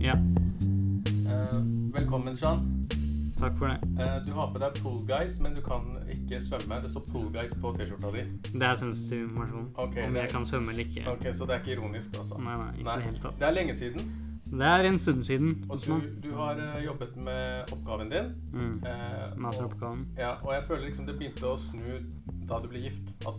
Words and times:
Ja, 0.00 0.14
Uh, 1.30 1.92
velkommen, 1.94 2.34
Jean. 2.34 2.88
takk 3.38 3.52
for 3.58 3.66
det. 3.66 3.78
Uh, 3.82 4.26
du 4.26 4.32
har 4.34 4.50
på 4.52 4.58
deg 4.58 4.78
Pool 4.82 5.04
Guys, 5.08 5.38
men 5.40 5.54
du 5.54 5.60
kan 5.62 5.84
ikke 6.10 6.40
svømme. 6.42 6.80
Det 6.82 6.90
står 6.90 7.04
Pool 7.12 7.28
Guys 7.32 7.52
på 7.62 7.70
T-skjorta 7.76 8.10
di. 8.16 8.24
Det 8.52 8.62
er 8.66 8.74
sensitiv 8.74 9.22
informasjon. 9.28 9.68
Okay, 9.74 10.06
om 10.06 10.14
det- 10.14 10.22
jeg 10.22 10.30
kan 10.30 10.44
svømme 10.44 10.70
eller 10.72 10.84
ikke. 10.84 11.06
Ok, 11.12 11.22
Så 11.32 11.46
det 11.46 11.54
er 11.54 11.58
ikke 11.60 11.72
ironisk, 11.72 12.16
altså? 12.18 12.34
Nei, 12.38 12.56
nei, 12.56 12.72
ikke 12.72 12.84
Nei. 12.84 13.04
det 13.06 13.20
tatt. 13.20 13.38
Det 13.38 13.46
er 13.48 13.50
lenge 13.50 13.74
siden, 13.74 14.00
Det 14.50 14.62
er 14.66 14.82
en 14.88 14.98
stund 14.98 15.22
siden. 15.22 15.64
og 15.70 15.78
du, 15.86 16.00
du 16.22 16.34
har 16.34 16.54
uh, 16.56 16.84
jobbet 16.84 17.16
med 17.16 17.72
oppgaven 17.72 18.10
din. 18.10 18.26
Mm. 18.52 18.82
Eh, 18.86 19.44
og, 19.46 19.98
ja, 20.18 20.30
og 20.42 20.54
jeg 20.54 20.64
føler 20.64 20.84
liksom 20.84 21.06
det 21.06 21.18
begynte 21.18 21.46
å 21.46 21.56
snu 21.58 22.02
da 22.48 22.58
du 22.58 22.68
ble 22.68 22.78
gift. 22.80 23.14
At 23.26 23.34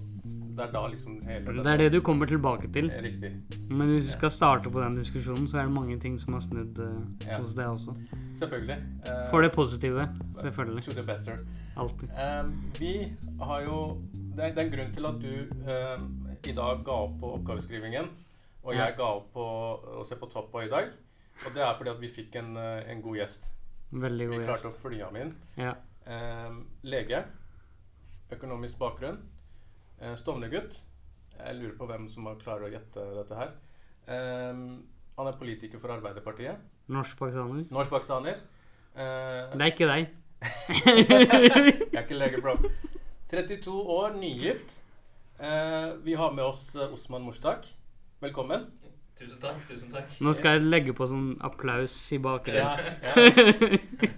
det 0.55 0.63
er 0.67 0.71
da 0.71 0.81
liksom 0.87 1.17
hele 1.25 1.53
Det 1.63 1.71
er 1.73 1.77
det 1.77 1.91
du 1.93 1.99
kommer 2.01 2.25
tilbake 2.27 2.67
til. 2.73 2.89
er 2.91 3.01
riktig. 3.01 3.31
Men 3.69 3.87
hvis 3.93 4.05
vi 4.07 4.11
skal 4.17 4.29
starte 4.31 4.69
på 4.71 4.81
den 4.83 4.95
diskusjonen, 4.95 5.47
så 5.47 5.57
er 5.59 5.63
det 5.69 5.73
mange 5.73 5.97
ting 5.99 6.19
som 6.19 6.33
har 6.33 6.41
snudd 6.41 6.79
uh, 6.79 7.27
Ja. 7.27 7.37
hos 7.41 7.53
deg 7.55 7.65
også. 7.67 7.95
Selvfølgelig. 8.39 8.77
Uh, 9.07 9.29
For 9.31 9.41
det 9.41 9.51
positive, 9.51 10.07
selvfølgelig. 10.41 10.83
To 10.83 10.91
the 10.91 11.03
better. 11.03 11.37
Alltid. 11.77 12.09
Eh, 12.09 12.49
vi 12.79 13.15
har 13.41 13.61
jo 13.63 14.01
Det 14.35 14.43
er, 14.43 14.49
det 14.55 14.57
er 14.57 14.65
en 14.65 14.71
grunn 14.77 14.93
til 14.93 15.05
at 15.05 15.21
du 15.21 15.71
eh, 15.71 16.49
i 16.49 16.53
dag 16.55 16.83
ga 16.85 16.91
opp 17.05 17.17
på 17.19 17.31
oppgaveskrivingen, 17.37 18.05
og 18.63 18.75
jeg 18.75 18.93
ga 18.97 19.03
opp 19.03 19.31
på 19.33 19.43
å 19.99 20.05
se 20.07 20.15
på 20.15 20.29
toppa 20.31 20.63
i 20.63 20.69
dag. 20.69 20.87
Og 21.45 21.53
det 21.55 21.61
er 21.63 21.73
fordi 21.77 21.89
at 21.89 21.99
vi 22.01 22.07
fikk 22.09 22.35
en, 22.39 22.55
eh, 22.57 22.91
en 22.91 23.01
god 23.01 23.15
gjest. 23.17 23.51
Veldig 23.91 24.29
Vi 24.29 24.35
god 24.37 24.45
klarte 24.45 24.67
gjest. 24.69 24.77
å 24.77 24.89
fly 24.89 24.99
ham 25.03 25.15
inn. 25.15 25.33
Ja. 25.57 25.73
Eh, 26.07 26.51
lege. 26.83 27.23
Økonomisk 28.31 28.77
bakgrunn. 28.79 29.17
Eh, 30.01 30.15
Stovner-gutt. 30.17 30.79
Jeg 31.41 31.55
lurer 31.57 31.75
på 31.77 31.87
hvem 31.89 32.07
som 32.11 32.27
klarer 32.41 32.67
å 32.67 32.71
gjette 32.73 33.03
dette 33.19 33.37
her. 33.37 33.51
Eh, 34.07 34.61
han 35.17 35.29
er 35.29 35.37
politiker 35.39 35.79
for 35.81 35.93
Arbeiderpartiet. 35.95 36.57
Norsk-pakistaner. 36.91 37.65
Norsk-pakistaner. 37.71 38.41
Eh, 38.95 39.53
Det 39.53 39.61
er 39.61 39.71
ikke 39.71 39.89
deg. 39.91 40.09
Jeg 40.85 41.93
er 41.93 42.03
ikke 42.03 42.17
lege, 42.17 42.41
bro. 42.41 42.55
32 43.31 43.71
år, 43.93 44.15
nygift. 44.19 44.77
Eh, 45.39 45.91
vi 46.05 46.13
har 46.17 46.31
med 46.33 46.43
oss 46.43 46.75
Osman 46.75 47.23
Mushtaq. 47.25 47.65
Velkommen. 48.21 48.65
Tusen 49.17 49.41
takk. 49.41 49.59
tusen 49.67 49.91
takk. 49.93 50.09
Nå 50.23 50.31
skal 50.33 50.55
jeg 50.57 50.65
legge 50.65 50.93
på 50.97 51.05
sånn 51.09 51.35
applaus 51.45 51.93
i 52.11 52.17
Ja, 52.17 52.21
bakgrunnen. 52.25 52.79
ja. 53.05 53.13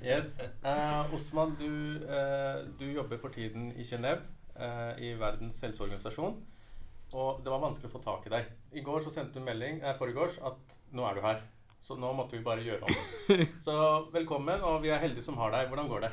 Yes. 0.13 0.38
Eh, 0.63 1.13
Osman, 1.16 1.55
du, 1.59 1.67
eh, 2.07 2.61
du 2.79 2.85
jobber 2.94 3.17
for 3.19 3.29
tiden 3.35 3.72
i 3.75 3.83
Genéve, 3.83 4.22
eh, 4.55 4.91
i 5.05 5.13
Verdens 5.19 5.59
helseorganisasjon. 5.63 6.37
Og 7.13 7.41
det 7.45 7.51
var 7.53 7.61
vanskelig 7.61 7.91
å 7.91 7.93
få 7.93 8.01
tak 8.03 8.25
i 8.27 8.33
deg. 8.33 8.47
I 8.73 8.81
går 8.85 9.03
så 9.05 9.13
sendte 9.13 9.37
du 9.37 9.45
melding 9.45 9.81
eh, 9.83 9.95
foregårs 9.97 10.39
at 10.45 10.77
nå 10.97 11.05
er 11.09 11.17
du 11.17 11.25
her. 11.25 11.43
Så 11.83 11.97
nå 11.99 12.13
måtte 12.15 12.37
vi 12.37 12.45
bare 12.45 12.63
gjøre 12.63 12.87
om. 12.87 12.93
Så 13.65 13.73
velkommen, 14.13 14.61
og 14.63 14.77
vi 14.85 14.93
er 14.93 15.01
heldige 15.03 15.25
som 15.25 15.35
har 15.41 15.51
deg. 15.51 15.67
Hvordan 15.67 15.89
går 15.91 16.05
det? 16.05 16.11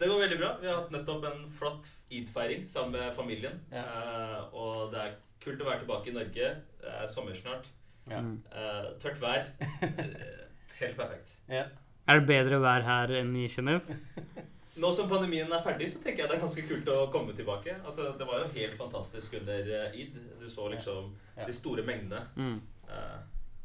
Det 0.00 0.08
går 0.10 0.24
veldig 0.24 0.38
bra. 0.40 0.48
Vi 0.58 0.66
har 0.66 0.80
hatt 0.80 0.90
nettopp 0.90 1.28
en 1.28 1.44
flott 1.52 1.86
id-feiring 2.10 2.64
sammen 2.66 2.96
med 2.98 3.14
familien. 3.14 3.60
Ja. 3.70 3.84
Eh, 3.86 4.40
og 4.58 4.90
det 4.90 5.04
er 5.04 5.14
kult 5.42 5.62
å 5.62 5.68
være 5.68 5.84
tilbake 5.84 6.10
i 6.10 6.16
Norge. 6.16 6.50
Det 6.82 6.96
er 6.98 7.06
sommer 7.10 7.38
snart. 7.38 7.70
Ja. 8.10 8.18
Mm. 8.18 8.40
Eh, 8.50 8.88
tørt 9.02 9.22
vær. 9.22 9.46
Eh, 9.92 10.40
Helt 10.82 10.96
perfekt. 10.98 11.36
Ja. 11.46 11.68
Er 12.10 12.18
det 12.18 12.26
bedre 12.26 12.58
vær 12.58 12.82
her 12.82 13.12
enn 13.20 13.36
i 13.38 13.44
Genéve? 13.52 13.94
Nå 14.80 14.88
som 14.96 15.08
pandemien 15.08 15.50
er 15.52 15.60
ferdig, 15.60 15.90
så 15.92 15.98
tenker 16.00 16.22
jeg 16.22 16.30
det 16.30 16.36
er 16.38 16.44
ganske 16.46 16.62
kult 16.64 16.86
å 16.88 17.10
komme 17.12 17.34
tilbake. 17.36 17.74
Altså, 17.84 18.12
Det 18.18 18.26
var 18.28 18.40
jo 18.40 18.52
helt 18.54 18.78
fantastisk 18.78 19.34
under 19.40 19.68
eh, 19.78 20.00
id. 20.00 20.16
Du 20.40 20.48
så 20.48 20.68
liksom 20.72 21.12
Ja. 21.36 21.44
de 21.46 21.52
store 21.52 21.82
mengdene. 21.82 22.22
Mm. 22.36 22.60
Uh, 22.88 23.20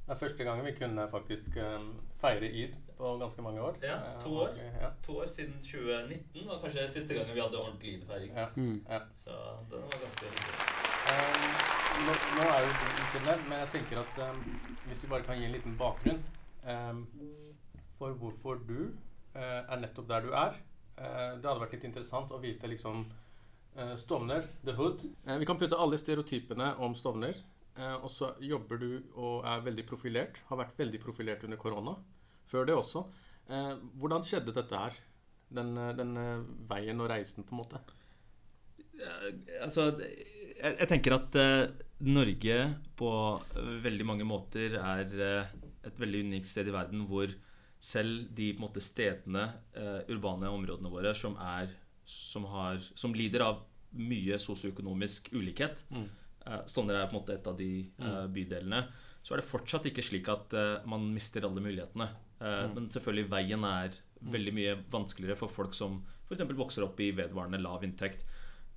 Det 0.08 0.16
er 0.16 0.20
første 0.20 0.44
gangen 0.44 0.66
vi 0.66 0.72
kunne 0.72 1.08
faktisk 1.12 1.58
um, 1.58 2.00
feire 2.22 2.48
id 2.52 2.76
på 2.98 3.18
ganske 3.20 3.42
mange 3.42 3.62
år. 3.62 3.76
Ja, 3.84 3.98
to 4.20 4.30
år. 4.30 4.56
Ja. 4.82 4.90
to 5.04 5.18
år 5.20 5.28
siden 5.28 5.54
2019 5.62 6.48
var 6.48 6.60
kanskje 6.64 6.88
siste 6.90 7.14
gangen 7.14 7.36
vi 7.36 7.42
hadde 7.42 7.60
ordentlig 7.60 7.94
id-feiring. 7.94 8.32
Ja. 8.36 8.48
Mm. 8.56 8.82
Så 9.16 9.32
den 9.72 9.82
var 9.82 10.00
ganske 10.02 10.26
Um, 11.08 11.44
nå, 12.06 12.14
nå 12.36 12.48
er 12.52 12.66
jo 12.66 12.72
ikke 12.72 13.20
der, 13.26 13.44
men 13.50 13.60
jeg 13.60 13.68
tenker 13.72 14.00
at 14.02 14.18
um, 14.30 14.40
hvis 14.88 15.04
vi 15.04 15.08
bare 15.08 15.24
kan 15.24 15.38
gi 15.40 15.46
en 15.48 15.54
liten 15.56 15.78
bakgrunn 15.80 16.20
um, 16.68 17.06
for 17.98 18.12
hvorfor 18.20 18.60
du 18.68 18.90
uh, 19.36 19.62
er 19.64 19.80
nettopp 19.80 20.10
der 20.10 20.26
du 20.26 20.34
er. 20.36 20.58
Uh, 20.98 21.38
det 21.38 21.46
hadde 21.46 21.62
vært 21.62 21.76
litt 21.78 21.88
interessant 21.90 22.34
å 22.34 22.42
vite 22.42 22.70
liksom 22.70 23.04
uh, 23.78 23.94
Stovner, 24.00 24.48
The 24.66 24.76
Hood. 24.78 25.06
Uh, 25.28 25.38
vi 25.42 25.48
kan 25.50 25.60
putte 25.62 25.78
alle 25.78 26.00
stereotypene 26.02 26.74
om 26.84 26.96
Stovner. 26.98 27.38
Uh, 27.78 27.96
og 28.02 28.10
så 28.10 28.32
jobber 28.42 28.82
du 28.82 28.90
og 29.14 29.46
er 29.46 29.62
veldig 29.68 29.86
profilert. 29.90 30.42
Har 30.50 30.62
vært 30.64 30.80
veldig 30.80 31.02
profilert 31.04 31.46
under 31.46 31.62
korona. 31.62 31.94
Før 32.50 32.66
det 32.66 32.76
også. 32.78 33.06
Uh, 33.52 33.76
hvordan 34.02 34.26
skjedde 34.26 34.56
dette 34.56 34.82
her? 34.82 34.98
Den, 35.54 35.76
den 35.96 36.18
uh, 36.18 36.42
veien 36.68 37.00
og 37.00 37.12
reisen, 37.14 37.46
på 37.48 37.56
en 37.56 37.62
måte. 37.62 37.84
Eh, 38.98 39.30
Altså, 39.64 39.92
jeg, 40.02 40.74
jeg 40.82 40.88
tenker 40.90 41.16
at 41.18 41.36
eh, 41.38 41.70
Norge 42.08 42.58
på 42.98 43.10
eh, 43.38 43.74
veldig 43.84 44.08
mange 44.10 44.26
måter 44.28 44.78
er 44.80 45.14
eh, 45.28 45.52
et 45.86 46.00
veldig 46.02 46.24
unikt 46.28 46.50
sted 46.50 46.70
i 46.70 46.74
verden 46.74 47.06
hvor 47.10 47.30
selv 47.80 48.28
de 48.36 48.54
på 48.54 48.62
en 48.62 48.66
måte 48.70 48.82
stedene, 48.82 49.48
uh, 49.78 50.00
urbane 50.10 50.50
områdene 50.50 50.90
våre, 50.92 51.14
som, 51.16 51.36
er, 51.38 51.70
som, 52.06 52.46
har, 52.46 52.80
som 52.96 53.14
lider 53.14 53.42
av 53.46 53.64
mye 53.98 54.38
sosioøkonomisk 54.40 55.30
ulikhet 55.34 55.84
Mm. 55.92 56.08
uh, 56.48 56.62
Stovner 56.66 56.96
er 57.02 57.08
på 57.08 57.16
en 57.16 57.22
måte 57.22 57.34
et 57.38 57.48
av 57.48 57.58
de 57.58 57.90
uh, 58.02 58.26
bydelene. 58.28 58.86
Så 59.24 59.34
er 59.36 59.42
det 59.42 59.50
fortsatt 59.50 59.86
ikke 59.90 60.04
slik 60.06 60.28
at 60.32 60.54
eh, 60.56 60.86
man 60.88 61.04
mister 61.12 61.44
alle 61.44 61.60
mulighetene. 61.60 62.06
Eh, 62.40 62.62
Mm. 62.70 62.76
Men 62.76 62.86
selvfølgelig 62.94 63.30
veien 63.30 63.64
er 63.66 63.90
veldig 64.22 64.54
mye 64.54 64.76
vanskeligere 64.94 65.36
for 65.36 65.50
folk 65.52 65.74
som 65.76 65.98
f.eks. 66.30 66.42
vokser 66.56 66.84
opp 66.86 67.00
i 67.04 67.10
vedvarende 67.12 67.60
lav 67.60 67.84
inntekt. 67.84 68.24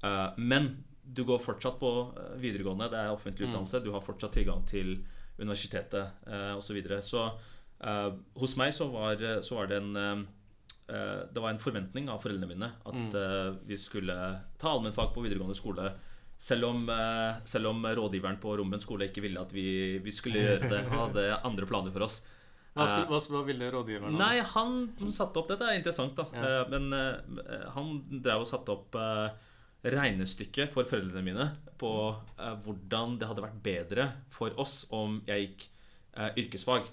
Eh, 0.03 0.33
men 0.39 0.83
du 1.05 1.23
går 1.25 1.39
fortsatt 1.39 1.79
på 1.79 1.93
eh, 2.17 2.35
videregående, 2.43 2.89
det 2.91 2.99
er 2.99 3.13
offentlig 3.15 3.47
Mm. 3.47 3.51
utdannelse. 3.53 3.85
Du 3.85 3.93
har 3.93 4.01
fortsatt 4.03 4.33
tilgang 4.33 4.65
til 4.67 5.05
universitetet 5.39 6.11
uh, 6.27 6.57
osv. 6.57 6.67
Så, 6.67 6.75
videre. 6.75 6.99
så 7.03 7.27
eh, 7.27 7.33
hos 8.41 8.57
meg 8.61 8.73
så 8.77 8.91
var, 8.93 9.17
så 9.43 9.55
var 9.57 9.67
det 9.71 9.77
en 9.81 9.97
eh, 9.97 10.23
eh, 10.93 11.21
Det 11.33 11.41
var 11.41 11.51
en 11.55 11.59
forventning 11.63 12.09
av 12.13 12.21
foreldrene 12.23 12.49
mine 12.51 12.69
at 12.85 12.95
Mm. 12.95 13.15
eh, 13.17 13.55
vi 13.67 13.77
skulle 13.79 14.41
ta 14.59 14.75
allmennfag 14.75 15.15
på 15.15 15.23
videregående 15.25 15.57
skole. 15.57 15.93
Selv 16.41 16.65
om, 16.65 16.89
eh, 16.89 17.41
selv 17.45 17.67
om 17.69 17.83
rådgiveren 17.85 18.41
på 18.41 18.57
Rommen 18.59 18.81
skole 18.81 19.09
ikke 19.09 19.23
ville 19.23 19.41
at 19.41 19.53
vi, 19.53 19.99
vi 19.99 20.11
skulle 20.11 20.41
gjøre 20.41 20.69
det. 20.71 20.85
Hadde 20.89 21.41
andre 21.45 21.67
planer 21.67 21.93
for 21.93 22.03
oss. 22.03 22.23
Hva, 22.75 22.87
skulle, 22.87 23.17
Eh, 23.17 23.29
hva, 23.31 23.45
ville 23.45 23.71
rådgiveren? 23.73 24.17
Nei, 24.17 24.41
han 24.41 24.93
satte 25.11 25.41
opp 25.41 25.49
Dette 25.49 25.65
er 25.67 25.77
interessant, 25.81 26.15
da. 26.17 26.27
Ja. 26.33 26.63
Eh, 26.63 26.69
Men 26.71 26.93
eh, 26.93 27.67
han 27.75 28.05
drev 28.23 28.41
og 28.45 28.47
satte 28.47 28.73
opp 28.73 28.95
regnestykket 28.95 29.49
regnestykke 29.83 30.69
for 30.69 30.85
foreldrene 30.85 31.25
mine 31.25 31.47
på 31.81 31.91
eh, 32.39 32.57
hvordan 32.65 33.19
det 33.19 33.29
hadde 33.31 33.45
vært 33.47 33.63
bedre 33.65 34.09
for 34.29 34.51
oss 34.61 34.87
om 34.93 35.23
jeg 35.27 35.47
gikk 35.47 35.69
eh, 36.17 36.31
yrkesfag. 36.37 36.89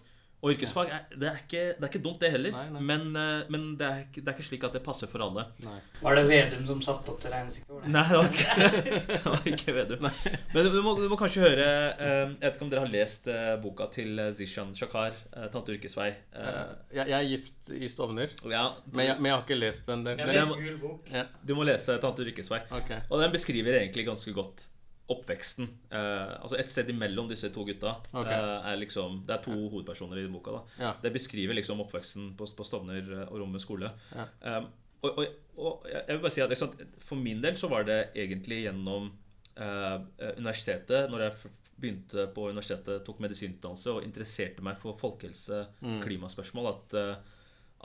Og 0.45 0.51
yrkesfag 0.53 0.91
er, 0.93 1.05
det, 1.17 1.27
er 1.31 1.37
ikke, 1.41 1.61
det 1.79 1.81
er 1.81 1.89
ikke 1.89 2.01
dumt, 2.05 2.19
det 2.21 2.29
heller. 2.29 2.51
Nei, 2.53 2.65
nei. 2.75 2.81
Men, 2.85 3.05
eh, 3.17 3.47
men 3.49 3.63
det, 3.79 3.87
er, 3.87 4.03
ikke- 4.05 4.21
det 4.21 4.29
er 4.29 4.35
ikke 4.37 4.45
slik 4.45 4.65
at 4.67 4.75
det 4.77 4.81
passer 4.85 5.09
for 5.09 5.23
alle. 5.25 5.47
Nei. 5.65 5.79
Var 6.03 6.19
det 6.19 6.23
Vedum 6.29 6.67
som 6.69 6.83
satte 6.85 7.09
opp 7.09 7.17
til 7.23 7.33
regnestykket? 7.33 7.87
Nei, 7.89 8.03
det 8.05 8.19
var 8.19 8.29
ikke, 8.29 8.67
det 9.09 9.17
var 9.25 9.49
ikke 9.53 9.75
Vedum. 9.79 10.05
Men 10.53 10.69
du 10.69 10.77
må, 10.85 10.93
du 11.01 11.07
må 11.09 11.17
kanskje 11.17 11.41
høre 11.41 11.65
eh, 11.65 12.35
Jeg 12.35 12.43
vet 12.45 12.59
ikke 12.59 12.67
om 12.67 12.71
dere 12.75 12.85
har 12.85 12.93
lest 12.93 13.31
eh, 13.33 13.49
boka 13.65 13.89
til 13.97 14.21
Zishan 14.37 14.75
Shakar, 14.77 15.17
'Tante 15.49 15.73
Yrkesvei'. 15.73 16.13
Jeg, 16.37 17.01
jeg 17.01 17.17
er 17.17 17.27
gift 17.33 17.73
i 17.73 17.89
Stovner, 17.89 18.29
ja, 18.45 18.63
du, 18.85 18.93
men 18.99 19.09
jeg, 19.09 19.17
men 19.17 19.31
jeg 19.31 19.37
har 19.39 19.45
ikke 19.47 19.57
lest 19.59 19.89
den. 19.89 20.05
den, 20.05 20.21
Jeg 20.21 21.25
du 21.49 21.55
må 21.57 21.65
lese 21.65 21.97
'Tante 21.97 22.21
Yrkesvei'. 22.29 22.61
Okay. 22.83 23.01
Og 23.09 23.21
den 23.25 23.33
beskriver 23.33 23.81
egentlig 23.81 24.05
ganske 24.05 24.33
godt 24.37 24.67
oppveksten. 25.09 25.67
Eh, 25.91 26.33
altså 26.41 26.57
Et 26.59 26.69
sted 26.69 26.89
imellom 26.91 27.29
disse 27.29 27.49
to 27.55 27.63
gutta 27.65 27.93
Okay. 28.13 28.33
eh, 28.33 28.71
er 28.73 28.75
liksom 28.81 29.21
Det 29.27 29.35
er 29.37 29.43
to 29.45 29.51
hovedpersoner 29.69 30.17
i 30.19 30.27
boka. 30.27 30.51
da 30.51 30.63
Ja. 30.83 30.93
Det 31.01 31.13
beskriver 31.13 31.53
liksom 31.55 31.79
oppveksten 31.79 32.33
på, 32.37 32.45
på 32.55 32.63
Stovner 32.67 32.97
eh, 33.21 33.27
og 33.31 33.39
Rommet 33.39 33.61
skole. 33.61 33.91
Ja. 34.15 34.25
Um, 34.57 34.67
og, 35.03 35.17
og, 35.19 35.25
og 35.57 35.85
jeg 35.91 36.03
vil 36.09 36.19
bare 36.25 36.31
si 36.31 36.41
at 36.41 36.49
liksom, 36.49 36.73
For 36.99 37.15
min 37.15 37.41
del 37.41 37.55
så 37.55 37.69
var 37.69 37.83
det 37.87 38.09
egentlig 38.15 38.63
gjennom 38.65 39.11
eh, 39.55 39.99
universitetet, 40.37 41.09
når 41.09 41.19
jeg 41.27 41.51
begynte 41.79 42.27
på 42.33 42.49
universitetet, 42.49 43.05
tok 43.05 43.19
medisinutdannelse 43.23 43.91
og 43.93 44.03
interesserte 44.03 44.61
meg 44.65 44.77
for 44.77 44.97
folkehelse, 44.97 45.67
Mm. 45.81 46.01
klimaspørsmål, 46.03 46.67
at, 46.73 46.97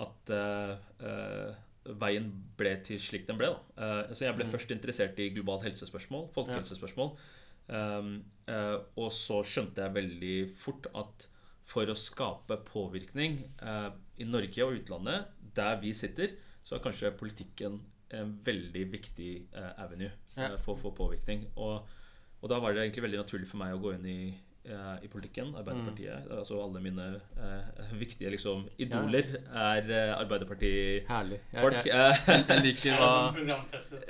at 0.01 0.31
veien 1.84 2.29
ble 2.58 2.76
til 2.87 3.00
slik 3.02 3.26
den 3.26 3.38
ble. 3.40 3.50
Da. 3.50 3.84
Eh, 4.08 4.14
så 4.14 4.26
jeg 4.26 4.37
ble 4.37 4.44
Mm. 4.46 4.52
først 4.52 4.70
interessert 4.70 5.19
i 5.19 5.31
globalt 5.34 5.64
helsespørsmål, 5.67 6.29
folkehelsespørsmål. 6.34 7.17
Um, 7.69 8.25
eh, 8.49 8.79
og 8.96 9.12
så 9.12 9.43
skjønte 9.46 9.82
jeg 9.82 9.94
veldig 9.94 10.50
fort 10.50 10.87
at 10.94 11.29
for 11.64 11.87
å 11.87 11.94
skape 11.94 12.56
påvirkning 12.67 13.38
eh, 13.62 13.90
i 14.19 14.25
Norge 14.25 14.64
og 14.64 14.75
utlandet, 14.81 15.26
der 15.55 15.81
vi 15.81 15.93
sitter, 15.93 16.34
så 16.64 16.76
er 16.76 16.82
kanskje 16.84 17.17
politikken 17.17 17.81
en 18.12 18.34
veldig 18.44 18.93
viktig 18.93 19.46
avenue 19.79 20.11
for, 20.58 20.76
for 20.76 20.93
påvirkning. 20.93 21.46
Og, 21.56 21.87
og 22.43 22.50
da 22.50 22.58
var 22.61 22.75
det 22.75 22.82
egentlig 22.82 23.06
veldig 23.06 23.23
naturlig 23.23 23.49
for 23.49 23.62
meg 23.62 23.73
å 23.73 23.81
gå 23.81 23.94
inn 23.94 24.06
i, 24.06 24.34
i 25.03 25.09
politikken. 25.11 25.55
Arbeiderpartiet. 25.59 26.29
Altså 26.31 26.59
alle 26.62 26.81
mine 26.81 27.06
eh, 27.37 27.93
viktige 27.99 28.31
liksom 28.31 28.69
idoler 28.79 29.25
er 29.50 29.88
eh, 29.91 30.12
Arbeiderparti-folk. 30.20 31.87
Jeg, 31.87 32.17
jeg, 32.26 32.44
jeg 32.49 32.62
liker 32.69 32.97
hva 33.00 33.32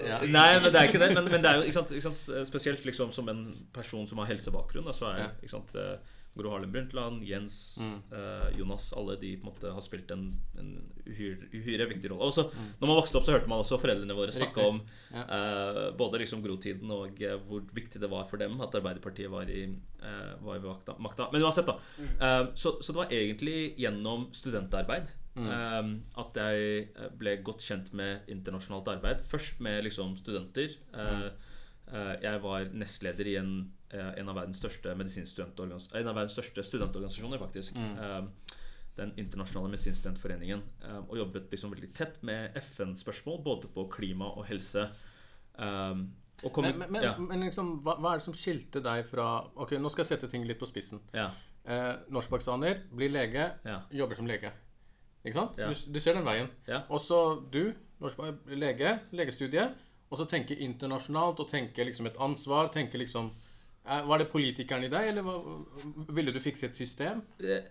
Ja. 0.02 0.19
Nei, 0.28 0.60
men 0.60 0.69
det 0.72 0.81
er 0.82 0.90
ikke 0.90 1.00
det. 1.00 1.14
Men, 1.16 1.31
men 1.32 1.43
det 1.44 1.50
er 1.50 1.56
jo 1.60 1.62
ikke 1.69 1.78
sant, 1.81 1.90
ikke 1.96 2.10
sant, 2.10 2.49
spesielt 2.49 2.84
liksom 2.84 3.12
som 3.12 3.28
en 3.32 3.46
person 3.75 4.06
som 4.06 4.19
har 4.22 4.28
helsebakgrunn. 4.32 4.84
Da, 4.84 4.93
så 4.96 5.08
er 5.14 5.22
Ja. 5.22 5.31
ikke 5.43 5.54
sant, 5.56 5.75
eh, 5.75 5.96
Gro 6.34 6.49
Harlem 6.50 6.73
Brundtland, 6.73 7.23
Jens, 7.29 7.76
Mm. 7.81 7.99
eh, 8.12 8.58
Jonas 8.58 8.93
Alle 8.96 9.17
de 9.20 9.37
på 9.37 9.46
en 9.46 9.52
måte 9.52 9.73
har 9.73 9.81
spilt 9.84 10.11
en, 10.11 10.32
en 10.58 10.70
uhyre, 11.06 11.49
uhyre 11.52 11.87
viktig 11.90 12.11
rolle. 12.11 12.23
Og 12.25 12.32
så 12.32 12.44
Mm. 12.50 12.70
Når 12.81 12.87
man 12.88 12.96
vokste 12.96 13.17
opp, 13.19 13.25
så 13.25 13.32
hørte 13.37 13.49
man 13.49 13.61
også 13.61 13.79
foreldrene 13.81 14.14
våre 14.17 14.32
snakke 14.32 14.64
om 14.69 14.81
Ja. 15.12 15.23
eh, 15.23 15.90
både 15.93 16.19
liksom 16.20 16.43
Gro-tiden 16.43 16.90
og 16.90 17.20
eh, 17.23 17.37
hvor 17.37 17.61
viktig 17.75 18.00
det 18.00 18.08
var 18.11 18.25
for 18.25 18.38
dem 18.38 18.58
at 18.61 18.73
Arbeiderpartiet 18.75 19.31
var 19.31 19.43
i, 19.50 19.64
eh, 20.02 20.34
var 20.40 20.56
i 20.56 20.61
makta, 20.61 20.96
makta. 20.99 21.29
Men 21.32 21.43
uansett, 21.43 21.67
da. 21.67 21.76
Eh, 22.20 22.46
så, 22.55 22.79
så 22.82 22.93
det 22.93 22.96
var 22.96 23.08
egentlig 23.11 23.76
gjennom 23.76 24.29
studentarbeid 24.32 25.11
Mm. 25.34 25.46
eh, 25.49 26.20
at 26.20 26.34
jeg 26.37 26.88
ble 27.19 27.37
godt 27.43 27.61
kjent 27.64 27.93
med 27.94 28.20
internasjonalt 28.29 28.88
arbeid. 28.88 29.20
Først 29.23 29.61
med 29.61 29.84
liksom 29.84 30.14
studenter. 30.17 30.75
Eh, 30.93 31.31
eh, 31.93 32.17
jeg 32.23 32.43
var 32.43 32.64
nestleder 32.73 33.26
i 33.26 33.37
en, 33.37 33.73
en 33.99 34.29
av 34.29 34.35
verdens 34.37 34.56
største 34.56 34.91
En 34.93 36.09
av 36.09 36.15
verdens 36.15 36.33
største 36.33 36.62
studentorganisasjoner, 36.62 37.39
faktisk. 37.39 37.77
Mm. 37.77 37.99
Eh, 37.99 38.56
den 38.97 39.12
internasjonale 39.17 39.71
medisinstudentforeningen. 39.71 40.62
eh, 40.85 40.99
og 41.09 41.17
jobbet 41.17 41.50
liksom 41.50 41.71
veldig 41.71 41.94
tett 41.94 42.23
med 42.23 42.56
FN-spørsmål, 42.56 43.43
både 43.44 43.69
på 43.69 43.89
klima 43.89 44.25
og 44.37 44.44
helse. 44.47 44.89
Eh, 45.59 45.94
og 46.44 46.53
kom, 46.53 46.65
Men, 46.65 46.93
men, 46.93 47.03
ja, 47.03 47.19
men 47.19 47.41
liksom, 47.41 47.83
hva, 47.85 47.97
hva 48.00 48.12
er 48.12 48.19
det 48.19 48.25
som 48.25 48.35
skilte 48.35 48.81
deg 48.83 49.05
fra 49.06 49.44
Ok, 49.56 49.73
nå 49.79 49.89
skal 49.93 50.03
jeg 50.03 50.17
sette 50.17 50.29
ting 50.29 50.44
litt 50.44 50.59
på 50.59 50.67
spissen. 50.67 51.00
ja, 51.15 51.31
Eh, 51.65 51.94
Norskpakistaner, 52.11 52.81
blir 52.91 53.09
lege, 53.09 53.53
ja, 53.65 53.83
jobber 53.91 54.19
som 54.19 54.27
lege. 54.27 54.50
Ikke 55.25 55.37
sant? 55.37 55.56
Du, 55.56 55.93
du 55.94 56.00
ser 56.00 56.15
den 56.15 56.25
veien. 56.27 56.49
Og 56.89 56.99
så 57.00 57.41
du, 57.53 57.73
norsk 58.03 58.19
lege, 58.47 58.97
legestudie, 59.12 59.69
og 60.11 60.19
så 60.19 60.27
tenke 60.27 60.56
internasjonalt 60.59 61.39
og 61.39 61.49
tenke 61.49 61.85
liksom 61.87 62.06
et 62.11 62.19
ansvar. 62.19 62.73
tenke 62.75 62.99
liksom 62.99 63.31
eh, 63.31 63.51
Var 63.82 64.23
det 64.23 64.29
politikeren 64.31 64.87
i 64.87 64.90
deg, 64.93 65.08
eller 65.11 65.25
var, 65.26 65.46
ville 66.14 66.34
du 66.34 66.38
fikse 66.43 66.69
et 66.69 66.79
system? 66.79 67.25
Eh, 67.43 67.64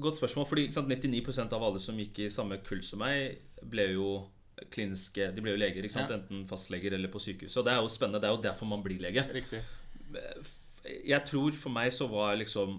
Godt 0.00 0.20
spørsmål, 0.20 0.46
fordi 0.46 0.68
sant, 0.72 0.88
99% 0.88 1.52
av 1.56 1.64
alle 1.66 1.80
som 1.82 1.98
gikk 1.98 2.22
i 2.22 2.28
samme 2.30 2.60
kull 2.64 2.82
som 2.86 3.02
meg, 3.02 3.40
ble 3.66 3.90
jo 3.96 4.10
kliniske 4.70 5.30
De 5.34 5.42
ble 5.42 5.54
jo 5.54 5.60
leger? 5.60 5.86
Ja. 5.88 6.04
enten 6.14 6.44
fastleger 6.48 6.94
eller 6.94 7.10
på 7.12 7.20
sykehus. 7.22 7.56
Og 7.56 7.66
det 7.66 7.74
er 7.74 7.80
jo 7.80 7.90
spennende. 7.92 8.20
Det 8.22 8.28
er 8.28 8.36
jo 8.36 8.42
derfor 8.44 8.68
man 8.70 8.84
blir 8.84 9.00
lege. 9.00 9.24
Riktig. 9.34 9.62
Jeg 11.08 11.24
tror 11.26 11.56
for 11.58 11.72
meg 11.74 11.92
så 11.96 12.06
var 12.10 12.36
liksom 12.38 12.78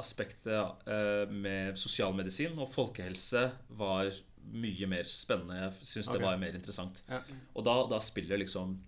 aspektet 0.00 0.88
eh, 0.88 1.30
med 1.30 1.78
sosialmedisin 1.78 2.58
og 2.58 2.70
folkehelse 2.72 3.46
var 3.78 4.10
mye 4.50 4.88
mer 4.90 5.08
spennende. 5.10 5.58
Jeg 5.64 5.88
syns 5.94 6.08
okay. 6.08 6.18
det 6.18 6.26
var 6.26 6.40
mer 6.40 6.56
interessant. 6.58 7.02
Ja. 7.08 7.20
Og 7.54 7.66
da, 7.66 7.76
da 7.90 8.00
spiller 8.02 8.40
liksom 8.40 8.78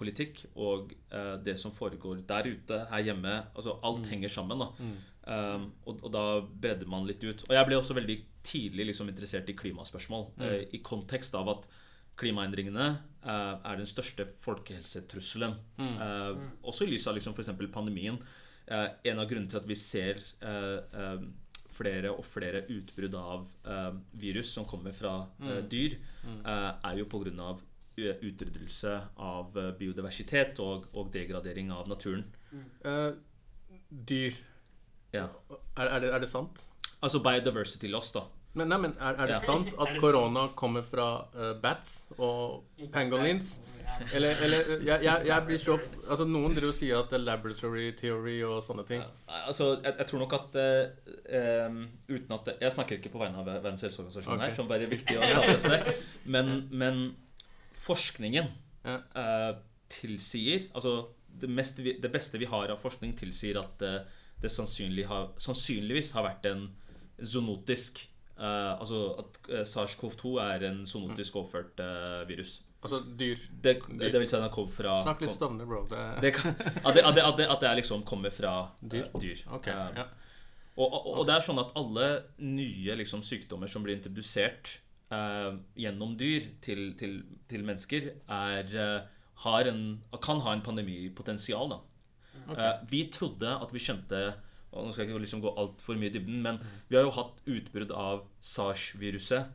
politikk 0.00 0.42
og 0.56 0.94
eh, 1.12 1.36
det 1.44 1.58
som 1.60 1.72
foregår 1.74 2.24
der 2.28 2.48
ute, 2.50 2.80
her 2.90 3.06
hjemme 3.06 3.36
Altså 3.54 3.76
alt 3.84 4.08
henger 4.10 4.32
sammen. 4.32 4.64
da 4.64 4.72
Mm. 4.80 4.98
Um, 5.30 5.66
og, 5.84 5.98
og 6.02 6.10
da 6.14 6.22
bredder 6.40 6.88
man 6.90 7.04
litt 7.06 7.22
ut. 7.22 7.44
Og 7.44 7.52
jeg 7.54 7.66
ble 7.68 7.76
også 7.76 7.94
veldig 7.94 8.16
tidlig 8.42 8.86
liksom 8.88 9.10
interessert 9.12 9.50
i 9.52 9.54
klimaspørsmål. 9.54 10.24
eh, 10.40 10.62
I 10.74 10.80
kontekst 10.82 11.36
av 11.38 11.48
at 11.52 11.68
klimaendringene 12.20 12.86
eh, 13.22 13.54
er 13.70 13.76
den 13.78 13.86
største 13.86 14.26
folkehelsetrusselen. 14.42 15.54
Eh, 15.78 16.40
også 16.64 16.88
i 16.88 16.94
lys 16.94 17.06
av 17.06 17.18
liksom 17.18 17.36
f.eks. 17.36 17.52
pandemien. 17.72 18.18
Eh, 18.66 18.88
en 19.12 19.20
av 19.22 19.28
grunnene 19.30 19.50
til 19.52 19.60
at 19.60 19.68
vi 19.68 19.76
ser 19.78 20.20
eh, 20.40 21.22
flere 21.70 22.10
og 22.12 22.24
flere 22.26 22.64
utbrudd 22.68 23.14
av 23.16 23.46
virus 24.20 24.50
som 24.56 24.66
kommer 24.68 24.92
fra 24.92 25.14
eh, 25.40 25.62
dyr, 25.70 25.96
er 26.44 26.98
jo 26.98 27.06
pga. 27.12 27.54
Utryddelse 28.08 28.94
av 29.20 29.56
eh, 29.60 29.70
biodiversitet 29.78 30.60
og, 30.64 30.88
og 30.94 31.10
degradering 31.14 31.72
av 31.74 31.88
naturen. 31.90 32.24
Eh, 32.84 33.10
dyr. 33.90 34.36
Ja. 35.14 35.26
Er, 35.76 35.86
er, 35.86 35.98
det, 36.04 36.12
er 36.14 36.22
det 36.22 36.28
sant? 36.30 36.64
Altså 37.02 37.22
biodiversity 37.24 37.88
loss, 37.90 38.12
da. 38.16 38.26
Men, 38.58 38.66
nei, 38.66 38.80
men 38.82 38.94
er, 38.98 39.14
er 39.14 39.28
det 39.30 39.36
Ja. 39.36 39.42
sant 39.46 39.68
at 39.82 39.92
korona 40.02 40.48
kommer 40.58 40.82
fra 40.82 41.04
uh, 41.36 41.52
bats 41.62 42.08
og 42.18 42.64
pangolins? 42.92 43.60
Eller, 44.14 44.34
eller 44.42 44.70
jeg, 44.86 45.02
jeg, 45.02 45.22
jeg 45.26 45.44
blir 45.46 45.58
så 45.58 45.74
Altså 46.06 46.24
Noen 46.26 46.52
driver 46.54 46.70
og 46.70 46.76
sier 46.78 46.98
at 47.00 47.10
det 47.10 47.16
er 47.18 47.24
laboratory 47.26 47.88
theory 47.98 48.36
og 48.46 48.60
sånne 48.62 48.84
ting. 48.86 49.02
Ja, 49.02 49.40
Altså, 49.50 49.68
jeg, 49.84 49.94
jeg 49.98 50.06
tror 50.10 50.22
nok 50.24 50.34
at 50.38 50.58
uh, 50.58 51.78
Uten 52.10 52.36
at 52.36 52.50
Jeg 52.60 52.72
snakker 52.74 52.98
ikke 53.00 53.12
på 53.14 53.22
vegne 53.22 53.42
av 53.42 53.50
Verdens 53.50 53.82
helseorganisasjon 53.86 54.44
her, 54.44 54.54
som 54.54 54.70
bare 54.70 54.86
er 54.86 54.94
viktig 54.94 55.18
å 55.18 55.30
stadfeste. 55.30 55.96
Men, 56.30 56.52
men 56.70 57.02
forskningen 57.80 58.50
Ja. 58.84 58.98
eh, 59.14 59.50
tilsier 59.92 60.68
Altså, 60.74 61.08
det, 61.40 61.48
mest, 61.50 61.78
det 61.78 62.10
beste 62.12 62.38
vi 62.40 62.48
har 62.48 62.70
av 62.72 62.78
forskning, 62.80 63.12
tilsier 63.18 63.58
at 63.60 63.82
eh, 63.82 64.00
det 64.40 64.50
sannsynlig 64.50 65.04
har, 65.10 65.30
sannsynligvis 65.40 66.12
har 66.16 66.24
vært 66.24 66.46
en 66.50 66.62
zoonotisk 67.20 68.00
eh, 68.38 68.72
Altså 68.80 69.02
at 69.20 69.38
eh, 69.50 69.64
SARS-CoV-2 69.68 70.34
er 70.46 70.66
en 70.70 70.82
zoonotisk 70.88 71.36
overført 71.42 71.80
eh, 71.84 72.22
virus. 72.28 72.60
Altså 72.80 73.02
dyr. 73.04 73.36
Det, 73.62 73.74
det, 74.00 74.14
vil 74.16 74.28
si 74.28 74.36
at 74.38 74.42
den 74.46 74.52
kom 74.54 74.68
fra 74.72 74.94
Snakk 75.04 75.20
litt 75.20 75.34
Stovner, 75.34 75.68
bro. 75.68 75.82
Det, 75.90 76.00
det 76.24 76.32
kan, 76.38 76.54
at, 76.56 76.94
det, 76.96 77.04
at, 77.04 77.14
det, 77.16 77.24
at, 77.26 77.60
det, 77.60 77.68
at 77.68 77.76
liksom 77.82 78.04
kommer 78.08 78.32
fra 78.32 78.54
Dyr? 78.80 79.04
eh, 79.04 79.20
dyr. 79.20 79.42
Okay, 79.58 79.74
Eh, 79.74 79.98
ja. 80.00 80.06
og, 80.80 80.86
og, 80.88 81.10
og 81.20 81.26
det 81.28 81.36
er 81.36 81.44
sånn 81.44 81.60
at 81.60 81.74
alle 81.76 82.06
nye 82.40 82.96
liksom, 83.02 83.20
sykdommer 83.26 83.68
som 83.68 83.84
blir 83.84 83.98
introdusert 83.98 84.78
eh, 85.10 85.52
gjennom 85.84 86.16
dyr 86.18 86.48
til, 86.64 86.92
til, 87.00 87.20
til 87.50 87.66
mennesker, 87.66 88.10
er, 88.26 88.74
eh, 88.74 89.24
har 89.44 89.70
en, 89.70 89.82
kan 90.22 90.42
ha 90.44 90.54
en 90.56 90.64
pandemipotensial. 90.66 91.74
Da. 91.74 91.80
Eh, 92.56 92.76
vi 92.90 93.04
trodde 93.12 93.58
at 93.60 93.74
vi 93.74 93.82
skjønte 93.82 94.22
og 94.70 94.84
Nå 94.86 94.92
skal 94.94 95.02
jeg 95.02 95.10
ikke 95.10 95.22
liksom 95.24 95.40
gå 95.42 95.50
altfor 95.58 95.96
mye 95.98 96.12
i 96.12 96.14
dybden, 96.14 96.36
men 96.44 96.60
vi 96.86 96.94
har 96.94 97.02
jo 97.02 97.14
hatt 97.16 97.40
utbrudd 97.50 97.90
av 97.90 98.20
SARS-viruset 98.38 99.48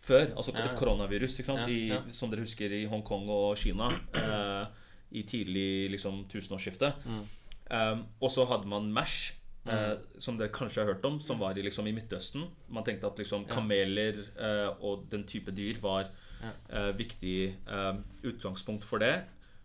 før. 0.00 0.28
Altså 0.38 0.54
et 0.54 0.76
koronavirus, 0.78 1.40
I, 1.42 1.80
som 2.14 2.30
dere 2.30 2.44
husker 2.44 2.70
i 2.76 2.84
Hongkong 2.86 3.26
og 3.34 3.58
Kina. 3.58 3.90
eh, 4.14 4.86
I 5.10 5.24
tidlig 5.26 5.90
liksom, 5.96 6.22
tusenårsskifte. 6.30 6.92
Mm. 7.02 7.24
Um, 7.70 8.04
og 8.22 8.30
så 8.30 8.44
hadde 8.46 8.70
man 8.70 8.86
MERS, 8.94 9.32
eh, 9.66 9.94
som 10.18 10.38
dere 10.38 10.52
kanskje 10.54 10.82
har 10.82 10.94
hørt 10.94 11.04
om, 11.08 11.18
som 11.20 11.40
var 11.42 11.58
i, 11.58 11.64
liksom, 11.66 11.88
i 11.88 11.94
Midtøsten. 11.96 12.46
Man 12.72 12.86
tenkte 12.86 13.10
at 13.10 13.20
liksom, 13.20 13.46
kameler 13.50 14.22
eh, 14.36 14.68
og 14.80 15.08
den 15.12 15.26
type 15.28 15.52
dyr 15.56 15.80
var 15.82 16.08
eh, 16.40 16.92
viktig 16.96 17.36
eh, 17.50 17.92
utgangspunkt 18.30 18.86
for 18.88 19.02
det. 19.02 19.16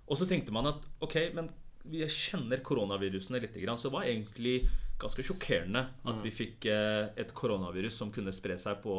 Og 0.05 0.19
så 0.19 0.27
tenkte 0.29 0.53
man 0.53 0.69
at 0.69 0.83
ok, 1.03 1.19
men 1.37 1.49
vi 1.85 2.01
kjenner 2.09 2.63
koronavirusene 2.65 3.39
litt, 3.41 3.55
så 3.55 3.87
det 3.87 3.93
var 3.93 4.07
egentlig 4.09 4.57
ganske 4.99 5.23
sjokkerende 5.25 5.83
at 6.07 6.21
vi 6.23 6.31
fikk 6.33 6.67
eh, 6.71 7.11
et 7.19 7.33
koronavirus 7.35 7.99
som 8.01 8.13
kunne 8.13 8.33
spre 8.35 8.57
seg 8.61 8.79
på 8.83 8.95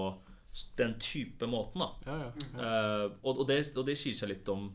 den 0.78 0.96
type 1.02 1.48
måten. 1.50 1.82
da 1.82 1.90
Ja, 2.06 2.16
ja. 2.24 2.30
Eh, 2.56 3.06
og, 3.22 3.40
og, 3.40 3.46
det, 3.48 3.60
og 3.76 3.86
det 3.88 3.96
sier 4.00 4.16
seg 4.16 4.32
litt 4.32 4.48
om 4.52 4.70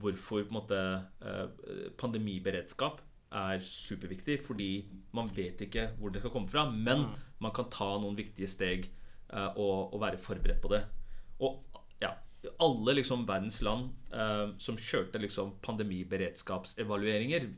hvorfor 0.00 0.44
på 0.46 0.52
en 0.52 0.58
måte, 0.60 0.80
eh, 1.26 1.90
pandemiberedskap 1.98 3.00
er 3.30 3.62
superviktig. 3.64 4.40
Fordi 4.44 4.70
man 5.16 5.30
vet 5.34 5.66
ikke 5.66 5.90
hvor 5.98 6.12
det 6.12 6.22
skal 6.22 6.34
komme 6.34 6.50
fra, 6.50 6.66
men 6.70 7.06
man 7.40 7.54
kan 7.56 7.70
ta 7.72 7.92
noen 8.00 8.18
viktige 8.18 8.50
steg 8.50 8.88
uh, 9.32 9.50
og, 9.54 9.94
og 9.94 10.00
være 10.02 10.20
forberedt 10.20 10.62
på 10.62 10.72
det. 10.74 10.84
Og 11.46 11.80
ja, 12.02 12.14
alle 12.60 12.96
liksom 12.98 13.26
verdens 13.28 13.60
land 13.64 13.90
uh, 14.14 14.52
som 14.60 14.78
kjørte 14.80 15.22
liksom 15.22 15.56
pandemiberedskapsevalueringer, 15.64 17.50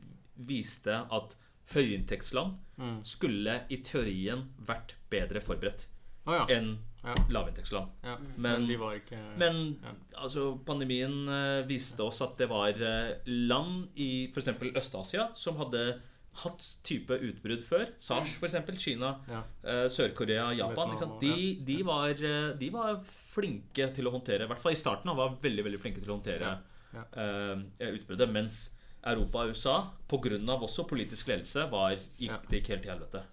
viste 0.47 0.95
at 1.13 1.35
høyinntektsland 1.75 2.57
skulle 3.05 3.53
i 3.71 3.77
teorien 3.85 4.41
vært 4.65 4.95
bedre 5.13 5.39
forberedt 5.45 5.85
oh, 6.25 6.33
ja. 6.33 6.45
enn 6.51 6.73
Ja. 7.03 7.13
lavinntektsland. 7.29 7.89
ja. 8.03 8.17
Men- 8.37 8.65
Men 8.67 8.79
var 8.79 8.93
ikke 8.95 9.17
Men 9.37 9.77
Ja. 9.83 9.89
altså, 10.23 10.57
pandemien 10.65 11.27
eh, 11.27 11.65
viste 11.67 11.99
oss 12.03 12.21
at 12.21 12.37
det 12.37 12.47
var 12.49 12.69
eh, 12.69 13.15
land 13.25 13.89
i 13.97 14.27
f.eks. 14.33 14.47
Øst-Asia 14.75 15.29
som 15.35 15.57
hadde 15.57 15.99
hatt 16.35 16.77
type 16.83 17.09
utbrudd 17.13 17.61
før. 17.61 17.85
SARS, 17.99 18.37
f.eks. 18.41 18.79
Kina, 18.79 19.19
Ja. 19.29 19.43
eh, 19.63 19.87
Sør-Korea, 19.89 20.51
Japan. 20.55 20.89
Ikke 20.91 20.99
sant? 20.99 21.19
De, 21.21 21.55
de, 21.63 21.83
var, 21.83 22.13
de 22.57 22.69
var 22.71 23.03
flinke 23.05 23.93
til 23.93 24.05
å 24.05 24.11
håndtere 24.11 24.43
I 24.45 24.47
hvert 24.47 24.59
fall 24.59 24.71
i 24.71 24.75
starten 24.75 25.15
var 25.15 25.35
veldig 25.41 25.63
veldig 25.63 25.79
flinke 25.79 26.01
til 26.01 26.09
å 26.09 26.17
håndtere 26.21 26.57
Ja. 26.93 27.03
eh, 27.17 27.91
utbruddet. 27.93 28.31
Mens 28.31 28.71
Europa 29.05 29.39
og 29.43 29.49
USA, 29.49 29.89
pga. 30.07 30.39
også 30.61 30.87
politisk 30.87 31.27
ledelse, 31.27 31.69
var, 31.69 31.91
gikk, 32.17 32.47
det 32.49 32.63
ikke 32.63 32.67
helt 32.77 32.83
til 32.83 32.91
helvete. 32.93 33.23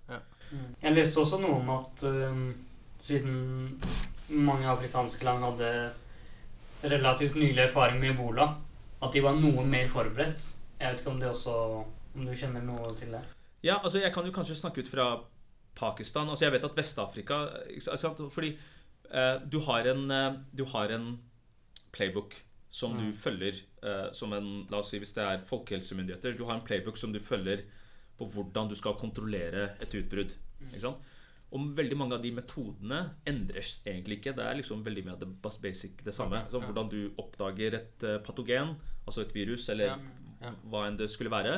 Jeg 0.83 0.95
leste 0.97 1.21
også 1.21 1.39
noe 1.41 1.61
om 1.61 1.71
at 1.71 2.03
um, 2.03 2.55
siden 3.01 3.81
mange 4.29 4.69
afrikanske 4.71 5.25
land 5.27 5.45
hadde 5.45 5.71
relativt 6.85 7.35
nylig 7.37 7.65
erfaring 7.67 8.01
med 8.01 8.15
ebola, 8.15 8.47
at 9.03 9.13
de 9.13 9.23
var 9.25 9.37
noe 9.41 9.65
mer 9.67 9.89
forberedt. 9.89 10.47
Jeg 10.81 10.93
vet 10.95 11.01
ikke 11.03 11.11
om 11.11 11.21
det 11.21 11.29
også 11.29 11.55
Om 12.15 12.25
du 12.27 12.33
kjenner 12.35 12.63
noe 12.67 12.89
til 12.99 13.13
det? 13.15 13.21
Ja, 13.63 13.77
altså 13.85 14.01
jeg 14.01 14.11
kan 14.13 14.27
jo 14.27 14.33
kanskje 14.35 14.57
snakke 14.59 14.83
ut 14.83 14.89
fra 14.91 15.05
Pakistan. 15.79 16.27
Altså 16.29 16.45
jeg 16.49 16.53
vet 16.57 16.65
at 16.65 16.75
Vest-Afrika 16.77 17.37
Fordi 18.35 18.49
eh, 19.13 19.37
du, 19.47 19.61
har 19.61 19.87
en, 19.93 20.11
eh, 20.11 20.33
du 20.57 20.65
har 20.73 20.91
en 20.91 21.21
playbook 21.93 22.35
som 22.71 22.97
du 22.97 23.05
Mm. 23.05 23.13
følger 23.15 23.61
eh, 23.83 24.13
som 24.13 24.33
en 24.33 24.67
La 24.71 24.79
oss 24.79 24.91
si 24.91 24.99
hvis 24.99 25.13
det 25.15 25.23
er 25.23 25.39
folkehelsemyndigheter. 25.47 26.37
Du 26.37 26.45
har 26.47 26.55
en 26.55 26.65
playbook 26.67 26.97
som 26.97 27.13
du 27.13 27.21
følger 27.21 27.63
på 28.19 28.27
hvordan 28.27 28.69
du 28.69 28.75
skal 28.75 28.95
kontrollere 28.95 29.71
et 29.81 29.95
utbrudd. 29.95 30.35
Ikke 30.73 30.81
sant? 30.81 30.97
Og 31.51 31.71
veldig 31.75 31.97
mange 31.99 32.15
av 32.15 32.23
de 32.23 32.31
metodene 32.35 33.01
endres 33.27 33.81
egentlig 33.83 34.21
ikke. 34.21 34.37
Det 34.39 34.45
er 34.47 34.59
liksom 34.61 34.85
veldig 34.87 35.03
mye 35.07 35.17
av 35.17 35.23
det 35.25 35.31
basic 35.65 36.05
det 36.07 36.15
samme. 36.15 36.45
Ja. 36.47 36.61
hvordan 36.63 36.91
du 36.93 37.01
oppdager 37.19 37.75
et 37.81 38.07
eh, 38.07 38.21
patogen, 38.23 38.77
altså 39.05 39.25
et 39.25 39.35
virus, 39.35 39.69
eller 39.73 39.97
hva 40.71 40.87
enn 40.87 40.99
det 41.01 41.11
skulle 41.11 41.33
være. 41.33 41.57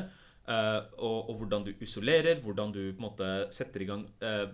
eh, 0.48 0.80
og, 0.98 1.28
og 1.30 1.42
hvordan 1.42 1.66
du 1.68 1.74
isolerer, 1.84 2.40
hvordan 2.40 2.72
du 2.72 2.80
på 2.88 3.02
en 3.02 3.04
måte 3.04 3.28
setter 3.54 3.84
i 3.84 3.90
gang 3.90 4.06
eh, 4.24 4.48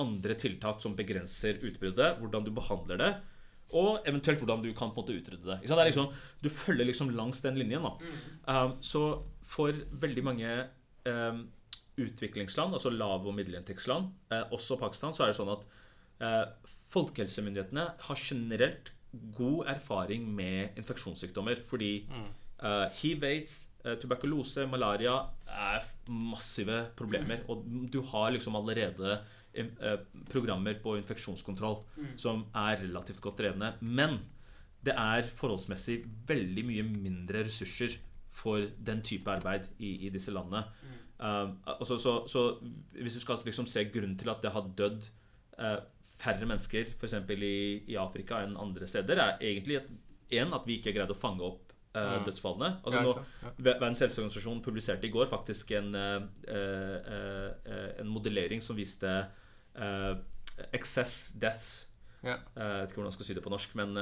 andre 0.00 0.36
tiltak 0.38 0.80
som 0.82 0.96
begrenser 0.96 1.58
utbruddet, 1.66 2.20
hvordan 2.20 2.44
du 2.46 2.52
behandler 2.54 3.00
det, 3.00 3.10
og 3.76 4.06
eventuelt 4.08 4.42
hvordan 4.42 4.62
du 4.64 4.70
kan 4.74 4.90
på 4.90 5.00
en 5.00 5.04
måte 5.04 5.16
utrydde 5.16 5.46
det. 5.46 5.58
Det 5.68 5.86
liksom, 5.86 6.12
du 6.42 6.48
følger 6.50 6.88
liksom 6.88 7.12
langs 7.14 7.40
den 7.44 7.58
linjen. 7.58 7.86
da. 7.86 7.94
Um, 8.50 8.76
så 8.82 9.22
for 9.46 9.74
veldig 10.02 10.24
mange 10.26 10.50
utviklingsland, 11.98 12.74
altså 12.76 12.90
lav- 12.90 13.26
og 13.26 13.34
middelinntektsland, 13.34 14.10
eh, 14.32 14.44
også 14.52 14.78
Pakistan, 14.80 15.12
så 15.12 15.24
er 15.24 15.32
det 15.32 15.38
sånn 15.40 15.52
at 15.52 15.66
eh, 16.20 16.46
folkehelsemyndighetene 16.92 17.86
har 18.06 18.22
generelt 18.22 18.92
god 19.36 19.66
erfaring 19.74 20.28
med 20.34 20.78
infeksjonssykdommer. 20.78 21.64
Fordi 21.66 21.92
eh, 22.62 22.86
hiv, 23.02 23.24
aids, 23.26 23.68
eh, 23.84 23.96
tuberkulose, 24.00 24.66
malaria 24.70 25.16
er 25.50 25.86
massive 26.08 26.84
problemer. 26.96 27.44
Og 27.48 27.64
du 27.90 28.00
har 28.12 28.30
liksom 28.36 28.56
allerede 28.60 29.20
programmer 30.30 30.76
på 30.78 30.92
infeksjonskontroll 31.00 31.80
som 32.14 32.44
er 32.54 32.84
relativt 32.84 33.20
godt 33.20 33.40
drevne. 33.40 33.72
Men 33.80 34.20
det 34.80 34.94
er 34.94 35.26
forholdsmessig 35.26 36.04
veldig 36.28 36.64
mye 36.68 36.84
mindre 36.86 37.42
ressurser 37.48 37.96
for 38.30 38.62
den 38.78 39.02
type 39.02 39.26
arbeid 39.32 39.66
i, 39.82 40.06
i 40.06 40.12
disse 40.14 40.30
landene. 40.30 40.62
Um, 41.20 41.58
altså, 41.68 41.98
så, 42.00 42.12
så 42.26 42.42
hvis 42.96 43.14
du 43.18 43.20
skal 43.20 43.36
liksom 43.44 43.66
se 43.68 43.84
grunnen 43.92 44.16
til 44.18 44.30
at 44.32 44.40
det 44.40 44.52
har 44.54 44.70
dødd 44.76 45.02
uh, 45.60 45.76
færre 46.16 46.46
mennesker 46.48 46.94
f.eks. 46.96 47.12
I, 47.36 47.84
i 47.92 47.98
Afrika 48.00 48.40
enn 48.40 48.56
andre 48.60 48.88
steder, 48.88 49.20
er 49.20 49.44
egentlig 49.44 49.76
at, 49.82 49.90
en, 50.40 50.54
at 50.56 50.64
vi 50.68 50.78
ikke 50.78 50.94
greide 50.96 51.12
å 51.12 51.18
fange 51.18 51.44
opp 51.44 51.74
uh, 51.98 52.24
dødsfallene. 52.24 52.70
Altså 52.84 53.02
nå. 53.04 53.12
Verdens 53.58 54.00
helseorganisasjon 54.06 54.64
publiserte 54.64 55.10
i 55.10 55.12
går 55.12 55.28
faktisk 55.28 55.74
en, 55.76 55.92
en 58.00 58.08
modellering 58.08 58.64
som 58.64 58.78
viste 58.78 59.12
excess 60.72 61.34
deaths. 61.40 61.90
Ja. 62.24 62.36
Jeg 62.36 62.64
vet 62.64 62.90
ikke 62.90 63.00
hvordan 63.00 63.12
jeg 63.12 63.18
skal 63.18 63.28
si 63.28 63.36
det 63.36 63.44
på 63.44 63.52
norsk, 63.52 63.76
men 63.80 63.96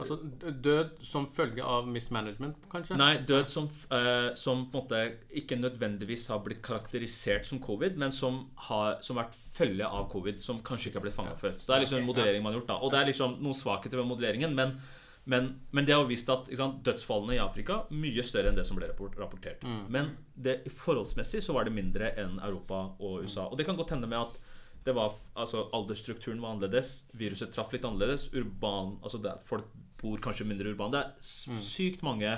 Altså 0.00 0.52
død 0.64 1.00
som 1.06 1.26
følge 1.34 1.64
av 1.64 1.88
mismanagement, 1.88 2.56
kanskje? 2.72 2.96
Nei, 2.98 3.12
død 3.28 3.50
som, 3.52 3.66
eh, 3.96 4.30
som 4.38 4.64
på 4.70 4.78
en 4.78 4.84
måte 4.84 5.00
ikke 5.40 5.58
nødvendigvis 5.60 6.28
har 6.32 6.40
blitt 6.44 6.62
karakterisert 6.66 7.46
som 7.46 7.60
covid, 7.62 7.98
men 8.00 8.12
som 8.12 8.42
har 8.68 9.00
som 9.04 9.20
vært 9.20 9.36
følge 9.54 9.86
av 9.86 10.08
covid, 10.12 10.40
som 10.40 10.62
kanskje 10.62 10.90
ikke 10.90 11.00
har 11.00 11.06
blitt 11.08 11.18
fanga 11.18 11.36
før. 11.36 11.58
Det 11.58 11.76
er 11.76 11.84
liksom 11.84 12.00
en 12.00 12.08
modellering 12.08 12.42
man 12.42 12.52
har 12.52 12.60
gjort 12.60 12.72
da 12.72 12.80
Og 12.80 12.90
det 12.92 13.00
er 13.00 13.12
liksom 13.12 13.38
noen 13.42 13.56
svakheter 13.56 14.00
ved 14.00 14.10
modelleringen, 14.10 14.54
men, 14.54 14.76
men, 15.24 15.50
men 15.70 15.86
det 15.86 15.94
har 15.94 16.06
vist 16.08 16.30
at 16.32 16.48
sant, 16.56 16.82
dødsfallene 16.86 17.36
i 17.36 17.42
Afrika 17.42 17.84
mye 17.90 18.24
større 18.26 18.50
enn 18.50 18.58
det 18.58 18.66
som 18.66 18.78
ble 18.80 18.88
rapportert. 18.90 19.62
Mm. 19.62 19.82
Men 19.88 20.14
det, 20.34 20.62
forholdsmessig 20.72 21.42
så 21.44 21.56
var 21.56 21.68
det 21.68 21.76
mindre 21.76 22.14
enn 22.16 22.38
Europa 22.40 22.88
og 22.98 23.26
USA. 23.26 23.48
Og 23.50 23.58
det 23.58 23.68
kan 23.68 23.76
godt 23.76 23.96
hende 23.96 24.08
med 24.10 24.24
at 24.24 24.40
det 24.84 24.94
var, 24.96 25.12
altså 25.36 25.68
Aldersstrukturen 25.76 26.40
var 26.40 26.54
annerledes. 26.54 27.02
Viruset 27.12 27.52
traff 27.52 27.72
litt 27.74 27.84
annerledes. 27.84 28.30
Urban, 28.32 28.96
altså 29.02 29.20
det 29.20 29.34
at 29.34 29.44
Folk 29.44 29.68
bor 30.00 30.20
kanskje 30.22 30.46
mindre 30.48 30.72
urban. 30.72 30.92
Det 30.94 31.02
er 31.02 31.58
sykt 31.60 32.04
mange 32.06 32.32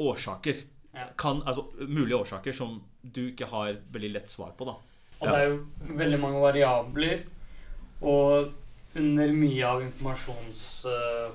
årsaker. 0.00 0.62
Kan, 1.18 1.42
altså 1.46 1.68
Mulige 1.86 2.18
årsaker 2.18 2.54
som 2.54 2.80
du 3.02 3.28
ikke 3.28 3.46
har 3.50 3.76
veldig 3.92 4.12
lett 4.16 4.30
svar 4.30 4.54
på. 4.58 4.66
da 4.66 4.74
Og 5.20 5.28
det 5.28 5.36
er 5.36 5.46
jo 5.50 5.94
veldig 6.00 6.20
mange 6.20 6.42
variabler. 6.42 7.22
Og 8.00 8.50
under 8.96 9.32
mye 9.36 9.66
av 9.66 9.82
informasjons, 9.84 10.62
uh, 10.90 11.30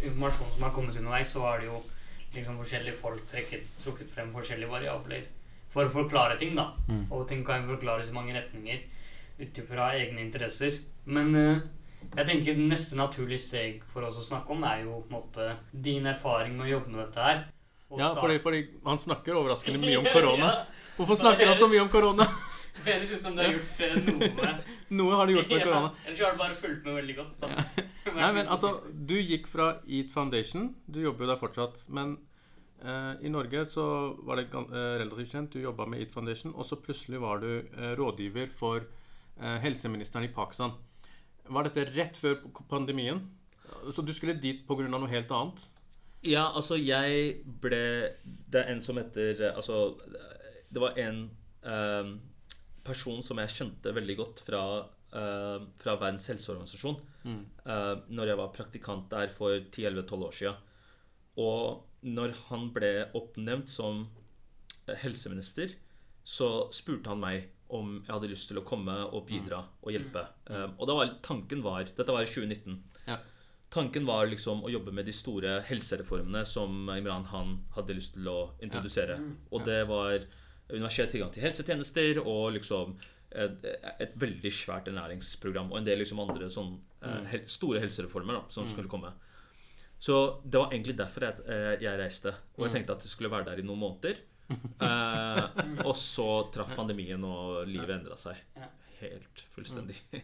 informasjonen 0.00 0.52
som 0.54 0.64
har 0.64 0.72
kommet 0.72 0.96
underveis, 0.96 1.32
så 1.34 1.44
har 1.44 1.60
det 1.60 1.68
jo 1.68 1.80
liksom 2.36 2.60
forskjellige 2.60 3.00
folk 3.00 3.24
trekket, 3.30 3.66
trukket 3.82 4.12
frem 4.12 4.32
forskjellige 4.34 4.70
variabler 4.70 5.26
for 5.72 5.88
å 5.88 5.92
forklare 5.92 6.38
ting. 6.40 6.54
da 6.56 6.72
Mm. 6.88 7.06
Og 7.12 7.28
ting 7.28 7.44
kan 7.44 7.66
forklares 7.68 8.08
i 8.08 8.12
mange 8.12 8.34
retninger 8.34 8.80
ut 9.38 9.58
ifra 9.58 9.92
egne 9.94 10.20
interesser. 10.20 10.78
Men 11.04 11.34
eh, 11.34 11.60
jeg 12.14 12.26
tenker 12.28 12.58
neste 12.60 12.96
naturlige 12.98 13.42
steg 13.42 13.84
for 13.92 14.06
oss 14.06 14.18
å 14.20 14.24
snakke 14.24 14.54
om, 14.54 14.64
er 14.68 14.84
jo 14.84 15.00
på 15.02 15.10
en 15.10 15.16
måte 15.18 15.48
din 15.72 16.06
erfaring 16.06 16.56
med 16.56 16.68
å 16.68 16.72
jobbe 16.76 16.92
med 16.94 17.02
dette 17.04 17.28
her. 17.28 17.44
Ja, 17.96 18.10
fordi, 18.18 18.38
fordi 18.42 18.60
han 18.84 18.98
snakker 18.98 19.38
overraskende 19.38 19.80
mye 19.82 19.98
om 20.00 20.08
korona. 20.16 20.52
Ja, 20.52 20.92
Hvorfor 20.96 21.18
snakker 21.20 21.50
han 21.52 21.58
så 21.60 21.68
mye 21.70 21.82
om 21.84 21.90
korona? 21.92 22.26
det 22.84 22.94
høres 22.96 23.12
ut 23.12 23.22
som 23.22 23.36
du 23.36 23.42
har 23.42 23.52
gjort 23.54 23.82
eh, 23.84 23.98
noe 24.06 24.54
Noe 24.98 25.18
har 25.18 25.28
du 25.28 25.34
gjort 25.36 25.50
med 25.50 25.62
korona. 25.64 25.90
Ellers 26.06 26.22
har 26.24 26.34
du 26.34 26.40
bare 26.40 26.56
fulgt 26.58 26.86
med 26.86 26.98
veldig 27.00 27.16
godt. 27.18 27.44
Nei, 28.16 28.30
men 28.36 28.46
altså, 28.46 28.72
Du 28.92 29.16
gikk 29.18 29.48
fra 29.50 29.76
Eat 29.86 30.12
Foundation. 30.14 30.70
Du 30.86 31.00
jobber 31.02 31.26
jo 31.26 31.30
der 31.32 31.40
fortsatt. 31.40 31.82
Men 31.94 32.16
eh, 32.82 33.12
i 33.26 33.32
Norge 33.32 33.64
så 33.70 33.86
var 34.26 34.40
det 34.40 34.46
eh, 34.54 34.92
relativt 35.02 35.32
kjent. 35.34 35.54
Du 35.56 35.64
jobba 35.64 35.88
med 35.90 36.04
Eat 36.04 36.14
Foundation, 36.14 36.54
og 36.54 36.68
så 36.68 36.78
plutselig 36.78 37.22
var 37.22 37.42
du 37.42 37.50
eh, 37.58 37.94
rådgiver 37.98 38.52
for 38.54 38.82
eh, 38.82 39.58
helseministeren 39.66 40.28
i 40.28 40.32
Pakistan. 40.34 40.76
Var 41.48 41.68
dette 41.68 41.84
rett 41.96 42.16
før 42.20 42.38
pandemien? 42.70 43.20
Så 43.92 44.02
du 44.04 44.12
skulle 44.12 44.34
dit 44.40 44.64
pga. 44.66 44.86
noe 44.88 45.08
helt 45.10 45.30
annet? 45.30 45.64
Ja, 46.26 46.48
altså 46.56 46.74
jeg 46.80 47.42
ble 47.60 47.78
Det 48.50 48.62
er 48.64 48.70
en 48.72 48.80
som 48.82 48.96
heter 48.96 49.52
Altså 49.52 49.96
Det 50.72 50.80
var 50.82 50.96
en 50.98 51.30
eh, 51.62 52.08
person 52.86 53.22
som 53.22 53.38
jeg 53.42 53.48
kjente 53.54 53.92
veldig 53.94 54.16
godt 54.16 54.40
fra, 54.46 54.62
eh, 55.12 55.58
fra 55.82 55.96
Verdens 56.00 56.26
helseorganisasjon 56.30 57.00
Mm. 57.26 57.40
eh, 57.66 57.96
når 58.14 58.26
jeg 58.28 58.36
var 58.38 58.52
praktikant 58.54 59.08
der 59.10 59.26
for 59.28 59.50
10-11-12 59.58 60.24
år 60.28 60.30
siden. 60.30 60.54
Og 61.36 61.82
når 62.06 62.34
han 62.50 62.68
ble 62.72 63.10
oppnevnt 63.18 63.68
som 63.68 64.04
eh, 64.86 64.94
helseminister, 65.02 65.74
så 66.22 66.68
spurte 66.70 67.08
han 67.10 67.18
meg 67.18 67.48
om 67.74 67.96
jeg 68.02 68.12
hadde 68.12 68.30
lyst 68.30 68.50
til 68.50 68.60
å 68.60 68.66
komme 68.66 68.94
og 69.10 69.24
bidra 69.28 69.62
og 69.82 69.90
hjelpe. 69.94 70.22
Um, 70.50 70.76
og 70.76 70.86
da 70.88 70.98
var 70.98 71.16
tanken 71.24 71.64
var 71.64 71.88
Dette 71.88 72.14
var 72.14 72.22
i 72.22 72.30
2019. 72.30 72.78
Ja. 73.06 73.18
Tanken 73.72 74.06
var 74.06 74.28
liksom 74.30 74.62
å 74.64 74.70
jobbe 74.70 74.94
med 74.94 75.08
de 75.08 75.14
store 75.14 75.58
helsereformene 75.66 76.44
som 76.46 76.86
Imran 76.94 77.26
Han 77.32 77.56
hadde 77.74 77.96
lyst 77.98 78.14
til 78.14 78.28
å 78.30 78.38
introdusere. 78.62 79.18
Og 79.50 79.66
det 79.66 79.82
var 79.90 80.22
universell 80.70 81.10
tilgang 81.10 81.32
til 81.34 81.44
helsetjenester 81.46 82.22
og 82.22 82.54
liksom 82.56 82.94
et, 83.36 83.66
et 84.00 84.14
veldig 84.18 84.52
svært 84.54 84.88
ernæringsprogram 84.90 85.72
og 85.72 85.80
en 85.80 85.86
del 85.86 86.00
liksom 86.00 86.22
andre 86.22 86.48
sånn 86.52 86.76
eh, 87.02 87.22
hel, 87.32 87.42
store 87.50 87.82
helsereformer 87.82 88.38
da, 88.38 88.44
som 88.52 88.68
skulle 88.70 88.90
komme. 88.90 89.12
Så 89.98 90.40
det 90.44 90.60
var 90.60 90.72
egentlig 90.72 90.96
derfor 90.98 91.26
jeg, 91.26 91.44
eh, 91.50 91.74
jeg 91.82 92.00
reiste. 92.00 92.32
Og 92.56 92.66
jeg 92.66 92.78
tenkte 92.78 92.96
at 92.96 93.06
jeg 93.06 93.12
skulle 93.12 93.32
være 93.32 93.50
der 93.50 93.62
i 93.62 93.66
noen 93.66 93.82
måneder. 93.82 94.22
Eh, 94.50 95.42
og 95.86 95.94
så 95.98 96.26
traff 96.54 96.74
pandemien, 96.76 97.22
og 97.26 97.64
livet 97.68 97.96
endra 97.98 98.16
seg. 98.20 98.38
Helt 99.00 99.42
fullstendig. 99.54 99.98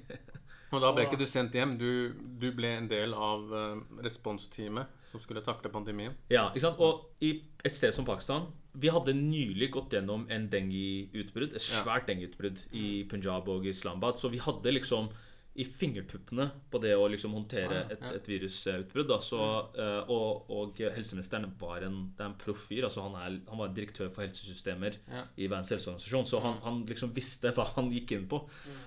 Og 0.72 0.80
da 0.80 0.88
ble 0.96 1.02
ikke 1.04 1.18
du 1.20 1.26
sendt 1.28 1.52
hjem. 1.52 1.74
Du, 1.76 2.14
du 2.40 2.46
ble 2.56 2.70
en 2.78 2.86
del 2.88 3.12
av 3.12 3.42
eh, 3.52 3.80
responsteamet 4.06 4.88
som 5.04 5.20
skulle 5.20 5.42
takle 5.44 5.68
pandemien. 5.68 6.14
Ja, 6.32 6.46
ikke 6.48 6.62
sant? 6.64 6.80
Og 6.80 7.10
i 7.20 7.34
et 7.60 7.76
sted 7.76 7.92
som 7.92 8.06
Pakistan 8.08 8.46
Vi 8.80 8.88
hadde 8.88 9.12
nylig 9.12 9.68
gått 9.74 9.92
gjennom 9.92 10.24
en 10.32 10.46
dengue-utbrudd. 10.48 11.52
Et 11.52 11.60
Ja. 11.60 11.82
svært 11.82 12.08
dengue-utbrudd 12.08 12.62
i 12.72 13.02
Punjab 13.10 13.50
og 13.52 13.66
Islamabad. 13.68 14.16
Så 14.16 14.30
vi 14.32 14.40
hadde 14.40 14.72
liksom 14.72 15.10
i 15.54 15.64
fingertuppene 15.68 16.46
på 16.72 16.78
det 16.80 16.94
å 16.96 17.04
liksom 17.12 17.34
håndtere 17.36 17.82
Ah, 17.82 17.90
et, 17.92 18.04
et 18.16 18.28
virusutbrudd. 18.30 19.08
Da. 19.10 19.18
Så, 19.20 19.40
eh, 19.76 20.08
og, 20.08 20.48
og 20.48 20.80
helseministeren 20.80 21.50
var 21.60 21.84
en, 21.84 21.98
det 22.16 22.24
er 22.24 22.30
en 22.30 22.38
proff 22.40 22.70
fyr. 22.70 22.86
Altså 22.88 23.04
han, 23.04 23.18
er, 23.20 23.36
han 23.50 23.60
var 23.60 23.74
direktør 23.76 24.08
for 24.14 24.24
helsesystemer 24.24 24.96
Ja. 25.12 25.26
i 25.36 25.50
Verdens 25.50 25.74
helseorganisasjon. 25.74 26.28
Så 26.30 26.40
han, 26.40 26.56
han 26.64 26.82
liksom 26.88 27.12
visste 27.12 27.52
hva 27.52 27.66
han 27.74 27.92
gikk 27.92 28.16
inn 28.16 28.24
på. 28.32 28.40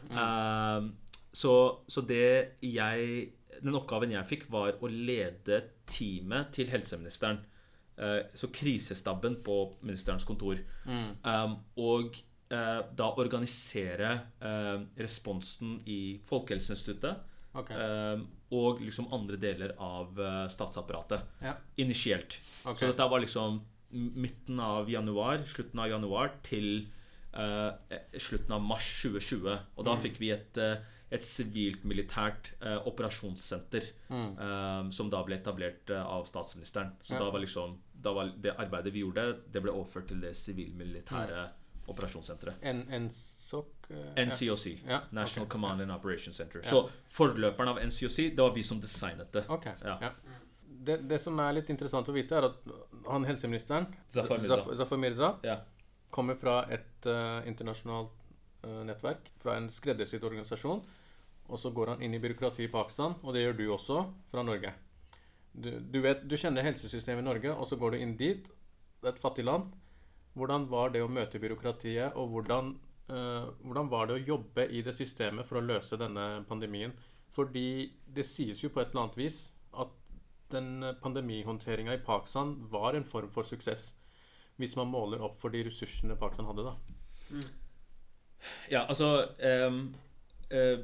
Mm. 0.10 0.18
Uh, 0.18 1.22
så, 1.36 1.54
så 1.92 2.02
det 2.08 2.58
jeg 2.64 3.32
Den 3.62 3.78
oppgaven 3.78 4.12
jeg 4.12 4.28
fikk, 4.28 4.50
var 4.52 4.76
å 4.84 4.90
lede 4.90 5.62
teamet 5.88 6.50
til 6.58 6.68
helseministeren. 6.74 7.44
Uh, 7.96 8.26
så 8.36 8.50
krisestaben 8.52 9.38
på 9.46 9.62
ministerens 9.86 10.26
kontor. 10.28 10.60
Mm. 10.90 11.12
Um, 11.24 11.60
og 11.80 12.18
da 12.50 13.08
organisere 13.18 14.10
eh, 14.42 14.80
responsen 15.02 15.80
i 15.90 16.20
Folkehelseinstituttet. 16.26 17.24
Okay. 17.56 17.76
eh, 17.78 18.20
og 18.52 18.82
liksom 18.84 19.08
andre 19.16 19.38
deler 19.42 19.72
av 19.82 20.20
eh, 20.20 20.48
statsapparatet. 20.52 21.22
Ja. 21.42 21.54
Initielt. 21.82 22.36
Okay. 22.66 22.76
Så 22.76 22.90
dette 22.92 23.08
var 23.10 23.20
liksom 23.24 23.62
midten 23.96 24.60
av 24.60 24.90
januar, 24.92 25.40
slutten 25.48 25.80
av 25.80 25.88
januar 25.90 26.34
til 26.44 26.88
eh, 27.34 27.72
slutten 28.20 28.52
av 28.58 28.62
mars 28.62 28.90
2020. 29.02 29.56
Og 29.78 29.86
da 29.88 29.96
Mm. 29.96 30.02
fikk 30.04 30.20
vi 30.20 30.30
et, 30.32 30.58
eh, 30.58 30.78
et 31.12 31.22
sivilt-militært 31.22 32.54
eh, 32.62 32.78
operasjonssenter 32.88 33.90
Mm. 34.10 34.38
eh, 34.38 34.90
som 34.92 35.10
da 35.10 35.24
ble 35.24 35.38
etablert 35.40 35.90
eh, 35.90 36.04
av 36.06 36.26
statsministeren. 36.28 36.94
Så 37.04 37.14
Ja. 37.16 37.20
da 37.20 37.32
var 37.32 37.40
liksom 37.40 37.78
da 38.02 38.14
var 38.14 38.32
det 38.38 38.54
arbeidet 38.58 38.92
vi 38.94 39.02
gjorde, 39.02 39.40
det 39.52 39.62
ble 39.64 39.72
overført 39.72 40.08
til 40.10 40.20
det 40.22 40.36
sivilmilitære 40.36 41.50
operasjonssenteret. 41.92 42.64
En, 42.66 42.82
en 42.94 43.10
sokk 43.12 43.90
eh, 43.90 44.26
NCOC. 44.26 44.66
Ja, 44.88 45.02
National 45.10 45.46
okay. 45.46 45.52
Command 45.52 45.82
and 45.82 45.92
Operations 45.92 46.38
Center. 46.38 46.62
Ja. 46.64 46.70
Så 46.70 46.90
forløperen 47.18 47.70
av 47.70 47.80
NCOC, 47.86 48.18
det 48.36 48.42
var 48.42 48.54
vi 48.56 48.64
som 48.64 48.82
designet 48.82 49.32
det. 49.34 49.46
Okay. 49.50 49.74
Ja. 49.84 50.12
Det, 50.86 50.98
det 51.10 51.20
som 51.22 51.40
er 51.42 51.56
litt 51.58 51.70
interessant 51.74 52.10
å 52.10 52.14
vite, 52.16 52.38
er 52.38 52.50
at 52.50 52.68
han 53.08 53.26
helseministeren, 53.26 53.88
Zafar 54.10 54.42
Mirza. 54.42 54.76
Zafar 54.82 55.02
Mirza, 55.02 55.32
Ja. 55.46 55.60
kommer 56.14 56.38
fra 56.38 56.60
et 56.70 57.08
uh, 57.10 57.42
internasjonalt 57.50 58.12
uh, 58.66 58.82
nettverk, 58.86 59.32
fra 59.42 59.58
en 59.58 59.70
skreddersydd 59.74 60.24
organisasjon. 60.24 60.84
Og 61.46 61.62
så 61.62 61.70
går 61.70 61.94
han 61.94 62.02
inn 62.02 62.14
i 62.18 62.20
byråkratiet 62.22 62.68
i 62.68 62.74
Pakistan, 62.74 63.18
og 63.22 63.34
det 63.34 63.44
gjør 63.44 63.58
du 63.58 63.66
også, 63.74 64.04
fra 64.32 64.44
Norge. 64.46 64.74
Du, 65.54 65.70
du, 65.80 66.00
vet, 66.02 66.24
du 66.26 66.36
kjenner 66.38 66.66
helsesystemet 66.66 67.22
i 67.22 67.26
Norge, 67.26 67.54
og 67.54 67.70
så 67.70 67.78
går 67.80 67.94
du 67.96 68.02
inn 68.02 68.16
dit. 68.18 68.48
Det 69.02 69.10
er 69.10 69.14
et 69.14 69.22
fattig 69.22 69.46
land. 69.46 69.70
Hvordan 70.36 70.68
var 70.70 70.92
det 70.92 71.02
å 71.04 71.12
møte 71.12 71.40
byråkratiet, 71.40 72.16
og 72.20 72.34
hvordan, 72.34 72.74
eh, 73.10 73.50
hvordan 73.64 73.90
var 73.90 74.08
det 74.08 74.18
å 74.18 74.26
jobbe 74.34 74.68
i 74.68 74.82
det 74.84 74.96
systemet 74.98 75.48
for 75.48 75.60
å 75.60 75.66
løse 75.66 75.98
denne 75.98 76.44
pandemien? 76.50 76.94
Fordi 77.32 77.92
det 78.08 78.26
sies 78.28 78.64
jo 78.64 78.70
på 78.70 78.82
et 78.82 78.92
eller 78.92 79.06
annet 79.06 79.18
vis 79.18 79.54
at 79.74 79.92
den 80.52 80.84
pandemihåndteringa 81.02 81.94
i 81.94 82.04
Pakistan 82.04 82.56
var 82.72 82.96
en 82.96 83.08
form 83.08 83.30
for 83.32 83.44
suksess. 83.44 83.94
Hvis 84.58 84.76
man 84.76 84.88
måler 84.88 85.24
opp 85.24 85.40
for 85.40 85.52
de 85.52 85.64
ressursene 85.68 86.16
Pakistan 86.20 86.48
hadde, 86.48 86.64
da. 86.70 86.76
Ja, 88.72 88.86
altså 88.86 89.28
um, 89.68 89.96
eh, 90.52 90.80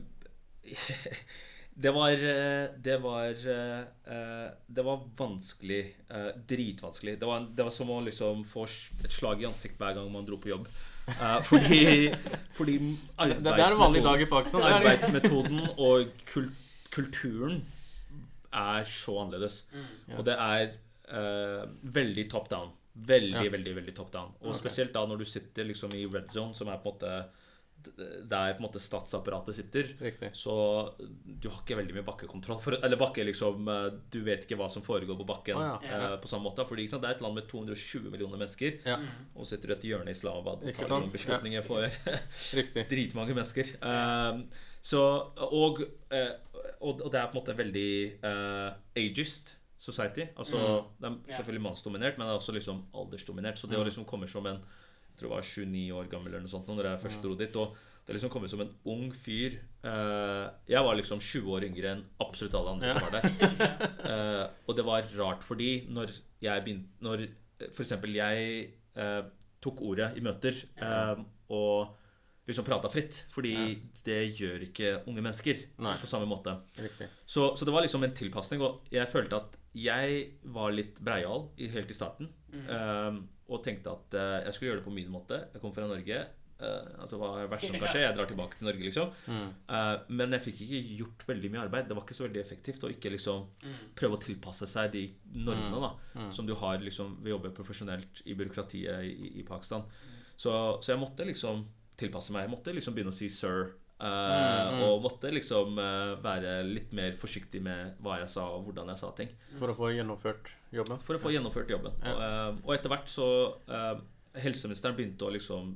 Det 1.82 1.92
var 1.96 2.12
eh, 2.12 2.68
Det 2.86 2.98
var 3.02 3.30
eh, 3.56 4.48
Det 4.68 4.84
var 4.86 5.02
vanskelig. 5.18 5.82
eh, 6.10 6.30
dritvanskelig. 6.48 7.18
Det 7.20 7.26
var, 7.30 7.48
det 7.58 7.64
var 7.68 7.72
som 7.76 7.90
å 7.90 8.00
liksom 8.06 8.44
få 8.46 8.64
et 9.06 9.12
slag 9.16 9.42
i 9.42 9.48
ansiktet 9.50 9.80
hver 9.82 9.96
gang 9.98 10.12
man 10.14 10.26
dro 10.28 10.38
på 10.38 10.52
jobb. 10.54 10.68
Eh, 11.12 11.40
fordi 11.48 11.82
fordi 12.58 12.76
arbeidsmetoden, 13.18 13.58
det 13.58 13.66
en 13.72 13.80
vanlig 13.82 14.04
dag 14.06 14.22
i 14.22 14.30
Pakistan. 14.30 14.62
det 14.62 14.70
det. 14.70 14.80
arbeidsmetoden 14.82 15.62
og 15.78 16.12
kulturen 16.92 17.62
er 18.52 18.84
så 18.90 19.18
annerledes. 19.24 19.62
Og 20.18 20.26
det 20.28 20.36
er 20.38 20.72
eh, 21.12 21.66
veldig 21.98 22.28
top 22.32 22.50
down. 22.52 22.72
Veldig, 22.94 23.46
Ja. 23.46 23.52
veldig 23.54 23.76
veldig 23.76 23.94
top 23.96 24.12
down. 24.14 24.34
Og 24.44 24.54
spesielt 24.58 24.92
da 24.94 25.06
når 25.08 25.22
du 25.24 25.26
sitter 25.26 25.64
liksom 25.64 25.94
i 25.96 26.06
red 26.12 26.28
zone, 26.30 26.54
som 26.56 26.68
er 26.68 26.78
på 26.84 26.92
en 26.92 26.98
måte 26.98 27.14
der 27.98 28.54
på 28.56 28.62
en 28.62 28.66
måte 28.66 28.82
statsapparatet 28.82 29.56
sitter. 29.58 29.92
Riktig. 30.00 30.32
Så 30.38 30.54
du 31.24 31.48
har 31.50 31.62
ikke 31.62 31.78
veldig 31.80 31.96
mye 31.98 32.06
bakkekontroll. 32.08 32.60
For, 32.62 32.78
eller 32.78 33.00
bakke 33.00 33.26
liksom 33.28 33.70
eh, 33.72 33.88
Du 34.14 34.20
vet 34.26 34.46
ikke 34.46 34.58
hva 34.60 34.70
som 34.72 34.86
foregår 34.86 35.18
på 35.20 35.28
bakken 35.30 35.60
Å, 35.62 35.70
eh, 35.86 36.18
på 36.22 36.32
samme 36.32 36.50
måte. 36.50 36.66
Fordi 36.68 36.86
ikke 36.86 36.96
sant, 36.96 37.06
det 37.06 37.12
er 37.12 37.20
et 37.20 37.24
land 37.26 37.38
med 37.38 37.48
220 37.52 38.12
millioner 38.14 38.42
mennesker, 38.42 38.82
Ja, 38.88 39.00
og 39.36 39.50
sitter 39.50 39.72
du 39.72 39.76
i 39.76 39.78
et 39.78 39.88
hjørne 39.92 40.14
i 40.14 40.18
slava, 40.18 40.58
og 40.58 40.66
tar 40.66 40.84
liksom 40.84 41.10
beslutninger 41.14 41.66
for 41.66 41.88
dritmange 42.94 43.38
mennesker. 43.38 43.74
Um, 43.82 44.46
så, 44.82 45.02
og, 45.54 45.82
eh, 46.14 46.32
og, 46.82 47.02
og 47.02 47.10
det 47.14 47.20
er 47.20 47.28
på 47.30 47.36
en 47.36 47.42
måte 47.42 47.58
veldig 47.58 47.92
uh, 48.26 48.70
ageist 48.98 49.56
society. 49.82 50.28
Altså, 50.38 50.86
Det 51.02 51.10
er 51.10 51.36
selvfølgelig 51.36 51.64
mannsdominert, 51.64 52.18
men 52.18 52.28
det 52.28 52.34
er 52.34 52.40
også 52.42 52.54
liksom 52.54 52.84
aldersdominert. 52.94 53.58
Så 53.60 53.70
det 53.70 53.80
å 53.80 53.86
liksom 53.86 54.06
komme 54.06 54.30
som 54.30 54.46
en 54.46 54.62
jeg 55.12 55.20
tror 55.20 55.30
jeg 55.30 55.36
var 55.36 55.48
29 55.48 55.94
år 56.00 56.10
gammel 56.12 56.32
eller 56.32 56.46
noe 56.48 56.52
sånt 56.52 56.68
når 56.72 56.88
jeg 56.90 57.02
først 57.04 57.22
dro 57.26 57.36
dit. 57.38 57.56
Og 57.62 57.76
det 58.08 58.16
liksom 58.16 58.32
komme 58.34 58.50
som 58.50 58.64
en 58.64 58.72
ung 58.90 59.12
fyr 59.14 59.60
eh, 59.86 60.46
Jeg 60.72 60.82
var 60.84 60.96
liksom 60.98 61.20
20 61.22 61.52
år 61.54 61.68
yngre 61.68 61.92
enn 61.94 62.02
absolutt 62.24 62.56
alle 62.58 62.74
andre 62.74 62.90
Ja. 62.90 62.98
som 62.98 63.08
var 63.08 63.22
der. 63.22 63.88
Eh, 64.12 64.46
og 64.68 64.76
det 64.76 64.84
var 64.88 65.06
rart 65.20 65.44
fordi 65.46 65.86
når 65.94 66.10
jeg 66.42 66.64
begynte 66.66 67.06
Når 67.06 67.22
eksempel 67.70 68.16
jeg 68.18 68.48
eh, 68.98 69.22
tok 69.62 69.84
ordet 69.86 70.16
i 70.18 70.24
møter 70.26 70.58
og 71.54 71.98
liksom 72.50 72.66
prata 72.66 72.90
fritt. 72.90 73.22
Fordi 73.32 73.54
det 74.04 74.20
gjør 74.40 74.66
ikke 74.66 74.96
unge 75.06 75.22
mennesker 75.22 75.62
Nei. 75.86 75.94
på 76.02 76.10
samme 76.10 76.26
måte. 76.26 76.58
Så, 77.26 77.52
så 77.56 77.68
det 77.68 77.74
var 77.76 77.86
liksom 77.86 78.04
en 78.04 78.16
tilpasning, 78.18 78.64
og 78.66 78.90
jeg 78.92 79.06
følte 79.12 79.38
at 79.38 79.61
jeg 79.74 80.34
var 80.44 80.72
litt 80.76 81.00
breial 81.04 81.50
helt 81.58 81.92
i 81.92 81.94
starten. 81.96 82.30
eh, 82.52 83.22
og 83.52 83.64
tenkte 83.66 83.92
at 83.92 84.14
uh, 84.16 84.38
jeg 84.46 84.54
skulle 84.54 84.70
gjøre 84.72 84.80
det 84.80 84.86
på 84.86 84.94
min 84.96 85.10
måte. 85.12 85.38
Jeg 85.52 85.60
kom 85.60 85.74
fra 85.76 85.84
Norge. 85.84 86.20
Uh, 86.62 87.02
altså 87.02 87.18
Hva 87.20 87.32
er 87.36 87.42
det 87.48 87.52
verste 87.52 87.68
som 87.68 87.80
kan 87.82 87.90
skje? 87.92 88.04
Jeg 88.06 88.16
drar 88.16 88.30
tilbake 88.30 88.56
til 88.56 88.68
Norge, 88.70 88.86
liksom. 88.86 89.10
Mm. 89.28 89.50
Uh, 89.68 89.98
men 90.08 90.32
jeg 90.38 90.42
fikk 90.46 90.62
ikke 90.64 90.82
gjort 91.02 91.26
veldig 91.28 91.50
mye 91.52 91.64
arbeid. 91.66 91.90
Det 91.90 91.98
var 91.98 92.06
ikke 92.06 92.16
så 92.16 92.24
veldig 92.30 92.40
effektivt 92.40 92.86
å 92.88 92.92
ikke 92.94 93.12
liksom 93.12 93.50
prøve 94.00 94.16
å 94.16 94.22
tilpasse 94.24 94.70
seg 94.72 94.92
de 94.94 95.04
normene 95.36 95.82
da 95.84 95.92
Mm. 96.16 96.32
som 96.32 96.46
du 96.48 96.54
har 96.56 96.80
liksom 96.80 97.18
ved 97.24 97.32
å 97.32 97.36
jobbe 97.38 97.54
profesjonelt 97.56 98.22
i 98.28 98.34
byråkratiet 98.36 99.04
i, 99.08 99.40
i 99.40 99.44
Pakistan. 99.48 99.84
Så, 100.36 100.52
så 100.84 100.92
jeg 100.94 101.00
måtte 101.00 101.28
liksom 101.28 101.66
tilpasse 101.98 102.32
meg. 102.32 102.48
Jeg 102.48 102.52
måtte 102.56 102.74
liksom 102.76 102.94
begynne 102.96 103.12
å 103.12 103.20
si 103.20 103.28
'sir'. 103.30 103.74
Eh, 104.02 104.08
Mm, 104.72 104.76
mm. 104.78 104.82
Og 104.88 105.02
måtte 105.04 105.30
liksom 105.32 105.78
uh, 105.78 106.16
være 106.24 106.64
litt 106.66 106.92
mer 106.98 107.12
forsiktig 107.14 107.62
med 107.62 107.96
hva 108.02 108.18
jeg 108.20 108.30
sa, 108.34 108.48
og 108.56 108.66
hvordan 108.66 108.88
jeg 108.90 108.98
sa 108.98 109.12
ting. 109.18 109.30
For 109.60 109.70
å 109.70 109.76
få 109.78 109.92
gjennomført 109.94 110.50
jobben. 110.74 110.98
For 111.06 111.16
å 111.16 111.22
få 111.22 111.32
gjennomført 111.36 111.70
jobben. 111.70 111.94
Ja. 112.04 112.14
Og, 112.16 112.22
eh, 112.26 112.62
og 112.66 112.74
etter 112.76 112.90
hvert 112.90 113.08
så 113.12 113.28
Helseministeren 114.34 114.96
begynte 114.96 115.28
å 115.28 115.32
liksom 115.36 115.74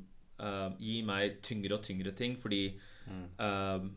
gi 0.79 1.01
meg 1.03 1.41
tyngre 1.43 1.73
og 1.77 1.83
tyngre 1.83 2.11
ting, 2.15 2.38
fordi 2.38 2.77
Mm. 3.05 3.91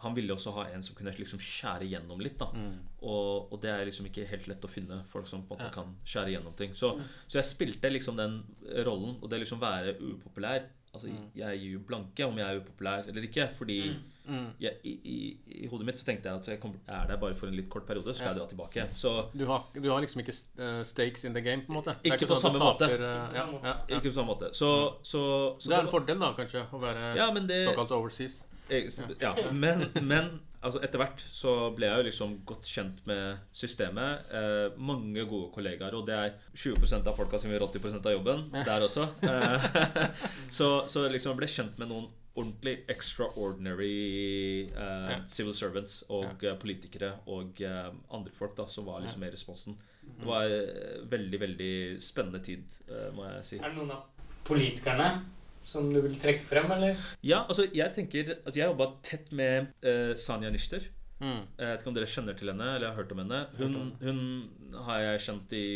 han 0.00 0.14
ville 0.16 0.32
også 0.34 0.50
ha 0.56 0.64
en 0.72 0.82
som 0.82 0.96
kunne 0.96 1.12
liksom 1.14 1.38
skjære 1.38 1.86
gjennom 1.88 2.18
litt. 2.20 2.38
da 2.38 2.46
Mm. 2.52 2.78
og, 3.02 3.52
og 3.52 3.60
det 3.60 3.70
er 3.70 3.84
liksom 3.84 4.06
ikke 4.06 4.26
helt 4.26 4.48
lett 4.48 4.64
å 4.64 4.68
finne 4.68 5.04
folk 5.06 5.26
som 5.26 5.42
på 5.42 5.54
en 5.54 5.58
måte 5.58 5.68
Ja. 5.68 5.70
kan 5.70 5.94
skjære 6.04 6.32
gjennom 6.34 6.56
ting. 6.56 6.72
Så, 6.74 6.98
så 7.28 7.38
jeg 7.38 7.44
spilte 7.44 7.90
liksom 7.92 8.16
den 8.16 8.42
rollen, 8.84 9.18
og 9.22 9.28
det 9.30 9.40
liksom 9.40 9.60
være 9.60 9.94
upopulær. 10.00 10.64
Altså, 10.94 11.08
Mm. 11.10 11.30
Jeg 11.36 11.58
gir 11.60 11.72
jo 11.72 11.78
blanke 11.88 12.24
om 12.26 12.36
jeg 12.38 12.46
er 12.54 12.60
upopulær 12.60 13.08
eller 13.08 13.22
ikke. 13.22 13.48
Fordi 13.58 13.96
Mm. 14.26 14.46
jeg, 14.60 14.72
i, 14.84 14.90
i, 15.04 15.36
i 15.64 15.66
hodet 15.66 15.84
mitt 15.86 15.98
så 15.98 16.04
tenkte 16.06 16.28
jeg 16.30 16.38
at 16.40 16.46
jeg, 16.48 16.60
kommer- 16.60 16.78
er 16.88 17.06
der 17.06 17.16
bare 17.20 17.34
for 17.34 17.46
en 17.46 17.54
litt 17.54 17.68
kort 17.68 17.84
periode, 17.86 18.06
så 18.08 18.14
skal 18.14 18.28
jeg 18.32 18.36
dra 18.38 18.46
tilbake. 18.46 18.86
Så 18.96 19.26
Du, 19.38 19.44
har, 19.46 19.66
du 19.74 19.90
har 19.90 20.00
liksom 20.00 20.20
ikke 20.22 20.32
eh, 20.58 20.82
stakes 20.82 21.24
in 21.24 21.34
the 21.34 21.42
game, 21.42 21.62
på 21.66 21.72
en 21.74 21.76
måte? 21.82 21.90
Er 22.04 22.14
Ikke 22.14 22.26
på 22.26 22.34
sånn 22.38 22.54
samme 22.54 22.58
måte. 22.62 22.78
taper, 22.88 23.04
eh, 23.04 23.34
ja, 23.34 23.46
ja, 23.62 23.74
ja. 23.88 23.98
ikke 23.98 24.08
på 24.08 24.14
samme 24.14 24.32
måte. 24.32 24.48
Så, 24.54 24.94
så, 25.02 25.56
så 25.60 25.68
Det 25.68 25.76
er 25.76 25.82
en 25.82 25.88
fordel, 25.92 26.18
da, 26.18 26.32
kanskje, 26.32 26.64
å 26.72 26.80
være 26.80 27.16
Ja, 27.16 27.30
det 27.34 27.66
såkalt 27.68 27.90
overseas. 27.90 28.44
Jeg, 28.70 28.86
sp- 28.88 29.20
Ja, 29.20 29.34
men, 29.52 29.90
men 30.02 30.40
altså 30.64 30.80
etter 30.84 31.00
hvert 31.00 31.22
så 31.34 31.52
ble 31.76 31.88
jeg 31.90 32.00
jo 32.00 32.06
liksom 32.08 32.34
godt 32.48 32.68
kjent 32.68 33.04
med 33.08 33.44
systemet. 33.54 34.26
Eh, 34.34 34.76
mange 34.80 35.26
gode 35.28 35.52
kollegaer, 35.54 35.94
og 35.98 36.06
det 36.08 36.16
er 36.16 36.34
20% 36.56 37.10
av 37.10 37.16
folka 37.18 37.40
som 37.40 37.52
gjør 37.52 37.66
80% 37.68 38.08
av 38.08 38.16
jobben 38.16 38.44
der 38.56 38.86
også. 38.88 39.06
Eh, 39.28 39.70
så, 40.58 40.70
så 40.90 41.06
liksom 41.12 41.34
jeg 41.34 41.42
ble 41.42 41.50
kjent 41.54 41.80
med 41.82 41.92
noen 41.92 42.10
ordentlig 42.34 42.80
extraordinary 42.90 44.64
eh, 44.66 45.10
Ja. 45.10 45.18
civil 45.28 45.54
servants 45.54 46.02
og 46.08 46.42
ja. 46.42 46.54
politikere 46.58 47.12
og 47.30 47.60
eh, 47.62 47.90
andre 48.10 48.32
folk 48.34 48.56
da 48.58 48.66
som 48.66 48.88
var 48.88 49.04
liksom 49.04 49.22
med 49.22 49.30
i 49.30 49.36
responsen. 49.36 49.76
Det 50.04 50.26
var 50.26 50.50
en 50.50 51.06
veldig, 51.10 51.40
veldig 51.40 52.02
spennende 52.02 52.42
tid, 52.44 52.64
eh, 52.88 53.08
må 53.14 53.28
jeg 53.28 53.46
si. 53.46 53.60
Er 53.62 53.70
det 53.70 53.78
noen 53.78 53.94
av 53.94 54.10
politikerne 54.44 55.08
som 55.64 55.88
du 55.92 56.00
vil 56.04 56.18
trekke 56.20 56.44
frem, 56.46 56.68
eller? 56.76 57.00
Ja, 57.24 57.44
altså 57.44 57.66
jeg 57.72 57.94
tenker 57.96 58.34
altså 58.36 58.58
Jeg 58.60 58.68
jobba 58.68 58.90
tett 59.06 59.32
med 59.32 59.72
uh, 59.86 60.12
Sanja 60.20 60.52
Nishter. 60.52 60.84
Mm. 61.22 61.44
Jeg 61.56 61.68
vet 61.70 61.82
ikke 61.82 61.90
om 61.92 61.96
dere 61.96 62.10
kjenner 62.10 62.36
til 62.36 62.50
henne 62.50 62.70
eller 62.74 62.90
har 62.90 62.98
hørt 62.98 63.12
om 63.14 63.22
henne. 63.22 63.40
Hun, 63.56 63.92
hun 64.02 64.80
har 64.86 65.04
jeg 65.04 65.24
kjent 65.28 65.54
i 65.56 65.66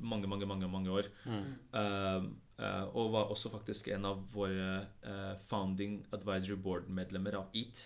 mange, 0.00 0.30
mange, 0.30 0.48
mange, 0.48 0.70
mange 0.70 0.94
år. 1.00 1.10
Mm. 1.28 1.44
Uh, 1.74 2.28
uh, 2.62 2.84
og 2.96 3.12
var 3.14 3.32
også 3.34 3.52
faktisk 3.52 3.90
en 3.94 4.06
av 4.08 4.24
våre 4.32 4.70
eh, 5.06 5.34
founding 5.46 6.00
advisory 6.16 6.56
board-medlemmer 6.62 7.36
av 7.38 7.54
EAT. 7.54 7.84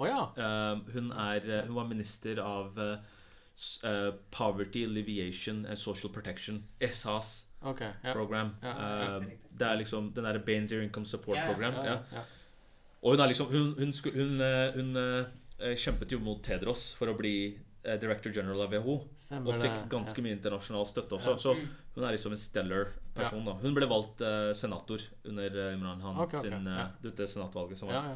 Oh, 0.00 0.08
ja. 0.08 0.32
Eh, 0.36 0.78
hun, 0.94 1.12
er, 1.12 1.44
eh, 1.46 1.66
hun 1.66 1.76
var 1.76 1.88
minister 1.90 2.40
av 2.42 2.78
eh, 2.80 2.98
eh, 3.86 4.10
Poverty 4.30 4.84
Alleviation 4.84 5.66
and 5.66 5.78
Social 5.78 6.12
Protection, 6.12 6.64
SAS 6.80 7.51
Ok. 7.62 7.80
yeah. 7.80 8.12
program. 8.12 8.54
Yeah, 8.62 8.76
uh, 8.76 9.14
riktig, 9.14 9.28
riktig. 9.30 9.58
det 9.58 9.66
er 9.66 9.76
liksom 9.80 10.12
den 10.14 10.24
derre 10.26 10.44
Baines 10.46 10.72
Income 10.72 11.06
Support 11.06 11.38
Program. 11.46 11.74
Og 13.02 13.16
hun 13.16 13.20
er 13.20 13.32
liksom 13.32 13.50
Hun, 13.50 13.74
hun, 13.78 13.92
skulle, 13.92 14.22
hun, 14.22 14.40
eh, 14.40 14.74
hun 14.76 14.96
uh, 14.96 15.74
kjempet 15.74 16.12
jo 16.12 16.20
mot 16.22 16.42
Tedros 16.42 16.92
for 16.98 17.10
å 17.10 17.16
bli 17.18 17.34
uh, 17.86 17.96
director 17.98 18.32
general 18.34 18.64
av 18.64 18.74
WHO. 18.74 18.96
Stemmer 19.18 19.54
Og 19.54 19.62
fikk 19.62 19.84
ganske 19.90 20.24
mye 20.24 20.38
internasjonal 20.38 20.86
støtte 20.86 21.18
også. 21.18 21.36
Så 21.38 21.54
hun 21.96 22.06
er 22.06 22.14
liksom 22.14 22.34
en 22.34 22.40
stellar 22.40 22.94
person. 23.14 23.44
da 23.46 23.58
Hun 23.62 23.76
ble 23.76 23.90
valgt 23.90 24.24
senator 24.58 25.02
under 25.28 25.60
Imran 25.72 26.00
Khan 26.00 26.24
okay, 26.24 26.40
okay, 26.40 26.50
sin 26.50 26.72
dette 27.02 27.28
senatvalget 27.28 27.78
som 27.78 27.90
var. 27.92 28.14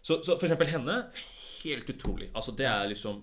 Så, 0.00 0.22
så 0.24 0.38
for 0.38 0.46
eksempel 0.48 0.70
henne 0.72 1.02
Helt 1.60 1.90
utrolig. 1.92 2.30
Altså 2.32 2.54
Det 2.56 2.64
er 2.64 2.86
liksom 2.88 3.18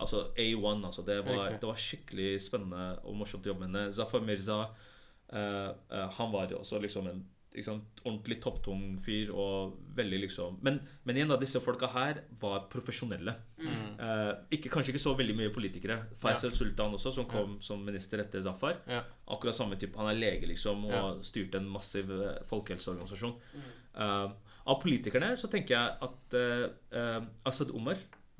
Altså 0.00 0.28
A1. 0.36 0.86
Altså 0.86 1.04
det 1.06 1.18
var, 1.26 1.56
det 1.56 1.68
var 1.68 1.82
skikkelig 1.88 2.30
spennende 2.42 2.94
og 3.04 3.18
morsomt 3.20 3.46
å 3.46 3.52
jobbe 3.52 3.66
med 3.66 3.70
henne. 3.70 3.92
Zafar 3.94 4.24
Mirza 4.24 4.62
uh, 4.64 5.36
eh, 5.36 6.08
Han 6.18 6.32
var 6.32 6.50
jo 6.50 6.62
også 6.62 6.80
liksom 6.82 7.10
en 7.10 7.22
liksom, 7.54 7.80
ordentlig 8.04 8.38
topptung 8.42 8.82
fyr 9.02 9.32
og 9.34 9.76
veldig 9.96 10.20
liksom 10.22 10.60
Men, 10.62 10.78
men 11.04 11.18
igjen, 11.18 11.32
da, 11.32 11.38
disse 11.40 11.62
folka 11.62 11.90
her 11.90 12.22
var 12.40 12.68
profesjonelle. 12.72 13.34
Eh, 13.60 14.30
ikke, 14.56 14.70
kanskje 14.72 14.94
ikke 14.94 15.02
så 15.02 15.16
veldig 15.18 15.36
mye 15.38 15.54
politikere. 15.54 15.98
Faisal 16.18 16.54
Sultan 16.56 16.94
også, 16.96 17.12
som 17.18 17.28
kom 17.30 17.58
som 17.64 17.82
minister 17.84 18.22
etter 18.24 18.42
Zafar. 18.46 18.80
Ja. 18.88 19.02
Akkurat 19.34 19.58
samme 19.58 19.76
type. 19.80 19.98
Han 20.00 20.12
er 20.12 20.18
lege, 20.18 20.48
liksom, 20.50 20.86
og 20.88 21.24
styrte 21.26 21.60
en 21.60 21.68
massiv 21.70 22.08
folkehelseorganisasjon. 22.48 23.36
folkehelseorganisasjon. 23.36 23.76
Eh, 23.94 24.30
av 24.70 24.78
politikerne 24.82 25.32
så 25.38 25.48
tenker 25.50 25.76
jeg 25.76 25.94
at 26.06 26.36
eh, 26.38 26.66
eh, 26.94 27.20
Asad 27.48 27.72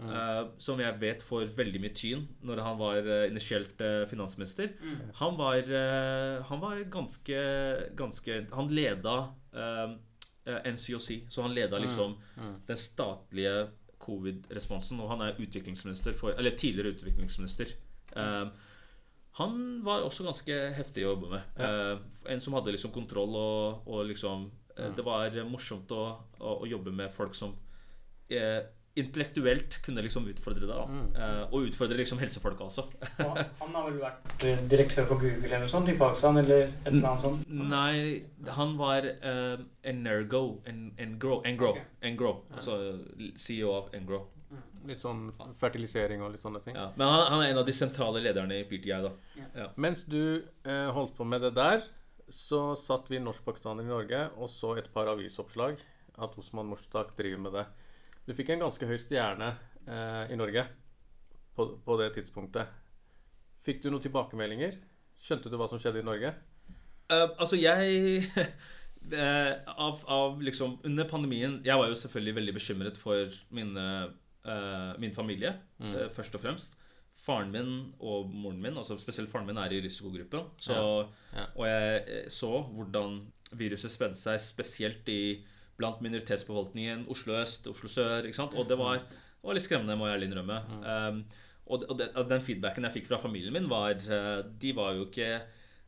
Eh, 0.00 0.44
som 0.56 0.80
jeg 0.80 0.96
vet 1.00 1.22
får 1.24 1.50
veldig 1.56 1.80
mye 1.82 1.92
tyn 1.96 2.22
når 2.46 2.62
han 2.64 2.78
var 2.80 3.04
uh, 3.04 3.26
initielt 3.28 3.82
uh, 3.84 4.06
finansminister. 4.08 4.72
Han 5.20 5.36
var, 5.36 5.66
han 6.48 6.62
var 6.62 6.80
ganske, 6.90 7.42
ganske 7.96 8.38
Han 8.54 8.72
leda 8.72 9.16
NCOC, 10.46 11.28
så 11.28 11.42
han 11.44 11.54
leda 11.54 11.78
liksom 11.78 12.16
den 12.66 12.78
statlige 12.78 13.68
covid-responsen. 14.00 15.00
Og 15.02 15.10
han 15.12 15.26
er 15.26 15.38
utviklingsminister 15.38 16.16
for 16.16 16.32
Eller 16.38 16.56
tidligere 16.56 16.94
utviklingsminister. 16.96 17.74
Han 19.40 19.54
var 19.84 20.02
også 20.06 20.24
ganske 20.26 20.56
heftig 20.74 21.04
å 21.04 21.12
jobbe 21.12 21.34
med. 21.34 21.60
En 22.30 22.40
som 22.40 22.56
hadde 22.56 22.72
liksom 22.74 22.94
kontroll 22.94 23.36
og, 23.38 23.86
og 23.86 24.08
liksom 24.08 24.48
eh, 24.76 24.90
Det 24.96 25.04
var 25.06 25.36
morsomt 25.46 25.92
å, 25.94 26.02
å, 26.40 26.56
å 26.64 26.68
jobbe 26.68 26.90
med 26.94 27.12
folk 27.14 27.36
som 27.38 27.54
intellektuelt 28.98 29.76
kunne 29.84 30.02
liksom 30.02 30.26
utfordre 30.30 30.66
deg. 30.66 30.72
Da. 30.74 31.02
Eh, 31.22 31.42
og 31.54 31.68
utfordre 31.68 31.98
liksom 32.00 32.18
helsefolka 32.22 32.66
også. 32.66 32.86
Og 33.22 33.38
han 33.38 33.74
har 33.76 33.86
vel 33.86 34.00
vært 34.02 34.46
direktør 34.70 35.06
på 35.12 35.20
Google 35.20 35.46
eller 35.46 35.64
noe 35.64 35.72
sånt 35.72 35.92
i 35.92 35.96
Pakistan, 36.00 36.40
eller 36.42 36.66
et 36.66 36.90
eller 36.90 37.12
annet 37.12 37.22
sånt? 37.22 37.46
Nei, 37.70 38.50
han 38.56 38.74
var 38.80 39.06
uh, 39.06 39.62
Energo 39.86 40.42
en, 40.68 40.90
Engro, 40.98 41.40
Engro, 41.46 41.74
Ok. 41.76 41.80
Engro 42.10 42.34
Altså 42.50 42.76
CEO 43.38 43.76
av 43.76 43.94
Engro. 43.96 44.24
Litt 44.88 45.02
sånn 45.02 45.28
fertilisering 45.60 46.22
og 46.24 46.32
litt 46.34 46.42
sånne 46.42 46.62
ting. 46.64 46.74
Ja. 46.74 46.88
Men 46.98 47.12
han, 47.12 47.24
han 47.34 47.44
er 47.44 47.52
en 47.52 47.60
av 47.62 47.68
de 47.68 47.74
sentrale 47.76 48.22
lederne 48.24 48.58
i 48.58 48.66
PTI. 48.66 48.96
da 49.04 49.70
Mens 49.78 50.06
du 50.08 50.40
eh, 50.40 50.88
holdt 50.96 51.14
på 51.18 51.26
med 51.28 51.44
det 51.44 51.52
der, 51.58 51.84
så 52.30 52.72
satt 52.78 53.10
vi 53.10 53.20
norskpakistanere 53.22 53.86
i 53.86 53.90
Norge 53.90 54.24
og 54.38 54.50
så 54.50 54.76
et 54.80 54.88
par 54.94 55.10
avisoppslag 55.10 55.78
at 56.20 56.36
Osman 56.38 56.68
Mushtaq 56.70 57.14
driver 57.18 57.44
med 57.46 57.56
det. 57.58 57.66
Du 58.26 58.34
fikk 58.36 58.52
en 58.54 58.64
ganske 58.66 58.86
høy 58.86 58.98
stjerne 59.00 59.54
eh, 59.86 60.32
i 60.32 60.38
Norge 60.38 60.66
på, 61.56 61.66
på 61.84 61.96
det 62.00 62.12
tidspunktet. 62.18 62.68
Fikk 63.60 63.82
du 63.84 63.90
noen 63.90 64.04
tilbakemeldinger? 64.04 64.78
Skjønte 65.20 65.52
du 65.52 65.56
hva 65.60 65.68
som 65.68 65.80
skjedde 65.80 66.00
i 66.00 66.06
Norge? 66.06 66.32
Uh, 67.10 67.26
altså, 67.42 67.58
jeg 67.58 68.22
eh, 69.12 69.52
av, 69.66 70.04
av 70.06 70.42
liksom 70.44 70.76
Under 70.86 71.08
pandemien 71.10 71.56
Jeg 71.66 71.78
var 71.80 71.88
jo 71.90 71.96
selvfølgelig 71.98 72.34
veldig 72.36 72.54
bekymret 72.54 73.00
for 73.00 73.32
mine, 73.56 73.86
uh, 74.46 74.92
min 75.02 75.14
familie, 75.14 75.56
eh, 75.82 76.06
først 76.14 76.38
og 76.38 76.44
fremst. 76.44 76.78
Faren 77.20 77.50
min 77.52 77.72
og 77.98 78.30
moren 78.30 78.60
min, 78.62 78.78
altså 78.78 78.96
spesielt 79.00 79.28
faren 79.28 79.48
min, 79.48 79.58
er 79.58 79.72
i 79.74 79.80
risikogruppen. 79.82 80.52
Så, 80.62 80.74
Ja. 81.34 81.46
Og 81.56 81.66
jeg 81.66 82.30
så 82.32 82.62
hvordan 82.62 83.20
viruset 83.58 83.90
spredde 83.90 84.16
seg 84.16 84.38
spesielt 84.40 85.08
i, 85.10 85.42
blant 85.80 86.02
minoritetsbefolkningen. 86.04 87.06
Oslo 87.12 87.38
øst, 87.40 87.68
Oslo 87.72 87.90
sør. 87.90 88.28
ikke 88.28 88.38
sant? 88.38 88.56
Og 88.56 88.68
det 88.68 88.78
var, 88.80 89.00
det 89.00 89.48
var 89.48 89.56
litt 89.56 89.66
skremmende, 89.66 89.96
må 89.98 90.08
jeg 90.08 90.18
ærlig 90.18 90.30
innrømme. 90.30 90.60
Um, 90.84 91.22
og 91.70 91.86
og 91.86 91.96
den, 92.00 92.12
den 92.32 92.44
feedbacken 92.44 92.86
jeg 92.88 92.98
fikk 92.98 93.08
fra 93.10 93.20
familien 93.22 93.54
min, 93.54 93.70
var 93.70 93.94
eh, 93.94 94.40
De 94.58 94.72
var 94.76 94.96
jo 94.98 95.06
ikke 95.06 95.30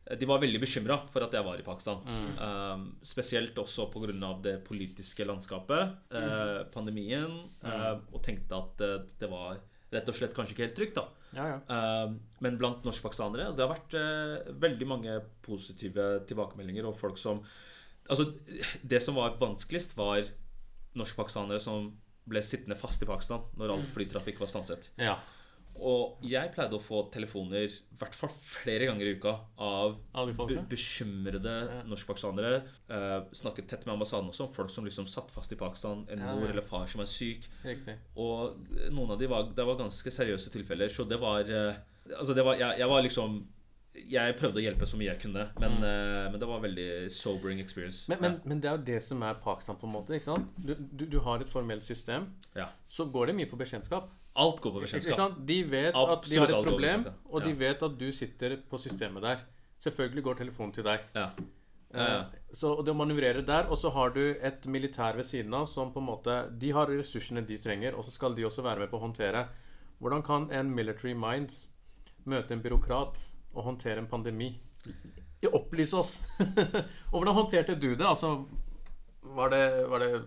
de 0.03 0.27
var 0.27 0.41
veldig 0.43 0.59
bekymra 0.59 0.97
for 1.07 1.23
at 1.23 1.31
jeg 1.31 1.45
var 1.45 1.59
i 1.59 1.63
Pakistan. 1.63 2.01
Um, 2.35 2.81
spesielt 3.07 3.55
også 3.59 3.85
pga. 3.87 4.33
det 4.43 4.57
politiske 4.67 5.23
landskapet, 5.23 5.93
uh, 6.11 6.67
pandemien, 6.73 7.37
uh, 7.63 7.95
og 8.11 8.19
tenkte 8.21 8.57
at 8.57 8.83
uh, 8.83 8.97
det 9.19 9.29
var 9.31 9.61
rett 9.93 10.09
og 10.09 10.17
slett 10.17 10.35
kanskje 10.35 10.57
ikke 10.57 10.65
helt 10.65 10.75
trygt. 10.75 10.99
da 10.99 11.05
Ja, 11.37 11.45
ja. 11.53 12.03
Um, 12.03 12.19
men 12.43 12.57
blant 12.59 12.83
norskpakistanere 12.83 13.47
altså 13.47 13.57
Det 13.57 13.65
har 13.65 13.77
vært 13.77 14.59
veldig 14.59 14.87
mange 14.87 15.15
positive 15.41 16.19
tilbakemeldinger 16.27 16.85
og 16.89 16.97
folk 16.99 17.17
som 17.17 17.39
Altså, 18.09 18.25
det 18.83 18.99
som 19.03 19.15
var 19.15 19.37
vanskeligst, 19.39 19.95
var 19.97 20.25
norskpakistanere 20.99 21.59
som 21.63 21.91
ble 22.29 22.41
sittende 22.45 22.75
fast 22.79 23.03
i 23.03 23.07
Pakistan 23.09 23.41
når 23.59 23.73
all 23.75 23.85
flytrafikk 23.93 24.39
var 24.43 24.51
stanset. 24.51 24.91
ja. 25.01 25.17
Og 25.81 26.19
jeg 26.21 26.51
pleide 26.53 26.77
å 26.77 26.81
få 26.83 26.99
telefoner 27.09 27.63
i 27.65 27.95
hvert 27.97 28.13
fall 28.13 28.29
flere 28.29 28.85
ganger 28.85 29.07
i 29.09 29.13
uka 29.17 29.31
av 29.57 29.95
be 30.37 30.59
bekymrede 30.69 31.53
norskpakistanere. 31.89 32.59
Eh, 32.93 33.15
snakket 33.33 33.67
tett 33.71 33.87
med 33.87 33.95
ambassaden 33.95 34.29
også, 34.29 34.45
folk 34.53 34.69
som 34.69 34.85
liksom 34.85 35.07
satt 35.09 35.31
fast 35.33 35.51
i 35.51 35.57
Pakistan. 35.57 36.05
En 36.13 36.19
Ja, 36.21 36.35
mor 36.35 36.45
ja. 36.45 36.51
eller 36.51 36.61
far 36.61 36.85
som 36.85 37.01
er 37.01 37.09
syk. 37.09 37.49
Riktig. 37.65 37.97
Og 38.15 38.53
noen 38.93 39.15
av 39.15 39.19
de 39.19 39.25
var, 39.33 39.49
det 39.49 39.65
var 39.65 39.81
ganske 39.81 40.13
seriøse 40.13 40.53
tilfeller. 40.53 40.93
Så 40.93 41.07
det 41.09 41.17
var 41.19 41.41
eh, 41.49 41.73
Altså, 42.19 42.35
det 42.37 42.43
var 42.45 42.53
jeg, 42.59 42.77
jeg 42.79 42.87
var 42.93 43.01
liksom 43.01 43.47
Jeg 43.93 44.33
prøvde 44.39 44.57
å 44.57 44.63
hjelpe 44.63 44.87
så 44.89 44.97
mye 44.97 45.11
jeg 45.11 45.19
kunne, 45.21 45.43
men, 45.61 45.75
eh, 45.85 46.25
men 46.33 46.39
det 46.41 46.47
var 46.49 46.61
veldig 46.63 46.87
sobering 47.13 47.59
experience. 47.61 48.07
Men, 48.09 48.21
men, 48.23 48.37
men 48.49 48.61
det 48.63 48.69
er 48.71 48.77
jo 48.79 48.85
det 48.87 48.99
som 49.05 49.21
er 49.25 49.37
Pakistan, 49.43 49.77
på 49.77 49.85
en 49.85 49.93
måte. 49.93 50.15
ikke 50.17 50.31
sant? 50.31 50.49
Du, 50.57 50.73
du, 50.73 51.05
du 51.11 51.19
har 51.21 51.43
et 51.43 51.49
formelt 51.51 51.85
system. 51.85 52.25
Ja. 52.57 52.71
Så 52.89 53.05
går 53.13 53.29
det 53.29 53.37
mye 53.37 53.49
på 53.51 53.59
bekjentskap. 53.59 54.09
Alt 54.33 54.63
går 54.65 54.77
på 54.77 54.85
bekjentskap. 54.87 55.37
De 55.45 55.59
vet 55.69 55.93
at 55.93 56.29
de 56.29 56.39
har 56.41 56.49
et 56.49 56.69
problem, 56.71 57.05
ja. 57.05 57.17
og 57.29 57.45
de 57.45 57.53
vet 57.59 57.85
at 57.85 57.99
du 57.99 58.07
sitter 58.11 58.57
på 58.69 58.81
systemet 58.81 59.25
der. 59.25 59.43
Selvfølgelig 59.83 60.23
går 60.25 60.39
telefonen 60.41 60.73
til 60.73 60.87
deg. 60.87 61.05
Ja. 61.13 61.29
Ja, 61.93 62.05
ja. 62.09 62.21
Så 62.49 62.71
det 62.81 62.89
å 62.89 62.97
manøvrere 62.97 63.43
der, 63.45 63.67
og 63.69 63.77
så 63.77 63.91
har 63.93 64.15
du 64.15 64.23
et 64.33 64.65
militær 64.65 65.13
ved 65.19 65.27
siden 65.29 65.53
av 65.53 65.67
som 65.69 65.91
på 65.93 66.01
en 66.01 66.07
måte 66.07 66.37
De 66.57 66.71
har 66.73 66.89
ressursene 66.89 67.43
de 67.45 67.59
trenger, 67.61 67.93
og 67.93 68.07
så 68.07 68.13
skal 68.15 68.33
de 68.33 68.47
også 68.47 68.65
være 68.65 68.81
med 68.81 68.89
på 68.89 68.97
å 68.97 69.03
håndtere. 69.05 69.45
Hvordan 70.01 70.25
kan 70.25 70.49
en 70.49 70.73
military 70.73 71.13
mind 71.13 71.53
møte 72.25 72.55
en 72.55 72.63
byråkrat 72.63 73.21
og 73.53 73.67
håndtere 73.69 74.01
en 74.01 74.09
pandemi? 74.09 74.51
Opplys 75.43 75.91
oss! 75.97 76.13
og 77.11 77.17
hvordan 77.17 77.35
håndterte 77.35 77.75
du 77.75 77.93
det? 77.93 78.05
Altså, 78.07 78.45
var 79.35 79.51
det, 79.51 79.65
var 79.91 80.03
det 80.03 80.23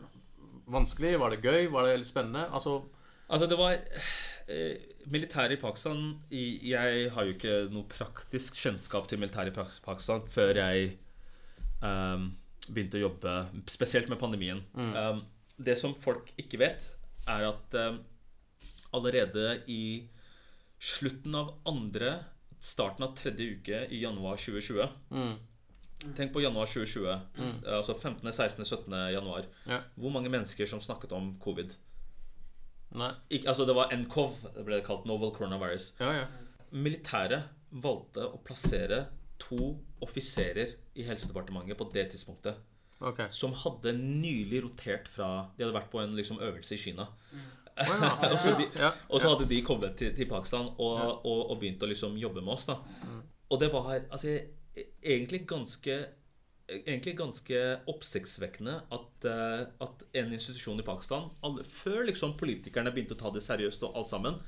vanskelig? 0.69 1.15
Var 1.21 1.33
det 1.33 1.45
gøy? 1.45 1.71
Var 1.73 1.89
det 1.89 1.99
litt 2.03 2.11
spennende? 2.11 2.47
Altså 2.53 2.83
Altså, 3.27 3.47
det 3.51 3.57
var 3.59 3.75
eh, 3.75 4.77
Militæret 5.11 5.57
i 5.57 5.61
Pakistan 5.61 6.21
Jeg 6.31 7.11
har 7.11 7.27
jo 7.27 7.35
ikke 7.35 7.55
noe 7.75 7.87
praktisk 7.91 8.59
kjennskap 8.61 9.09
til 9.11 9.19
militæret 9.19 9.51
i 9.51 9.65
Pakistan 9.83 10.27
før 10.31 10.61
jeg 10.61 10.93
ehm, 11.83 12.29
begynte 12.69 12.99
å 13.01 13.05
jobbe 13.07 13.35
spesielt 13.71 14.11
med 14.11 14.19
pandemien. 14.19 14.63
Um, 14.75 15.21
det 15.59 15.77
som 15.79 15.95
folk 15.95 16.33
ikke 16.41 16.59
vet, 16.59 16.89
er 17.31 17.47
at 17.47 17.77
um, 17.79 18.01
allerede 18.95 19.61
i 19.71 20.09
slutten 20.83 21.35
av 21.39 21.53
andre 21.71 22.17
starten 22.67 23.07
av 23.07 23.15
tredje 23.19 23.57
uke 23.57 23.85
i 23.95 24.01
januar 24.03 24.41
2020 24.41 24.89
mm, 25.11 25.35
Tenk 26.17 26.33
på 26.35 26.43
januar 26.43 26.69
2020. 26.69 27.07
Altså 27.73 27.95
15., 27.95 28.33
16., 28.33 28.65
17. 28.65 28.95
januar. 29.15 29.47
Ja. 29.67 29.79
Hvor 29.97 30.13
mange 30.13 30.29
mennesker 30.31 30.69
som 30.69 30.83
snakket 30.85 31.15
om 31.17 31.31
covid? 31.41 31.73
Nei. 32.97 33.09
Ikke, 33.31 33.49
altså 33.49 33.65
det 33.67 33.75
var 33.75 33.91
NCOV, 33.97 34.37
det 34.59 34.65
ble 34.69 34.81
kalt 34.85 35.09
Novel 35.09 35.33
Coronavirus. 35.35 35.95
Ja, 36.01 36.13
ja. 36.21 36.27
Militæret 36.71 37.49
valgte 37.71 38.29
å 38.29 38.39
plassere 38.45 39.07
to 39.41 39.73
offiserer 40.05 40.77
i 40.97 41.09
Helsedepartementet 41.09 41.81
på 41.81 41.89
det 41.97 42.11
tidspunktet. 42.13 42.61
Ok. 43.01 43.25
Som 43.35 43.57
hadde 43.65 43.93
nylig 43.97 44.63
rotert 44.65 45.09
fra 45.13 45.51
De 45.57 45.65
hadde 45.65 45.77
vært 45.77 45.91
på 45.93 46.01
en 46.01 46.15
liksom, 46.17 46.39
øvelse 46.45 46.77
i 46.77 46.81
Kina. 46.81 47.09
ja. 47.33 47.66
og, 48.33 48.39
så 48.41 48.55
Ja. 48.79 48.91
og 49.09 49.21
så 49.21 49.33
hadde 49.35 49.49
de 49.51 49.63
kommet 49.63 49.97
til, 50.01 50.15
til 50.17 50.29
Pakistan 50.31 50.71
og, 50.79 51.01
og, 51.27 51.41
og 51.53 51.59
begynt 51.61 51.83
å 51.85 51.89
liksom 51.91 52.17
jobbe 52.17 52.41
med 52.45 52.55
oss. 52.55 52.65
da 52.71 52.79
Og 53.51 53.61
det 53.61 53.69
var 53.73 53.91
altså, 54.11 54.39
e- 54.77 54.91
egentlig 55.05 55.47
ganske 55.47 56.07
Egentlig 56.67 57.13
ganske 57.15 57.59
oppsiktsvekkende 57.87 58.73
at, 58.91 59.27
eh, 59.31 59.61
at 59.85 60.01
en 60.19 60.33
institusjon 60.35 60.81
i 60.83 60.83
Pakistan, 60.83 61.29
alle, 61.47 61.63
før 61.63 62.01
liksom 62.09 62.33
politikerne 62.41 62.91
begynte 62.91 63.15
å 63.15 63.21
ta 63.21 63.31
det 63.31 63.45
seriøst 63.45 63.85
og 63.87 63.95
alt 64.01 64.11
sammen, 64.11 64.41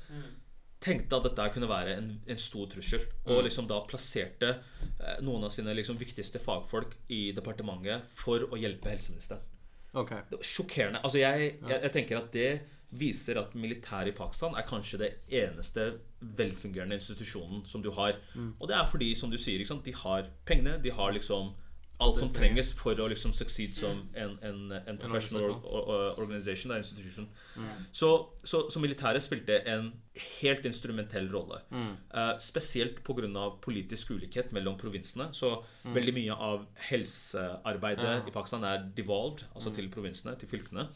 tenkte 0.83 1.15
at 1.15 1.29
dette 1.29 1.45
kunne 1.53 1.69
være 1.71 1.93
en, 1.95 2.09
en 2.27 2.41
stor 2.43 2.67
trussel. 2.73 3.05
Og 3.23 3.39
liksom 3.47 3.69
da 3.71 3.77
plasserte 3.87 4.49
eh, 4.51 5.21
noen 5.23 5.47
av 5.47 5.53
sine 5.55 5.71
liksom 5.77 5.95
viktigste 5.95 6.41
fagfolk 6.43 6.97
i 7.07 7.29
departementet 7.31 8.03
for 8.11 8.49
å 8.51 8.59
hjelpe 8.59 8.91
helseministeren. 8.91 9.47
Okay. 9.93 10.19
Det 10.27 10.41
var 10.41 10.51
sjokkerende. 10.51 10.99
Altså 11.07 11.23
jeg, 11.23 11.53
jeg, 11.63 11.81
jeg 11.87 11.93
tenker 11.95 12.19
at 12.19 12.29
det 12.35 12.49
viser 12.91 13.37
at 13.41 13.55
militæret 13.55 14.13
i 14.13 14.17
Pakistan 14.17 14.55
er 14.57 14.65
kanskje 14.67 14.99
det 15.01 15.09
eneste 15.29 15.91
velfungerende 16.19 16.97
institusjonen 16.97 17.65
som 17.65 17.83
du 17.85 17.91
har. 17.91 18.17
Og 18.59 18.67
det 18.67 18.75
er 18.75 18.85
fordi, 18.89 19.13
som 19.15 19.31
du 19.31 19.37
sier, 19.37 19.61
sant? 19.65 19.85
de 19.85 19.93
har 19.95 20.29
pengene, 20.45 20.79
de 20.83 20.91
har 20.91 21.11
liksom 21.13 21.53
alt 21.99 22.19
som 22.21 22.29
trenges 22.31 22.71
for 22.77 22.95
å 23.03 23.09
liksom 23.11 23.33
succeed 23.35 23.73
som 23.75 23.97
en, 24.15 24.37
en, 24.45 24.59
en 24.77 24.99
professional 25.01 25.49
or, 25.51 25.81
or, 25.81 26.03
organization, 26.21 26.71
er 26.71 26.79
institution. 26.79 27.27
Mm. 27.59 27.65
Så, 27.91 28.11
så, 28.39 28.61
så 28.71 28.79
militæret 28.79 29.23
spilte 29.25 29.59
en 29.67 29.89
helt 30.39 30.67
instrumentell 30.69 31.27
rolle. 31.33 31.59
Mm. 31.75 31.91
Uh, 32.13 32.31
spesielt 32.39 33.03
pga. 33.03 33.49
politisk 33.61 34.11
ulikhet 34.15 34.53
mellom 34.55 34.77
provinsene. 34.79 35.27
Så 35.35 35.57
veldig 35.83 36.15
mye 36.15 36.39
av 36.51 36.65
helsearbeidet 36.89 37.99
Mm. 37.99 38.05
Ja. 38.09 38.19
Mm. 38.21 38.27
i 38.27 38.31
Pakistan 38.31 38.63
er 38.63 38.83
devolved, 38.95 39.43
altså 39.53 39.73
til 39.75 39.89
provinsene, 39.91 40.37
til 40.39 40.47
fylkene. 40.47 40.87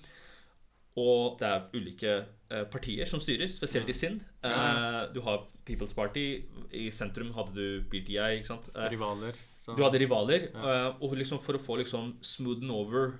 Og 0.99 1.39
det 1.39 1.47
er 1.49 1.63
ulike 1.73 2.11
eh, 2.51 2.65
partier 2.69 3.07
som 3.09 3.21
styrer, 3.23 3.49
spesielt 3.49 3.89
i. 3.89 4.19
Ja. 4.43 4.51
Eh, 4.51 5.13
du 5.13 5.21
har 5.25 5.47
People's 5.65 5.95
Party. 5.97 6.43
I 6.73 6.89
sentrum 6.93 7.31
hadde 7.33 7.55
du 7.55 7.81
BDI. 7.89 8.37
ikke 8.37 8.51
sant? 8.51 8.69
Eh, 8.75 8.89
Rivaler. 8.93 9.33
så- 9.57 9.75
du 9.77 9.81
hadde 9.83 9.99
rivaler, 9.99 10.49
og 11.01 11.15
liksom 11.15 11.39
for 11.39 11.53
å 11.55 11.61
få 11.61 11.77
liksom 11.79 12.17
smoothen 12.21 12.69
over 12.69 13.13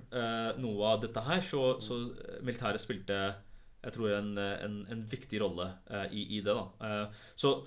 noe 0.58 0.84
av 0.92 1.00
dette 1.00 1.20
her, 1.24 1.40
så, 1.40 1.80
så 1.80 2.14
militæret 2.42 2.80
spilte 2.80 3.34
jeg 3.84 3.92
tror 3.92 4.14
en, 4.16 4.36
en, 4.38 4.86
en 4.90 5.02
viktig 5.08 5.40
rolle 5.40 5.66
i, 6.12 6.38
i 6.38 6.40
det. 6.40 6.54
da. 6.54 7.08
Så 7.36 7.66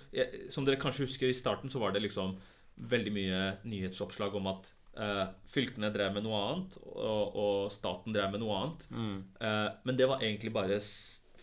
Som 0.50 0.65
dere 0.65 0.78
kanskje 0.82 1.06
husker, 1.06 1.28
i 1.30 1.34
starten 1.34 1.70
så 1.70 1.80
var 1.80 1.91
det 1.91 2.02
liksom 2.04 2.38
veldig 2.78 3.12
mye 3.13 3.58
nyhetsoppslag 3.65 4.36
om 4.36 4.48
at 4.48 4.72
eh, 4.98 5.24
fylkene 5.50 5.94
drev 5.94 6.18
med 6.18 6.26
noe 6.26 6.42
annet, 6.50 6.78
og, 6.84 7.38
og 7.38 7.72
staten 7.74 8.16
drev 8.16 8.34
med 8.34 8.44
noe 8.44 8.60
annet. 8.60 8.90
Mm. 8.92 9.16
Uh, 9.42 9.70
men 9.88 10.00
det 10.00 10.10
var 10.10 10.26
egentlig 10.26 10.54
bare 10.56 10.82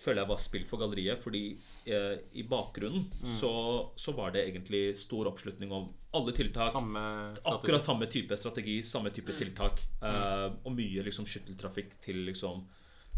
føler 0.04 0.20
jeg 0.20 0.28
var 0.28 0.40
spilt 0.42 0.68
for 0.68 0.82
galleriet, 0.82 1.20
fordi 1.22 1.44
uh, 1.88 2.16
i 2.36 2.44
bakgrunnen 2.48 3.06
så, 3.38 3.52
så 3.96 4.12
var 4.16 4.34
det 4.34 4.42
egentlig 4.48 4.82
stor 5.00 5.30
oppslutning 5.30 5.72
om 5.72 5.88
alle 6.14 6.32
tiltak. 6.32 6.72
Samme 6.72 7.02
Akkurat 7.42 7.84
samme 7.84 8.06
type 8.06 8.36
strategi, 8.36 8.82
samme 8.82 9.10
type 9.10 9.34
tiltak. 9.36 9.80
eh, 10.02 10.46
og 10.62 10.74
mye 10.76 11.02
liksom 11.02 11.26
skytteltrafikk 11.26 11.96
til 12.04 12.20
liksom 12.28 12.60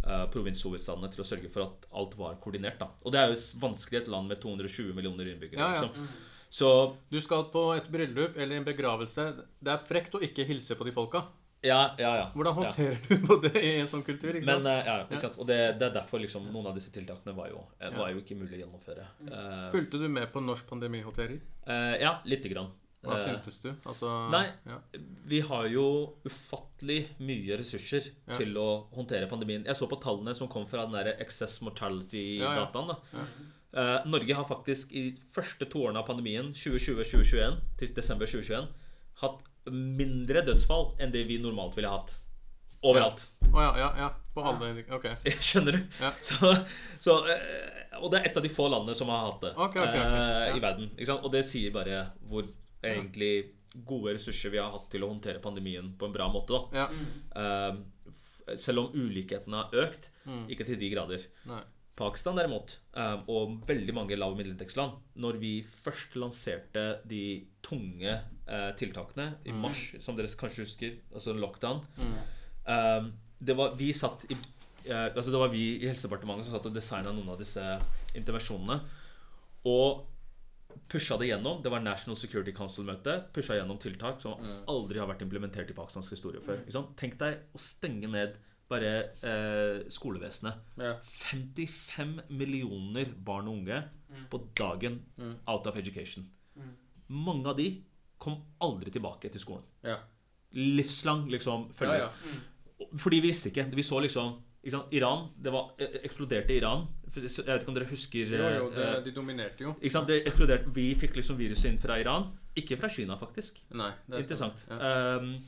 eh, 0.07 0.25
provinshovedstadene 0.33 1.11
til 1.13 1.21
å 1.21 1.27
sørge 1.29 1.51
for 1.53 1.67
at 1.67 1.85
alt 1.93 2.17
var 2.17 2.39
koordinert. 2.41 2.79
da 2.81 2.89
Og 3.05 3.13
det 3.13 3.21
er 3.21 3.35
jo 3.35 3.43
vanskelig 3.61 4.01
i 4.01 4.03
et 4.05 4.09
land 4.15 4.33
med 4.33 4.41
220 4.41 4.97
millioner 4.97 5.33
innbyggere. 5.35 5.61
Ja, 5.61 5.75
ja. 5.77 5.91
Liksom. 5.91 6.09
Så 6.51 6.97
Du 7.11 7.21
skal 7.21 7.45
på 7.53 7.75
et 7.77 7.89
bryllup 7.91 8.37
eller 8.37 8.57
en 8.57 8.65
begravelse. 8.65 9.35
Det 9.61 9.73
er 9.73 9.79
frekt 9.89 10.15
å 10.15 10.21
ikke 10.23 10.47
hilse 10.47 10.75
på 10.79 10.85
de 10.85 10.93
folka. 10.93 11.25
ja, 11.63 11.95
ja, 11.99 12.17
ja. 12.17 12.27
Hvordan 12.35 12.55
ja. 12.55 12.63
håndterer 12.63 12.99
du 13.09 13.27
på 13.27 13.37
det 13.43 13.57
i 13.57 13.81
en 13.81 13.89
sånn 13.89 14.03
kultur? 14.07 14.31
ikke 14.37 14.47
Men 14.47 14.55
sant? 14.61 14.65
Men, 14.65 14.87
ja, 14.87 14.97
Ja. 15.01 15.05
ikke 15.11 15.21
sant? 15.21 15.39
Og 15.39 15.47
det, 15.47 15.79
det 15.81 15.87
er 15.89 15.95
derfor 15.97 16.21
liksom 16.23 16.47
noen 16.53 16.67
av 16.71 16.75
disse 16.79 16.93
tiltakene 16.95 17.35
var 17.35 17.49
jo, 17.51 17.65
eh, 17.81 17.91
var 17.97 18.11
jo 18.13 18.21
ikke 18.23 18.37
mulig 18.39 18.61
å 18.61 18.65
gjennomføre. 18.67 19.07
Eh, 19.27 19.71
Fulgte 19.73 19.99
du 19.99 20.09
med 20.09 20.31
på 20.33 20.41
norsk 20.45 20.67
pandemihåndtering? 20.69 21.41
Uh, 21.67 21.97
ja, 22.01 22.21
lite 22.25 22.49
grann. 22.53 22.71
Hva 23.07 23.17
Eh, 23.19 23.25
syntes 23.25 23.59
du? 23.63 23.69
Altså, 23.87 24.09
nei. 24.31 24.47
Ja. 24.67 24.79
Vi 25.27 25.41
har 25.41 25.67
jo 25.71 26.15
ufattelig 26.27 27.09
mye 27.21 27.57
ressurser 27.59 28.09
Ja. 28.27 28.35
til 28.39 28.55
å 28.59 28.87
håndtere 28.95 29.29
pandemien. 29.31 29.65
Jeg 29.65 29.77
så 29.77 29.87
på 29.89 30.01
tallene 30.03 30.35
som 30.35 30.49
kom 30.49 30.67
fra 30.67 30.87
den 30.87 30.93
der 30.93 31.17
excess 31.21 31.61
mortality-dataen. 31.63 32.89
da. 32.89 32.97
Eh, 33.77 34.07
Norge 34.09 34.35
har 34.39 34.47
faktisk 34.49 34.93
i 34.97 35.11
første 35.33 35.67
to 35.69 35.83
årene 35.85 36.01
av 36.01 36.07
pandemien, 36.09 36.53
2020-2021 36.57 37.59
til 37.77 37.91
desember 37.97 38.27
2021, 38.31 38.69
hatt 39.21 39.43
mindre 39.69 40.41
dødsfall 40.47 40.95
enn 41.03 41.13
det 41.13 41.27
vi 41.29 41.37
normalt 41.43 41.77
ville 41.77 41.91
hatt. 41.93 42.15
Overalt. 42.87 43.27
Å 43.53 43.61
ja, 43.65 43.73
ja, 43.81 43.89
ja. 43.99 44.09
På 44.37 44.45
alle 44.47 44.85
Ok. 44.95 45.07
Skjønner 45.49 45.77
du? 45.77 45.81
Ja. 46.01 46.11
Så, 46.23 46.53
så, 47.03 47.17
eh, 47.33 47.99
og 48.01 48.11
det 48.13 48.21
er 48.21 48.31
et 48.31 48.37
av 48.41 48.45
de 48.45 48.53
få 48.53 48.69
landene 48.73 48.95
som 48.97 49.09
har 49.13 49.27
hatt 49.31 49.45
det 49.47 49.53
okay, 49.57 49.83
okay, 49.83 50.01
ok. 50.01 50.17
eh, 50.17 50.47
Ja. 50.47 50.57
i 50.57 50.63
verden. 50.65 50.91
Og 51.23 51.31
det 51.33 51.45
sier 51.49 51.73
bare 51.75 52.01
hvor 52.29 52.45
egentlig 52.85 53.33
gode 53.89 54.15
ressurser 54.17 54.53
vi 54.55 54.61
har 54.63 54.71
hatt 54.73 54.89
til 54.93 55.03
å 55.05 55.09
håndtere 55.11 55.41
pandemien 55.45 55.89
på 55.99 56.07
en 56.09 56.13
bra 56.15 56.29
måte. 56.33 56.63
da 56.73 56.87
Ja. 56.87 57.77
Selv 58.57 58.79
om 58.85 58.93
ulikhetene 58.95 59.59
har 59.65 59.73
økt, 59.87 60.11
Mm. 60.27 60.45
ikke 60.51 60.65
til 60.67 60.79
de 60.79 60.89
grader. 60.93 61.25
Nei. 61.47 61.61
Pakistan 61.97 62.37
derimot, 62.37 62.75
eh, 62.95 63.23
og 63.33 63.63
veldig 63.67 63.95
mange 63.97 64.17
lav- 64.19 64.35
og 64.35 64.37
middelinntektsland, 64.39 64.99
når 65.17 65.39
vi 65.41 65.53
først 65.63 66.17
lanserte 66.21 66.83
de 67.09 67.47
tunge 67.63 68.11
eh, 68.49 68.73
tiltakene 68.77 69.31
i 69.47 69.51
Mm. 69.53 69.61
mars, 69.65 69.95
som 70.01 70.15
dere 70.17 70.29
kanskje 70.29 70.65
husker, 70.67 70.99
altså 71.15 71.33
lockdown 71.35 71.81
Mm. 71.99 72.19
eh, 72.67 73.11
det 73.43 73.57
var, 73.57 73.75
Vi 73.75 73.93
satt 73.93 74.25
i 74.31 74.37
altså 74.87 75.33
Det 75.33 75.39
var 75.41 75.49
vi 75.49 75.79
i 75.83 75.89
Helsedepartementet 75.89 76.45
som 76.47 76.55
satt 76.55 76.67
og 76.67 76.75
designa 76.75 77.11
noen 77.13 77.29
av 77.31 77.39
disse 77.39 77.59
intervensjonene. 78.15 78.81
Og 79.67 80.07
pusha 80.89 81.17
det 81.19 81.27
gjennom. 81.33 81.61
Det 81.63 81.71
var 81.73 81.81
National 81.81 82.15
Security 82.17 82.53
Council-møte. 82.53 83.25
Pusha 83.35 83.57
gjennom 83.59 83.81
tiltak 83.83 84.21
som 84.23 84.35
aldri 84.69 84.99
har 85.01 85.09
vært 85.09 85.23
implementert 85.27 85.69
i 85.71 85.75
pakistansk 85.75 86.11
historie 86.15 86.41
før. 86.41 86.61
Tenk 86.97 87.19
deg 87.19 87.39
å 87.53 87.59
stenge 87.59 88.09
ned 88.09 88.37
bare 88.69 88.93
eh, 89.23 89.85
skolevesenet. 89.89 90.55
Ja. 90.79 90.95
55 91.03 92.21
millioner 92.31 93.13
barn 93.25 93.49
og 93.49 93.59
unge 93.61 93.83
på 94.31 94.41
dagen 94.59 95.01
Mm. 95.19 95.35
out 95.47 95.67
of 95.67 95.77
education. 95.77 96.27
Mm. 96.57 96.73
Mange 97.09 97.47
av 97.49 97.57
de 97.57 97.83
kom 98.19 98.37
aldri 98.61 98.91
tilbake 98.91 99.29
til 99.31 99.41
skolen. 99.41 99.63
Ja. 99.85 99.97
Livslang 100.53 101.27
liksom 101.31 101.69
Ja, 101.69 101.73
følge. 101.73 101.99
ja. 101.99 102.89
Fordi 102.97 103.21
vi 103.21 103.29
visste 103.29 103.51
ikke. 103.51 103.71
Vi 103.75 103.83
så 103.83 104.01
liksom? 104.01 104.43
Iran 104.93 105.29
det 105.41 105.53
var, 105.53 105.73
eh, 105.79 106.01
eksploderte 106.05 106.51
i 106.51 106.57
Iran. 106.59 106.87
Jeg 107.15 107.23
vet 107.23 107.61
ikke 107.63 107.69
om 107.69 107.75
dere 107.75 107.87
husker 107.87 108.27
Jo, 108.27 108.49
jo, 108.65 108.71
det, 108.71 108.97
eh, 108.99 109.05
de 109.05 109.13
dominerte 109.13 109.61
jo. 109.61 109.75
ikke 109.81 109.91
sant? 109.93 110.09
Det 110.09 110.25
eksploderte, 110.27 110.75
Vi 110.75 110.95
fikk 110.95 111.15
liksom 111.17 111.37
viruset 111.39 111.71
inn 111.71 111.79
fra 111.79 111.95
Iran. 112.01 112.33
Ikke 112.57 112.77
fra 112.77 112.89
Kina, 112.89 113.17
faktisk. 113.17 113.61
Nei, 113.71 113.93
det 114.09 114.15
er 114.15 114.19
Interessant. 114.23 114.59
sant. 114.59 114.81
Ja. 114.81 115.17
Um, 115.19 115.45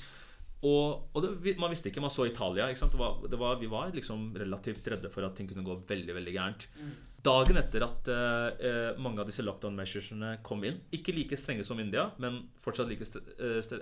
og 0.63 1.11
og 1.15 1.23
det, 1.43 1.57
man 1.59 1.71
visste 1.71 1.91
ikke. 1.91 2.01
Man 2.01 2.11
så 2.11 2.27
Italia. 2.27 2.67
Det 2.73 2.99
var, 2.99 3.21
det 3.29 3.39
var, 3.39 3.59
vi 3.61 3.67
var 3.71 3.93
liksom 3.95 4.33
relativt 4.37 4.87
redde 4.91 5.11
for 5.11 5.23
at 5.25 5.37
ting 5.37 5.49
kunne 5.49 5.65
gå 5.65 5.77
veldig 5.87 6.15
veldig 6.15 6.35
gærent. 6.35 6.69
Dagen 7.23 7.57
etter 7.59 7.83
at 7.83 8.09
eh, 8.09 8.99
mange 9.03 9.19
av 9.21 9.27
disse 9.27 9.43
lockdown 9.43 9.75
measuresene 9.75 10.37
kom 10.43 10.63
inn, 10.65 10.81
ikke 10.95 11.13
like 11.17 11.37
strenge 11.37 11.65
som 11.67 11.79
India, 11.83 12.11
men 12.23 12.45
fortsatt 12.63 12.89
like 12.89 13.05
st 13.05 13.19
eh, 13.39 13.59
st 13.61 13.81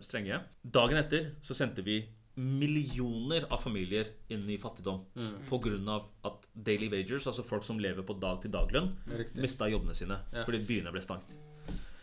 strenge 0.00 0.40
Dagen 0.64 0.96
etter 0.96 1.34
så 1.44 1.54
sendte 1.54 1.84
vi 1.84 1.98
millioner 2.38 3.44
av 3.50 3.58
familier 3.60 4.06
inn 4.32 4.44
i 4.48 4.56
fattigdom 4.58 5.00
Mm. 5.16 5.88
av 5.88 6.06
at 6.24 6.46
daily 6.54 6.88
wagers, 6.88 7.26
altså 7.26 7.44
folk 7.44 7.64
som 7.64 7.78
lever 7.78 8.02
på 8.02 8.14
dag-til-dag-lønn, 8.18 8.92
mista 9.34 9.68
jobbene 9.68 9.94
sine 9.94 10.20
Ja. 10.32 10.44
fordi 10.44 10.60
byene 10.66 10.92
ble 10.92 11.00
stengt. 11.00 11.36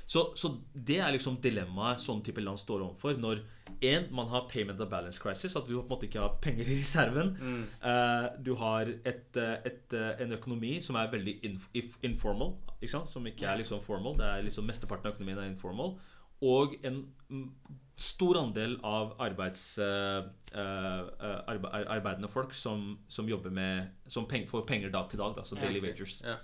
Så, 0.06 0.32
så 0.38 0.52
det 0.74 1.00
er 1.02 1.14
liksom 1.16 1.40
dilemmaet 1.42 2.02
sånn 2.02 2.22
type 2.26 2.44
land 2.44 2.60
står 2.62 2.84
overfor 2.86 3.18
når 3.18 3.42
en, 3.82 4.06
man 4.14 4.30
har 4.30 4.46
payment 4.50 4.80
of 4.80 4.90
balance 4.90 5.22
crisis, 5.22 5.56
at 5.58 5.66
du 5.68 5.74
på 5.76 5.82
en 5.82 5.90
måte 5.90 6.08
ikke 6.08 6.22
har 6.22 6.36
penger 6.44 6.70
i 6.70 6.78
reserven. 6.78 7.32
Mm. 7.40 7.64
Uh, 7.82 8.28
du 8.46 8.54
har 8.60 8.92
et, 8.92 9.40
eh, 9.42 9.56
et, 9.68 9.96
eh, 9.98 10.12
en 10.24 10.36
økonomi 10.38 10.78
som 10.84 11.00
er 11.00 11.10
veldig 11.12 11.34
inf 11.50 11.66
informal, 12.06 12.54
ikke 12.78 12.94
sant? 12.94 13.10
som 13.10 13.26
ikke 13.28 13.50
er 13.50 13.60
liksom 13.64 13.82
formal. 13.84 14.16
Det 14.20 14.30
er 14.30 14.46
liksom 14.46 14.70
Mesteparten 14.70 15.10
av 15.10 15.18
økonomien 15.18 15.42
er 15.42 15.50
informal. 15.50 15.98
Og 16.46 16.78
en 16.86 17.02
mm, 17.32 17.50
stor 17.98 18.38
andel 18.44 18.78
av 18.86 19.16
arbeids, 19.24 19.66
uh, 19.80 20.28
uh, 20.54 21.02
arbe 21.48 21.72
arbeidende 21.72 22.30
folk 22.30 22.54
som, 22.54 23.00
som 23.08 23.28
jobber 23.30 23.54
med 23.56 23.94
Som 24.12 24.28
peng 24.28 24.44
får 24.48 24.66
penger 24.68 24.92
dag 24.94 25.10
til 25.10 25.20
dag, 25.20 25.36
da, 25.38 25.44
så 25.48 25.58
daily 25.58 25.82
wagers. 25.82 26.22
Ja. 26.26 26.38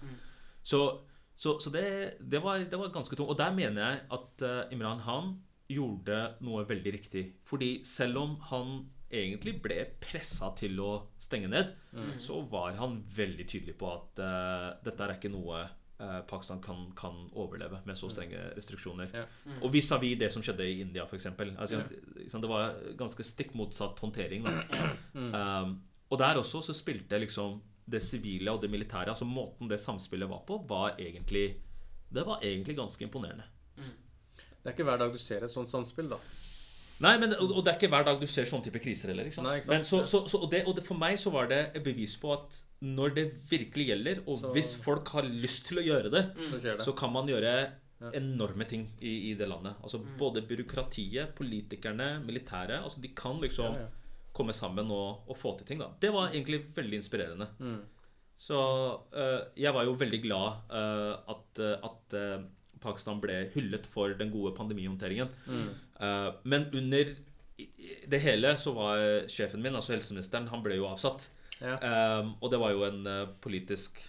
Så, 0.63 1.02
så, 1.41 1.56
så 1.63 1.71
det, 1.73 1.84
det, 2.21 2.39
var, 2.43 2.62
det 2.69 2.77
var 2.77 2.91
ganske 2.93 3.15
tungt. 3.17 3.32
Og 3.34 3.38
der 3.39 3.54
mener 3.58 3.82
jeg 3.82 4.01
at 4.13 4.43
eh, 4.45 4.73
Imran 4.75 5.01
Khan 5.01 5.32
gjorde 5.71 6.17
noe 6.45 6.65
veldig 6.69 6.91
riktig. 6.93 7.23
Fordi 7.49 7.80
selv 7.88 8.19
om 8.21 8.36
han 8.51 8.75
egentlig 9.12 9.56
ble 9.63 9.80
pressa 10.04 10.51
til 10.56 10.77
å 10.84 10.91
stenge 11.19 11.49
ned, 11.51 11.73
Mm. 11.91 12.13
så 12.23 12.38
var 12.47 12.77
han 12.80 13.01
veldig 13.12 13.43
tydelig 13.51 13.73
på 13.75 13.88
at 13.91 14.19
uh, 14.23 14.67
dette 14.80 15.04
er 15.04 15.12
ikke 15.17 15.32
noe 15.34 15.58
uh, 15.99 16.21
Pakistan 16.23 16.62
kan, 16.63 16.86
kan 16.95 17.17
overleve 17.36 17.82
med 17.84 17.97
så 17.99 18.08
strenge 18.08 18.39
restriksjoner. 18.56 19.12
Ja. 19.12 19.25
Og 19.60 19.73
vis-à-vis 19.73 20.15
det 20.21 20.30
som 20.32 20.45
skjedde 20.45 20.69
i 20.69 20.77
India, 20.86 21.04
f.eks. 21.04 21.27
Altså, 21.36 21.82
ikke 22.23 22.41
Det 22.45 22.51
var 22.54 22.77
ganske 23.01 23.25
stikk 23.27 23.51
motsatt 23.60 23.99
håndtering. 23.99 24.47
Da. 24.47 24.93
Mm. 25.17 25.36
Um, 25.36 25.75
og 26.08 26.21
der 26.23 26.39
også 26.39 26.62
så 26.63 26.77
spilte 26.80 27.19
liksom 27.19 27.60
det 27.89 28.02
sivile 28.02 28.52
og 28.52 28.62
det 28.62 28.70
militære, 28.70 29.10
altså 29.10 29.26
måten 29.26 29.70
det 29.70 29.80
samspillet 29.80 30.30
var 30.30 30.44
på, 30.48 30.65
var 30.70 30.96
egentlig 31.00 31.56
Det 32.13 32.26
var 32.28 32.39
egentlig 32.44 32.76
ganske 32.76 33.02
imponerende. 33.06 33.44
Det 33.78 34.65
er 34.70 34.72
ikke 34.76 34.84
hver 34.84 34.98
dag 35.00 35.13
du 35.13 35.17
ser 35.17 35.44
et 35.46 35.52
sånt 35.52 35.70
samspill, 35.72 36.10
da. 36.12 36.17
Nei, 37.02 37.15
men, 37.17 37.32
og, 37.39 37.50
og 37.58 37.63
det 37.65 37.72
er 37.72 37.78
ikke 37.80 37.88
hver 37.89 38.04
dag 38.06 38.20
du 38.22 38.28
ser 38.30 38.46
sånne 38.46 38.67
type 38.67 38.80
kriser 38.84 39.10
heller. 39.10 39.26
ikke 39.26 39.36
sant? 39.39 39.48
Nei, 39.48 39.56
ikke 39.58 39.65
sant? 39.65 39.74
Men 39.78 39.84
så, 39.88 40.02
så, 40.06 40.20
så, 40.30 40.38
og 40.44 40.52
det, 40.52 40.60
og 40.70 40.76
det, 40.78 40.84
for 40.86 41.00
meg 41.02 41.15
så 41.17 41.32
var 41.34 41.48
det 41.50 41.62
et 41.80 41.84
bevis 41.84 42.13
på 42.22 42.34
at 42.36 42.60
når 42.86 43.15
det 43.15 43.24
virkelig 43.50 43.88
gjelder, 43.88 44.20
og 44.28 44.38
Så- 44.44 44.52
hvis 44.54 44.76
folk 44.84 45.08
har 45.15 45.24
lyst 45.24 45.65
til 45.72 45.80
å 45.82 45.86
gjøre 45.88 46.12
det, 46.13 46.22
Så 46.52 46.60
skjer 46.62 46.78
det. 46.78 46.86
så 46.86 46.94
kan 46.96 47.12
man 47.13 47.28
gjøre 47.28 47.72
Ja. 48.02 48.10
enorme 48.17 48.65
ting 48.67 48.88
i, 49.00 49.32
i 49.32 49.34
det 49.38 49.48
landet. 49.48 49.76
Altså 49.84 50.00
Både 50.17 50.41
byråkratiet, 50.41 51.34
politikerne, 51.36 52.20
militæret. 52.26 52.82
Altså 52.84 53.00
De 53.02 53.08
kan 53.10 53.39
liksom 53.41 53.74
Ja, 53.74 53.80
ja. 53.80 53.88
Komme 54.36 54.54
sammen 54.56 54.91
og, 54.94 55.28
og 55.28 55.38
få 55.38 55.56
til 55.60 55.67
ting. 55.67 55.82
da 55.82 55.91
Det 56.02 56.12
var 56.13 56.32
egentlig 56.32 56.63
veldig 56.76 57.02
inspirerende. 57.02 57.48
Mm. 57.60 57.82
Så 58.41 58.58
uh, 59.13 59.41
jeg 59.60 59.74
var 59.76 59.86
jo 59.86 59.98
veldig 59.98 60.22
glad 60.24 60.72
uh, 60.74 61.13
at, 61.30 61.60
eh, 61.62 61.76
at 61.86 62.15
uh, 62.17 62.46
Pakistan 62.82 63.20
ble 63.22 63.44
hyllet 63.54 63.86
for 63.86 64.15
den 64.17 64.32
gode 64.34 64.56
pandemihåndteringen. 64.58 65.30
Mm. 65.46 65.67
Men 66.50 66.63
under 66.74 67.12
det 68.10 68.20
hele 68.24 68.56
så 68.58 68.72
var 68.74 69.28
sjefen 69.30 69.62
min, 69.62 69.76
altså 69.78 69.94
helseministeren, 69.94 70.48
han 70.50 70.63
ble 70.65 70.80
jo 70.80 70.88
avsatt. 70.89 71.28
Ja. 71.60 71.76
Og 72.41 72.48
det 72.50 72.58
var 72.58 72.74
jo 72.74 72.82
en 72.88 73.06
politisk 73.44 74.02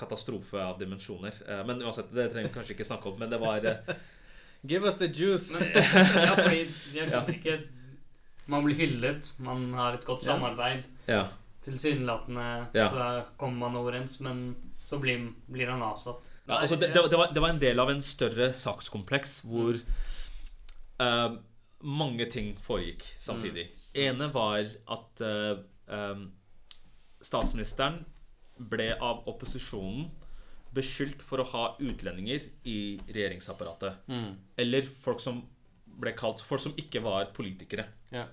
katastrofe 0.00 0.56
av 0.64 0.78
dimensjoner. 0.80 1.36
Men 1.68 1.84
uansett, 1.84 2.08
det 2.16 2.30
trenger 2.32 2.48
vi 2.48 2.54
kanskje 2.54 2.72
ikke 2.78 2.88
snakke 2.88 3.12
om. 3.12 3.20
Men 3.20 3.34
det 3.34 3.42
var 3.42 3.68
Give 4.62 4.88
us 4.88 4.96
the 4.96 5.10
juice! 5.12 5.52
Ja, 5.60 6.34
fordi 6.40 6.64
jeg 6.96 7.10
skjønner 7.10 7.36
ikke 7.36 7.58
Man 8.50 8.66
blir 8.66 8.78
hyllet, 8.78 9.32
man 9.42 9.68
har 9.78 9.98
et 9.98 10.06
godt 10.06 10.26
samarbeid. 10.26 10.88
Ja. 11.06 11.26
Tilsynelatende 11.64 12.66
Ja. 12.74 12.88
så 12.90 13.06
kommer 13.38 13.68
man 13.68 13.76
overens, 13.80 14.18
men 14.20 14.56
så 14.86 14.98
blir, 14.98 15.32
blir 15.46 15.70
han 15.70 15.82
avsatt. 15.82 16.30
Ja, 16.46 16.58
altså 16.58 16.76
det, 16.76 16.90
det, 16.94 17.16
var, 17.16 17.30
det 17.34 17.40
var 17.40 17.52
en 17.52 17.62
del 17.62 17.78
av 17.78 17.90
en 17.92 18.02
større 18.02 18.50
sakskompleks 18.56 19.40
hvor 19.46 19.76
uh, 20.98 21.36
mange 21.80 22.26
ting 22.30 22.56
foregikk 22.58 23.04
samtidig. 23.22 23.68
ene 23.94 24.26
var 24.34 24.66
at 24.66 25.22
uh, 25.22 25.60
um, 25.86 26.24
statsministeren 27.22 28.02
ble 28.58 28.90
av 28.98 29.22
opposisjonen 29.30 30.10
beskyldt 30.74 31.22
for 31.24 31.42
å 31.42 31.48
ha 31.52 31.64
utlendinger 31.82 32.44
i 32.68 32.98
regjeringsapparatet. 33.10 34.06
Mm. 34.10 34.34
Eller 34.60 34.86
folk 35.02 35.22
som 35.22 35.40
ble 36.00 36.12
kalt 36.16 36.42
Folk 36.44 36.62
som 36.62 36.76
ikke 36.78 37.02
var 37.04 37.32
politikere. 37.36 37.86
Ja. 38.14 38.26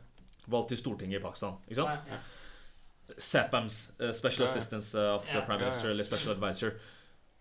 Valgt 0.47 0.69
til 0.73 0.79
Stortinget 0.79 1.19
i 1.19 1.23
Pakistan. 1.23 1.57
Ikke 1.67 1.81
sant? 1.81 2.11
Ja. 2.11 2.19
SAPAMs, 3.17 3.77
eh, 3.99 4.11
Special 4.11 4.45
Ja. 4.45 4.51
Assistance 4.51 4.97
eh, 4.99 5.15
of 5.15 5.25
the 5.25 5.41
Prime. 5.41 5.59
Minister, 5.61 5.89
eller 5.89 6.03
Special 6.03 6.33
Advisor, 6.35 6.73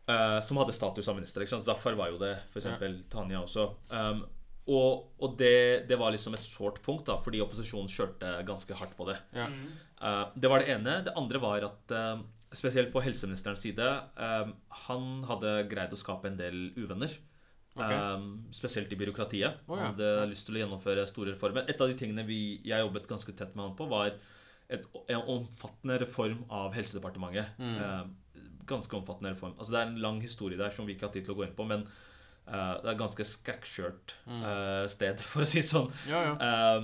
eh, 0.08 0.40
som 0.40 0.56
hadde 0.60 0.72
status 0.72 1.08
av 1.08 1.16
minister. 1.18 1.42
Ikke 1.42 1.54
sant? 1.56 1.66
Zafar 1.66 1.94
var 1.98 2.10
jo 2.12 2.18
det, 2.18 2.36
for 2.52 2.60
eksempel 2.62 3.02
Tanya 3.10 3.42
også. 3.42 3.68
Um, 3.90 4.24
og 4.66 5.12
og 5.22 5.36
det, 5.38 5.86
det 5.88 5.98
var 5.98 6.10
liksom 6.10 6.34
et 6.34 6.42
sårt 6.42 6.80
punkt, 6.82 7.06
da, 7.06 7.16
fordi 7.22 7.40
opposisjonen 7.42 7.90
kjørte 7.90 8.32
ganske 8.46 8.74
hardt 8.74 8.96
på 8.98 9.06
det. 9.06 9.18
Ja. 9.34 9.46
Eh, 9.46 10.24
det 10.34 10.50
var 10.50 10.58
det 10.62 10.74
ene. 10.74 11.02
Det 11.06 11.14
andre 11.16 11.40
var 11.42 11.66
at 11.70 11.94
spesielt 12.54 12.92
på 12.92 13.02
helseministerens 13.02 13.60
side 13.60 13.84
Han 14.86 15.24
hadde 15.28 15.66
greid 15.68 15.92
å 15.92 15.98
skape 15.98 16.28
en 16.30 16.38
del 16.38 16.70
uvenner. 16.76 17.10
Ok. 17.76 17.92
Eh, 17.92 18.26
spesielt 18.56 18.92
i 18.92 18.96
byråkratiet. 18.96 19.62
Oh, 19.68 19.76
ja. 19.78 19.90
Hadde 19.92 20.10
lyst 20.30 20.48
til 20.48 20.56
å 20.56 20.62
gjennomføre 20.64 21.06
store 21.06 21.34
reformer. 21.36 21.66
Et 21.68 21.80
av 21.80 21.88
de 21.92 21.96
tingene 22.00 22.24
vi, 22.26 22.40
jeg 22.64 22.80
jobbet 22.82 23.08
ganske 23.10 23.32
tett 23.36 23.54
med 23.54 23.68
han 23.68 23.76
på, 23.78 23.86
var 23.92 24.10
et, 24.68 24.86
en 25.12 25.22
omfattende 25.36 26.00
reform 26.02 26.44
av 26.50 26.74
Helsedepartementet. 26.74 27.54
Mm. 27.60 27.76
Eh, 27.76 28.42
ganske 28.66 28.96
omfattende 28.98 29.30
reform. 29.36 29.54
Altså 29.58 29.72
Det 29.76 29.80
er 29.80 29.86
en 29.92 30.00
lang 30.02 30.20
historie 30.24 30.58
der 30.58 30.70
som 30.74 30.86
vi 30.88 30.96
ikke 30.96 31.06
har 31.06 31.12
tid 31.14 31.24
til 31.28 31.36
å 31.36 31.40
gå 31.42 31.46
inn 31.48 31.56
på, 31.56 31.68
men 31.68 31.86
Uh, 32.46 32.76
det 32.78 32.86
er 32.86 32.92
et 32.92 32.98
ganske 33.00 33.24
skakkskjørt 33.26 34.12
Mm. 34.30 34.42
eh, 34.46 34.84
sted, 34.86 35.18
for 35.32 35.42
å 35.42 35.46
si 35.50 35.58
det 35.64 35.66
sånn. 35.66 35.88
Ja, 36.06 36.20
ja. 36.28 36.76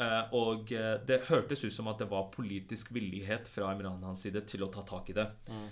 Uh, 0.00 0.22
og 0.32 0.70
det 1.04 1.18
hørtes 1.28 1.60
ut 1.66 1.74
som 1.74 1.90
at 1.92 1.98
det 2.00 2.06
var 2.08 2.30
politisk 2.32 2.88
villighet 2.96 3.44
fra 3.52 3.68
Imran 3.74 4.00
hans 4.02 4.22
side 4.24 4.40
til 4.48 4.64
å 4.64 4.70
ta 4.72 4.80
tak 4.88 5.10
i 5.12 5.16
det. 5.18 5.26
Mm. 5.52 5.66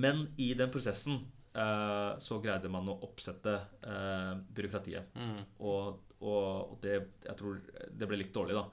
Men 0.00 0.22
i 0.40 0.54
den 0.56 0.72
prosessen 0.72 1.18
så 1.54 2.40
greide 2.42 2.70
man 2.72 2.88
å 2.90 2.96
oppsette 3.06 3.52
eh, 3.86 4.32
byråkratiet. 4.56 5.14
Mm. 5.14 5.36
Og, 5.62 6.14
og, 6.26 6.74
det, 6.82 6.96
jeg 7.26 7.36
tror 7.38 7.60
det 7.90 8.08
ble 8.10 8.18
litt 8.18 8.34
dårlig, 8.34 8.56
da. 8.58 8.64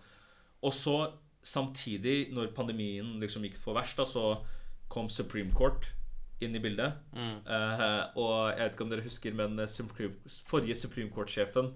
Og 0.66 0.74
så 0.74 0.96
samtidig, 1.42 2.32
når 2.34 2.54
pandemien 2.58 3.16
liksom 3.22 3.46
gikk 3.46 3.58
for 3.62 3.78
verst, 3.78 3.98
da, 3.98 4.06
så 4.06 4.42
kom 4.92 5.10
Supreme 5.10 5.54
Court 5.54 5.92
inn 6.42 6.58
i 6.58 6.62
bildet. 6.62 6.98
Mm. 7.14 7.38
Uh, 7.46 8.04
og 8.18 8.36
jeg 8.50 8.64
vet 8.64 8.76
ikke 8.76 8.86
om 8.86 8.92
dere 8.92 9.06
husker, 9.06 9.38
men 9.38 9.62
eh, 9.62 9.70
Supreme, 9.70 10.36
forrige 10.50 10.78
Supreme 10.82 11.14
Court-sjefen 11.14 11.72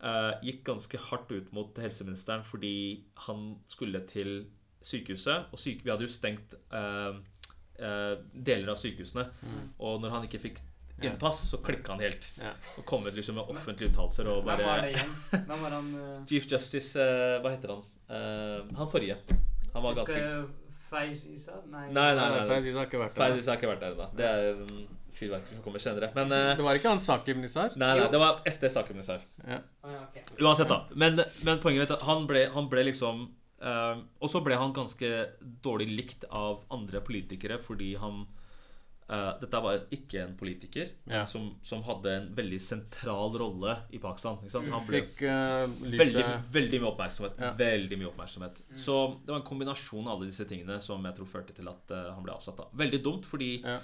uh, 0.00 0.32
gikk 0.44 0.64
ganske 0.68 1.00
hardt 1.08 1.32
ut 1.32 1.50
mot 1.56 1.80
helseministeren 1.80 2.44
fordi 2.46 3.04
han 3.26 3.50
skulle 3.68 4.00
til 4.08 4.46
sykehuset. 4.84 5.52
Og 5.52 5.58
syke, 5.60 5.84
vi 5.84 5.90
hadde 5.92 6.06
jo 6.06 6.12
stengt 6.12 6.54
eh, 6.54 6.78
eh, 6.78 7.16
deler 7.78 8.72
av 8.72 8.78
sykehusene. 8.80 9.28
Mm. 9.42 9.60
Og 9.86 10.00
når 10.02 10.16
han 10.16 10.26
ikke 10.26 10.40
fikk 10.42 10.58
innpass, 11.02 11.44
så 11.50 11.60
klikka 11.62 11.92
han 11.94 12.00
helt. 12.02 12.26
Ja. 12.42 12.52
Og 12.78 12.84
kom 12.88 13.06
ut 13.06 13.14
liksom 13.14 13.38
med 13.38 13.50
offentlige 13.52 13.92
uttalelser 13.92 14.28
og 14.32 14.40
Hvem 14.42 14.58
var 14.58 14.64
bare 14.66 14.86
det 14.88 14.94
igjen? 14.96 15.12
Hvem 15.46 15.60
var 15.62 15.76
han 15.76 15.92
Uh... 15.94 16.24
Chief 16.26 16.46
Justice 16.50 16.98
eh, 17.00 17.36
Hva 17.42 17.52
heter 17.54 17.74
han? 17.74 17.84
Eh, 18.10 18.76
han 18.78 18.90
forrige. 18.90 19.16
Han 19.74 19.84
var 19.84 19.94
ganske 20.00 20.22
Feis 20.88 21.24
Isa? 21.28 21.58
Nei. 21.68 21.86
Nei, 21.92 21.92
nei, 21.92 22.14
Nei, 22.16 22.28
nei. 22.32 22.38
nei, 22.40 22.46
Faiz 22.48 22.74
har 22.74 22.86
ikke 22.88 23.00
vært 23.02 23.14
der. 23.14 23.34
Faiz 23.36 23.48
har 23.50 23.58
ikke 23.60 23.68
vært 23.70 23.82
der 23.84 23.94
ennå. 23.94 24.06
Det 24.16 24.28
er 24.28 24.46
en 24.54 24.86
fyrverkeri 25.12 25.56
som 25.58 25.64
kommer 25.66 25.82
senere. 25.84 26.08
Men 26.16 26.32
eh, 26.32 26.52
Det 26.56 26.64
var 26.64 26.78
ikke 26.80 26.92
han 26.94 27.02
Sakib 27.04 27.40
Nisar? 27.42 27.74
Nei, 27.76 27.90
nei, 28.00 28.06
det 28.12 28.20
var 28.22 28.40
SD 28.48 28.70
Sakeminister. 28.72 29.26
Ja. 29.44 29.60
Ja. 29.84 30.00
Uansett, 30.40 30.70
da. 30.72 30.80
Men, 30.96 31.20
men 31.44 31.60
poenget 31.62 31.90
er 31.92 31.98
at 32.00 32.06
han 32.08 32.24
ble, 32.30 32.46
han 32.54 32.70
ble 32.72 32.86
liksom 32.90 33.26
eh, 33.62 33.98
Og 34.20 34.28
så 34.30 34.40
ble 34.44 34.56
han 34.58 34.72
ganske 34.76 35.08
dårlig 35.62 35.88
likt 35.92 36.24
av 36.30 36.64
andre 36.70 37.00
politikere 37.00 37.58
fordi 37.62 37.94
han 38.00 38.26
uh, 39.10 39.32
Dette 39.40 39.60
var 39.64 39.84
ikke 39.94 40.22
en 40.22 40.34
politiker 40.36 40.90
Ja. 41.08 41.24
som, 41.26 41.50
som 41.64 41.82
hadde 41.86 42.12
en 42.12 42.26
veldig 42.36 42.58
sentral 42.60 43.32
rolle 43.40 43.76
i 43.90 43.98
Pakistan. 44.02 44.36
Ikke 44.42 44.52
sant? 44.52 44.68
Han 44.72 44.84
ble 44.86 45.00
Fikk 45.02 45.22
uh, 45.24 45.64
veldig, 45.96 46.24
veldig 46.52 46.80
mye 46.82 46.90
oppmerksomhet. 46.92 47.38
Ja. 47.40 47.52
Veldig 47.58 47.98
mye 48.02 48.10
oppmerksomhet 48.10 48.60
Så 48.76 48.98
det 49.24 49.32
var 49.32 49.40
en 49.40 49.46
kombinasjon 49.48 50.06
av 50.06 50.16
alle 50.18 50.28
disse 50.28 50.44
tingene 50.48 50.80
som 50.84 51.04
jeg 51.08 51.16
tror 51.16 51.30
førte 51.30 51.56
til 51.56 51.68
at 51.72 51.94
eh, 51.96 52.10
han 52.14 52.22
ble 52.26 52.34
avsatt. 52.36 52.58
da 52.60 52.68
Veldig 52.84 53.00
dumt, 53.04 53.24
fordi 53.28 53.54
Ja. 53.64 53.78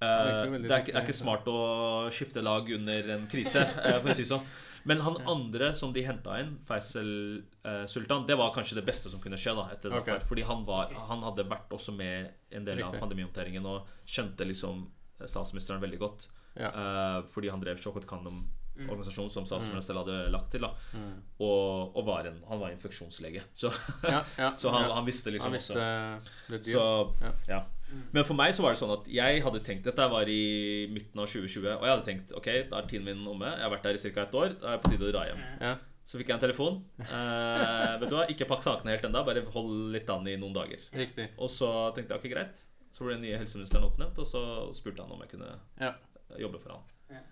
Eh, 0.00 0.58
det, 0.62 0.70
er, 0.70 0.82
ikke- 0.82 0.94
er 0.96 1.02
ikke 1.04 1.14
smart 1.16 1.44
å 1.48 2.10
skifte 2.12 2.42
lag 2.42 2.68
under 2.70 3.10
en 3.16 3.26
krise, 3.28 3.62
eh, 3.84 4.00
for 4.00 4.10
å 4.10 4.14
si 4.14 4.22
det 4.24 4.30
sånn. 4.32 4.46
Men 4.86 5.00
han 5.02 5.16
andre 5.26 5.72
som 5.74 5.92
de 5.92 6.02
henta 6.06 6.36
inn, 6.38 6.58
Faisal 6.64 7.42
eh, 7.64 7.86
Sultan, 7.90 8.24
det 8.26 8.36
var 8.38 8.52
kanskje 8.54 8.76
det 8.78 8.84
beste 8.86 9.10
som 9.10 9.18
kunne 9.20 9.36
skje. 9.36 9.54
da 9.56 9.64
etter 9.74 9.90
Ok. 9.90 10.06
Zafar, 10.06 10.20
Fordi 10.28 10.42
han, 10.46 10.64
var, 10.64 10.92
han 11.08 11.22
hadde 11.26 11.42
vært 11.50 11.72
også 11.74 11.92
med 11.96 12.28
en 12.52 12.64
del 12.64 12.82
av 12.84 12.92
Riktig. 12.92 13.00
pandemihåndteringen 13.02 13.66
og 13.66 13.88
skjønte 14.06 14.46
liksom 14.46 14.84
statsministeren 15.26 15.80
veldig 15.82 15.98
godt. 15.98 16.28
Ja. 16.56 16.70
Eh, 16.70 17.22
fordi 17.32 17.50
han 17.50 17.60
drev 17.60 17.76
Shokot 17.82 18.06
Khanum 18.06 18.44
Mm. 18.76 18.90
organisasjon 18.92 19.30
som 19.32 19.46
statsministeren 19.48 19.80
selv 19.82 19.98
hadde 20.02 20.30
lagt 20.30 20.50
til. 20.52 20.60
da 20.60 20.68
Mm. 20.92 21.12
og, 21.40 21.96
og 21.96 22.04
var 22.04 22.26
en, 22.28 22.42
han 22.46 22.58
var 22.60 22.68
infeksjonslege. 22.74 23.40
Så, 23.54 23.70
Ja, 24.04 24.18
ja, 24.36 24.50
så 24.60 24.68
han, 24.70 24.84
ja. 24.90 24.94
han 24.98 25.06
visste 25.06 25.32
liksom 25.32 25.48
Han 25.48 25.56
visste 25.56 25.72
også. 25.80 26.60
Så, 26.76 27.46
Ja. 27.48 27.62
Mm. 27.86 28.02
Men 28.12 28.24
for 28.24 28.34
meg 28.34 28.52
så 28.54 28.62
var 28.62 28.72
det 28.74 28.80
sånn 28.80 28.92
at 29.00 29.06
jeg 29.08 29.42
hadde 29.44 29.60
tenkt 29.62 29.84
Dette 29.84 30.06
var 30.10 30.26
i 30.28 30.86
midten 30.90 31.20
av 31.22 31.26
2020, 31.30 31.68
og 31.78 31.84
jeg 31.86 31.92
hadde 31.94 32.04
tenkt 32.08 32.32
ok, 32.34 32.48
da 32.70 32.78
er 32.80 32.88
tiden 32.90 33.04
min 33.06 33.26
omme. 33.30 33.46
Jeg 33.52 33.62
har 33.62 33.70
vært 33.70 33.82
der 33.86 33.94
i 33.94 34.10
ca. 34.10 34.22
et 34.22 34.34
år. 34.34 34.56
Da 34.60 34.72
er 34.72 34.76
det 34.76 34.82
på 34.82 34.90
tide 34.90 35.06
å 35.06 35.12
dra 35.12 35.22
hjem. 35.28 35.44
Ja. 35.60 35.76
Så 36.06 36.18
fikk 36.20 36.28
jeg 36.28 36.34
en 36.36 36.42
telefon. 36.46 36.84
Eh, 37.02 37.96
vet 37.98 38.08
du 38.10 38.14
hva, 38.16 38.26
Ikke 38.30 38.46
pakk 38.46 38.62
sakene 38.62 38.90
helt 38.94 39.04
ennå, 39.08 39.24
bare 39.26 39.42
hold 39.54 39.92
litt 39.94 40.10
an 40.10 40.26
i 40.26 40.36
noen 40.36 40.54
dager. 40.54 40.78
Riktig. 40.94 41.28
Og 41.38 41.48
så 41.50 41.70
tenkte 41.94 42.14
jeg 42.14 42.20
ok, 42.22 42.28
greit. 42.34 42.64
Så 42.94 43.04
ble 43.04 43.14
den 43.16 43.22
nye 43.26 43.38
helseministeren 43.38 43.84
oppnevnt, 43.88 44.18
og 44.18 44.26
så 44.26 44.42
spurte 44.74 45.02
han 45.02 45.10
om 45.12 45.20
jeg 45.24 45.30
kunne 45.34 45.58
Ja. 45.80 45.94
jobbe 46.38 46.58
for 46.62 46.70
han. 46.76 46.82
Ja. 47.10 47.22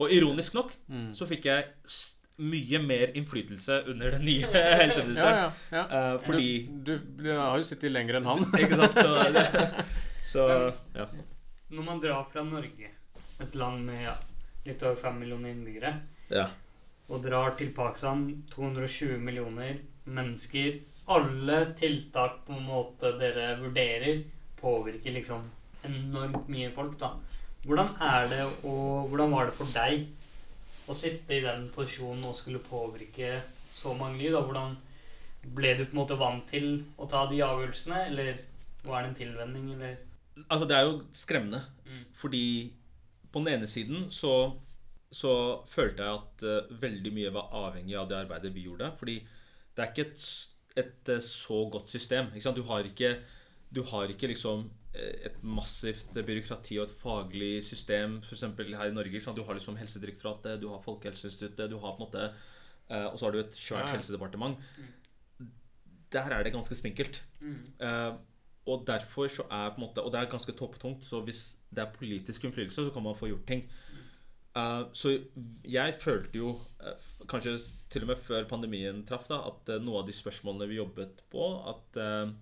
Og 0.00 0.10
ironisk 0.10 0.54
nok 0.54 0.72
Mm. 0.90 1.12
så 1.14 1.26
fikk 1.26 1.44
jeg 1.44 1.64
mye 2.36 2.78
mer 2.82 3.16
innflytelse 3.16 3.82
under 3.86 4.10
den 4.10 4.24
nye 4.24 4.46
helseministeren. 4.82 5.36
ja, 5.36 5.52
ja. 5.70 6.12
Eh, 6.12 6.20
fordi 6.20 6.68
du, 6.70 6.98
du, 6.98 7.22
du 7.22 7.30
har 7.38 7.58
jo 7.58 7.66
sittet 7.66 7.92
lenger 7.92 8.18
enn 8.18 8.28
han. 8.30 8.44
Ikke 8.62 8.78
sant? 8.80 8.98
Så, 8.98 9.22
det, 9.36 9.46
så 10.32 10.48
ja. 10.96 11.06
Når 11.72 11.86
man 11.86 12.00
drar 12.02 12.26
fra 12.32 12.44
Norge, 12.46 12.90
et 13.42 13.54
land 13.58 13.84
med 13.86 14.04
ja, 14.06 14.16
litt 14.66 14.82
over 14.86 15.00
5 15.08 15.20
millioner 15.22 15.52
innbyggere, 15.52 15.92
ja. 16.32 16.46
og 17.08 17.24
drar 17.24 17.56
til 17.58 17.72
Pakistan, 17.76 18.26
220 18.52 19.18
millioner 19.20 19.80
mennesker 20.04 20.80
Alle 21.12 21.56
tiltak 21.78 22.44
på 22.46 22.54
en 22.54 22.66
måte 22.66 23.10
dere 23.18 23.56
vurderer, 23.58 24.22
påvirker 24.60 25.14
liksom 25.16 25.48
enormt 25.86 26.46
mye 26.50 26.70
folk, 26.74 26.94
da. 27.00 27.16
Hvordan 27.66 27.90
er 28.02 28.28
det, 28.30 28.42
og 28.66 29.08
hvordan 29.10 29.34
var 29.34 29.48
det 29.48 29.56
for 29.58 29.74
deg 29.74 30.06
å 30.88 30.96
sitte 30.96 31.36
i 31.36 31.42
den 31.44 31.68
posisjonen 31.74 32.24
og 32.28 32.36
skulle 32.36 32.62
påvirke 32.64 33.36
så 33.72 33.94
mange 33.98 34.18
liv? 34.20 34.32
da? 34.34 34.42
Hvordan 34.42 34.76
ble 35.42 35.74
du 35.78 35.84
på 35.84 35.94
en 35.94 36.00
måte 36.02 36.18
vant 36.18 36.44
til 36.48 36.84
å 36.98 37.08
ta 37.10 37.24
de 37.30 37.40
avgjørelsene, 37.44 38.06
eller 38.10 38.40
var 38.86 39.02
det 39.02 39.12
en 39.12 39.20
tilvenning, 39.22 39.74
eller 39.76 40.00
Altså, 40.48 40.64
det 40.64 40.76
er 40.76 40.86
jo 40.88 41.02
skremmende. 41.12 41.60
mm. 41.84 42.04
Fordi 42.16 42.72
på 43.32 43.40
den 43.40 43.54
ene 43.54 43.68
siden 43.68 44.06
så, 44.10 44.52
så 45.12 45.32
følte 45.68 46.06
jeg 46.06 46.20
at 46.20 46.44
uh, 46.44 46.80
veldig 46.80 47.12
mye 47.12 47.32
var 47.34 47.52
avhengig 47.52 47.96
av 48.00 48.08
det 48.08 48.16
arbeidet 48.16 48.52
vi 48.54 48.64
gjorde. 48.66 48.92
Fordi 48.96 49.18
det 49.76 49.84
er 49.84 49.92
ikke 49.92 50.06
et, 50.08 50.24
et, 50.76 50.84
et 50.84 51.12
eh, 51.14 51.20
så 51.24 51.62
godt 51.72 51.90
system. 51.90 52.32
Du 52.32 52.62
har 52.68 52.84
ikke, 52.84 53.14
du 53.72 53.82
har 53.88 54.08
ikke 54.12 54.28
liksom 54.32 54.66
et 54.92 55.36
massivt 55.40 56.12
byråkrati 56.12 56.76
og 56.78 56.84
et 56.84 56.94
faglig 56.94 57.52
system, 57.64 58.18
f.eks. 58.20 58.42
her 58.58 58.90
i 58.90 58.92
Norge. 58.94 59.20
Sant? 59.24 59.38
Du 59.38 59.46
har 59.46 59.56
liksom 59.56 59.78
Helsedirektoratet, 59.80 60.60
du 60.60 60.68
har 60.68 60.82
Folkehelseinstituttet, 60.84 61.70
du 61.70 61.78
har 61.80 61.94
på 61.96 62.02
en 62.02 62.06
måte 62.06 62.26
eh, 62.28 63.06
Og 63.06 63.16
så 63.18 63.26
har 63.26 63.32
du 63.32 63.40
et 63.40 63.56
svært 63.56 63.88
Ja, 63.88 63.94
helsedepartement. 63.96 64.60
Der 66.12 66.28
er 66.28 66.44
det 66.44 66.52
ganske 66.52 66.76
spinkelt. 66.76 67.22
Mm. 67.40 67.56
Eh, 67.80 68.12
og 68.68 68.84
derfor 68.86 69.32
så 69.32 69.46
er 69.48 69.72
på 69.72 69.80
en 69.80 69.86
måte 69.86 70.04
Og 70.04 70.12
det 70.12 70.20
er 70.20 70.30
ganske 70.30 70.52
topptungt, 70.52 71.04
så 71.04 71.22
hvis 71.24 71.56
det 71.70 71.86
er 71.86 71.96
politisk 71.96 72.44
innflytelse, 72.44 72.84
så 72.84 72.92
kan 72.92 73.02
man 73.02 73.16
få 73.16 73.32
gjort 73.32 73.46
ting. 73.48 73.64
Uh, 74.52 74.84
så 74.92 75.14
jeg 75.64 75.94
følte 75.96 76.36
jo, 76.36 76.50
uh, 76.84 77.24
kanskje 77.28 77.54
til 77.88 78.04
og 78.04 78.10
med 78.10 78.20
før 78.20 78.44
pandemien 78.44 78.98
traff, 79.08 79.24
da, 79.30 79.38
at 79.48 79.70
uh, 79.72 79.80
noe 79.80 80.02
av 80.02 80.10
de 80.10 80.12
spørsmålene 80.12 80.68
vi 80.68 80.76
jobbet 80.76 81.22
på 81.32 81.46
At 81.72 81.96
eh, 81.96 82.34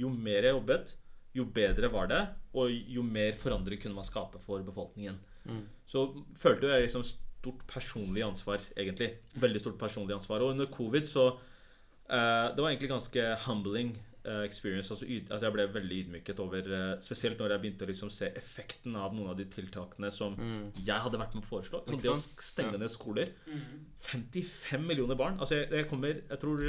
jo 0.00 0.08
mer 0.08 0.46
jeg 0.46 0.54
jobbet, 0.54 0.94
jo 1.34 1.44
bedre 1.54 1.90
var 1.92 2.08
det, 2.10 2.20
og 2.58 2.70
jo 2.70 3.02
mer 3.06 3.36
forandring 3.38 3.80
kunne 3.82 3.94
man 3.94 4.06
skape 4.08 4.40
for 4.42 4.62
befolkningen. 4.66 5.18
Mm. 5.46 5.62
Så 5.86 6.04
følte 6.36 6.68
jeg 6.72 6.88
liksom 6.88 7.04
stort 7.06 7.62
personlig 7.70 8.24
ansvar, 8.26 8.60
egentlig. 8.76 9.12
Veldig 9.40 9.62
stort 9.62 9.78
personlig 9.80 10.14
ansvar. 10.18 10.42
Og 10.42 10.52
under 10.56 10.66
covid 10.66 11.06
så 11.08 11.30
uh, 11.30 12.46
Det 12.54 12.60
var 12.60 12.68
egentlig 12.68 12.90
ganske 12.90 13.24
humbling 13.46 13.94
uh, 14.26 14.42
experience. 14.44 14.90
Altså, 14.92 15.06
yd, 15.06 15.30
altså 15.30 15.46
Jeg 15.46 15.54
ble 15.54 15.66
veldig 15.74 16.00
ydmyket 16.04 16.42
over 16.44 16.66
uh, 16.68 17.00
Spesielt 17.00 17.38
når 17.40 17.54
jeg 17.54 17.62
begynte 17.64 17.86
å 17.86 17.90
liksom 17.92 18.10
se 18.12 18.32
effekten 18.36 18.96
av 18.98 19.14
noen 19.14 19.30
av 19.32 19.38
de 19.38 19.46
tiltakene 19.48 20.10
som 20.12 20.34
Mm. 20.36 20.72
jeg 20.76 21.00
hadde 21.06 21.18
vært 21.22 21.34
med 21.34 21.46
på 21.46 21.54
å 21.54 21.58
foreslå. 21.60 21.84
Som 21.88 22.02
det 22.02 22.10
å 22.10 22.18
stenge 22.18 22.78
ned 22.78 22.90
skoler. 22.90 23.32
Mm. 23.46 23.86
55 24.10 24.84
millioner 24.86 25.14
barn. 25.16 25.38
Altså 25.40 25.62
jeg, 25.62 25.70
jeg 25.70 25.88
kommer 25.88 26.20
Jeg 26.28 26.38
tror 26.42 26.66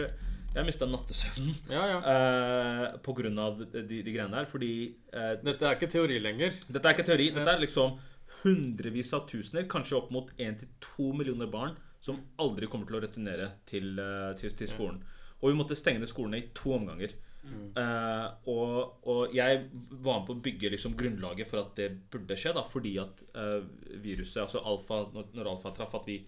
jeg 0.56 0.68
mista 0.68 0.88
nattesøvnen 0.89 1.54
Ja, 1.72 1.84
ja. 1.88 1.99
eh, 2.12 2.86
på 3.06 3.14
grunn 3.18 3.38
av 3.39 3.62
de, 3.62 3.84
de 3.88 4.02
greiene 4.08 4.36
der. 4.41 4.49
Fordi 4.49 4.72
eh, 5.14 5.34
Dette 5.43 5.68
er 5.70 5.78
ikke 5.78 5.91
teori 5.93 6.20
lenger. 6.24 6.58
dette 6.68 6.84
er 6.91 6.97
ikke 6.97 7.08
teori. 7.08 7.30
Dette 7.36 7.54
er 7.56 7.64
liksom 7.64 7.97
hundrevis 8.41 9.14
av 9.14 9.28
tusener, 9.30 9.68
kanskje 9.70 9.97
opp 9.99 10.12
mot 10.14 10.32
1-2 10.41 11.12
millioner 11.14 11.49
barn 11.52 11.76
som 12.02 12.18
aldri 12.41 12.66
kommer 12.72 12.89
til 12.89 12.97
å 12.97 13.02
returnere 13.04 13.52
til, 13.70 13.91
eh, 14.02 14.32
til, 14.39 14.54
til 14.58 14.70
skolen. 14.72 15.02
Og 15.41 15.52
vi 15.52 15.58
måtte 15.58 15.78
stenge 15.78 16.02
ned 16.02 16.10
skolene 16.10 16.39
i 16.41 16.47
to 16.58 16.74
omganger. 16.76 17.14
Eh, 17.41 18.26
og, 18.52 19.06
og 19.10 19.32
jeg 19.34 19.64
var 20.04 20.20
med 20.20 20.28
på 20.28 20.36
å 20.36 20.41
bygge 20.45 20.70
liksom 20.76 20.93
grunnlaget 20.97 21.49
for 21.49 21.64
at 21.64 21.72
det 21.80 21.88
burde 22.14 22.38
skje, 22.38 22.52
da, 22.58 22.62
fordi 22.70 22.91
at 23.02 23.24
eh, 23.34 23.64
viruset, 24.04 24.43
altså 24.43 24.62
alfa, 24.70 24.99
når, 25.16 25.32
når 25.38 25.49
alfa 25.56 25.72
traff, 25.78 25.95
at 25.97 26.10
vi 26.10 26.20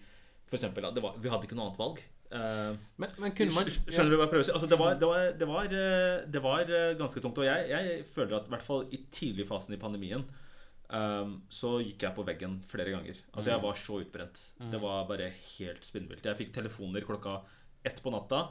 for 0.44 0.58
eksempel, 0.58 0.86
var, 1.02 1.14
Vi 1.22 1.30
hadde 1.32 1.46
ikke 1.48 1.56
noe 1.58 1.68
annet 1.70 1.80
valg. 1.80 2.02
Eh, 2.30 2.76
Men, 2.96 3.10
men 3.18 3.28
man 3.28 3.34
Skjønner 3.36 4.10
du 4.10 4.16
hva 4.16 4.26
jeg 4.26 4.32
prøver 4.32 4.44
å 4.44 4.48
si? 4.48 4.54
Altså, 4.54 4.70
det, 4.70 4.78
var, 4.80 4.96
det, 4.98 5.08
var, 5.10 5.26
det, 5.40 5.48
var, 5.50 5.76
eh, 5.80 6.24
det 6.36 6.42
var 6.44 6.72
eh, 6.72 6.94
ganske 6.98 7.22
tungt. 7.22 7.38
Og 7.42 7.46
jeg, 7.48 7.68
jeg 7.70 8.06
føler 8.10 8.38
at 8.38 8.48
i 8.48 8.54
hvert 8.54 8.66
fall 8.66 8.86
i 8.90 9.02
tidlig 9.14 9.46
fasen 9.48 9.76
i 9.76 9.80
pandemien 9.80 10.24
um, 10.88 11.36
så 11.52 11.76
gikk 11.82 12.06
jeg 12.06 12.16
på 12.16 12.26
veggen 12.26 12.58
flere 12.70 12.94
ganger. 12.94 13.20
Altså 13.32 13.54
Jeg 13.54 13.64
var 13.64 13.80
så 13.80 14.00
utbrent. 14.02 14.44
Det 14.72 14.80
var 14.82 15.08
bare 15.10 15.30
helt 15.58 15.86
spinnvilt. 15.86 16.24
Jeg 16.26 16.40
fikk 16.40 16.54
telefoner 16.56 17.06
klokka 17.06 17.40
ett 17.84 18.00
på 18.02 18.12
natta. 18.14 18.46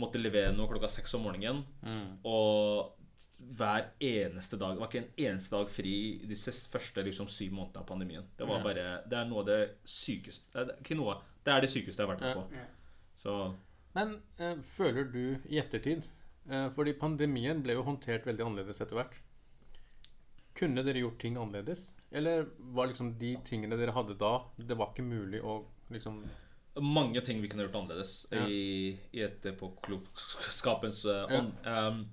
Måtte 0.00 0.20
levere 0.20 0.54
noe 0.56 0.70
klokka 0.70 0.88
seks 0.92 1.14
om 1.18 1.26
morgenen. 1.28 1.60
Mm. 1.84 2.14
Og 2.28 2.94
hver 3.38 3.92
eneste 4.02 4.58
dag 4.58 4.74
Det 4.74 4.80
var 4.80 4.88
ikke 4.90 5.02
en 5.04 5.28
eneste 5.28 5.54
dag 5.54 5.68
fri 5.70 5.92
de 6.26 6.36
første 6.72 7.04
liksom, 7.06 7.28
syv 7.30 7.52
månedene 7.54 7.84
av 7.84 7.86
pandemien. 7.86 8.24
Det 8.36 8.48
var 8.48 8.64
bare 8.64 8.86
Det 9.06 9.18
er 9.18 9.28
noe 9.30 9.44
av 9.44 9.46
det 9.46 9.60
sykeste 9.86 10.50
det 10.56 10.74
er 10.74 10.82
Ikke 10.82 10.98
noe. 10.98 11.14
Det 11.44 11.54
er 11.54 11.62
det 11.62 11.70
sykeste 11.70 12.02
jeg 12.02 12.08
har 12.08 12.16
vært 12.16 12.24
med 12.26 12.34
på. 12.40 12.64
Så 13.18 13.34
Men 13.96 14.18
eh, 14.38 14.58
føler 14.62 15.08
du 15.10 15.22
i 15.50 15.58
ettertid 15.58 16.06
eh, 16.50 16.68
Fordi 16.74 16.94
pandemien 17.00 17.62
ble 17.64 17.74
jo 17.74 17.86
håndtert 17.86 18.28
veldig 18.28 18.44
annerledes 18.46 18.82
etter 18.84 19.00
hvert. 19.00 19.16
Kunne 20.58 20.84
dere 20.86 21.02
gjort 21.02 21.18
ting 21.22 21.38
annerledes? 21.38 21.92
Eller 22.10 22.46
var 22.74 22.90
liksom 22.90 23.16
de 23.18 23.34
tingene 23.46 23.78
dere 23.78 23.94
hadde 23.94 24.16
da, 24.18 24.36
det 24.56 24.76
var 24.78 24.92
ikke 24.92 25.06
mulig 25.06 25.42
å 25.42 25.60
liksom 25.92 26.22
mange 26.78 27.20
ting 27.26 27.40
vi 27.42 27.48
kunne 27.50 27.64
gjort 27.66 27.76
annerledes 27.80 28.28
Ja. 28.30 28.44
i, 28.46 28.94
i 29.12 29.22
etterpåklokskapens 29.26 31.04
uh, 31.10 31.24
Ja. 31.26 31.40
Um, 31.88 32.04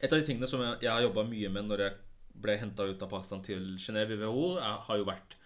et 0.00 0.12
av 0.12 0.18
de 0.18 0.24
tingene 0.26 0.48
som 0.50 0.62
jeg, 0.64 0.78
jeg 0.82 0.90
har 0.90 1.04
jobba 1.04 1.26
mye 1.28 1.50
med 1.52 1.68
når 1.68 1.82
jeg 1.84 1.98
ble 2.40 2.56
henta 2.58 2.86
ut 2.88 3.02
av 3.04 3.10
Pakistan 3.10 3.42
til 3.44 3.76
Genéve 3.78 4.16
i 4.16 4.18
WHO, 4.22 4.56
er, 4.56 4.78
har 4.86 4.98
jo 4.98 5.06
vært 5.06 5.36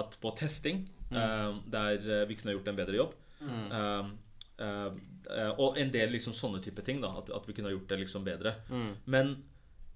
at 0.00 0.16
på 0.22 0.32
testing, 0.38 0.86
um, 1.12 1.60
der 1.70 2.00
uh, 2.00 2.24
vi 2.30 2.38
kunne 2.38 2.54
gjort 2.56 2.70
en 2.72 2.78
bedre 2.78 2.96
jobb 2.96 3.14
um, 3.44 4.14
uh, 4.60 4.90
uh, 5.30 5.52
Og 5.60 5.78
en 5.80 5.90
del 5.92 6.12
liksom 6.14 6.34
sånne 6.36 6.60
type 6.64 6.84
ting. 6.86 7.00
da 7.02 7.12
At, 7.18 7.32
at 7.34 7.48
vi 7.48 7.56
kunne 7.56 7.72
gjort 7.72 7.88
det 7.90 8.02
liksom 8.04 8.26
bedre. 8.26 8.54
Mm. 8.70 8.92
Men 9.04 9.34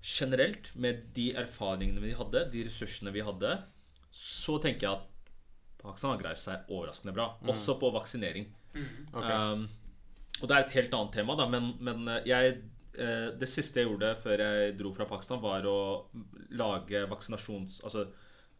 generelt, 0.04 0.70
med 0.74 1.06
de 1.16 1.30
erfaringene 1.40 2.02
vi 2.02 2.12
hadde, 2.16 2.44
de 2.52 2.66
ressursene 2.66 3.12
vi 3.14 3.24
hadde, 3.24 3.56
så 4.14 4.58
tenker 4.62 4.86
jeg 4.86 4.98
at 4.98 5.30
Pakistan 5.84 6.14
har 6.14 6.20
greid 6.20 6.40
seg 6.40 6.68
overraskende 6.72 7.14
bra. 7.16 7.30
Også 7.48 7.76
på 7.80 7.90
vaksinering. 7.94 8.46
Mm. 8.74 8.84
Okay. 9.12 9.32
Um, 9.32 9.64
og 10.40 10.48
det 10.48 10.56
er 10.56 10.64
et 10.64 10.76
helt 10.78 10.94
annet 10.96 11.16
tema, 11.16 11.36
da, 11.38 11.46
men, 11.48 11.74
men 11.84 12.08
uh, 12.10 12.20
jeg 12.26 12.56
uh, 12.98 13.30
Det 13.38 13.48
siste 13.48 13.80
jeg 13.80 13.88
gjorde 13.88 14.14
før 14.20 14.42
jeg 14.42 14.76
dro 14.80 14.92
fra 14.96 15.06
Pakistan, 15.08 15.42
var 15.44 15.66
å 15.68 15.78
lage 16.56 17.04
vaksinasjons... 17.10 17.82
Altså 17.84 18.08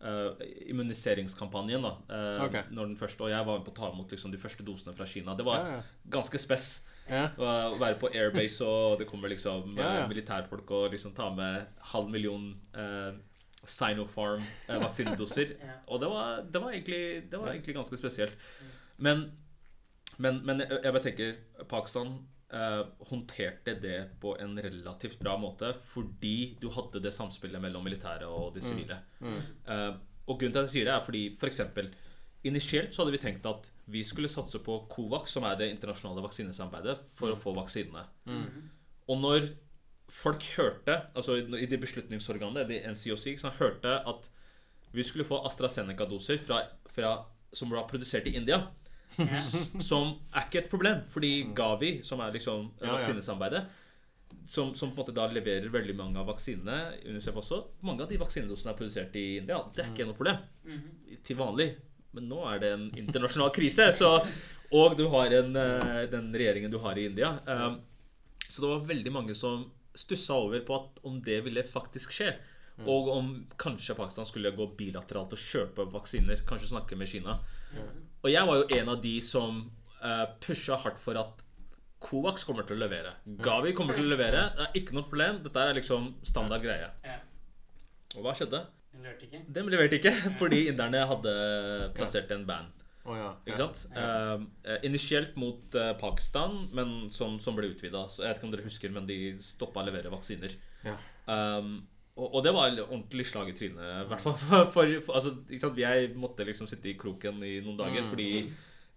eh, 0.05 0.47
immuniseringskampanjen, 0.71 1.83
da. 1.83 1.93
Uh, 2.11 2.45
okay. 2.47 2.63
Når 2.71 2.91
den 2.93 2.97
første, 3.01 3.25
og 3.25 3.31
jeg 3.33 3.47
var 3.47 3.59
med 3.59 3.65
på 3.67 3.73
å 3.73 3.79
ta 3.79 3.91
imot 3.93 4.11
liksom, 4.13 4.33
de 4.35 4.39
første 4.43 4.67
dosene 4.67 4.95
fra 4.97 5.07
Kina. 5.09 5.35
Det 5.39 5.47
var 5.47 5.63
Ja, 5.65 5.77
ja. 5.79 5.83
ganske 6.19 6.39
spess. 6.39 6.69
Ja. 7.09 7.27
Å 7.37 7.49
å 7.75 7.79
være 7.81 7.99
på 8.01 8.09
airbase, 8.17 8.65
og 8.65 8.99
det 9.01 9.07
kommer 9.11 9.29
liksom 9.29 9.75
Ja, 9.77 9.85
ja. 9.85 10.03
eh, 10.05 10.09
militærfolk 10.09 10.71
og 10.73 10.91
liksom 10.95 11.13
ta 11.17 11.31
med 11.37 11.67
halv 11.93 12.09
million 12.13 12.53
eh, 12.75 13.13
Sinopharm-vaksinedoser. 13.65 15.55
Ja. 15.65 15.75
og 15.89 16.01
det 16.01 16.09
var, 16.09 16.43
det 16.53 16.61
var, 16.63 16.71
egentlig, 16.73 17.31
det 17.31 17.41
var 17.41 17.53
egentlig 17.53 17.75
ganske 17.75 17.97
spesielt. 17.97 18.37
Men, 18.99 19.27
men, 20.19 20.41
men 20.47 20.61
jeg, 20.61 20.79
jeg 20.85 20.93
bare 20.93 21.03
tenker 21.03 21.35
Pakistan 21.69 22.15
eh, 22.53 22.83
håndterte 23.09 23.77
det 23.81 23.99
på 24.21 24.35
en 24.41 24.57
relativt 24.59 25.19
bra 25.21 25.37
måte 25.41 25.73
fordi 25.81 26.55
du 26.61 26.69
hadde 26.75 27.03
det 27.05 27.15
samspillet 27.15 27.63
mellom 27.63 27.85
militæret 27.87 28.27
og 28.29 28.55
de 28.57 28.65
sivile. 28.65 29.01
Mm. 29.21 29.39
Eh, 29.71 29.93
og 30.25 30.41
grunnen 30.41 30.55
til 30.57 30.63
at 30.63 30.69
jeg 30.69 30.75
sier 30.79 30.89
det, 30.89 30.97
er 30.97 31.07
fordi 31.07 31.25
for 31.39 31.51
eksempel, 31.51 31.93
Initielt 32.45 32.93
så 32.93 33.01
hadde 33.01 33.15
vi 33.15 33.23
tenkt 33.23 33.47
at 33.49 33.71
vi 33.89 34.03
skulle 34.05 34.29
satse 34.29 34.59
på 34.61 34.83
Covax, 34.93 35.33
som 35.33 35.47
er 35.49 35.57
det 35.57 35.71
internasjonale 35.73 36.21
vaksinesamarbeidet, 36.27 36.99
for 37.17 37.33
å 37.33 37.39
få 37.41 37.55
vaksinene. 37.57 38.03
Mm. 38.29 38.67
Og 39.09 39.21
når 39.23 39.47
folk 40.13 40.45
hørte, 40.59 40.99
altså 41.17 41.39
i 41.41 41.69
de 41.71 41.79
beslutningsorganene, 41.81 42.67
de 42.69 42.83
NCOC, 42.93 43.39
som 43.41 43.55
hørte 43.57 43.97
at 43.97 44.29
vi 44.93 45.03
skulle 45.03 45.25
få 45.25 45.41
AstraZeneca-doser 45.49 46.37
fra, 46.45 46.61
fra, 46.85 47.15
som 47.57 47.73
var 47.73 47.89
produsert 47.89 48.29
i 48.29 48.37
India. 48.37 48.61
Som 49.81 50.13
er 50.35 50.45
ikke 50.47 50.63
et 50.65 50.71
problem, 50.73 51.01
fordi 51.13 51.33
Gavi, 51.57 51.91
som 52.07 52.21
er 52.25 52.35
liksom 52.35 52.69
ja. 52.83 52.93
vaksinesamarbeidet, 52.97 53.65
som, 54.45 54.75
som 54.77 54.91
på 54.93 55.01
en 55.01 55.05
måte 55.05 55.15
da 55.17 55.25
leverer 55.33 55.71
veldig 55.73 55.95
mange 55.97 56.21
av 56.21 56.27
vaksinene, 56.29 56.99
UNICEF 57.09 57.39
også, 57.41 57.61
mange 57.87 58.05
av 58.05 58.11
de 58.11 58.19
vaksinedosene 58.21 58.73
er 58.75 58.79
produsert 58.79 59.15
i 59.17 59.25
India. 59.39 59.61
Det 59.73 59.85
er 59.85 59.93
ikke 59.93 60.09
noe 60.11 60.19
problem 60.19 60.43
Mhm. 60.65 61.21
til 61.25 61.37
vanlig. 61.39 61.69
Men 62.15 62.29
nå 62.31 62.43
er 62.47 62.59
det 62.63 62.73
en 62.73 62.85
internasjonal 62.95 63.51
krise, 63.55 63.89
så, 63.97 64.11
og 64.73 64.97
du 64.99 65.09
har 65.11 65.33
en, 65.35 65.57
eh, 65.57 66.05
den 66.13 66.29
regjeringen 66.33 66.71
du 66.71 66.79
har 66.79 66.99
i 66.99 67.07
India. 67.11 67.33
Um, 67.47 67.81
Så 68.49 68.61
det 68.61 68.69
var 68.69 68.85
veldig 68.87 69.13
mange 69.13 69.35
som 69.35 69.65
stussa 69.97 70.35
over 70.37 70.61
på 70.61 70.75
at 70.77 71.01
om 71.09 71.21
det 71.25 71.41
ville 71.47 71.63
faktisk 71.65 72.13
skje. 72.13 72.35
Og 72.85 73.09
om 73.09 73.47
kanskje 73.57 73.95
Pakistan 73.97 74.27
skulle 74.27 74.51
gå 74.53 74.67
bilateralt 74.77 75.33
og 75.33 75.39
kjøpe 75.41 75.87
vaksiner. 75.91 76.43
Kanskje 76.45 76.69
snakke 76.75 76.97
med 76.99 77.09
Kina. 77.09 77.39
Og 78.25 78.31
jeg 78.33 78.49
var 78.49 78.61
jo 78.61 78.79
en 78.81 78.93
av 78.95 79.01
de 79.05 79.15
som 79.25 79.59
uh, 80.01 80.27
pusha 80.41 80.79
hardt 80.81 81.01
for 81.01 81.21
at 81.21 81.43
Covax 82.05 82.45
kommer 82.45 82.67
til 82.69 82.77
å 82.77 82.83
levere. 82.85 83.15
Gavi 83.45 83.73
kommer 83.77 83.97
til 83.97 84.09
å 84.09 84.13
levere. 84.13 84.47
Det 84.57 84.65
er 84.67 84.79
ikke 84.81 84.97
noe 84.97 85.07
problem. 85.09 85.41
Dette 85.45 85.61
er 85.61 85.77
liksom 85.79 86.11
standard 86.27 86.65
greie. 86.65 86.89
Og 88.15 88.25
hva 88.25 88.35
skjedde? 88.37 88.61
Jeg 88.95 89.03
leverte 89.03 89.29
ikke. 89.29 89.43
De 89.57 89.65
leverte 89.73 89.99
ikke, 90.01 90.13
fordi 90.41 90.65
inderne 90.71 91.05
hadde 91.11 91.37
plassert 91.97 92.33
en 92.37 92.45
ban. 92.49 92.69
Oh, 93.05 93.17
ja. 93.19 93.31
Ikke 93.45 93.61
sant? 93.61 93.83
Ja. 93.93 94.37
Uh, 94.41 94.77
initielt 94.87 95.35
mot 95.41 95.77
uh, 95.77 95.91
Pakistan, 96.01 96.55
men 96.77 96.95
som, 97.13 97.37
som 97.43 97.57
ble 97.57 97.73
utvida. 97.75 98.07
Jeg 98.17 98.31
vet 98.31 98.41
ikke 98.41 98.49
om 98.49 98.55
dere 98.55 98.69
husker, 98.69 98.95
men 98.95 99.09
de 99.09 99.19
stoppa 99.45 99.83
å 99.83 99.89
levere 99.89 100.13
vaksiner. 100.13 100.57
Ja. 100.87 100.97
Um, 101.29 101.77
og, 102.15 102.29
og 102.29 102.45
det 102.47 102.53
var 102.55 102.77
ordentlig 102.85 103.27
slag 103.27 103.51
i 103.51 103.57
trynet. 103.59 103.83
I 103.83 104.09
hvert 104.11 104.23
fall 104.23 104.37
for, 104.39 104.69
for, 104.71 104.93
for 105.03 105.19
altså? 105.19 105.35
Jeg 105.81 106.13
måtte 106.21 106.47
liksom 106.47 106.69
sitte 106.71 106.93
i 106.93 106.99
kroken 106.99 107.43
i 107.43 107.57
noen 107.65 107.79
dager 107.81 108.05
Mm. 108.05 108.11
fordi 108.11 108.29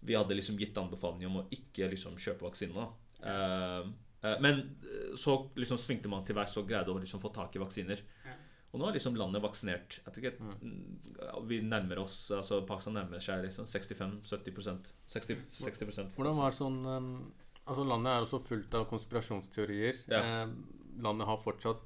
vi 0.07 0.15
hadde 0.15 0.36
liksom 0.38 0.57
gitt 0.61 0.78
anbefaling 0.78 1.26
om 1.26 1.39
å 1.41 1.47
ikke 1.51 1.89
liksom 1.89 2.20
kjøpe 2.22 2.45
vaksine. 2.45 2.84
Uh, 3.24 3.88
uh, 4.22 4.36
men 4.43 4.59
eh, 4.86 5.15
så 5.18 5.34
liksom 5.57 5.80
svingte 5.82 6.11
man 6.11 6.22
til 6.24 6.38
veis 6.38 6.53
og 6.61 6.68
greide 6.70 6.93
å 6.93 6.99
liksom 7.01 7.20
få 7.24 7.32
tak 7.34 7.57
i 7.57 7.61
vaksiner. 7.63 8.03
Ja. 8.28 8.36
Og 8.72 8.82
nå 8.82 8.88
er 8.88 8.97
liksom 8.99 9.18
landet 9.18 9.41
vaksinert. 9.41 9.97
Ikke, 10.11 10.36
mm, 10.38 11.41
Vi 11.49 11.61
nærmer 11.65 12.03
oss 12.03 12.20
altså 12.36 12.61
Pakistan 12.68 12.97
nærmer 12.99 13.24
seg 13.24 13.45
liksom 13.47 13.65
65-70 13.65 14.91
60, 15.07 15.45
60% 15.63 16.18
Hvordan 16.20 16.36
var 16.38 16.53
sånn 16.53 16.82
Altså 17.68 17.84
Landet 17.88 18.11
er 18.11 18.26
også 18.28 18.39
fullt 18.39 18.76
av 18.78 18.86
konspirasjonsteorier. 18.91 19.97
Ja. 20.11 20.20
Eh, 20.22 20.51
landet 21.03 21.28
har 21.28 21.39
fortsatt 21.41 21.82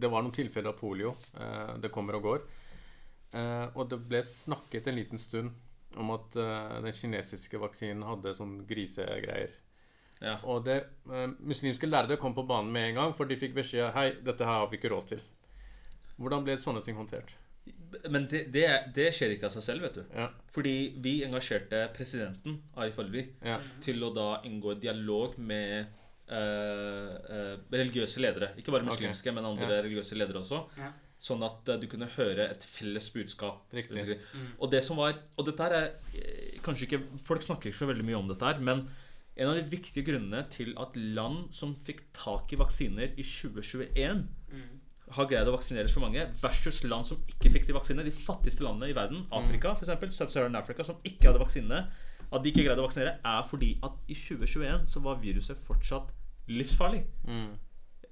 Det 0.00 0.08
var 0.10 0.22
noen 0.24 0.34
tilfeller 0.36 0.72
av 0.72 0.78
polio. 0.80 1.14
Eh, 1.40 1.74
det 1.82 1.90
kommer 1.94 2.16
og 2.18 2.26
går. 2.28 2.44
Eh, 3.36 3.66
og 3.76 3.88
det 3.92 3.98
ble 4.10 4.22
snakket 4.26 4.88
en 4.90 4.96
liten 4.98 5.20
stund 5.20 5.50
om 6.00 6.12
at 6.14 6.36
eh, 6.38 6.78
den 6.86 6.94
kinesiske 6.96 7.58
vaksinen 7.60 8.06
hadde 8.06 8.32
sånn 8.38 8.60
grisegreier. 8.68 9.52
Ja. 10.20 10.34
Og 10.44 10.64
det 10.66 10.82
muslimske 11.40 11.88
lærde 11.88 12.18
kom 12.20 12.34
på 12.36 12.44
banen 12.48 12.72
med 12.74 12.90
en 12.90 12.98
gang, 12.98 13.14
for 13.16 13.24
de 13.24 13.38
fikk 13.40 13.54
beskjed 13.56 13.94
Hei, 13.96 14.10
dette 14.20 14.44
her 14.44 14.58
har 14.60 14.68
vi 14.68 14.76
ikke 14.76 14.90
råd 14.92 15.06
til. 15.14 15.22
Hvordan 16.20 16.44
ble 16.44 16.58
sånne 16.60 16.82
ting 16.84 16.98
håndtert? 16.98 17.32
Men 18.12 18.26
det, 18.30 18.42
det, 18.52 18.66
det 18.94 19.08
skjer 19.16 19.32
ikke 19.34 19.48
av 19.48 19.54
seg 19.54 19.64
selv, 19.64 19.86
vet 19.86 19.96
du. 19.96 20.02
Ja. 20.14 20.26
Fordi 20.52 20.74
vi 21.02 21.14
engasjerte 21.26 21.86
presidenten, 21.96 22.60
Arif 22.76 23.00
Alvi, 23.02 23.24
Ja. 23.44 23.56
til 23.82 24.04
å 24.04 24.12
da 24.14 24.28
inngå 24.46 24.76
dialog 24.80 25.38
med 25.40 25.88
eh, 26.30 27.12
eh, 27.36 27.54
religiøse 27.72 28.22
ledere. 28.22 28.52
Ikke 28.60 28.72
bare 28.74 28.86
muslimske, 28.86 29.10
muslimske, 29.10 29.34
men 29.34 29.44
andre 29.48 29.68
Ja. 29.68 29.82
religiøse 29.82 30.16
ledere 30.18 30.40
også. 30.42 30.62
Ja. 30.78 30.92
Sånn 31.20 31.42
at 31.44 31.68
eh, 31.68 31.76
du 31.82 31.86
kunne 31.86 32.06
høre 32.16 32.48
et 32.50 32.64
felles 32.64 33.10
budskap. 33.12 33.66
Riktig. 33.76 34.18
Mm. 34.34 34.46
Og 34.58 34.70
det 34.72 34.82
som 34.84 34.96
var 34.96 35.18
Og 35.38 35.44
dette 35.46 35.60
er 35.68 35.90
eh, 36.14 36.58
kanskje 36.64 36.86
ikke 36.88 37.02
Folk 37.20 37.42
snakker 37.44 37.68
ikke 37.70 37.82
så 37.82 37.90
veldig 37.90 38.04
mye 38.08 38.16
om 38.22 38.28
dette 38.28 38.46
her, 38.46 38.58
men 38.60 38.86
en 39.36 39.48
av 39.48 39.54
de 39.56 39.62
viktige 39.70 40.04
grunnene 40.04 40.42
til 40.50 40.74
at 40.80 40.96
land 40.96 41.52
som 41.54 41.74
fikk 41.76 42.02
tak 42.12 42.52
i 42.52 42.56
vaksiner 42.60 43.12
i 43.16 43.22
2021 43.22 44.26
Mm. 44.50 44.80
har 45.14 45.26
greid 45.26 45.46
å 45.46 45.52
vaksinere 45.54 45.88
så 45.88 46.00
mange, 46.02 46.24
versus 46.42 46.82
land 46.84 47.06
som 47.06 47.16
ikke 47.28 47.50
fikk 47.52 47.66
de 47.68 47.72
vaksinene. 47.72 48.04
De 48.04 48.10
fattigste 48.10 48.62
landene 48.66 48.90
i 48.90 48.94
verden, 48.94 49.24
Afrika 49.32 49.72
f.eks., 49.76 50.14
Sub-Saharan 50.16 50.56
Africa, 50.58 50.82
som 50.84 50.96
ikke 51.04 51.28
hadde 51.30 51.38
vaksinene. 51.42 51.84
At 52.32 52.42
de 52.42 52.50
ikke 52.50 52.64
greide 52.66 52.78
å 52.82 52.86
vaksinere, 52.86 53.16
er 53.24 53.42
fordi 53.46 53.78
at 53.82 53.92
i 54.08 54.14
2021 54.14 54.86
så 54.90 55.00
var 55.02 55.16
viruset 55.22 55.58
fortsatt 55.66 56.10
livsfarlig. 56.50 57.04
Mm. 57.28 57.50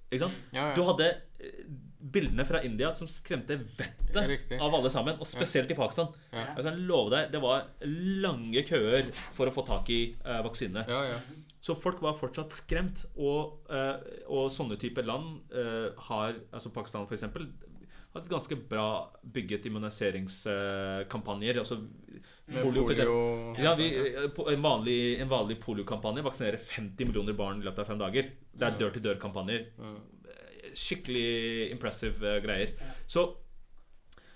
Ikke 0.08 0.24
sant? 0.24 0.40
Ja, 0.54 0.70
ja. 0.70 0.74
Du 0.76 0.82
hadde 0.88 1.10
eh, 1.42 1.62
bildene 1.98 2.44
fra 2.48 2.62
India 2.64 2.92
som 2.94 3.08
skremte 3.10 3.58
vettet 3.58 4.54
av 4.56 4.74
alle 4.74 4.90
sammen, 4.92 5.18
og 5.18 5.26
spesielt 5.28 5.70
i 5.74 5.76
Pakistan. 5.76 6.08
Ja. 6.32 6.46
Jeg 6.56 6.64
kan 6.68 6.80
love 6.88 7.12
deg, 7.12 7.32
det 7.34 7.40
var 7.42 7.66
lange 8.22 8.62
køer 8.68 9.10
for 9.36 9.50
å 9.50 9.54
få 9.54 9.66
tak 9.68 9.90
i 9.92 10.00
eh, 10.14 10.42
vaksine. 10.46 10.86
ja, 10.88 11.04
ja. 11.16 11.20
Så 11.68 11.74
folk 11.76 11.98
var 12.00 12.14
fortsatt 12.16 12.54
skremt. 12.54 13.02
Og, 13.18 13.66
eh, 13.74 13.96
og 14.30 14.46
sånne 14.54 14.78
typer 14.80 15.02
land 15.04 15.42
eh, 15.52 15.90
har 16.06 16.38
Altså 16.54 16.70
Pakistan, 16.72 17.06
for 17.08 17.14
eksempel 17.18 17.48
har 18.14 18.22
et 18.22 18.30
ganske 18.30 18.56
bra 18.70 19.12
bygget 19.22 19.66
immuniseringskampanjer. 19.68 21.58
altså 21.60 21.76
polio, 22.48 22.84
polio 22.86 23.54
Ja, 23.62 23.74
vi, 23.78 23.88
eh, 23.96 24.52
en 24.52 24.62
vanlig, 24.64 25.20
en 25.20 25.28
vanlig 25.28 25.58
poliokampanje 25.60 26.24
vaksinerer 26.24 26.58
50 26.58 27.10
millioner 27.10 27.36
barn 27.36 27.60
i 27.60 27.66
løpet 27.66 27.84
av 27.84 27.90
fem 27.92 28.00
dager. 28.00 28.30
Det 28.52 28.66
er 28.66 28.78
dør-til-dør-kampanjer. 28.80 29.68
Mm. 29.78 29.98
Skikkelig 30.76 31.70
impressive 31.74 32.34
eh, 32.36 32.42
greier. 32.44 32.74
Så, 33.06 33.26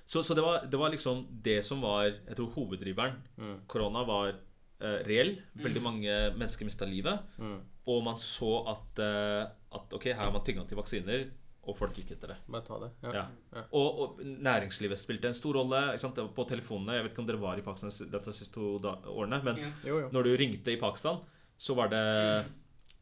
så, 0.04 0.22
så 0.22 0.36
det, 0.36 0.44
var, 0.44 0.64
det 0.68 0.80
var 0.80 0.94
liksom 0.94 1.26
det 1.42 1.60
som 1.66 1.82
var 1.84 2.10
jeg 2.10 2.38
tror, 2.38 2.52
hoveddriveren. 2.56 3.20
Mm. 3.40 3.58
Korona 3.66 4.04
var 4.08 4.32
eh, 4.32 4.98
reell. 5.08 5.36
Veldig 5.64 5.84
mange 5.84 6.18
mennesker 6.36 6.68
mista 6.68 6.88
livet. 6.88 7.24
Mm. 7.38 7.60
Og 7.92 8.02
man 8.06 8.18
så 8.20 8.60
at, 8.70 9.02
eh, 9.02 9.44
at 9.74 9.96
ok, 9.96 10.12
her 10.12 10.20
har 10.26 10.34
man 10.34 10.44
tilgang 10.46 10.68
til 10.68 10.78
vaksiner, 10.78 11.30
og 11.62 11.76
folk 11.78 11.94
gikk 11.94 12.10
etter 12.16 12.32
det. 12.32 12.36
Bare 12.50 12.64
ta 12.66 12.78
det. 12.82 12.88
Ja. 13.06 13.12
Ja. 13.54 13.60
Og, 13.78 14.00
og 14.02 14.22
næringslivet 14.26 14.98
spilte 14.98 15.28
en 15.30 15.36
stor 15.38 15.54
rolle 15.60 15.82
ikke 15.92 16.02
sant? 16.02 16.18
på 16.34 16.46
telefonene. 16.50 16.96
Jeg 16.96 17.04
vet 17.06 17.12
ikke 17.14 17.22
om 17.22 17.28
dere 17.28 17.38
var 17.42 17.60
i 17.60 17.62
Pakistan 17.62 17.92
de 18.10 18.32
siste 18.34 18.50
to 18.56 18.72
da 18.82 18.96
årene, 19.12 19.38
men 19.46 19.60
Ja. 19.62 19.70
Jo, 19.86 20.00
jo. 20.02 20.08
når 20.10 20.26
du 20.26 20.32
ringte 20.40 20.74
i 20.74 20.80
Pakistan, 20.80 21.20
så 21.56 21.76
var 21.78 21.92
det 21.92 22.02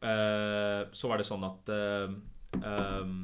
eh, 0.05 0.81
Så 0.93 1.09
var 1.09 1.17
det 1.17 1.25
sånn 1.25 1.43
at 1.47 1.69
eh, 1.73 2.13
ehm, 2.61 3.15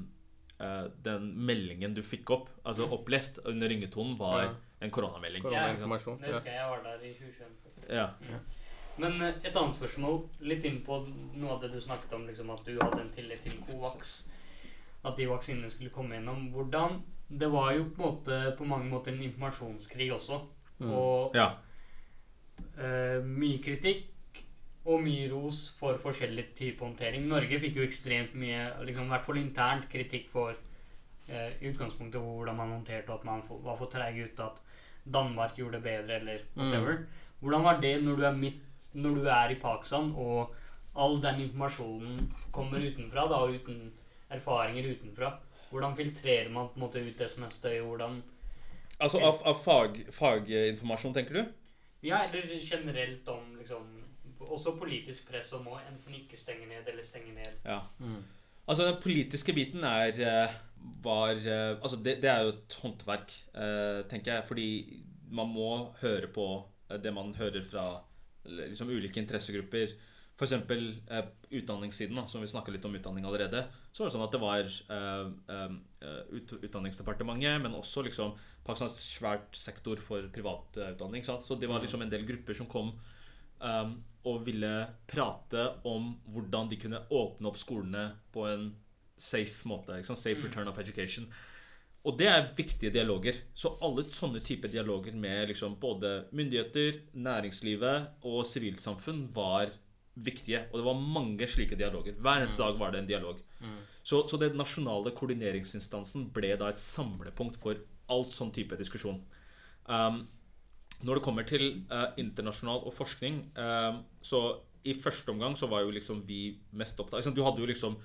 eh, 0.60 0.86
den 1.06 1.28
meldingen 1.46 1.94
du 1.94 2.02
fikk 2.02 2.32
opp, 2.34 2.50
altså 2.66 2.88
opplest 2.98 3.38
under 3.46 3.70
ringetonen, 3.70 4.18
var 4.18 4.44
Ja. 4.44 4.54
en 4.82 4.92
koronamelding. 4.92 5.44
Koronainformasjon. 5.46 6.18
Det 6.22 6.34
husker 6.34 6.52
jeg 6.52 6.62
jeg 6.62 6.70
var 6.70 6.82
der 6.84 7.04
i 7.06 7.14
2021. 7.14 7.94
Ja. 7.94 8.10
Men 8.98 9.22
eh, 9.22 9.36
et 9.44 9.54
annet 9.56 9.78
spørsmål, 9.78 10.24
litt 10.42 10.66
inn 10.66 10.82
på 10.86 10.98
noe 11.38 11.52
av 11.54 11.62
det 11.62 11.70
du 11.74 11.80
snakket 11.82 12.14
om, 12.18 12.26
liksom 12.26 12.50
at 12.50 12.66
du 12.66 12.74
hadde 12.82 13.02
en 13.02 13.14
tillit 13.14 13.42
til 13.46 13.54
Covax. 13.68 14.32
At 15.06 15.18
de 15.18 15.28
vaksinene 15.30 15.70
skulle 15.70 15.94
komme 15.94 16.18
gjennom. 16.18 16.50
Hvordan 16.54 17.02
Det 17.28 17.52
var 17.52 17.74
jo 17.76 17.90
på, 17.92 18.04
en 18.04 18.08
måte, 18.08 18.36
på 18.58 18.66
mange 18.66 18.90
måter 18.90 19.12
en 19.12 19.24
informasjonskrig 19.24 20.14
også. 20.16 20.40
Mm. 20.80 20.92
Og 20.92 21.36
ja. 21.36 21.50
uh, 22.80 23.26
mye 23.26 23.60
kritikk 23.64 24.14
og 24.88 25.02
mye 25.04 25.28
ros 25.28 25.66
for 25.80 26.00
forskjellig 26.00 26.54
type 26.56 26.86
håndtering. 26.86 27.26
Norge 27.28 27.60
fikk 27.60 27.82
jo 27.82 27.84
ekstremt 27.84 28.38
mye, 28.40 28.70
liksom, 28.88 29.10
i 29.10 29.12
hvert 29.12 29.26
fall 29.28 29.42
internt, 29.42 29.90
kritikk 29.92 30.30
for 30.32 30.54
uh, 30.56 31.52
utgangspunktet 31.60 32.22
hvordan 32.22 32.56
man 32.56 32.72
håndterte 32.78 33.12
og 33.12 33.20
at 33.20 33.28
man 33.28 33.44
var 33.66 33.76
for 33.76 33.92
treig 33.92 34.22
ute, 34.24 34.48
at 34.48 34.64
Danmark 35.14 35.56
gjorde 35.60 35.82
det 35.82 35.84
bedre, 35.84 36.20
eller 36.22 36.48
whatever. 36.56 37.04
Hvordan 37.40 37.64
var 37.64 37.82
det 37.82 37.94
når 38.04 38.16
du 38.16 38.24
er 38.24 38.36
midt 38.36 38.64
Når 38.94 39.16
du 39.16 39.26
er 39.26 39.50
i 39.50 39.60
Pakistan, 39.60 40.12
og 40.16 40.54
all 40.96 41.22
den 41.22 41.42
informasjonen 41.42 42.34
kommer 42.54 42.78
utenfra, 42.78 43.24
da, 43.30 43.40
uten 43.50 43.92
erfaringer 44.34 44.90
utenfra? 44.94 45.32
Hvordan 45.70 45.96
filtrerer 45.98 46.50
man 46.50 46.70
på 46.72 46.80
en 46.80 46.86
måte 46.86 47.04
ut 47.04 47.20
det 47.20 47.30
som 47.32 47.44
er 47.44 47.54
støy? 47.54 47.80
Hvordan 47.84 48.22
Altså 49.00 49.20
av, 49.22 49.42
av 49.46 49.58
fag, 49.62 50.00
faginformasjon, 50.14 51.14
tenker 51.14 51.38
du? 51.38 51.44
Ja, 52.08 52.24
eller 52.26 52.46
generelt 52.62 53.28
om 53.30 53.56
liksom 53.58 53.84
Også 54.40 54.76
politisk 54.78 55.30
press 55.32 55.52
om 55.58 55.68
å 55.70 55.80
enten 55.82 56.16
ikke 56.18 56.38
stenge 56.38 56.68
ned 56.70 56.88
eller 56.88 57.06
stenge 57.06 57.34
ned. 57.34 57.60
Ja. 57.66 57.82
Mm. 58.00 58.22
Altså 58.68 58.86
Den 58.86 59.00
politiske 59.02 59.54
biten 59.56 59.84
er 59.88 60.20
eh, 60.22 60.58
var 61.04 61.36
eh, 61.36 61.74
Altså 61.82 61.98
det, 62.04 62.20
det 62.22 62.30
er 62.32 62.46
jo 62.46 62.54
et 62.54 62.78
håndverk, 62.82 63.34
eh, 63.54 64.02
tenker 64.10 64.36
jeg. 64.36 64.48
Fordi 64.48 64.70
man 65.32 65.50
må 65.52 65.72
høre 66.02 66.30
på 66.32 66.48
det 67.04 67.12
man 67.14 67.34
hører 67.36 67.66
fra 67.66 67.88
liksom 68.48 68.90
ulike 68.94 69.20
interessegrupper. 69.20 69.98
F.eks. 70.38 70.52
Eh, 70.54 71.26
utdanningssiden, 71.50 72.16
da, 72.16 72.28
som 72.28 72.42
vi 72.42 72.48
snakka 72.48 72.72
litt 72.72 72.86
om 72.86 72.96
utdanning 72.96 73.26
allerede. 73.26 73.64
Så 73.92 74.04
var 74.04 74.10
det 74.10 74.14
sånn 74.14 74.26
at 74.28 74.36
det 74.36 74.42
var 74.44 74.68
eh, 74.98 75.24
eh, 75.56 76.20
ut, 76.38 76.54
Utdanningsdepartementet, 76.62 77.62
men 77.64 77.78
også 77.78 78.04
liksom 78.06 78.36
Pakistans 78.68 79.00
svært 79.02 79.58
sektor 79.58 79.98
for 80.04 80.28
privat 80.34 80.78
eh. 80.78 81.24
Så 81.26 81.58
det 81.58 81.70
var 81.72 81.82
liksom 81.82 82.04
en 82.06 82.12
del 82.12 82.28
grupper 82.28 82.54
som 82.54 82.70
kom 82.70 82.94
eh, 83.64 83.90
og 84.28 84.46
ville 84.46 84.74
prate 85.10 85.64
om 85.90 86.12
hvordan 86.30 86.70
de 86.70 86.80
kunne 86.84 87.02
åpne 87.10 87.50
opp 87.50 87.58
skolene 87.58 88.10
på 88.34 88.46
en 88.46 88.70
safe 89.18 89.66
måte. 89.66 90.04
Safe 90.06 90.38
Mm. 90.38 90.46
return 90.46 90.68
of 90.68 90.78
education. 90.78 91.26
Og 92.06 92.18
det 92.18 92.28
er 92.28 92.54
viktige 92.56 92.94
dialoger. 92.94 93.34
Så 93.56 93.74
alle 93.82 94.04
sånne 94.04 94.40
typer 94.40 94.70
dialoger 94.70 95.16
med 95.18 95.50
liksom 95.50 95.80
både 95.80 96.28
myndigheter, 96.32 97.02
næringslivet 97.16 98.24
og 98.24 98.46
sivilsamfunn 98.46 99.34
var 99.34 99.66
viktige. 99.66 99.84
Og 100.72 100.80
det 100.80 100.86
var 100.88 101.04
mange 101.18 101.48
slike 101.50 101.78
dialoger. 101.80 102.18
Hver 102.18 102.40
eneste 102.40 102.62
dag 102.62 102.80
var 102.80 102.94
det 102.94 103.04
en 103.04 103.10
dialog. 103.10 103.42
Mm. 103.62 103.78
Så, 104.02 104.24
så 104.30 104.40
den 104.42 104.58
nasjonale 104.58 105.14
koordineringsinstansen 105.18 106.30
ble 106.34 106.56
da 106.60 106.72
et 106.72 106.82
samlepunkt 106.82 107.60
for 107.62 107.80
alt 108.14 108.34
sånn 108.36 108.54
type 108.56 108.78
diskusjon. 108.80 109.20
Um, 109.88 110.22
når 111.06 111.20
det 111.20 111.26
kommer 111.26 111.46
til 111.48 111.66
uh, 111.92 112.14
internasjonal 112.20 112.86
og 112.88 112.96
forskning, 112.96 113.44
um, 113.60 114.02
så 114.24 114.42
i 114.88 114.96
første 114.98 115.34
omgang 115.34 115.58
så 115.60 115.68
var 115.70 115.84
jo 115.84 115.92
liksom 115.94 116.24
vi 116.28 116.58
mest 116.80 117.00
opptatt? 117.04 117.28
Du 117.36 117.44
hadde 117.46 117.62
jo 117.62 117.70
liksom 117.70 117.98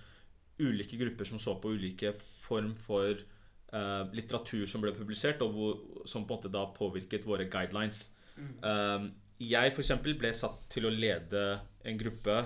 ulike 0.61 0.99
grupper 1.01 1.29
som 1.29 1.41
så 1.41 1.55
på 1.61 1.73
ulike 1.73 2.13
form 2.21 2.75
for 2.77 3.15
uh, 3.15 4.05
litteratur 4.13 4.67
som 4.69 4.83
ble 4.85 4.93
publisert, 4.97 5.43
og 5.45 5.57
hvor, 5.57 5.79
som 6.05 6.27
på 6.27 6.35
en 6.35 6.41
måte 6.41 6.53
da 6.53 6.67
påvirket 6.77 7.27
våre 7.29 7.49
guidelines. 7.51 8.11
Um, 8.37 9.13
jeg 9.43 9.73
eksempel 9.83 10.17
ble 10.19 10.31
satt 10.37 10.67
til 10.73 10.87
å 10.87 10.93
lede 10.93 11.43
en 11.85 11.99
gruppe 12.01 12.37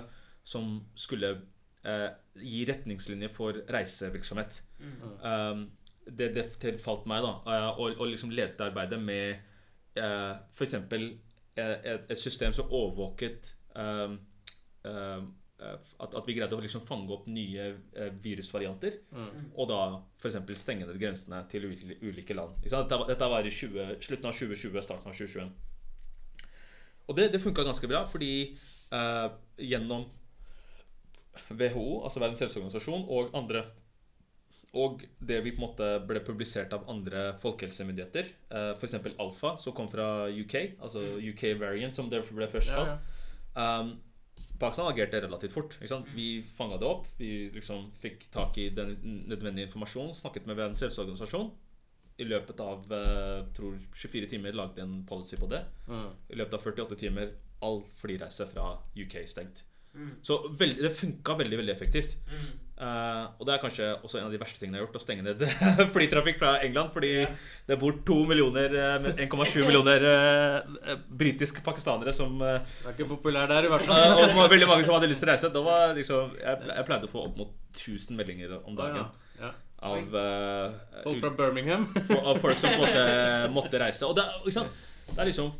som 0.47 0.77
skulle 0.95 1.33
eh, 1.83 2.09
gi 2.41 2.63
retningslinjer 2.69 3.31
for 3.33 3.57
reisevirksomhet. 3.73 4.61
Um, 5.23 5.67
det, 6.07 6.31
det 6.35 6.45
tilfalt 6.61 7.07
meg 7.09 7.25
da 7.25 7.33
eh, 7.51 7.67
å 7.75 7.89
å 7.99 8.07
liksom 8.07 8.31
lede 8.31 8.67
arbeidet 8.69 8.99
med 9.01 9.41
eh, 9.99 10.33
f.eks. 10.53 10.77
et, 11.57 12.07
et 12.07 12.21
system 12.21 12.55
som 12.55 12.71
overvåket 12.71 13.51
um, 13.75 14.15
um, 14.87 15.27
eh, 15.59 15.75
at, 15.99 16.15
at 16.15 16.29
vi 16.29 16.37
greide 16.37 16.55
å 16.55 16.63
liksom 16.63 16.85
fange 16.85 17.11
opp 17.13 17.27
nye 17.31 17.69
eh, 17.73 18.11
virusvarianter. 18.23 19.01
Mm. 19.11 19.51
Og 19.55 19.69
da 19.71 19.81
f.eks. 20.21 20.39
stenge 20.61 20.87
ned 20.87 20.99
grensene 21.01 21.43
til 21.51 21.67
ulike, 21.67 22.37
land. 22.37 22.59
Dette, 22.63 23.03
dette 23.11 23.31
var 23.33 23.47
i 23.47 23.53
20, 23.53 23.97
slutten 24.07 24.31
av 24.31 24.37
2020, 24.37 24.81
starten 24.85 25.11
av 25.11 25.17
2021. 25.17 25.55
Og 27.07 27.15
det, 27.15 27.29
det 27.31 27.39
funka 27.43 27.63
ganske 27.63 27.87
bra, 27.87 28.03
fordi 28.07 28.31
eh, 28.91 29.27
gjennom 29.57 30.05
WHO, 31.49 32.03
altså 32.03 32.21
Verdens 32.23 32.41
helseorganisasjon, 32.45 33.05
og 33.09 33.35
andre 33.37 33.65
og 34.77 35.03
det 35.23 35.39
vi 35.45 35.53
på 35.55 35.61
en 35.61 35.69
måte 35.69 35.85
ble 36.05 36.19
publisert 36.25 36.73
av 36.75 36.83
andre 36.91 37.31
folkehelsemyndigheter, 37.41 38.27
eh, 38.51 38.73
f.eks. 38.75 38.97
Alfa, 39.17 39.55
som 39.63 39.73
kom 39.73 39.87
fra 39.89 40.27
UK, 40.27 40.57
altså 40.83 41.05
UK 41.17 41.53
variant, 41.61 41.95
som 41.95 42.09
det 42.11 42.21
ble 42.29 42.49
først 42.51 42.73
Ja, 42.73 42.83
kalt. 42.83 43.13
ja. 43.55 43.79
Um, 43.79 43.95
Pakistan 44.59 44.89
agerte 44.89 45.21
relativt 45.21 45.53
fort. 45.53 45.77
Sant? 45.85 46.09
Vi 46.15 46.41
fanga 46.41 46.77
det 46.81 46.85
opp. 46.89 47.07
Vi 47.17 47.49
liksom 47.53 47.91
fikk 47.93 48.27
tak 48.33 48.57
i 48.57 48.69
den 48.73 48.95
nødvendige 49.29 49.67
informasjonen. 49.67 50.13
Snakket 50.17 50.47
med 50.49 50.57
Verdens 50.57 50.81
helseorganisasjon. 50.81 51.51
I 52.17 52.25
løpet 52.25 52.61
av 52.65 52.85
eh, 52.93 53.43
tror 53.53 53.77
24 53.93 54.29
timer 54.31 54.57
laget 54.57 54.81
en 54.81 55.03
policy 55.05 55.37
på 55.37 55.49
det. 55.51 55.61
Mm. 55.87 56.09
I 56.33 56.39
løpet 56.41 56.57
av 56.57 56.65
48 56.65 56.97
timer 56.97 57.35
all 57.65 57.81
flyreise 58.01 58.47
fra 58.49 58.77
UK 58.97 59.19
stengt. 59.29 59.63
Mm. 59.97 60.11
Så 60.21 60.37
veldig, 60.59 60.83
det 60.83 60.93
funka 60.93 61.33
veldig, 61.39 61.57
veldig 61.57 61.73
effektivt. 61.73 62.17
Mm. 62.29 62.47
Uh, 62.77 63.23
og 63.41 63.47
det 63.47 63.53
er 63.55 63.61
kanskje 63.63 63.85
også 64.05 64.19
en 64.19 64.27
av 64.27 64.33
de 64.35 64.37
verste 64.37 64.59
tingene 64.61 64.77
jeg 64.77 64.83
har 64.83 64.85
gjort, 64.85 64.97
å 64.99 65.01
stenge 65.01 65.23
ned 65.25 65.41
flytrafikk 65.95 66.37
fra 66.37 66.51
England. 66.61 66.91
Fordi 66.93 67.13
Ja. 67.23 67.29
det 67.71 67.79
bor 67.81 67.97
2 68.05 68.17
millioner, 68.29 68.75
eh, 68.77 69.07
1,7 69.25 69.65
millioner 69.65 70.05
uh, 70.05 70.97
britiske 71.09 71.63
pakistanere 71.65 72.13
som 72.13 72.37
uh, 72.43 72.59
Det 72.61 72.91
er 72.91 72.93
ikke 72.93 73.09
populær 73.15 73.49
der, 73.49 73.65
i 73.65 73.71
hvert 73.73 73.87
fall. 73.89 74.27
Uh, 74.27 74.43
Og 74.43 74.51
veldig 74.53 74.69
mange 74.69 74.85
som 74.85 74.93
hadde 74.99 75.09
lyst 75.09 75.25
til 75.25 75.31
å 75.31 75.33
reise. 75.33 75.95
Liksom, 75.97 76.35
jeg, 76.43 76.67
jeg 76.75 76.89
pleide 76.91 77.09
å 77.09 77.15
få 77.15 77.25
opp 77.31 77.41
mot 77.41 77.55
1000 77.73 78.19
meldinger 78.19 78.59
om 78.61 78.77
dagen. 78.77 79.09
Ja. 79.41 79.55
Av, 79.77 80.15
eh, 80.15 81.01
Folk 81.03 81.19
fra 81.21 81.29
Birmingham. 81.37 81.85
for, 81.93 82.17
av 82.17 82.39
folk 82.41 82.57
som 82.57 82.73
måtte, 82.81 83.03
måtte 83.53 83.81
reise. 83.81 84.07
Og 84.09 84.15
det, 84.17 84.25
ikke 84.41 84.55
sant? 84.55 84.85
Det 85.07 85.19
er 85.19 85.29
liksom 85.29 85.51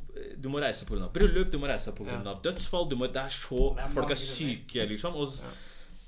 Du 0.41 0.49
må 0.49 0.59
reise 0.61 0.85
pga. 0.85 1.07
bryllup, 1.13 1.51
du 1.51 1.57
må 1.57 1.67
reise 1.67 1.91
pga. 1.95 2.17
Ja. 2.23 2.33
dødsfall. 2.43 2.89
Du 2.89 2.95
må, 2.95 3.07
det 3.07 3.21
er 3.23 3.29
så 3.29 3.75
Det 3.75 3.83
er 3.85 3.93
Folk 3.93 4.11
er 4.11 4.15
syke, 4.15 4.85
liksom. 4.89 5.15
Og, 5.15 5.27
Ja. 5.27 5.51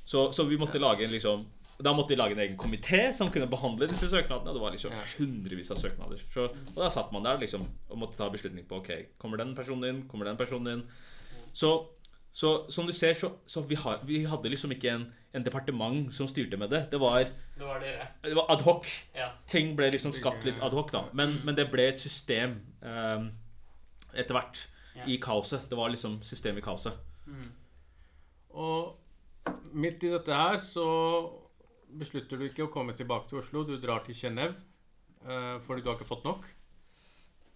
så, 0.06 0.32
så 0.32 0.44
vi 0.50 0.58
måtte 0.58 0.80
lage 0.80 1.04
en 1.06 1.12
liksom 1.12 1.46
da 1.82 1.94
måtte 1.96 2.10
de 2.12 2.16
lage 2.20 2.34
en 2.36 2.40
egen 2.44 2.58
komité 2.58 3.14
som 3.16 3.30
kunne 3.32 3.48
behandle 3.48 3.88
disse 3.88 4.10
søknadene. 4.12 4.50
Og 4.52 4.56
det 4.58 4.62
var 4.62 4.72
liksom 4.72 4.92
hundrevis 5.18 5.72
av 5.72 5.78
søknader. 5.80 6.20
Så, 6.34 6.50
og 6.76 6.76
da 6.76 6.90
satt 6.92 7.14
man 7.16 7.24
der 7.24 7.38
liksom 7.40 7.64
og 7.90 7.98
måtte 7.98 8.18
ta 8.18 8.28
beslutning 8.30 8.66
på 8.68 8.82
Ok, 8.82 8.90
kommer 9.18 9.38
den 9.38 9.56
personen 9.56 9.88
inn, 9.88 10.02
kommer 10.10 10.26
den 10.28 10.36
personen 10.36 10.68
inn. 10.74 10.84
Så, 11.54 11.88
så 12.34 12.66
som 12.70 12.86
du 12.86 12.92
ser, 12.92 13.14
så, 13.14 13.32
så 13.48 13.62
vi, 13.64 13.76
har, 13.80 14.02
vi 14.04 14.26
hadde 14.28 14.52
liksom 14.52 14.72
ikke 14.76 14.92
en, 14.92 15.06
en 15.34 15.44
departement 15.46 16.14
som 16.14 16.28
styrte 16.28 16.58
med 16.58 16.72
det. 16.74 16.88
Det 16.92 17.00
var, 17.00 17.28
Det 17.58 17.66
var 17.66 17.80
det 17.80 18.36
var 18.36 18.46
ad 18.50 18.62
hoc 18.66 18.88
Ja. 19.16 19.30
ting 19.48 19.76
ble 19.78 19.92
liksom 19.92 20.14
skapt 20.14 20.46
litt 20.46 20.62
ad 20.62 20.74
hoc, 20.74 20.92
da. 20.92 21.04
Men, 21.14 21.42
men 21.46 21.56
det 21.56 21.70
ble 21.72 21.86
et 21.92 22.00
system 22.00 22.60
um, 22.82 23.32
etter 24.14 24.34
hvert 24.34 24.68
Ja. 24.96 25.04
i 25.06 25.18
kaoset. 25.22 25.70
Det 25.70 25.78
var 25.78 25.90
liksom 25.90 26.22
system 26.24 26.58
i 26.58 26.62
kaoset. 26.62 26.94
Mm. 27.28 27.52
Og 28.50 28.98
midt 29.72 30.04
i 30.04 30.10
dette 30.10 30.34
her 30.34 30.58
så 30.58 30.86
beslutter 32.00 32.38
du 32.38 32.48
ikke 32.50 32.66
å 32.66 32.72
komme 32.74 32.94
tilbake 32.98 33.30
til 33.30 33.38
Oslo. 33.40 33.64
Du 33.64 33.78
drar 33.78 34.02
til 34.06 34.16
Genéve 34.18 34.56
uh, 35.26 35.60
fordi 35.62 35.84
du 35.84 35.90
har 35.92 35.96
ikke 36.00 36.10
fått 36.10 36.26
nok. 36.26 36.50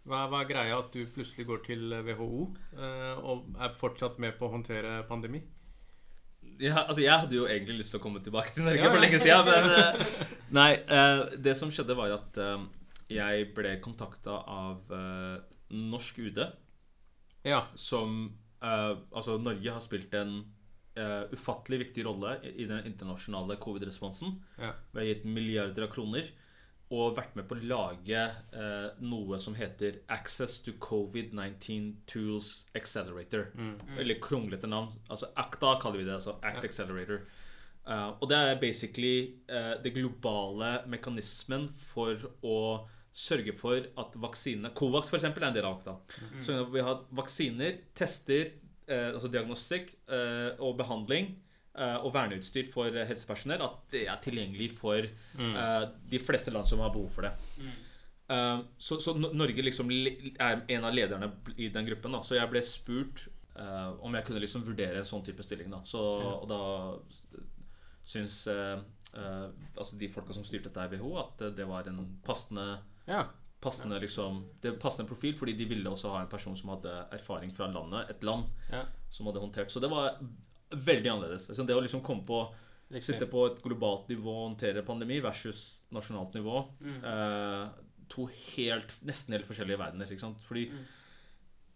Hva, 0.06 0.28
hva 0.30 0.44
er 0.44 0.50
greia 0.50 0.78
at 0.78 0.94
du 0.94 1.06
plutselig 1.08 1.48
går 1.48 1.62
til 1.66 1.90
WHO 2.06 2.30
uh, 2.78 3.18
og 3.24 3.50
er 3.58 3.76
fortsatt 3.80 4.20
med 4.20 4.38
på 4.38 4.46
å 4.46 4.54
håndtere 4.54 5.04
pandemi? 5.10 5.42
Ja, 6.62 6.84
altså 6.84 7.02
Jeg 7.04 7.20
hadde 7.24 7.38
jo 7.38 7.48
egentlig 7.50 7.80
lyst 7.80 7.94
til 7.94 8.00
å 8.00 8.04
komme 8.04 8.22
tilbake 8.24 8.54
til 8.54 8.66
Norge 8.68 8.82
Ja, 8.84 8.92
for 8.92 9.02
lenge 9.02 9.20
siden, 9.22 9.48
men 9.48 10.06
Nei, 10.60 10.72
eh, 10.82 11.22
det 11.42 11.56
som 11.60 11.72
skjedde, 11.74 11.96
var 11.98 12.14
at 12.16 12.38
eh, 12.42 12.66
jeg 13.14 13.48
ble 13.58 13.76
kontakta 13.84 14.38
av 14.50 14.94
eh, 14.94 15.38
norsk 15.74 16.22
UD, 16.28 16.44
Ja. 17.50 17.66
som 17.76 18.32
Altså, 18.64 19.34
Norge 19.44 19.72
har 19.76 19.82
spilt 19.84 20.14
en 20.16 20.38
ufattelig 21.36 21.82
viktig 21.82 22.06
rolle 22.08 22.38
i, 22.48 22.64
den 22.70 22.86
internasjonale 22.88 23.58
covid-responsen. 23.60 24.38
Ja. 24.56 24.70
Vi 24.94 25.02
har 25.02 25.08
gitt 25.10 25.26
milliarder 25.28 25.84
av 25.84 25.90
kroner 25.92 26.30
og 26.94 27.16
vært 27.18 27.36
med 27.38 27.48
på 27.50 27.58
å 27.58 27.66
lage 27.66 28.22
eh, 28.22 28.88
noe 29.02 29.40
som 29.42 29.56
heter 29.58 30.02
Access 30.14 30.60
to 30.66 30.76
COVID-19 30.84 31.90
Tools 32.10 32.52
Accelerator. 32.78 33.50
Mm. 33.58 33.76
Veldig 33.98 34.18
kronglete 34.24 34.70
navn. 34.70 34.94
Altså 35.10 35.32
ACTA 35.34 35.78
kaller 35.82 36.04
vi 36.04 36.08
det. 36.08 36.18
altså 36.20 36.38
Act 36.46 36.68
Accelerator. 36.70 37.24
Uh, 37.84 38.16
og 38.22 38.30
det 38.32 38.38
er 38.40 38.60
basically 38.62 39.16
uh, 39.52 39.74
det 39.84 39.92
globale 39.92 40.78
mekanismen 40.88 41.66
for 41.76 42.30
å 42.40 42.60
sørge 43.14 43.54
for 43.58 43.86
at 44.00 44.16
vaksinene 44.18 44.72
Covax 44.76 45.12
eksempel, 45.14 45.44
er 45.44 45.52
en 45.52 45.58
del 45.58 45.68
av 45.68 45.78
ACTA. 45.78 45.96
Så 46.42 46.64
vi 46.74 46.82
har 46.84 47.04
vaksiner, 47.14 47.78
tester, 47.96 48.56
eh, 48.88 49.10
altså 49.14 49.30
diagnostikk 49.32 49.94
eh, 50.10 50.52
og 50.58 50.78
behandling 50.80 51.30
eh, 51.30 51.53
og 52.04 52.12
verneutstyr 52.14 52.68
for 52.72 52.86
eh, 52.94 53.08
helsepersonell, 53.10 53.62
at 53.66 53.80
det 53.92 54.04
er 54.08 54.20
tilgjengelig 54.22 54.72
for 54.78 55.08
Mm. 55.34 55.56
uh, 55.58 55.86
de 56.10 56.20
fleste 56.20 56.52
land 56.54 56.68
som 56.70 56.80
har 56.80 56.92
behov 56.94 57.10
for 57.10 57.22
det. 57.26 57.32
Mm. 57.58 57.72
Uh, 58.30 58.60
så, 58.78 59.00
så 59.02 59.16
Norge 59.18 59.62
liksom 59.66 59.90
er 59.92 60.62
en 60.68 60.86
av 60.86 60.94
lederne 60.94 61.32
i 61.58 61.70
den 61.74 61.86
gruppen. 61.86 62.12
Da. 62.14 62.22
Så 62.22 62.36
jeg 62.38 62.50
ble 62.52 62.62
spurt 62.62 63.28
uh, 63.58 63.98
om 64.06 64.14
jeg 64.14 64.26
kunne 64.26 64.40
liksom 64.44 64.64
vurdere 64.68 65.02
en 65.02 65.10
sånn 65.10 65.26
type 65.26 65.42
stilling. 65.44 65.72
Da. 65.74 65.82
Så, 65.84 66.04
Ja. 66.22 66.36
Og 66.38 66.48
da 66.50 66.62
syns 68.06 68.48
eh, 68.48 68.80
eh, 69.16 69.46
altså 69.78 69.96
de 69.98 70.10
folka 70.12 70.34
som 70.36 70.44
styrte 70.44 70.70
dette 70.70 70.84
i 70.90 70.98
WHO, 71.00 71.14
at 71.22 71.42
eh, 71.48 71.54
det 71.56 71.66
var 71.70 71.88
en 71.88 72.02
passende 72.26 72.66
ja. 73.08 73.22
passende, 73.64 74.00
liksom, 74.04 74.42
det 74.62 74.74
passende 74.82 75.08
profil, 75.08 75.36
fordi 75.40 75.54
de 75.56 75.66
ville 75.70 75.90
også 75.90 76.12
ha 76.12 76.22
en 76.26 76.32
person 76.32 76.56
som 76.60 76.74
hadde 76.76 76.92
erfaring 77.16 77.54
fra 77.56 77.70
landet, 77.72 78.10
et 78.12 78.24
land, 78.28 78.50
Ja. 78.72 78.84
som 79.10 79.26
hadde 79.30 79.40
håndtert. 79.40 79.72
Så 79.72 79.80
det 79.80 79.90
var 79.92 80.18
veldig 80.76 81.10
annerledes. 81.12 81.50
Altså 81.50 81.66
det 81.68 81.76
å 81.76 81.82
liksom 81.84 82.04
komme 82.06 82.26
på 82.28 82.44
Riktig. 82.94 83.16
Sitte 83.16 83.26
på 83.26 83.48
et 83.48 83.62
globalt 83.64 84.10
nivå 84.12 84.30
og 84.30 84.44
håndtere 84.52 84.84
pandemi 84.86 85.16
versus 85.24 85.84
nasjonalt 85.96 86.36
nivå. 86.38 86.60
Mm. 86.84 87.00
Eh, 87.10 87.70
to 88.12 88.28
helt, 88.28 88.92
nesten 89.08 89.34
helt 89.34 89.48
forskjellige 89.48 89.80
verdener. 89.82 90.12
Ikke 90.12 90.22
sant? 90.22 90.44
Fordi 90.46 90.68
Mm. 90.70 90.84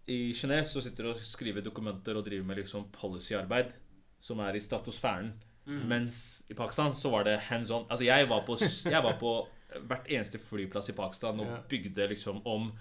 i 0.08 0.32
Genéve 0.32 0.66
så 0.66 0.82
sitter 0.82 1.04
du 1.04 1.10
og 1.10 1.16
skriver 1.16 1.64
dokumenter 1.64 2.16
og 2.16 2.26
driver 2.26 2.46
med 2.46 2.58
liksom 2.58 2.86
policyarbeid 2.92 3.74
som 4.22 4.40
er 4.40 4.54
i 4.54 4.60
statosfæren. 4.60 5.34
Mm. 5.66 5.88
Mens 5.88 6.44
i 6.50 6.54
Pakistan 6.54 6.94
så 6.94 7.10
var 7.10 7.24
det 7.24 7.40
hands 7.40 7.72
on. 7.72 7.88
Altså 7.90 8.06
jeg 8.06 8.30
var 8.30 8.46
på, 8.46 8.56
jeg 8.94 9.04
var 9.04 9.18
på 9.18 9.48
hvert 9.88 10.08
eneste 10.08 10.38
flyplass 10.38 10.90
i 10.90 10.94
Pakistan 10.94 11.40
og 11.40 11.66
bygde 11.68 12.08
liksom 12.08 12.46
om 12.46 12.72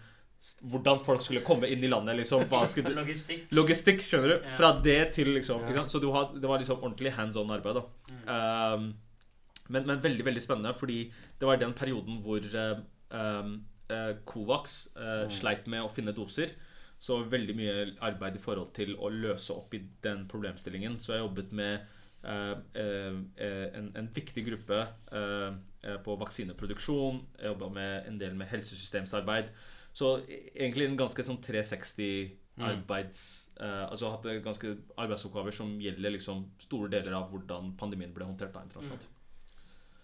hvordan 0.62 1.00
folk 1.02 1.22
skulle 1.24 1.42
komme 1.42 1.68
inn 1.72 1.82
i 1.84 1.88
landet. 1.88 2.16
liksom 2.16 2.44
skulle 2.68 2.92
Logistikk. 2.94 3.48
Logistikk, 3.50 4.00
skjønner 4.04 4.28
du. 4.28 4.48
Fra 4.56 4.72
det 4.82 5.12
til 5.16 5.32
liksom? 5.34 5.64
Så 5.88 5.98
du 6.02 6.10
har, 6.14 6.30
det 6.34 6.46
var 6.48 6.58
liksom 6.58 6.82
ordentlig 6.82 7.12
hands 7.12 7.36
on 7.36 7.50
arbeid. 7.50 7.74
da 7.74 7.84
Mm. 8.06 8.76
Um, 8.76 8.94
men, 9.68 9.86
men 9.86 10.00
veldig 10.00 10.24
veldig 10.24 10.42
spennende, 10.42 10.74
fordi 10.74 11.12
det 11.40 11.46
var 11.46 11.56
den 11.56 11.72
perioden 11.74 12.20
hvor 12.22 12.38
uh, 12.38 12.78
um, 13.10 13.64
eh, 13.90 14.14
Covax 14.24 14.88
uh, 14.96 15.24
Mm. 15.26 15.30
sleit 15.30 15.66
med 15.66 15.82
å 15.82 15.90
finne 15.90 16.12
doser. 16.14 16.50
Så 16.98 17.18
veldig 17.28 17.56
mye 17.56 17.96
arbeid 18.00 18.36
i 18.36 18.38
forhold 18.38 18.72
til 18.74 18.94
å 18.96 19.10
løse 19.10 19.52
opp 19.52 19.74
i 19.74 19.82
den 20.02 20.26
problemstillingen. 20.28 21.00
Så 21.00 21.12
jeg 21.12 21.24
jobbet 21.24 21.50
med 21.52 21.80
eh, 22.24 22.54
eh, 22.74 23.18
eh, 23.36 23.66
en, 23.76 23.90
en 23.96 24.08
viktig 24.14 24.44
gruppe 24.46 24.78
eh, 25.12 25.52
eh, 25.82 25.98
på 26.04 26.16
vaksineproduksjon. 26.16 27.20
Jeg 27.38 27.50
jobba 27.52 27.68
med 27.68 28.06
en 28.08 28.18
del 28.18 28.34
med 28.34 28.48
helsesystemsarbeid. 28.48 29.50
Så 29.96 30.18
egentlig 30.28 30.90
en 30.90 30.98
ganske 31.00 31.24
sånn 31.24 31.40
360 31.40 32.34
Mm. 32.56 32.64
arbeids... 32.64 33.50
eh, 33.60 33.90
altså 33.90 34.10
hatt 34.10 34.26
ganske 34.44 34.76
arbeidsoppgaver 34.96 35.52
som 35.52 35.74
gjelder 35.80 36.14
liksom 36.14 36.46
store 36.58 36.88
deler 36.88 37.12
av 37.18 37.28
hvordan 37.28 37.74
pandemien 37.76 38.14
ble 38.16 38.24
håndtert 38.24 38.54
da 38.54 38.62
internasjonalt. 38.64 39.08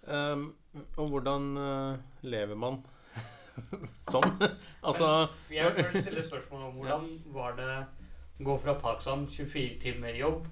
Um, 0.03 0.51
og 0.99 1.13
hvordan 1.15 1.45
uh, 1.57 1.97
lever 2.27 2.59
man 2.59 2.81
sånn? 4.13 4.27
altså 4.89 5.09
Jeg 5.53 5.69
vil 5.69 5.85
først 5.85 6.01
stille 6.03 6.25
spørsmål 6.27 6.65
om 6.67 6.81
hvordan 6.81 7.07
var 7.33 7.57
det 7.57 7.71
å 7.71 8.47
gå 8.51 8.57
fra 8.65 8.75
Pakistan, 8.83 9.25
24 9.31 9.79
timer 9.81 10.19
jobb, 10.19 10.49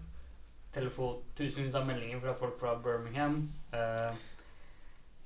telefon, 0.72 1.20
tusenvis 1.36 1.76
av 1.76 1.88
meldinger 1.88 2.22
fra 2.22 2.36
folk 2.38 2.56
fra 2.62 2.76
Birmingham, 2.80 3.42
uh, 3.74 4.12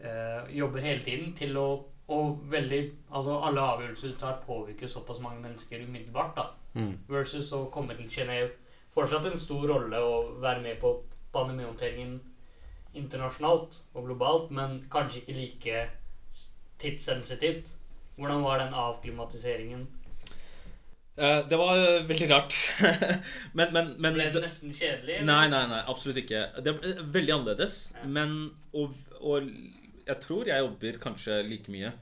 eh, 0.00 0.54
jobber 0.56 0.82
hele 0.88 1.04
tiden, 1.04 1.34
til 1.36 1.58
å 1.60 1.68
og 2.08 2.40
veldig 2.50 2.82
Altså, 3.14 3.38
alle 3.40 3.60
avgjørelser 3.60 4.08
du 4.12 4.18
tar, 4.18 4.42
påvirker 4.46 4.86
såpass 4.86 5.20
mange 5.20 5.40
mennesker 5.42 5.86
umiddelbart, 5.86 6.36
da. 6.36 6.46
mm. 6.74 6.92
Versus 7.08 7.52
å 7.52 7.64
komme 7.72 7.96
til 7.96 8.10
Genéve. 8.10 8.50
Fortsatt 8.94 9.26
en 9.26 9.38
stor 9.38 9.66
rolle 9.68 9.98
å 9.98 10.16
være 10.42 10.62
med 10.62 10.78
på 10.82 10.96
pandemihåndteringen 11.34 12.20
internasjonalt 12.94 13.80
og 13.94 14.04
globalt, 14.06 14.50
men 14.54 14.84
kanskje 14.90 15.22
ikke 15.22 15.38
like 15.38 15.84
tidssensitivt. 16.78 17.74
Hvordan 18.16 18.42
var 18.42 18.58
den 18.62 18.74
avklimatiseringen? 18.74 19.86
Eh, 21.16 21.48
det 21.50 21.58
var 21.58 21.74
eh, 21.78 22.08
veldig 22.08 22.30
rart. 22.30 22.54
men, 23.58 23.72
men, 23.72 23.94
men 23.98 24.14
Ble 24.14 24.28
det 24.34 24.42
nesten 24.42 24.74
kjedelig? 24.74 25.16
eller? 25.20 25.26
Nei, 25.26 25.48
nei, 25.50 25.64
nei, 25.70 25.80
absolutt 25.90 26.18
ikke. 26.22 26.44
Det 26.64 26.76
ble 26.78 26.94
veldig 27.14 27.34
annerledes. 27.36 27.78
Ja. 27.94 28.06
Men 28.16 28.36
og, 28.74 28.94
og 29.20 29.50
jeg 30.06 30.20
tror 30.22 30.50
jeg 30.50 30.64
jobber 30.64 31.00
kanskje 31.02 31.38
like 31.46 31.72
mye, 31.72 31.92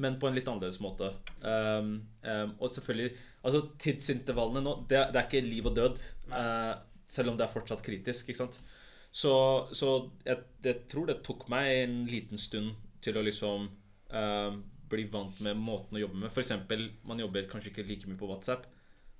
men 0.00 0.18
på 0.18 0.26
en 0.26 0.34
litt 0.34 0.48
annerledes 0.50 0.80
måte. 0.82 1.12
Um, 1.40 1.96
um, 2.26 2.56
og 2.58 2.70
selvfølgelig 2.72 3.14
Altså, 3.44 3.60
tidsintervallene 3.76 4.62
nå 4.64 4.70
Det, 4.88 5.00
det 5.12 5.20
er 5.20 5.26
ikke 5.26 5.44
liv 5.44 5.66
og 5.68 5.74
død, 5.76 5.98
eh, 6.32 6.70
selv 7.12 7.32
om 7.32 7.36
det 7.36 7.44
er 7.44 7.52
fortsatt 7.52 7.82
kritisk, 7.84 8.30
ikke 8.30 8.40
sant. 8.40 8.56
Så, 9.12 9.32
så 9.76 9.90
jeg, 10.24 10.40
jeg 10.64 10.86
tror 10.90 11.10
det 11.10 11.20
tok 11.26 11.44
meg 11.52 11.68
en 11.84 11.98
liten 12.08 12.40
stund 12.40 12.72
til 13.04 13.20
å 13.20 13.22
liksom 13.22 13.68
uh, 14.16 14.56
bli 14.90 15.04
vant 15.12 15.36
med 15.44 15.60
måten 15.60 15.98
å 15.98 16.02
jobbe 16.02 16.22
med. 16.24 16.32
F.eks. 16.32 16.54
man 17.06 17.20
jobber 17.20 17.46
kanskje 17.50 17.70
ikke 17.70 17.84
like 17.86 18.08
mye 18.08 18.18
på 18.18 18.30
WhatsApp. 18.32 18.64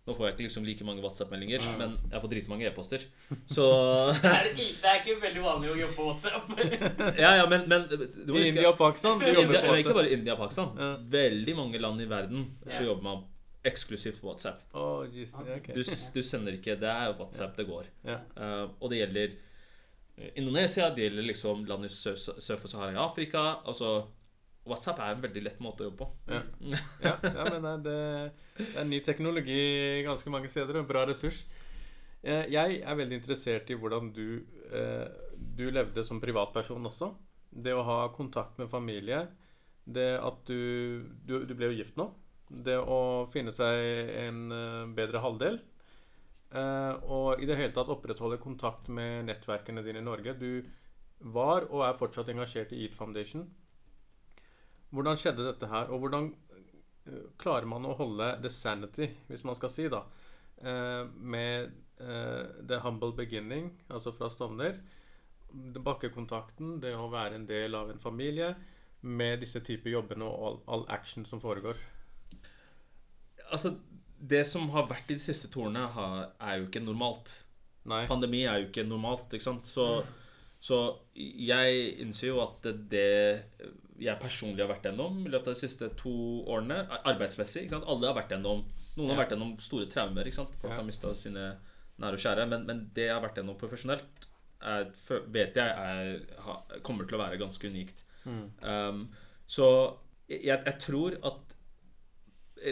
Nå 0.04 0.12
får 0.12 0.26
jeg 0.26 0.34
ikke 0.34 0.44
liksom 0.44 0.64
like 0.68 0.84
mange 0.84 1.00
WhatsApp-meldinger, 1.00 1.62
men 1.78 1.94
jeg 2.12 2.20
får 2.20 2.30
dritmange 2.34 2.66
e-poster. 2.68 3.04
Så 3.48 3.68
Det 4.20 4.32
er, 4.32 4.48
det 4.52 4.90
er 4.90 4.98
ikke 5.00 5.14
veldig 5.22 5.44
vanlig 5.44 5.70
å 5.72 5.76
jobbe 5.78 5.96
på 5.96 6.08
WhatsApp. 6.10 6.50
Ja, 7.24 7.30
ja, 7.38 7.46
men, 7.48 7.64
men 7.72 7.86
du 7.88 8.34
må 8.34 8.42
huske 8.42 8.52
India 8.52 8.68
og 8.68 8.76
Pakistan? 8.80 9.22
Du 9.22 9.30
jobber 9.30 9.46
India, 9.46 9.62
på 9.64 9.78
Ikke 9.80 9.94
bare 9.96 10.10
India 10.12 10.34
og 10.36 10.42
Pakistan. 10.42 10.74
Ja. 10.76 10.90
Veldig 11.14 11.54
mange 11.56 11.80
land 11.80 12.04
i 12.04 12.08
verden 12.10 12.44
så 12.68 12.84
jobber 12.84 13.06
man 13.06 13.24
eksklusivt 13.64 14.20
på 14.20 14.28
WhatsApp. 14.28 14.60
Oh, 14.76 15.06
Jesus. 15.08 15.38
ja, 15.40 15.56
ok. 15.56 15.70
Du, 15.72 15.80
du 15.80 16.20
sender 16.26 16.58
ikke 16.58 16.76
Det 16.76 16.90
er 16.90 17.16
WhatsApp 17.16 17.56
det 17.56 17.64
går. 17.70 17.88
Ja. 18.04 18.18
Uh, 18.36 18.66
og 18.80 18.92
det 18.92 19.00
gjelder 19.00 19.38
Indonesia, 20.36 20.90
det 20.94 21.08
gjelder 21.08 21.30
liksom 21.32 21.64
land 21.66 21.88
i 21.88 21.90
sør, 21.90 22.20
sør 22.20 22.60
for 22.60 22.70
Sahara 22.70 22.92
i 22.92 23.00
Afrika. 23.00 23.46
Altså 23.64 23.96
WhatsApp 24.64 25.00
er 25.04 25.12
en 25.12 25.20
veldig 25.24 25.42
lett 25.44 25.60
måte 25.60 25.84
å 25.84 25.90
jobbe 25.90 26.06
på. 26.06 26.08
Ja. 26.32 26.40
Ja, 27.04 27.12
ja 27.22 27.44
men 27.60 27.82
det, 27.84 27.96
det 28.56 28.70
er 28.80 28.88
ny 28.88 29.00
teknologi 29.04 29.58
ganske 30.06 30.32
mange 30.32 30.48
steder, 30.48 30.78
og 30.80 30.88
bra 30.88 31.04
ressurs. 31.10 31.42
Eh, 32.24 32.46
Jeg 32.52 32.80
er 32.80 32.96
veldig 32.96 33.18
interessert 33.20 33.68
i 33.70 33.76
hvordan 33.76 34.08
du, 34.16 34.40
eh, 34.72 35.04
du 35.36 35.66
levde 35.70 36.04
som 36.04 36.20
privatperson 36.22 36.88
også. 36.88 37.10
Det 37.52 37.74
å 37.76 37.84
ha 37.84 37.98
kontakt 38.16 38.56
med 38.58 38.70
familie. 38.72 39.26
Det 39.84 40.14
at 40.16 40.46
du 40.48 41.04
Du, 41.28 41.44
du 41.44 41.52
ble 41.54 41.68
jo 41.68 41.78
gift 41.82 41.98
nå. 42.00 42.08
Det 42.48 42.78
å 42.80 43.26
finne 43.32 43.52
seg 43.52 43.84
en 44.24 44.40
eh, 44.52 44.86
bedre 44.96 45.20
halvdel. 45.20 45.60
Og 46.54 47.40
i 47.42 47.46
det 47.48 47.56
hele 47.58 47.72
tatt 47.74 47.88
opprettholde 47.90 48.36
kontakt 48.38 48.86
med 48.86 49.24
nettverkene 49.26 49.82
dine 49.82 49.98
i 49.98 50.04
Norge. 50.06 50.36
Du 50.38 50.62
var 51.34 51.66
og 51.66 51.82
er 51.82 51.96
fortsatt 51.98 52.28
engasjert 52.30 52.70
i 52.76 52.84
Eat 52.84 52.94
Foundation. 52.94 53.42
Hvordan 54.94 55.18
skjedde 55.18 55.46
dette 55.48 55.68
her, 55.70 55.90
og 55.90 56.04
hvordan 56.04 56.28
eh, 57.08 57.24
klarer 57.40 57.66
man 57.70 57.86
å 57.88 57.96
holde 57.98 58.28
the 58.44 58.52
sanity, 58.52 59.08
hvis 59.30 59.44
man 59.46 59.58
skal 59.58 59.72
si, 59.72 59.88
da, 59.92 60.04
eh, 60.62 61.02
med 61.18 61.72
eh, 61.98 62.60
the 62.62 62.78
humble 62.84 63.14
beginning, 63.16 63.72
altså 63.90 64.14
fra 64.14 64.30
Stovner, 64.30 64.78
bakkekontakten, 65.54 66.78
det 66.82 66.94
å 66.98 67.10
være 67.12 67.38
en 67.38 67.48
del 67.50 67.74
av 67.78 67.90
en 67.90 68.02
familie, 68.02 68.54
med 69.04 69.42
disse 69.44 69.60
typer 69.60 69.92
jobbene 69.92 70.24
og 70.24 70.46
all, 70.46 70.60
all 70.66 70.86
action 70.94 71.26
som 71.28 71.42
foregår? 71.42 71.76
Altså, 73.52 73.74
det 74.18 74.44
som 74.48 74.70
har 74.72 74.88
vært 74.88 75.10
i 75.12 75.18
de 75.18 75.22
siste 75.22 75.50
to 75.52 75.66
er 75.68 76.54
jo 76.58 76.68
ikke 76.68 76.80
normalt. 76.80 77.42
Nei. 77.84 78.06
Pandemi 78.08 78.44
er 78.48 78.62
jo 78.62 78.68
ikke 78.70 78.86
normalt, 78.88 79.28
ikke 79.36 79.44
sant? 79.44 79.66
Så, 79.68 80.04
så 80.58 80.78
jeg 81.14 81.90
innser 82.00 82.30
jo 82.30 82.40
at 82.40 82.64
det 82.90 83.44
jeg 84.00 84.18
personlig 84.22 84.64
har 84.64 84.70
vært 84.72 84.88
gjennom 84.88 85.20
i 85.22 85.30
løpet 85.30 85.50
av 85.50 85.54
de 85.54 85.60
siste 85.60 85.88
to 85.98 86.14
årene, 86.50 86.80
arbeidsmessig? 87.06 87.68
Alle 87.76 88.10
har 88.10 88.16
vært 88.16 88.34
gjennom 88.34 88.64
Noen 88.94 89.10
har 89.10 89.24
vært 89.24 89.34
gjennom 89.34 89.54
store 89.62 89.88
traumer. 89.90 90.30
Folk 90.34 90.70
har 90.70 90.86
mista 90.86 91.10
sine 91.18 91.48
nære 92.02 92.18
og 92.18 92.24
kjære. 92.24 92.46
Men, 92.50 92.66
men 92.68 92.84
det 92.94 93.08
jeg 93.08 93.14
har 93.14 93.22
vært 93.24 93.40
gjennom 93.40 93.58
profesjonelt, 93.60 94.28
er, 94.64 94.86
vet 95.34 95.58
jeg 95.60 95.68
er, 95.68 96.78
kommer 96.86 97.08
til 97.08 97.18
å 97.18 97.22
være 97.24 97.40
ganske 97.40 97.70
unikt. 97.70 98.04
Mm. 98.24 98.46
Um, 98.64 99.02
så 99.46 99.68
jeg, 100.30 100.56
jeg 100.56 100.76
tror 100.80 101.18
at 101.26 101.56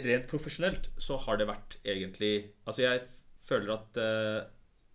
rent 0.03 0.25
profesjonelt 0.31 0.89
så 1.01 1.19
har 1.21 1.37
det 1.37 1.45
vært 1.45 1.75
egentlig 1.83 2.31
Altså, 2.65 2.81
jeg 2.87 3.03
føler 3.45 3.75
at 3.75 3.99
uh, 3.99 4.39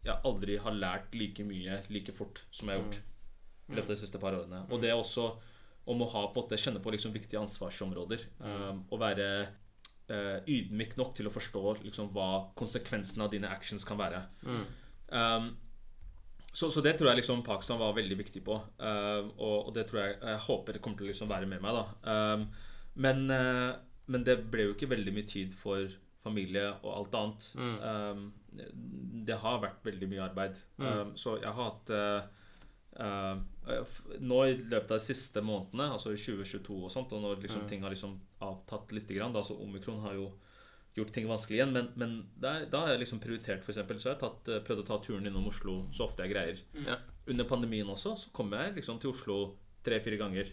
jeg 0.06 0.24
aldri 0.26 0.56
har 0.62 0.74
lært 0.74 1.14
like 1.18 1.44
mye 1.46 1.82
like 1.92 2.14
fort 2.16 2.42
som 2.50 2.70
jeg 2.70 2.78
har 2.78 2.84
gjort 2.84 2.98
i 3.68 3.76
løpet 3.76 3.90
av 3.90 3.94
de 3.94 4.00
siste 4.00 4.20
par 4.22 4.34
årene. 4.34 4.64
Og 4.72 4.80
det 4.80 4.90
er 4.90 4.96
også 4.96 5.28
om 5.88 6.02
å 6.04 6.10
ha 6.12 6.26
på 6.32 6.42
måte 6.42 6.58
kjenne 6.60 6.82
på 6.84 6.92
liksom 6.94 7.14
viktige 7.14 7.40
ansvarsområder. 7.40 8.26
Um, 8.40 8.82
og 8.92 9.00
være 9.00 9.28
uh, 10.10 10.38
ydmyk 10.44 10.96
nok 11.00 11.14
til 11.16 11.30
å 11.30 11.32
forstå 11.32 11.62
liksom 11.86 12.10
hva 12.14 12.28
konsekvensene 12.58 13.24
av 13.26 13.32
dine 13.32 13.50
actions 13.52 13.86
kan 13.88 14.00
være. 14.00 14.22
Mm. 14.44 14.64
Um, 15.08 15.48
så, 16.52 16.70
så 16.74 16.82
det 16.84 16.96
tror 16.98 17.12
jeg 17.12 17.20
liksom 17.20 17.44
Pakistan 17.46 17.80
var 17.80 17.96
veldig 17.96 18.18
viktig 18.18 18.42
på. 18.44 18.56
Um, 18.80 19.30
og, 19.36 19.68
og 19.68 19.72
det 19.76 19.86
tror 19.88 20.02
jeg 20.02 20.16
jeg 20.16 20.44
håper 20.48 20.76
det 20.76 20.82
kommer 20.84 21.00
til 21.00 21.08
å 21.08 21.12
liksom 21.12 21.30
være 21.30 21.48
med 21.50 21.64
meg. 21.64 21.80
um, 22.04 22.48
men, 22.98 23.24
uh, 23.30 23.76
men 24.10 24.24
det 24.26 24.40
ble 24.50 24.68
jo 24.68 24.74
ikke 24.76 24.90
veldig 24.90 25.14
mye 25.14 25.28
tid 25.28 25.52
for 25.54 25.86
familie 26.24 26.64
og 26.82 26.90
alt 26.96 27.14
annet. 27.14 27.44
Mm. 27.56 27.76
Um, 27.84 28.26
det 29.28 29.36
har 29.38 29.60
vært 29.62 29.84
veldig 29.86 30.08
mye 30.10 30.24
arbeid. 30.24 30.58
Mm. 30.80 30.88
Um, 30.88 31.12
så 31.20 31.36
jeg 31.38 31.52
har 31.52 31.70
hatt 31.70 31.92
f- 31.94 32.34
Nå 32.98 34.38
i 34.48 34.56
løpet 34.58 34.90
av 34.90 34.98
de 34.98 35.04
siste 35.04 35.42
månedene, 35.44 35.92
altså 35.94 36.10
i 36.14 36.18
2022 36.18 36.76
og 36.84 36.90
sånt, 36.90 37.12
og 37.12 37.22
når 37.22 37.42
liksom 37.44 37.62
Mm. 37.62 37.68
ting 37.68 37.82
har 37.82 37.90
liksom 37.94 38.18
avtatt 38.42 38.92
litt, 38.92 39.08
grann, 39.08 39.32
da, 39.32 39.42
så 39.42 39.54
omikron 39.60 40.00
har 40.02 40.14
jo 40.14 40.32
gjort 40.96 41.12
ting 41.12 41.28
vanskelig 41.28 41.58
igjen. 41.60 41.72
Men, 41.72 41.88
men 41.96 42.14
der, 42.40 42.66
da 42.66 42.80
har 42.84 42.94
jeg 42.94 43.04
liksom 43.04 43.20
prioritert, 43.22 43.62
eksempel, 43.68 44.00
Så 44.00 44.10
har 44.10 44.16
jeg 44.16 44.22
tatt, 44.24 44.48
eh, 44.48 44.62
prøvd 44.66 44.82
å 44.82 44.86
ta 44.86 44.98
turen 45.04 45.26
innom 45.26 45.46
Oslo 45.46 45.86
så 45.92 46.08
ofte 46.08 46.24
jeg 46.26 46.32
greier. 46.34 46.62
Ja. 46.86 46.96
Under 47.28 47.44
pandemien 47.44 47.86
også 47.86 48.16
så 48.18 48.32
kom 48.32 48.50
jeg 48.56 48.74
liksom 48.74 48.98
til 48.98 49.10
Oslo 49.10 49.56
tre-fire 49.84 50.18
ganger. 50.18 50.50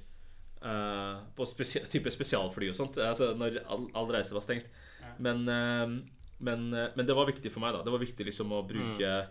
Uh, 0.65 1.21
på 1.35 1.45
spesia 1.45 1.83
type 1.85 2.09
spesialfly 2.09 2.69
og 2.71 2.75
sånt, 2.77 2.95
altså 2.97 3.35
når 3.37 3.59
all, 3.69 3.83
all 3.93 4.07
reise 4.09 4.33
var 4.33 4.41
stengt. 4.41 4.69
Ja. 5.01 5.11
Men, 5.21 5.43
uh, 5.45 5.99
men, 6.39 6.63
uh, 6.73 6.87
men 6.95 7.05
det 7.05 7.15
var 7.15 7.27
viktig 7.29 7.51
for 7.53 7.61
meg. 7.61 7.75
da 7.75 7.83
Det 7.85 7.93
var 7.93 8.01
viktig 8.01 8.25
liksom 8.25 8.53
å 8.55 8.63
bruke 8.65 9.05
eh, 9.05 9.27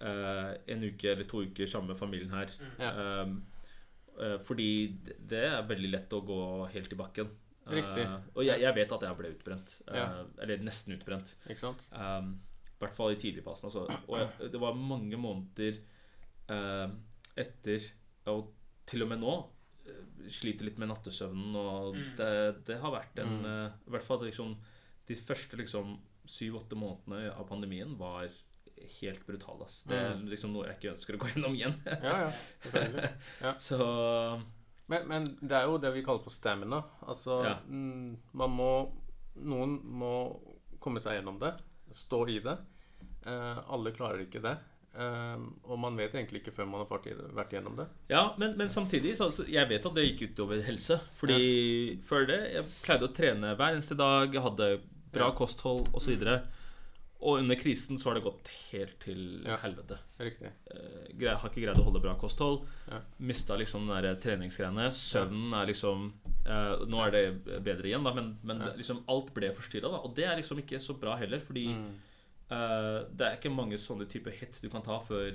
en 0.00 0.82
uke 0.84 1.04
eller 1.12 1.24
to 1.24 1.42
uker 1.46 1.66
sammen 1.70 1.88
med 1.88 1.98
familien 1.98 2.30
her. 2.34 2.50
Mm. 2.60 2.98
Um, 2.98 3.46
eh, 4.20 4.38
fordi 4.38 4.68
det- 5.18 5.44
er 5.52 5.62
veldig 5.68 5.90
lett 5.90 6.10
å 6.12 6.24
gå 6.26 6.68
helt 6.72 6.92
i 6.92 6.96
bakken. 6.96 7.28
Riktig. 7.66 8.04
Eh, 8.04 8.18
og 8.36 8.44
jeg, 8.44 8.60
jeg 8.60 8.74
vet 8.74 8.92
at 8.92 9.00
jeg 9.02 9.16
ble 9.16 9.30
utbrent. 9.34 9.80
eh, 9.88 9.96
Ja. 9.96 10.24
Eller 10.42 10.58
nesten 10.58 10.98
utbrent. 10.98 11.36
Ikke 11.48 11.58
sant? 11.60 11.86
Um, 11.92 12.40
I 12.80 12.84
hvert 12.84 12.94
fall 12.94 13.12
i 13.12 13.16
tidligfasen. 13.16 13.64
Altså. 13.70 13.86
Og 14.08 14.18
jeg, 14.18 14.50
det 14.52 14.60
var 14.60 14.74
mange 14.74 15.16
måneder 15.16 15.78
eh, 16.50 16.90
etter 17.36 17.80
Og 18.26 18.50
til 18.86 19.02
og 19.02 19.08
med 19.08 19.20
nå 19.20 19.50
eh, 19.86 20.28
sliter 20.28 20.64
litt 20.64 20.78
med 20.78 20.88
nattesøvnen. 20.88 21.54
Og 21.56 21.94
Mm. 21.94 22.16
det, 22.16 22.64
det 22.66 22.80
har 22.80 22.90
vært 22.92 23.18
en 23.22 23.40
Mm. 23.40 23.44
eh, 23.46 23.70
I 23.86 23.90
hvert 23.90 24.02
fall 24.02 24.18
liksom 24.24 24.56
De 25.06 25.14
første 25.14 25.56
liksom 25.56 25.98
syv-åtte 26.26 26.72
månedene 26.76 27.30
av 27.36 27.46
pandemien 27.48 27.96
var 27.98 28.28
helt 29.00 29.26
brutal. 29.26 29.62
ass. 29.64 29.82
Det 29.88 29.96
er 29.96 30.14
Mm. 30.16 30.28
liksom 30.30 30.52
noe 30.52 30.66
jeg 30.66 30.76
ikke 30.78 30.92
ønsker 30.94 31.14
å 31.16 31.18
gå 31.18 31.28
gjennom 31.34 31.54
igjen. 31.56 31.74
Ja, 32.02 32.18
ja. 32.24 32.30
Selvfølgelig. 32.64 33.10
Så 33.68 34.42
Men, 34.88 35.08
men 35.08 35.24
det 35.40 35.52
er 35.56 35.64
jo 35.64 35.78
det 35.80 35.92
vi 35.94 36.02
kaller 36.04 36.20
for 36.20 36.30
stamina. 36.30 36.82
Altså, 37.08 37.42
Ja. 37.44 37.54
mm, 37.68 38.16
man 38.34 38.50
må 38.50 38.70
Noen 39.36 39.80
må 39.82 40.10
komme 40.78 41.00
seg 41.02 41.16
gjennom 41.18 41.40
det. 41.40 41.54
Stå 41.90 42.20
i 42.30 42.38
det. 42.38 42.52
Eh, 43.26 43.58
alle 43.68 43.90
klarer 43.90 44.20
ikke 44.28 44.40
det. 44.44 44.52
Eh, 44.94 45.40
og 45.66 45.78
man 45.82 45.96
vet 45.98 46.12
egentlig 46.14 46.42
ikke 46.44 46.52
før 46.54 46.68
man 46.70 46.84
har 46.84 46.86
vært, 47.34 47.50
gjennom 47.50 47.74
det. 47.76 47.88
Ja, 48.12 48.34
men, 48.38 48.56
men 48.56 48.68
samtidig 48.68 49.16
så, 49.18 49.26
så 49.34 49.42
Jeg 49.50 49.66
vet 49.68 49.84
at 49.86 49.94
det 49.96 50.04
gikk 50.06 50.28
utover 50.36 50.62
helse. 50.62 51.00
Fordi 51.18 51.98
før 52.06 52.26
det 52.30 52.38
Jeg 52.54 52.64
pleide 52.84 53.08
å 53.08 53.14
trene 53.16 53.56
hver 53.58 53.74
eneste 53.74 53.96
dag. 53.98 54.30
Jeg 54.32 54.42
hadde 54.44 54.68
bra 55.12 55.32
Ja. 55.32 55.34
kosthold 55.34 55.88
osv. 55.94 56.14
Og, 57.24 57.38
under 57.40 57.56
krisen 57.56 57.96
så 57.98 58.10
har 58.10 58.18
det 58.18 58.22
gått 58.26 58.48
helt 58.70 58.98
til 59.00 59.20
Ja. 59.46 59.56
helvete. 59.62 59.96
Riktig. 60.20 60.50
Eh, 60.70 61.36
har 61.40 61.48
ikke 61.48 61.62
greid 61.64 61.78
å 61.80 61.84
holde 61.86 62.02
bra 62.04 62.14
kosthold. 62.20 62.66
Ja. 62.90 62.98
Mista 63.18 63.56
liksom 63.56 63.86
den 63.88 64.02
der 64.04 64.14
treningsgreiene. 64.20 64.90
Søvnen 64.92 65.54
er 65.56 65.66
liksom 65.70 66.12
eh, 66.44 66.84
Nå 66.86 67.00
er 67.06 67.10
det 67.14 67.62
bedre 67.64 67.88
igjen, 67.88 68.04
da, 68.04 68.12
men, 68.12 68.36
men 68.44 68.60
Ja. 68.60 68.72
liksom 68.76 69.02
alt 69.08 69.32
ble 69.34 69.48
forstyrra. 69.56 70.04
Og 70.04 70.14
det 70.14 70.26
er 70.28 70.36
liksom 70.36 70.58
ikke 70.60 70.76
så 70.84 70.98
bra 71.00 71.16
heller, 71.16 71.40
fordi 71.40 71.68
Mm. 71.74 71.94
eh, 72.50 73.04
det 73.16 73.24
er 73.26 73.36
ikke 73.38 73.54
mange 73.56 73.78
sånne 73.80 74.06
type 74.06 74.30
hit 74.30 74.60
du 74.60 74.68
kan 74.68 74.82
ta 74.82 75.00
før 75.00 75.32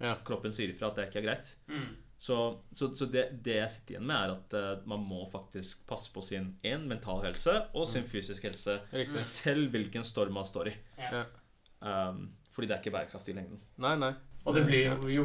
eh, 0.00 0.14
kroppen 0.24 0.52
sier 0.52 0.70
ifra 0.70 0.88
at 0.92 0.94
det 0.96 1.08
ikke 1.10 1.24
er 1.24 1.26
greit. 1.34 1.54
Mm. 1.68 1.96
Så, 2.18 2.36
så, 2.72 2.88
så 2.96 3.08
det, 3.12 3.26
det 3.44 3.58
jeg 3.58 3.72
sitter 3.74 3.96
igjen 3.96 4.06
med, 4.08 4.16
er 4.16 4.32
at 4.32 4.54
uh, 4.56 4.86
man 4.88 5.02
må 5.04 5.26
faktisk 5.28 5.82
passe 5.88 6.08
på 6.14 6.22
sin 6.24 6.54
en 6.64 6.86
mental 6.88 7.20
helse 7.26 7.52
og 7.76 7.84
sin 7.88 8.06
fysisk 8.08 8.46
helse. 8.48 8.78
Riktig. 8.92 9.24
Selv 9.24 9.74
hvilken 9.74 10.06
storm 10.06 10.38
man 10.38 10.48
står 10.48 10.72
i. 10.72 10.74
Ja. 11.02 11.26
Um, 11.84 12.30
fordi 12.54 12.70
det 12.70 12.78
er 12.78 12.80
ikke 12.80 12.94
bærekraftig 12.96 13.34
i 13.34 13.38
lengden. 13.42 13.60
Nei, 13.84 13.94
nei. 14.00 14.14
Og 14.46 14.54
det 14.56 14.64
blir 14.64 14.86
jo, 14.86 15.08
jo 15.10 15.24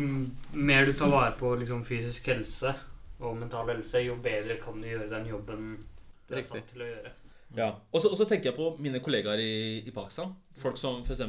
mer 0.58 0.88
du 0.90 0.94
tar 0.98 1.12
vare 1.14 1.34
på 1.40 1.54
liksom, 1.62 1.86
fysisk 1.88 2.28
helse 2.34 2.74
og 3.22 3.38
mental 3.38 3.70
helse, 3.70 4.02
jo 4.02 4.18
bedre 4.20 4.58
kan 4.60 4.82
du 4.82 4.88
gjøre 4.90 5.10
den 5.12 5.28
jobben 5.30 5.68
du 5.78 6.34
er 6.36 6.44
satt 6.46 6.72
til 6.74 6.82
å 6.84 6.88
gjøre. 6.90 7.12
Ja. 7.56 7.68
Og 7.92 8.02
så 8.04 8.26
tenker 8.26 8.50
jeg 8.50 8.58
på 8.58 8.72
mine 8.82 9.02
kollegaer 9.04 9.40
i, 9.44 9.84
i 9.86 9.94
Pakistan. 9.94 10.34
Folk 10.58 10.80
som 10.80 11.04
f.eks. 11.06 11.22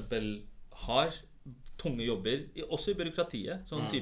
har 0.87 1.19
tunge 1.83 2.07
jobber, 2.07 2.47
også 2.69 2.95
i 2.95 2.99
byråkratiet. 2.99 3.69
Sånn 3.69 3.85
Mm. 3.87 3.93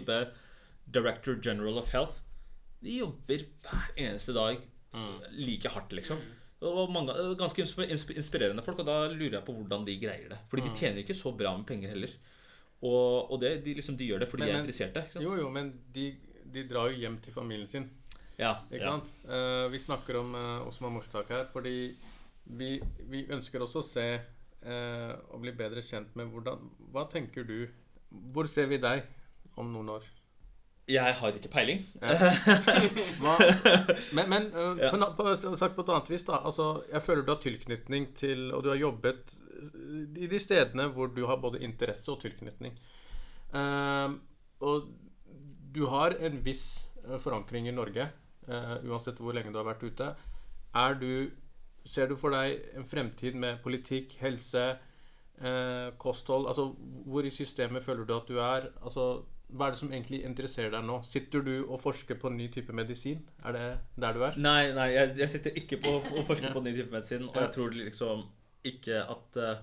Director 0.92 1.38
General 1.44 1.78
of 1.78 1.90
Health. 1.92 2.20
De 2.82 2.98
jobber 2.98 3.46
hver 3.62 3.90
eneste 3.96 4.34
dag 4.36 4.58
Mm. 4.92 5.18
like 5.30 5.68
hardt, 5.70 5.92
liksom. 5.92 6.18
Og 6.62 6.90
mange, 6.92 7.12
ganske 7.38 7.62
insp- 7.62 7.86
insp- 7.88 8.16
inspirerende 8.16 8.62
folk, 8.62 8.78
og 8.82 8.86
da 8.86 8.96
lurer 9.08 9.36
jeg 9.38 9.44
på 9.46 9.52
hvordan 9.54 9.84
de 9.86 9.94
greier 10.00 10.28
det. 10.28 10.38
Fordi 10.50 10.62
de 10.62 10.68
Mm. 10.68 10.74
tjener 10.74 10.98
ikke 10.98 11.14
så 11.14 11.30
bra 11.36 11.56
med 11.56 11.66
penger 11.66 11.88
heller. 11.88 12.08
Og, 12.82 13.30
og 13.32 13.40
det, 13.40 13.64
de, 13.64 13.74
liksom, 13.74 13.96
de 13.96 14.06
gjør 14.08 14.18
det 14.20 14.28
fordi 14.28 14.42
Men- 14.42 14.48
de 14.48 14.54
er 14.56 14.62
interesserte. 14.64 15.22
Jo, 15.22 15.36
jo, 15.36 15.48
men 15.50 15.72
de, 15.94 16.16
de 16.52 16.66
drar 16.68 16.88
jo 16.90 16.96
hjem 16.96 17.20
til 17.20 17.32
familien 17.32 17.66
sin. 17.66 17.90
Ja, 18.38 18.54
Ikke 18.72 18.84
ja. 18.84 18.90
sant? 18.98 19.08
Uh, 19.24 19.68
vi 19.72 19.78
snakker 19.78 20.16
om 20.18 20.34
uh, 20.34 20.66
Osman 20.66 20.92
Morstak 20.92 21.28
her, 21.28 21.44
fordi 21.52 21.94
vi, 22.46 22.80
vi 23.04 23.26
ønsker 23.26 23.60
også 23.60 23.78
å 23.78 23.84
se 23.84 24.20
uh, 24.66 25.12
og 25.30 25.40
bli 25.42 25.52
bedre 25.52 25.82
kjent 25.82 26.16
med 26.16 26.26
hvordan 26.32 26.58
Hva 26.92 27.04
tenker 27.10 27.44
du 27.46 27.68
Hvor 28.32 28.46
ser 28.48 28.66
vi 28.66 28.76
deg 28.78 29.02
om 29.56 29.70
noen 29.72 29.88
år? 29.90 30.02
Jeg 30.90 31.14
har 31.14 31.28
ikke 31.28 31.48
peiling. 31.48 31.80
Men, 34.16 34.28
men 34.28 34.42
øh, 34.42 34.78
Ja. 34.78 34.90
på, 34.90 34.96
på, 35.16 35.56
sagt 35.56 35.74
på 35.74 35.80
et 35.80 35.88
annet 35.88 36.10
vis, 36.10 36.22
da. 36.26 36.32
Altså, 36.44 36.82
jeg 36.92 37.02
føler 37.02 37.22
du 37.24 37.32
har 37.32 37.40
tilknytning 37.40 38.14
til 38.16 38.54
Og 38.54 38.64
du 38.64 38.68
har 38.68 38.76
jobbet 38.76 39.16
øh, 39.74 40.08
i 40.16 40.26
de 40.26 40.38
stedene 40.38 40.86
hvor 40.86 41.06
du 41.06 41.26
har 41.26 41.36
både 41.36 41.60
interesse 41.62 42.12
og 42.12 42.20
tilknytning. 42.20 42.78
Uh, 43.54 44.10
og 44.60 44.82
du 45.74 45.86
har 45.86 46.10
en 46.20 46.44
viss 46.44 46.86
øh, 47.08 47.18
forankring 47.20 47.66
i 47.68 47.70
Norge, 47.74 48.04
uh, 48.46 48.84
uansett 48.90 49.18
hvor 49.18 49.32
lenge 49.34 49.50
du 49.52 49.58
har 49.58 49.64
vært 49.66 49.82
ute. 49.82 50.12
Er 50.74 50.94
du 50.94 51.30
Ser 51.84 52.06
du 52.10 52.16
for 52.16 52.28
deg 52.28 52.58
en 52.76 52.84
fremtid 52.84 53.32
med 53.40 53.56
politikk, 53.64 54.18
helse, 54.20 54.66
uh, 55.40 55.88
kosthold 55.98 56.44
Altså 56.46 56.66
hvor 57.06 57.24
i 57.24 57.30
systemet 57.32 57.82
føler 57.82 58.04
du 58.04 58.12
at 58.16 58.28
du 58.28 58.36
er? 58.36 58.66
Altså 58.84 59.22
hva 59.54 59.66
er 59.68 59.74
det 59.74 59.80
som 59.80 59.90
egentlig 59.92 60.22
interesserer 60.24 60.70
deg 60.74 60.84
nå? 60.86 61.00
Sitter 61.06 61.42
du 61.46 61.52
og 61.66 61.80
forsker 61.82 62.18
på 62.20 62.30
en 62.30 62.36
ny 62.38 62.46
type 62.52 62.72
medisin? 62.76 63.22
Er 63.44 63.52
det 63.56 63.64
der 64.00 64.12
du 64.16 64.22
er? 64.26 64.36
Nei, 64.38 64.72
nei, 64.76 64.88
jeg, 64.94 65.16
jeg 65.18 65.30
sitter 65.32 65.56
ikke 65.58 65.80
på 65.82 65.96
å 65.98 66.22
forske 66.28 66.52
på 66.54 66.62
en 66.62 66.68
ny 66.70 66.74
type 66.76 66.92
medisin, 66.94 67.26
og 67.28 67.36
jeg 67.42 67.52
tror 67.56 67.76
liksom 67.76 68.24
ikke 68.70 69.02
at 69.10 69.36
eh, 69.42 69.60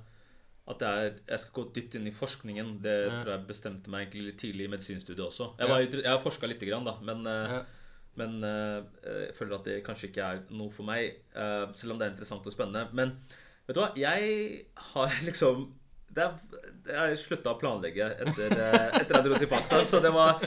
at 0.67 0.81
jeg, 0.83 1.07
er, 1.07 1.19
jeg 1.29 1.39
skal 1.39 1.53
gå 1.55 1.63
dypt 1.77 1.93
inn 1.95 2.07
i 2.09 2.11
forskningen. 2.11 2.71
Det 2.83 2.93
Ja. 3.07 3.19
tror 3.21 3.29
jeg 3.37 3.47
bestemte 3.47 3.87
meg 3.93 4.01
egentlig 4.09 4.25
litt 4.25 4.39
tidlig 4.41 4.65
i 4.67 4.71
medisinstudiet 4.73 5.23
også. 5.23 5.45
Jeg, 5.61 5.69
var, 5.71 5.79
jeg 5.79 6.09
har 6.11 6.19
forska 6.19 6.49
lite 6.51 6.67
grann, 6.67 6.83
da, 6.83 6.97
men, 7.07 7.21
eh, 7.25 7.53
Ja. 7.53 7.61
men 8.19 8.43
eh, 8.43 8.81
jeg 9.29 9.35
føler 9.37 9.55
at 9.55 9.63
det 9.69 9.77
kanskje 9.87 10.09
ikke 10.09 10.25
er 10.27 10.41
noe 10.49 10.69
for 10.75 10.83
meg. 10.83 11.21
selv 11.71 11.93
om 11.93 11.99
det 12.01 12.07
er 12.09 12.11
interessant 12.11 12.45
og 12.45 12.51
spennende. 12.51 12.89
Men 12.91 13.15
vet 13.67 13.75
du 13.77 13.79
hva, 13.79 13.93
jeg 13.95 14.65
har 14.91 15.07
liksom 15.29 15.69
det 16.17 16.23
er, 16.25 16.35
Jeg 16.87 17.17
slutta 17.19 17.53
å 17.53 17.59
planlegge 17.59 18.07
etter, 18.23 18.53
eh, 18.53 18.85
etter 19.01 19.17
jeg 19.17 19.25
dro 19.25 19.39
til 19.39 19.49
Pakistan, 19.51 19.87
så 19.89 19.99
det 20.03 20.11
var 20.15 20.41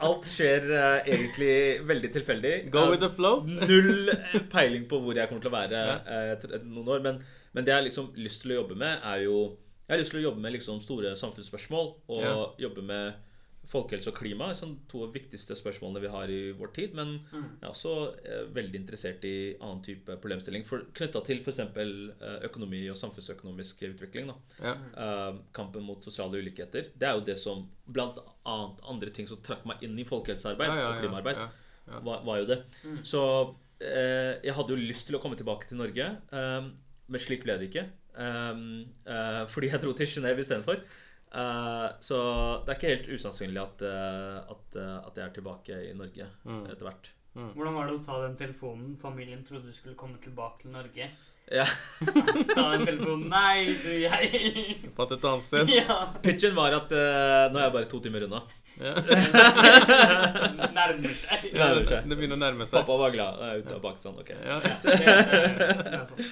Alt 0.00 0.28
skjer 0.28 0.68
eh, 0.70 1.08
egentlig 1.14 1.54
veldig 1.88 2.10
tilfeldig. 2.14 2.52
Go 2.72 2.86
with 2.92 3.02
the 3.02 3.10
flow? 3.12 3.42
Null 3.46 4.12
peiling 4.52 4.86
på 4.90 5.00
hvor 5.02 5.18
jeg 5.18 5.30
kommer 5.30 5.44
til 5.44 5.52
å 5.52 5.56
være 5.56 5.82
eh, 6.00 6.28
etter 6.36 6.60
noen 6.64 6.92
år. 6.96 7.02
Men, 7.04 7.18
men 7.52 7.66
det 7.66 7.74
jeg 7.74 7.80
har 7.80 7.88
liksom 7.88 8.12
lyst 8.20 8.44
til 8.44 8.54
å 8.54 8.60
jobbe 8.62 8.78
med, 8.80 9.02
er 9.04 9.26
jo 9.26 9.40
Jeg 9.86 9.96
har 9.96 10.00
lyst 10.04 10.14
til 10.14 10.22
å 10.22 10.28
jobbe 10.28 10.44
med 10.44 10.54
liksom 10.54 10.78
store 10.84 11.16
samfunnsspørsmål 11.18 11.88
og 12.14 12.22
yeah. 12.22 12.44
jobbe 12.62 12.84
med 12.86 13.29
folkehelse 13.70 14.10
og 14.10 14.18
klima. 14.18 14.48
Liksom 14.50 14.72
to 14.90 15.04
av 15.04 15.12
de 15.12 15.20
viktigste 15.20 15.56
spørsmålene 15.58 16.02
vi 16.02 16.10
har 16.12 16.32
i 16.32 16.40
vår 16.58 16.72
tid. 16.76 16.94
Men 16.98 17.14
jeg 17.30 17.62
er 17.62 17.70
også 17.70 17.94
eh, 18.24 18.42
veldig 18.56 18.80
interessert 18.82 19.24
i 19.28 19.34
annen 19.58 19.82
type 19.86 20.16
problemstilling 20.22 20.66
knytta 20.66 21.22
til 21.26 21.42
f.eks. 21.44 21.60
Eh, 21.62 22.36
økonomi 22.48 22.82
og 22.90 22.98
samfunnsøkonomisk 22.98 23.84
utvikling. 23.90 24.32
Ja. 24.58 24.74
Eh, 24.74 25.40
kampen 25.56 25.86
mot 25.86 26.02
sosiale 26.04 26.42
ulikheter. 26.42 26.90
Det 26.94 27.08
er 27.08 27.18
jo 27.18 27.26
det 27.26 27.38
som 27.40 27.64
blant 27.90 28.18
annet 28.48 28.84
andre 28.90 29.14
ting 29.14 29.28
som 29.30 29.40
trakk 29.44 29.66
meg 29.68 29.82
inn 29.86 29.98
i 29.98 30.06
folkehelsearbeid 30.06 30.70
Ja, 30.70 30.78
ja, 30.78 30.90
og 30.90 31.02
klimaarbeid 31.02 31.40
var, 32.06 32.24
var 32.26 32.42
jo 32.42 32.48
det. 32.50 32.60
Så 33.06 33.22
eh, 33.82 34.38
jeg 34.46 34.56
hadde 34.56 34.74
jo 34.74 34.82
lyst 34.82 35.08
til 35.08 35.18
å 35.18 35.22
komme 35.22 35.38
tilbake 35.38 35.70
til 35.70 35.80
Norge, 35.80 36.06
men 36.30 37.22
slik 37.22 37.46
ble 37.46 37.58
det 37.58 37.70
ikke. 37.70 37.86
Fordi 39.50 39.70
jeg 39.70 39.82
dro 39.82 39.94
til 39.96 40.10
Genéve 40.10 40.42
istedenfor. 40.44 40.82
Uh, 41.30 41.86
så 42.02 42.16
det 42.66 42.72
er 42.72 42.78
ikke 42.78 42.90
helt 42.94 43.08
usannsynlig 43.14 43.60
at, 43.62 43.82
uh, 43.86 44.38
at, 44.50 44.64
uh, 44.76 44.96
at 45.06 45.16
jeg 45.20 45.24
er 45.28 45.34
tilbake 45.36 45.76
i 45.86 45.92
Norge 45.94 46.26
Mm. 46.44 46.64
etter 46.72 46.88
hvert. 46.88 47.10
Hvordan 47.54 47.74
var 47.78 47.86
det 47.86 47.94
å 47.94 48.02
ta 48.02 48.16
den 48.24 48.34
telefonen? 48.36 48.96
Familien 48.98 49.44
trodde 49.46 49.70
du 49.70 49.72
skulle 49.72 49.94
komme 49.94 50.18
tilbake 50.18 50.64
til 50.64 50.72
Norge. 50.74 51.06
Ja. 51.50 51.64
Ta 52.54 52.64
den 52.74 52.84
telefonen. 52.86 53.28
Nei, 53.30 53.74
du, 53.82 53.88
jeg 54.02 54.90
Fant 54.94 55.10
et 55.14 55.24
annet 55.30 55.42
sted? 55.46 55.70
Ja. 55.74 55.96
Pitchen 56.22 56.54
var 56.54 56.74
at 56.76 56.92
eh, 56.94 57.46
nå 57.50 57.58
er 57.58 57.64
jeg 57.64 57.74
bare 57.74 57.88
to 57.90 57.98
timer 58.02 58.26
unna. 58.26 58.40
Ja. 58.78 58.92
Nærmer 60.78 61.14
seg. 61.16 61.48
Nærmer 61.54 61.86
seg. 61.88 62.06
Det 62.10 62.18
begynner 62.18 62.38
å 62.38 62.42
nærme 62.42 62.66
seg. 62.68 62.76
Pappa 62.80 62.98
var 63.02 63.14
glad. 63.14 63.40
Jeg 63.42 63.50
er 63.56 63.64
ute 63.64 63.74
av 63.78 63.82
Pakistan. 63.86 64.18
Ok. 64.22 64.30
Ja. 64.34 64.58
Ja, 64.62 64.76
det, 64.84 64.96
det 65.00 65.98
er 65.98 66.06
sånn. 66.10 66.30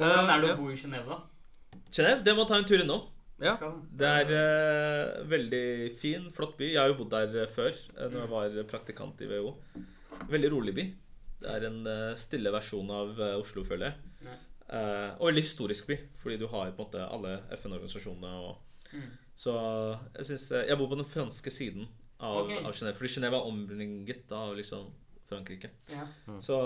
Hvordan 0.00 0.32
er 0.36 0.44
det 0.46 0.52
å 0.54 0.58
bo 0.62 0.70
i 0.72 0.78
Genéve, 0.80 1.04
da? 1.16 1.80
Genéve? 1.92 2.22
det 2.28 2.36
må 2.38 2.46
ta 2.48 2.56
en 2.60 2.68
tur 2.68 2.80
innom. 2.80 3.04
Ja. 3.40 3.54
Det 4.00 4.10
er 4.20 4.32
uh, 4.34 5.28
veldig 5.30 5.64
fin, 5.96 6.28
flott 6.34 6.58
by. 6.58 6.68
Jeg 6.74 6.82
har 6.82 6.92
jo 6.92 6.98
bodd 7.00 7.14
der 7.14 7.42
eh, 7.44 7.50
før, 7.50 7.72
uh, 7.96 8.06
når 8.06 8.20
jeg 8.20 8.32
var 8.34 8.60
praktikant 8.70 9.24
i 9.24 9.30
WHO. 9.30 9.54
Veldig 10.30 10.52
rolig 10.52 10.76
by. 10.76 10.86
Det 11.40 11.54
er 11.56 11.66
en 11.70 11.80
uh, 11.88 12.18
stille 12.20 12.52
versjon 12.52 12.92
av 12.92 13.16
uh, 13.16 13.34
Oslo, 13.40 13.64
føler 13.64 13.90
jeg. 13.90 14.10
Eh, 14.70 15.12
og 15.18 15.30
veldig 15.30 15.42
historisk 15.42 15.88
by, 15.90 15.96
fordi 16.20 16.36
du 16.38 16.46
har 16.46 16.70
på 16.70 16.78
en 16.78 16.86
måte 16.86 17.02
alle 17.02 17.40
FN-organisasjonene. 17.56 18.52
Mm. 18.94 19.08
Så 19.38 19.54
jeg 20.18 20.26
syns 20.28 20.44
eh, 20.52 20.66
Jeg 20.68 20.78
bor 20.78 20.90
på 20.90 20.98
den 20.98 21.06
franske 21.06 21.50
siden 21.50 21.88
av, 22.18 22.44
okay. 22.44 22.60
av 22.62 22.74
Genève. 22.76 22.94
Fordi 22.98 23.14
Genève 23.16 23.40
er 23.40 23.48
omringet 23.50 24.34
av 24.36 24.54
liksom 24.58 24.92
Frankrike. 25.26 25.72
Ja. 25.90 26.06
Så, 26.42 26.58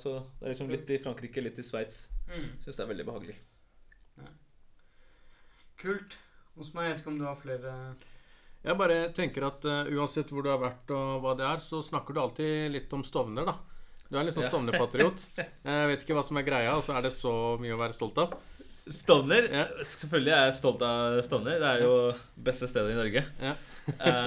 så 0.00 0.14
det 0.38 0.46
er 0.46 0.54
liksom 0.54 0.72
litt 0.72 0.92
i 0.92 1.00
Frankrike, 1.00 1.44
litt 1.44 1.60
i 1.60 1.66
Sveits. 1.66 2.06
Mm. 2.30 2.54
Syns 2.64 2.80
det 2.80 2.86
er 2.86 2.92
veldig 2.94 3.08
behagelig. 3.10 3.36
Kult. 5.84 6.18
Hos 6.56 6.72
meg, 6.72 6.88
jeg 6.88 6.94
vet 6.94 7.02
ikke 7.02 7.12
om 7.12 7.18
du 7.18 7.24
har 7.26 7.38
flere 7.40 7.70
Jeg 8.62 8.78
bare 8.78 8.98
tenker 9.12 9.44
at 9.48 9.64
uh, 9.66 9.90
uansett 9.90 10.30
hvor 10.30 10.44
du 10.46 10.48
har 10.52 10.60
vært 10.62 10.92
og 10.94 11.20
hva 11.24 11.34
det 11.36 11.44
er, 11.48 11.60
så 11.60 11.82
snakker 11.84 12.14
du 12.14 12.22
alltid 12.22 12.72
litt 12.72 12.94
om 12.96 13.04
Stovner, 13.04 13.48
da. 13.48 13.58
Du 14.08 14.18
er 14.20 14.26
litt 14.28 14.36
sånn. 14.36 14.46
Stovner-patriot. 14.46 15.26
Jeg 15.66 15.90
vet 15.90 16.04
ikke 16.04 16.16
hva 16.16 16.24
som 16.24 16.38
er 16.40 16.46
greia, 16.46 16.76
og 16.78 16.84
så 16.86 16.96
er 16.96 17.06
det 17.06 17.12
så 17.14 17.34
mye 17.60 17.74
å 17.74 17.80
være 17.80 17.96
stolt 17.96 18.20
av. 18.22 18.36
Stovner. 18.84 19.46
Ja. 19.48 19.64
Selvfølgelig 19.80 20.32
er 20.36 20.42
jeg 20.44 20.56
stolt 20.58 20.82
av 20.84 21.14
Stovner. 21.24 21.56
Det 21.60 21.68
er 21.70 21.84
jo 21.86 21.92
beste 22.46 22.68
stedet 22.68 22.92
i 22.92 22.98
Norge. 22.98 23.22
Ja. 23.40 23.54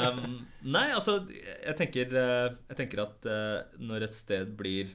um, 0.09 0.39
nei, 0.65 0.87
altså 0.93 1.19
Jeg 1.29 1.75
tenker, 1.77 2.15
eh, 2.21 2.47
jeg 2.71 2.77
tenker 2.77 3.03
at 3.05 3.25
eh, 3.29 3.77
når 3.81 4.07
et 4.07 4.17
sted 4.17 4.51
blir 4.57 4.89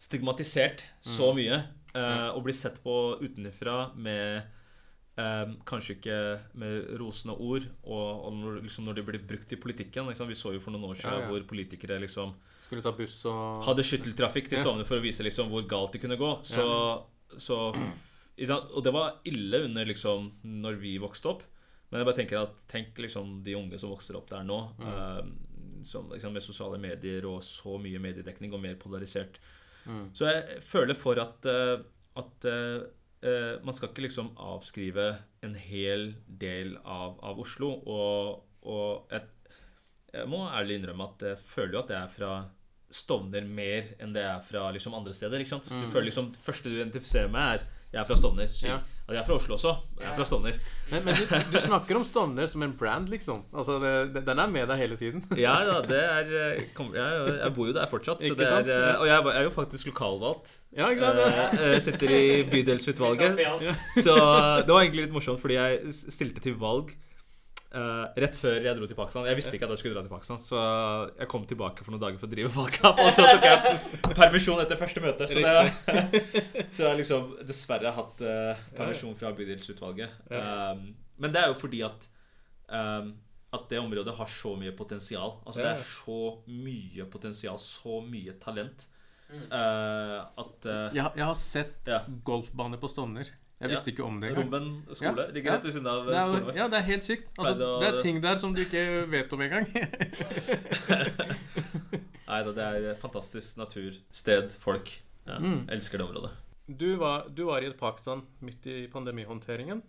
stigmatisert 0.00 0.86
så 1.04 1.34
mye, 1.36 1.60
uh, 1.92 2.30
og 2.32 2.46
blir 2.46 2.56
sett 2.56 2.80
på 2.80 2.96
utenfra 3.20 3.90
med 4.00 4.48
eh, 5.18 5.54
kanskje 5.66 5.96
ikke 5.96 6.18
med 6.62 6.92
rosende 7.00 7.36
ord, 7.36 7.66
og, 7.82 8.26
og 8.26 8.36
når, 8.36 8.60
liksom 8.66 8.86
når 8.88 8.98
de 8.98 9.06
blir 9.08 9.26
brukt 9.32 9.52
i 9.52 9.60
politikken 9.60 10.10
liksom, 10.10 10.30
Vi 10.30 10.38
så 10.38 10.54
jo 10.54 10.62
for 10.62 10.74
noen 10.74 10.90
år 10.90 10.98
siden 11.00 11.16
Ja, 11.16 11.24
ja. 11.24 11.30
hvor 11.32 11.46
politikere 11.50 12.00
liksom 12.02 12.34
Skulle 12.66 12.84
ta 12.84 12.94
buss 12.94 13.16
og 13.26 13.64
hadde 13.66 13.86
skytteltrafikk 13.86 14.52
til. 14.52 14.62
Stovner 14.62 14.86
for 14.86 15.00
å 15.00 15.04
vise 15.04 15.26
liksom 15.26 15.50
hvor 15.50 15.64
galt 15.66 15.96
det 15.96 16.04
kunne 16.04 16.20
gå. 16.20 16.28
Så, 16.46 16.66
så? 17.34 17.56
Og 17.74 18.82
det 18.86 18.92
var 18.94 19.16
ille 19.26 19.64
under 19.66 19.88
liksom 19.90 20.30
når 20.46 20.78
vi 20.78 20.92
vokste 21.02 21.32
opp. 21.32 21.42
Men 21.90 22.00
jeg 22.00 22.06
bare 22.06 22.18
tenker 22.20 22.38
at 22.44 22.58
tenk 22.70 22.98
liksom 23.02 23.40
de 23.42 23.56
unge 23.58 23.78
som 23.82 23.90
vokser 23.90 24.14
opp 24.18 24.28
der 24.30 24.44
nå, 24.46 24.58
eh, 24.86 25.22
som, 25.82 26.06
liksom, 26.12 26.36
med 26.36 26.44
sosiale 26.44 26.78
medier 26.78 27.26
og 27.26 27.42
så 27.42 27.74
mye 27.82 27.98
mediedekning 28.02 28.54
og 28.54 28.62
mer 28.62 28.76
polarisert. 28.78 29.40
Mm. 29.88 30.04
Så 30.14 30.28
jeg 30.28 30.60
føler 30.62 30.98
for 30.98 31.18
at, 31.18 31.48
eh, 31.50 31.82
at 32.20 32.46
eh, 32.46 32.86
man 33.20 33.76
skal 33.76 33.90
ikke 33.90 34.06
liksom 34.06 34.30
avskrive 34.40 35.10
en 35.44 35.52
hel 35.58 36.14
del 36.24 36.70
av, 36.80 37.18
av 37.20 37.42
Oslo. 37.42 37.68
Og, 37.84 38.38
og 38.64 39.12
jeg, 39.12 39.26
jeg 40.14 40.30
må 40.30 40.40
ærlig 40.48 40.78
innrømme 40.80 41.10
at 41.10 41.26
jeg 41.28 41.42
føler 41.42 41.76
jo 41.76 41.82
at 41.82 41.92
jeg 41.92 42.00
er 42.00 42.14
fra 42.14 42.32
Stovner 42.90 43.44
mer 43.46 43.92
enn 44.02 44.10
det 44.16 44.24
er 44.26 44.40
fra 44.42 44.64
liksom 44.74 44.96
andre 44.98 45.12
steder. 45.14 45.38
ikke 45.38 45.52
sant? 45.52 45.68
Du 45.70 45.86
føler 45.86 46.08
liksom 46.08 46.32
Det 46.34 46.40
første 46.42 46.72
du 46.72 46.74
identifiserer 46.74 47.30
med, 47.30 47.60
er 47.60 47.79
jeg 47.90 48.00
er 48.00 48.06
fra 48.06 48.16
Stovner. 48.16 48.50
Ja. 48.62 48.76
Og 49.10 49.14
jeg 49.16 49.18
er 49.20 49.26
fra 49.26 49.34
Oslo 49.34 49.56
også. 49.56 49.70
Jeg 49.98 50.06
er 50.06 50.14
fra 50.14 50.24
Stovner. 50.28 50.58
Men, 50.92 51.04
men 51.08 51.16
du, 51.18 51.24
du 51.50 51.56
snakker 51.64 51.98
om 51.98 52.04
Stovner 52.06 52.46
som 52.46 52.62
en 52.62 52.74
brand, 52.78 53.08
liksom. 53.10 53.40
Altså, 53.50 53.80
det, 53.82 53.90
det, 54.14 54.22
Den 54.28 54.38
er 54.38 54.52
med 54.52 54.68
deg 54.70 54.78
hele 54.84 54.98
tiden. 55.00 55.24
Ja, 55.44 55.56
ja, 55.66 55.80
det 55.82 55.98
er 55.98 56.30
eh, 56.42 56.60
kom, 56.76 56.92
jeg, 56.94 57.34
jeg 57.40 57.52
bor 57.56 57.66
jo 57.66 57.74
der 57.74 57.90
fortsatt. 57.90 58.22
Så 58.22 58.36
det 58.38 58.46
er, 58.46 58.70
eh, 58.70 59.00
og 59.02 59.08
jeg 59.10 59.34
er 59.34 59.42
jo 59.48 59.50
faktisk 59.56 59.90
lokalvalgt. 59.90 60.54
Ja, 60.78 60.92
jeg. 60.94 61.02
Eh, 61.02 61.66
Jeg 61.74 61.82
sitter 61.88 62.14
i 62.14 62.22
bydelsutvalget. 62.52 63.42
Så 63.98 64.14
det 64.14 64.70
var 64.70 64.84
egentlig 64.84 65.08
litt 65.08 65.16
morsomt, 65.18 65.42
fordi 65.42 65.58
jeg 65.58 65.94
stilte 65.98 66.46
til 66.46 66.54
valg 66.62 66.94
eh, 67.72 68.06
rett 68.24 68.36
før 68.38 68.58
jeg 68.66 68.76
dro 68.78 68.86
til 68.90 68.98
Pakistan. 68.98 69.26
Jeg 69.30 69.38
visste 69.38 69.54
ikke 69.56 69.68
at 69.68 69.74
jeg 69.76 69.80
skulle 69.82 69.94
dra 69.98 70.02
til 70.06 70.12
Pakistan, 70.12 70.40
så 70.42 70.60
jeg 71.18 71.28
kom 71.30 71.46
tilbake 71.50 71.84
for 71.86 71.94
noen 71.94 72.02
dager 72.02 72.18
for 72.20 72.28
å 72.28 72.34
drive 72.34 72.50
valgkamp. 72.56 73.00
Og 73.04 73.10
så 73.16 73.26
tok 73.28 73.46
jeg 73.48 74.14
permisjon 74.18 74.60
etter 74.64 74.80
første 74.80 75.02
møte. 75.04 75.28
Så, 75.30 75.40
det, 75.44 76.22
så 76.70 76.82
jeg 76.84 76.88
har 76.90 77.00
liksom 77.00 77.32
dessverre 77.48 77.92
hatt 77.96 78.22
uh, 78.26 78.62
permisjon 78.78 79.16
fra 79.18 79.32
bydelsutvalget. 79.38 80.14
Um, 80.30 80.86
men 81.20 81.34
det 81.34 81.42
er 81.44 81.50
jo 81.52 81.58
fordi 81.60 81.82
at 81.86 82.06
um, 82.72 83.12
at 83.50 83.64
det 83.72 83.80
området 83.82 84.12
har 84.14 84.28
så 84.30 84.52
mye 84.54 84.70
potensial. 84.78 85.32
Altså 85.42 85.58
Det 85.64 85.70
er 85.72 85.80
så 85.82 86.18
mye 86.46 87.06
potensial, 87.10 87.56
så 87.58 87.96
mye 88.06 88.36
talent. 88.38 88.84
Eh, 89.30 90.18
at 90.42 90.66
uh, 90.66 90.88
Jeg, 90.94 91.02
har- 91.02 91.16
jeg 91.18 91.24
har 91.26 91.34
sett 91.38 91.86
Ja. 91.90 91.98
golfbane 92.26 92.78
på 92.82 92.88
Stovner. 92.90 93.26
Jeg 93.60 93.68
Ja. 93.70 93.74
visste 93.76 93.90
ikke 93.92 94.04
om 94.06 94.20
det 94.20 94.30
engang. 94.30 94.44
Romben 94.50 94.94
skole 94.96 95.26
Ja, 95.26 95.32
ligger 95.36 95.52
rett 95.52 95.64
ved 95.64 95.72
siden 95.74 95.86
av 95.86 96.06
Det 96.06 96.22
skolen 96.22 96.44
vår. 96.46 96.54
ja, 96.56 96.68
det 96.68 96.78
er 96.78 96.86
helt 96.86 97.02
sykt. 97.04 97.32
Altså, 97.36 97.54
å- 97.60 97.80
det 97.80 97.88
er 97.94 98.02
ting 98.02 98.20
der 98.22 98.36
som 98.40 98.54
du 98.54 98.60
ikke 98.64 98.84
vet 99.10 99.32
om 99.32 99.40
engang. 99.40 99.66
Nei 102.30 102.42
da, 102.46 102.52
det 102.54 102.64
er 102.64 102.94
fantastisk 103.00 103.56
natur, 103.58 103.96
sted, 104.14 104.50
folk. 104.62 105.00
Ja, 105.26 105.38
Mm. 105.38 105.66
Elsker 105.68 105.98
det 105.98 106.06
området. 106.08 106.30
Du 106.66 106.96
var, 106.96 107.28
du 107.28 107.44
var 107.44 107.60
i 107.62 107.66
et 107.66 107.76
Pakistan 107.78 108.22
midt 108.42 108.66
i 108.66 108.86
pandemihåndteringen. 108.88 109.82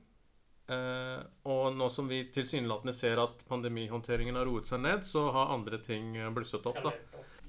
Eh, 0.70 1.24
og 1.46 1.76
nå 1.76 1.90
som 1.92 2.08
vi 2.08 2.24
tilsynelatende 2.34 2.94
ser 2.94 3.18
at 3.20 3.44
pandemihåndteringen 3.50 4.36
har 4.36 4.46
roet 4.46 4.66
seg 4.66 4.82
ned, 4.82 5.02
så 5.04 5.32
har 5.32 5.54
andre 5.56 5.78
ting 5.82 6.16
eh, 6.18 6.30
blusset 6.32 6.66
opp. 6.66 6.82
da. 6.84 6.92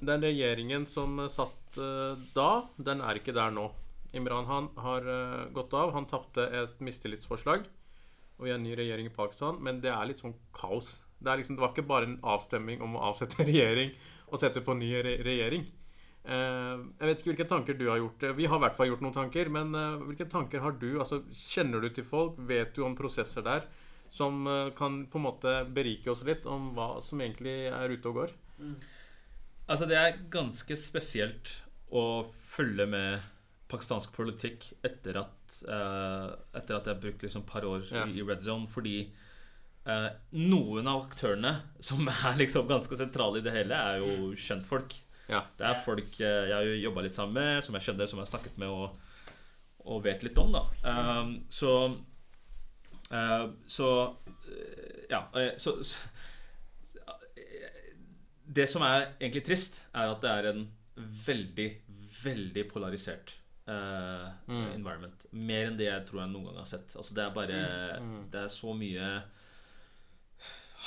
Den 0.02 0.20
regjeringen 0.22 0.86
som 0.88 1.16
satt 1.28 1.78
eh, 1.78 2.16
da, 2.34 2.64
den 2.78 3.00
er 3.00 3.14
ikke 3.20 3.32
der 3.34 3.50
nå. 3.50 3.70
Imran 4.12 4.48
Han 4.48 4.68
har 4.76 5.06
eh, 5.08 5.46
gått 5.56 5.74
av. 5.74 5.92
Han 5.96 6.08
tapte 6.10 6.46
et 6.46 6.80
mistillitsforslag. 6.84 7.66
Og 8.38 8.46
vi 8.46 8.50
har 8.52 8.58
en 8.58 8.64
ny 8.66 8.74
regjering 8.76 9.06
i 9.06 9.14
Pakistan, 9.14 9.60
men 9.62 9.80
det 9.82 9.92
er 9.92 10.08
litt 10.08 10.22
sånn 10.22 10.34
kaos. 10.56 11.00
Det, 11.22 11.36
liksom, 11.38 11.56
det 11.56 11.62
var 11.62 11.70
ikke 11.74 11.86
bare 11.86 12.08
en 12.08 12.18
avstemming 12.26 12.82
om 12.82 12.96
å 12.98 13.04
avsette 13.12 13.44
regjering 13.50 13.94
og 14.32 14.40
sette 14.40 14.64
på 14.64 14.74
ny 14.74 14.90
re 15.04 15.18
regjering. 15.22 15.68
Eh, 16.22 16.82
jeg 17.00 17.08
vet 17.08 17.22
ikke 17.22 17.32
hvilke 17.32 17.48
tanker 17.50 17.78
du 17.78 17.88
har 17.90 18.00
gjort. 18.00 18.26
Vi 18.38 18.48
har 18.48 18.60
i 18.60 18.64
hvert 18.64 18.78
fall 18.78 18.90
gjort 18.92 19.04
noen 19.04 19.16
tanker. 19.16 19.50
Men 19.52 19.74
eh, 19.78 20.02
hvilke 20.08 20.28
tanker 20.30 20.64
har 20.64 20.76
du? 20.80 20.90
Altså, 21.02 21.22
kjenner 21.30 21.82
du 21.82 21.90
til 21.94 22.06
folk? 22.08 22.38
Vet 22.48 22.74
du 22.76 22.84
om 22.86 22.98
prosesser 22.98 23.44
der 23.46 23.66
som 24.12 24.46
eh, 24.46 24.72
kan 24.76 25.04
på 25.10 25.20
en 25.20 25.26
måte 25.26 25.54
berike 25.72 26.12
oss 26.12 26.24
litt 26.28 26.46
om 26.50 26.72
hva 26.76 26.96
som 27.04 27.22
egentlig 27.24 27.72
er 27.72 27.94
ute 27.94 28.10
og 28.10 28.20
går? 28.20 28.34
Altså, 29.66 29.88
det 29.88 29.98
er 29.98 30.20
ganske 30.32 30.76
spesielt 30.78 31.54
å 31.92 32.24
følge 32.26 32.86
med 32.88 33.32
pakistansk 33.72 34.12
politikk 34.14 34.68
etter 34.86 35.18
at, 35.22 35.56
uh, 35.66 36.30
etter 36.54 36.76
at 36.78 36.86
jeg 36.88 36.94
har 36.94 37.00
brukt 37.02 37.24
liksom 37.24 37.42
et 37.44 37.50
par 37.50 37.64
år 37.68 37.86
Ja. 37.90 38.04
i, 38.06 38.22
Red 38.28 38.44
Zone, 38.46 38.68
fordi 38.70 38.96
uh, 39.88 40.10
noen 40.38 40.86
av 40.92 41.06
aktørene 41.08 41.54
som 41.80 42.04
er 42.12 42.36
liksom 42.38 42.68
ganske 42.70 42.98
sentrale 43.00 43.40
i 43.40 43.46
det 43.46 43.54
hele, 43.56 43.74
er 43.74 43.98
jo 44.04 44.30
kjentfolk. 44.38 44.94
Ja. 45.30 45.44
Det 45.58 45.64
er 45.70 45.80
folk 45.84 46.12
uh, 46.20 46.26
jeg 46.26 46.54
har 46.54 46.68
jo 46.68 46.78
jobba 46.84 47.04
litt 47.08 47.16
sammen 47.18 47.38
med, 47.40 47.64
som 47.64 47.74
jeg 47.78 47.88
kjenner, 47.88 48.06
som 48.10 48.20
jeg 48.20 48.26
har 48.28 48.32
snakket 48.34 48.58
med 48.62 48.68
og, 48.68 48.98
og 49.88 50.02
vet 50.04 50.22
litt 50.22 50.38
om. 50.38 50.52
da 50.54 50.62
Eh, 50.86 51.32
Så 51.50 51.72
Så 53.66 53.88
Ja. 55.10 55.26
så, 55.58 55.74
så 55.84 55.98
det 58.52 58.66
som 58.68 58.82
er 58.84 59.06
egentlig 59.20 59.44
trist, 59.46 59.82
er 59.96 60.10
at 60.12 60.20
det 60.24 60.30
er 60.30 60.48
en 60.50 60.62
veldig, 61.26 61.68
veldig 62.22 62.64
polarisert 62.68 63.34
eh, 63.72 64.30
Mm. 64.52 64.66
environment. 64.76 65.26
Mer 65.32 65.66
enn 65.70 65.76
det 65.78 65.86
jeg 65.90 66.06
tror 66.08 66.20
jeg 66.24 66.32
noen 66.34 66.44
gang 66.50 66.56
har 66.62 66.68
sett. 66.72 66.94
Altså 66.96 67.14
Det 67.14 67.24
er 67.24 67.34
bare 67.36 68.00
Mm. 68.00 68.30
Det 68.30 68.40
er 68.44 68.48
så 68.52 68.74
mye 68.76 69.22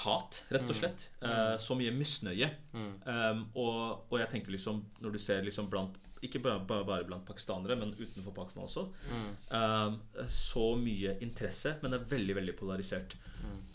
hat, 0.04 0.42
rett 0.52 0.62
og 0.68 0.76
Mm. 0.76 0.80
slett. 0.80 1.10
Eh, 1.22 1.58
så 1.58 1.76
mye 1.78 1.92
misnøye. 1.96 2.50
Mm. 2.74 3.02
Um, 3.08 3.46
og, 3.56 4.06
og 4.12 4.20
jeg 4.20 4.30
tenker 4.30 4.52
liksom 4.52 4.82
Når 5.02 5.12
du 5.14 5.18
ser 5.18 5.42
liksom 5.42 5.70
blant 5.70 5.96
Ikke 6.22 6.42
bare, 6.42 6.60
bare, 6.68 7.04
blant 7.06 7.26
pakistanere, 7.26 7.76
men 7.78 7.94
utenfor 7.94 8.34
Pakistan 8.34 8.64
også. 8.64 8.88
Mm. 9.12 9.36
Um, 9.56 10.00
så 10.28 10.76
mye 10.80 11.18
interesse, 11.22 11.76
men 11.82 11.92
det 11.92 12.00
er 12.02 12.06
veldig, 12.18 12.36
veldig 12.36 12.56
polarisert. 12.58 13.16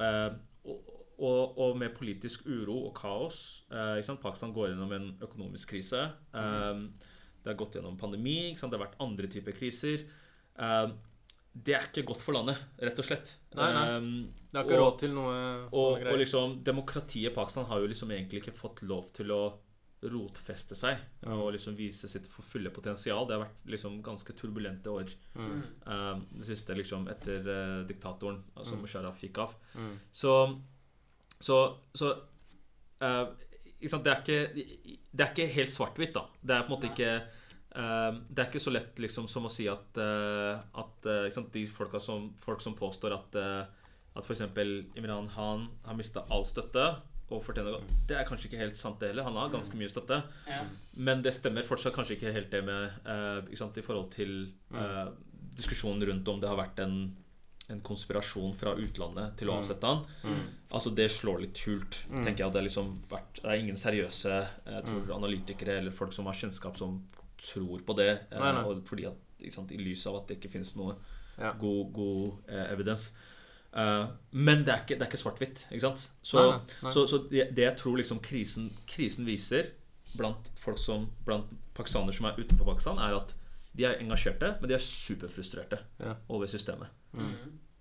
Um, 0.01 0.39
og, 0.65 0.81
og, 1.21 1.59
og 1.59 1.77
med 1.79 1.95
politisk 1.95 2.47
uro 2.49 2.87
og 2.89 2.95
kaos 2.97 3.63
uh? 3.71 4.17
Pakistan 4.23 4.53
går 4.53 4.71
gjennom 4.73 4.93
en 4.97 5.13
økonomisk 5.23 5.69
krise. 5.69 6.11
Um, 6.35 6.93
det 7.43 7.51
har 7.53 7.55
gått 7.59 7.75
gjennom 7.75 7.97
pandemi. 7.99 8.55
Det 8.55 8.61
har 8.71 8.87
vært 8.87 8.99
andre 9.01 9.27
typer 9.29 9.53
kriser. 9.53 10.05
Um, 10.57 10.93
det 11.55 11.75
er 11.75 11.83
ikke 11.89 12.05
godt 12.07 12.21
for 12.23 12.33
landet, 12.37 12.57
rett 12.79 12.99
og 12.99 13.05
slett. 13.05 13.37
Nei, 13.57 13.73
nei. 13.75 13.97
Um, 13.97 14.33
Det 14.53 14.57
har 14.61 14.65
ikke 14.65 14.77
og- 14.79 14.85
råd 14.93 14.99
til 15.01 15.11
noe 15.11 15.69
og, 15.73 15.99
sånne 15.99 16.13
og 16.13 16.19
liksom 16.19 16.63
Demokratiet 16.63 17.33
i 17.33 17.35
Pakistan 17.35 17.65
har 17.67 17.81
jo 17.81 17.87
liksom 17.89 18.09
egentlig 18.11 18.43
ikke 18.43 18.55
fått 18.55 18.83
lov 18.87 19.13
til 19.13 19.27
å 19.33 19.59
rotfeste 20.03 20.75
seg 20.75 20.97
Mm. 21.27 21.33
og 21.43 21.53
liksom 21.53 21.75
vise 21.77 22.09
sitt 22.09 22.27
fulle 22.27 22.71
potensial. 22.71 23.27
Det 23.27 23.37
har 23.37 23.45
vært 23.47 23.67
liksom 23.67 24.03
ganske 24.03 24.33
turbulente 24.33 24.87
år 24.89 25.11
Mm. 25.37 25.63
um, 25.87 26.27
det 26.39 26.47
siste 26.47 26.75
liksom 26.75 27.07
etter 27.09 27.41
uh, 27.41 27.85
diktatoren, 27.87 28.43
altså 28.57 28.77
Mm. 28.77 28.81
Musharraf, 28.83 29.21
gikk 29.21 29.39
av. 29.39 29.55
Mm. 29.75 29.99
Så 30.13 30.61
Så, 31.41 31.77
så 31.95 32.19
eh, 33.01 33.27
ikke 33.27 33.50
sant? 33.89 34.05
Det, 34.05 34.13
er 34.13 34.21
ikke, 34.21 34.97
det 35.11 35.25
er 35.25 35.31
ikke 35.33 35.53
helt 35.55 35.73
svart-hvitt, 35.73 36.13
da. 36.17 36.27
Det 36.43 36.57
er 36.57 36.65
på 36.67 36.73
en 36.73 36.77
måte 36.77 36.91
ikke 36.91 37.13
uh, 37.17 38.19
Det 38.29 38.43
er 38.43 38.49
ikke 38.51 38.63
så 38.63 38.75
lett 38.75 39.01
liksom 39.01 39.29
som 39.31 39.49
å 39.49 39.53
si 39.53 39.69
at, 39.71 40.01
uh, 40.01 40.61
at 40.83 41.09
eh, 41.09 41.29
sant? 41.33 41.53
De 41.55 41.65
folka 41.71 42.01
som, 42.03 42.31
folk 42.41 42.61
som 42.65 42.77
påstår 42.79 43.17
at 43.17 43.39
uh, 43.41 43.63
At 44.19 44.27
f.eks. 44.27 44.45
Imran 44.99 45.31
Han 45.37 45.69
har 45.87 45.97
mista 45.97 46.27
all 46.35 46.45
støtte 46.49 46.91
og 47.31 47.45
fortjener 47.47 47.79
Det 48.11 48.17
er 48.19 48.27
kanskje 48.27 48.49
ikke 48.49 48.59
helt 48.59 48.79
sant, 48.79 48.99
det 48.99 49.13
heller. 49.13 49.23
Han 49.29 49.37
har 49.39 49.53
ganske 49.53 49.79
mye 49.79 49.87
støtte. 49.87 50.17
Ja. 50.51 50.65
Men 50.99 51.21
det 51.23 51.31
stemmer 51.37 51.63
fortsatt 51.63 51.95
kanskje 51.95 52.17
ikke 52.17 52.33
helt 52.35 52.51
det 52.51 52.65
med 52.67 53.05
ikke 53.47 53.61
sant, 53.61 53.79
I 53.79 53.85
forhold 53.87 54.09
til 54.11 54.33
eh, 54.75 55.13
diskusjonen 55.55 56.03
rundt 56.09 56.29
om 56.33 56.41
det 56.43 56.51
har 56.51 56.59
vært 56.59 56.83
en, 56.83 56.97
en 57.71 57.81
konspirasjon 57.87 58.55
fra 58.59 58.75
utlandet 58.77 59.37
til 59.39 59.49
å 59.49 59.55
Mm. 59.55 59.59
avsette 59.63 59.87
han. 59.87 60.05
Mm. 60.25 60.43
Altså 60.73 60.95
Det 60.95 61.09
slår 61.11 61.41
litt 61.41 61.59
hult. 61.67 62.07
Mm. 62.11 62.25
tenker 62.25 62.39
jeg 62.45 62.47
at 62.49 62.53
Det 62.53 62.63
liksom 62.65 62.93
vært 63.11 63.35
Det 63.43 63.45
er 63.51 63.61
ingen 63.63 63.77
seriøse 63.77 64.49
jeg 64.67 64.85
tror, 64.85 65.15
analytikere 65.17 65.79
eller 65.79 65.91
folk 65.91 66.13
som 66.13 66.27
har 66.27 66.35
kjennskap, 66.35 66.77
som 66.77 67.01
tror 67.39 67.81
på 67.87 67.97
det. 67.97 68.09
eh, 68.33 68.39
Nei, 68.39 68.53
nei. 68.53 68.81
Fordi 68.85 69.07
at, 69.07 69.53
sant, 69.53 69.73
I 69.73 69.77
lys 69.79 70.07
av 70.07 70.17
at 70.17 70.27
det 70.29 70.41
ikke 70.41 70.51
finnes 70.53 70.75
noe 70.77 70.97
Ja. 71.39 71.53
god, 71.53 71.93
god 71.93 72.33
eh, 72.49 72.73
evidens. 72.73 73.13
Uh, 73.73 74.09
men 74.33 74.65
det 74.65 74.69
er 74.75 74.81
ikke, 74.85 74.99
ikke 75.07 75.17
svart-hvitt. 75.17 75.67
Så, 76.23 76.61
så, 76.91 77.07
så 77.07 77.19
det, 77.31 77.55
det 77.55 77.63
jeg 77.65 77.77
tror 77.77 77.97
liksom 77.97 78.19
krisen, 78.21 78.69
krisen 78.87 79.25
viser 79.25 79.71
blant 80.17 80.51
folk 80.57 80.77
som 80.77 81.09
Blant 81.25 81.47
pakistanere 81.73 82.13
som 82.13 82.27
er 82.27 82.35
utenfor 82.37 82.65
Pakistan, 82.67 82.99
er 82.99 83.15
at 83.15 83.35
de 83.81 83.87
er 83.89 83.99
engasjerte, 84.05 84.53
men 84.61 84.69
de 84.71 84.77
er 84.77 84.85
superfrustrerte 84.85 85.81
Ja. 86.05 86.15
over 86.29 86.47
systemet. 86.51 86.89
Mm. 87.17 87.35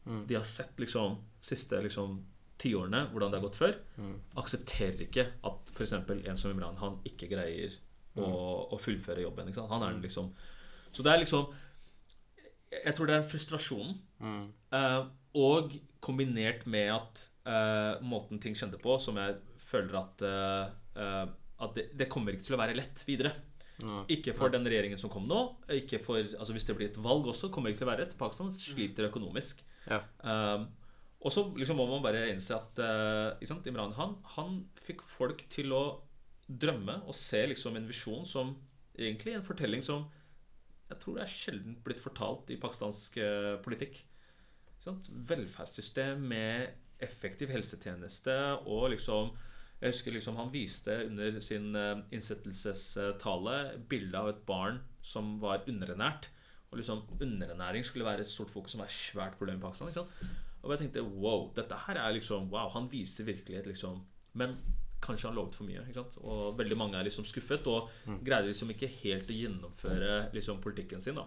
Mm. 0.10 0.26
De 0.30 0.36
har 0.40 0.44
sett 0.48 0.78
liksom 0.80 1.20
siste 1.44 1.78
liksom 1.84 2.22
tiårene 2.60 3.06
hvordan 3.12 3.32
det 3.32 3.40
har 3.40 3.46
gått 3.48 3.60
før. 3.60 3.76
Mm. 4.00 4.16
Aksepterer 4.42 5.04
ikke 5.06 5.28
at 5.48 5.70
f.eks. 5.76 5.94
en 5.94 6.38
som 6.40 6.52
Imran 6.52 6.80
Han 6.82 6.98
ikke 7.08 7.30
greier 7.32 7.76
å, 8.18 8.24
Mm. 8.26 8.74
å 8.74 8.80
fullføre 8.82 9.22
jobben. 9.24 9.48
Ikke 9.48 9.60
sant? 9.62 9.70
Han 9.72 9.84
er 9.86 10.00
liksom 10.02 10.34
Så 10.92 11.04
det 11.04 11.14
er 11.14 11.20
liksom 11.24 11.54
Jeg 12.72 12.96
tror 12.96 13.08
det 13.08 13.16
er 13.16 13.22
en 13.24 13.30
frustrasjon. 13.30 13.96
Mm. 14.22 14.44
Eh, 14.78 15.06
og 15.36 15.74
kombinert 16.02 16.66
med 16.68 16.92
at 16.94 17.24
eh, 17.46 18.00
måten 18.06 18.40
ting 18.42 18.54
skjedde 18.56 18.80
på, 18.82 19.00
som 19.02 19.16
jeg 19.18 19.38
føler 19.58 19.96
at 20.04 20.22
eh, 20.22 20.70
eh, 21.02 21.28
At 21.60 21.76
det, 21.76 21.90
det 21.98 22.10
kommer 22.10 22.32
ikke 22.34 22.46
til 22.46 22.56
å 22.56 22.62
være 22.62 22.76
lett 22.78 23.04
videre. 23.08 23.34
Ja. 23.80 24.02
Ikke 24.12 24.34
for 24.36 24.52
den 24.52 24.68
regjeringen 24.68 25.00
som 25.00 25.12
kom 25.12 25.28
nå. 25.30 25.40
Ikke 25.72 26.02
for, 26.04 26.20
altså 26.20 26.56
Hvis 26.56 26.68
det 26.68 26.76
blir 26.76 26.90
et 26.90 27.00
valg 27.00 27.28
også, 27.32 27.52
kommer 27.54 27.70
det 27.70 27.78
ikke 27.78 27.84
til 27.84 27.88
å 27.88 27.92
være 27.94 28.08
et. 28.08 28.18
Pakistan 28.20 28.52
sliter 28.54 29.08
økonomisk. 29.08 29.64
Ja. 29.88 30.02
Um, 30.24 30.68
og 31.20 31.34
så 31.36 31.46
liksom 31.60 31.80
må 31.80 31.88
man 31.90 32.04
bare 32.04 32.28
innse 32.32 32.56
at 32.56 32.80
uh, 32.80 33.48
sant, 33.48 33.68
Imran 33.68 33.96
Khan 33.96 34.16
han 34.36 34.62
fikk 34.80 35.04
folk 35.04 35.44
til 35.52 35.74
å 35.76 35.84
drømme 36.48 37.02
og 37.06 37.16
se 37.16 37.42
liksom 37.52 37.76
en 37.78 37.88
visjon 37.88 38.24
som 38.28 38.56
egentlig 38.98 39.36
en 39.36 39.46
fortelling 39.46 39.84
som 39.86 40.08
jeg 40.90 40.98
tror 41.04 41.20
det 41.20 41.26
er 41.26 41.32
sjelden 41.32 41.76
blitt 41.86 42.02
fortalt 42.02 42.50
i 42.50 42.58
pakistansk 42.60 43.20
uh, 43.22 43.58
politikk. 43.64 44.00
Velferdssystem 45.30 46.24
med 46.32 47.04
effektiv 47.04 47.52
helsetjeneste 47.54 48.36
og 48.66 48.90
liksom 48.96 49.30
Jeg 49.80 49.94
husker 49.94 50.12
liksom 50.12 50.36
han 50.36 50.52
viste 50.52 50.96
under 51.06 51.40
sin 51.44 51.72
uh, 51.76 52.02
innsettelsestale 52.12 53.56
bilde 53.92 54.20
av 54.20 54.34
et 54.34 54.42
barn 54.48 54.82
som 55.02 55.38
var 55.40 55.64
underernært. 55.72 56.28
Og 56.70 56.82
liksom 56.82 57.06
underernæring 57.16 57.86
skulle 57.86 58.06
være 58.06 58.26
et 58.26 58.32
stort 58.32 58.52
fokus 58.52 58.76
som 58.76 58.84
er 58.84 58.92
et 58.92 58.98
svært 58.98 59.40
problem 59.40 59.58
i 59.58 59.64
Pakistan. 59.64 59.90
Liksom. 59.90 60.36
Og 60.62 60.74
jeg 60.74 60.84
tenkte 60.84 61.06
wow, 61.08 61.48
dette 61.56 61.78
her 61.88 61.98
er 62.02 62.14
liksom 62.18 62.52
Wow, 62.52 62.68
han 62.76 62.92
viste 62.92 63.24
virkelighet, 63.24 63.70
liksom 63.72 64.02
Men 64.38 64.58
kanskje 65.00 65.30
han 65.30 65.38
lovet 65.38 65.56
for 65.56 65.64
mye. 65.64 65.82
Ikke 65.88 66.02
sant? 66.02 66.18
Og 66.28 66.58
veldig 66.60 66.78
mange 66.78 67.00
er 67.00 67.08
liksom 67.08 67.26
skuffet 67.26 67.68
og 67.72 67.88
greide 68.26 68.52
liksom 68.52 68.74
ikke 68.74 68.90
helt 69.00 69.32
å 69.32 69.38
gjennomføre 69.38 70.18
liksom 70.36 70.60
politikken 70.64 71.02
sin. 71.02 71.16
da 71.16 71.26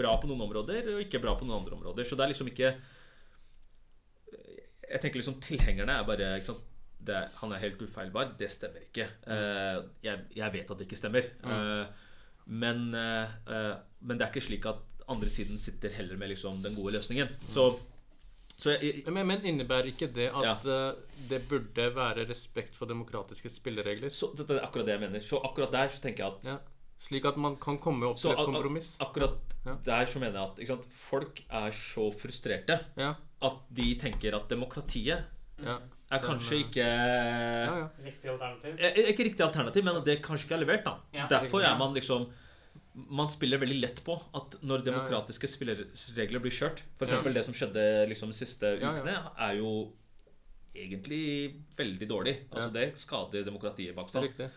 Bra 0.00 0.16
på 0.18 0.30
noen 0.30 0.42
områder 0.48 0.96
og 0.96 1.04
ikke 1.04 1.22
bra 1.22 1.36
på 1.38 1.46
noen 1.46 1.60
andre 1.62 1.78
områder. 1.78 2.08
Så 2.08 2.18
det 2.18 2.26
er 2.26 2.32
liksom 2.34 2.50
ikke 2.50 2.72
Jeg 4.88 5.00
tenker 5.00 5.20
liksom 5.20 5.38
tilhengerne 5.44 6.00
er 6.00 6.08
bare 6.08 6.34
ikke 6.40 6.50
sant? 6.50 6.66
Er- 7.08 7.28
han 7.40 7.52
er 7.52 7.58
helt 7.58 7.82
ufeilbar. 7.82 8.34
Det 8.38 8.50
stemmer 8.50 8.80
ikke. 8.84 9.08
Uh, 9.26 9.84
jeg, 10.04 10.18
jeg 10.36 10.52
vet 10.52 10.70
at 10.70 10.78
det 10.78 10.86
ikke 10.86 10.96
stemmer. 11.00 11.22
Uh, 11.44 11.86
men, 12.48 12.94
eh, 12.96 13.28
men 14.00 14.16
det 14.16 14.24
er 14.24 14.30
ikke 14.32 14.40
slik 14.40 14.64
at 14.66 14.78
andre 15.08 15.28
siden 15.28 15.58
sitter 15.60 15.90
heller 15.92 16.16
med 16.16 16.30
liksom 16.30 16.62
den 16.64 16.74
gode 16.74 16.94
løsningen. 16.94 17.28
Så, 17.44 17.66
så 18.56 18.70
jeg, 18.80 19.02
Men, 19.12 19.26
men 19.28 19.44
innebærer 19.44 19.90
ikke 19.90 20.08
det 20.16 20.30
at 20.32 20.64
Ja. 20.64 20.92
det 21.28 21.42
burde 21.50 21.90
være 21.94 22.24
respekt 22.30 22.74
for 22.76 22.86
demokratiske 22.88 23.50
spilleregler? 23.52 24.08
så 24.08 24.30
det 24.36 24.48
er 24.50 24.62
akkurat 24.64 24.86
det 24.86 24.94
jeg 24.96 25.00
mener. 25.00 25.20
Så 25.20 25.42
akkurat 25.44 25.72
der 25.72 25.88
så 25.92 26.00
tenker 26.00 26.24
jeg 26.24 26.32
at 26.38 26.46
Ja. 26.54 26.56
Slik 26.98 27.24
at 27.28 27.36
man 27.36 27.56
kan 27.60 27.76
komme 27.78 28.06
opp 28.06 28.16
til 28.16 28.30
et 28.30 28.36
kompromiss? 28.36 28.96
Akkurat 29.00 29.36
Ja. 29.66 29.76
der 29.84 30.06
så 30.06 30.18
mener 30.18 30.40
jeg 30.58 30.70
at 30.70 30.86
folk 30.90 31.42
er 31.50 31.70
så 31.70 32.08
frustrerte 32.16 32.80
Ja. 32.96 33.12
at 33.42 33.60
de 33.76 33.94
tenker 34.00 34.34
at 34.40 34.48
demokratiet 34.48 35.24
Ja. 35.62 35.76
Er 36.10 36.18
kanskje 36.24 36.50
Den, 36.50 36.62
ikke 36.68 36.84
ja, 36.84 37.78
ja. 37.78 37.88
Riktig 38.04 38.30
alternativ. 38.32 38.76
Eh, 38.80 39.10
Ikke 39.12 39.24
riktig 39.28 39.40
alternativ, 39.44 39.84
men 39.84 39.94
det 39.94 40.04
det 40.06 40.22
kanskje 40.22 40.46
ikke 40.48 40.54
er 40.56 40.64
levert. 40.66 40.84
da 40.84 40.96
Ja. 41.14 41.26
Derfor 41.28 41.62
er 41.62 41.76
man 41.78 41.94
liksom 41.94 42.30
man 42.94 43.28
spiller 43.30 43.58
veldig 43.58 43.80
lett 43.80 44.00
på 44.04 44.14
at 44.34 44.56
når 44.62 44.78
Ja, 44.78 44.84
ja. 44.84 44.90
demokratiske 44.90 45.46
spilleregler 45.46 46.40
blir 46.40 46.50
kjørt 46.50 46.82
F.eks. 46.98 47.12
Ja. 47.12 47.22
det 47.22 47.44
som 47.44 47.54
skjedde 47.54 48.08
liksom 48.08 48.28
de 48.28 48.34
siste 48.34 48.80
Ja, 48.80 48.92
ja. 48.92 48.92
ukene, 48.92 49.32
er 49.38 49.54
jo 49.60 49.92
egentlig 50.74 51.54
veldig 51.76 52.08
dårlig. 52.08 52.36
Altså 52.50 52.68
Ja. 52.68 52.72
Det 52.86 52.98
skader 52.98 53.44
demokratiet 53.44 53.80
i 53.80 53.92
Det 53.92 53.96
er 53.96 54.02
Pakistan. 54.02 54.22
riktig. 54.24 54.50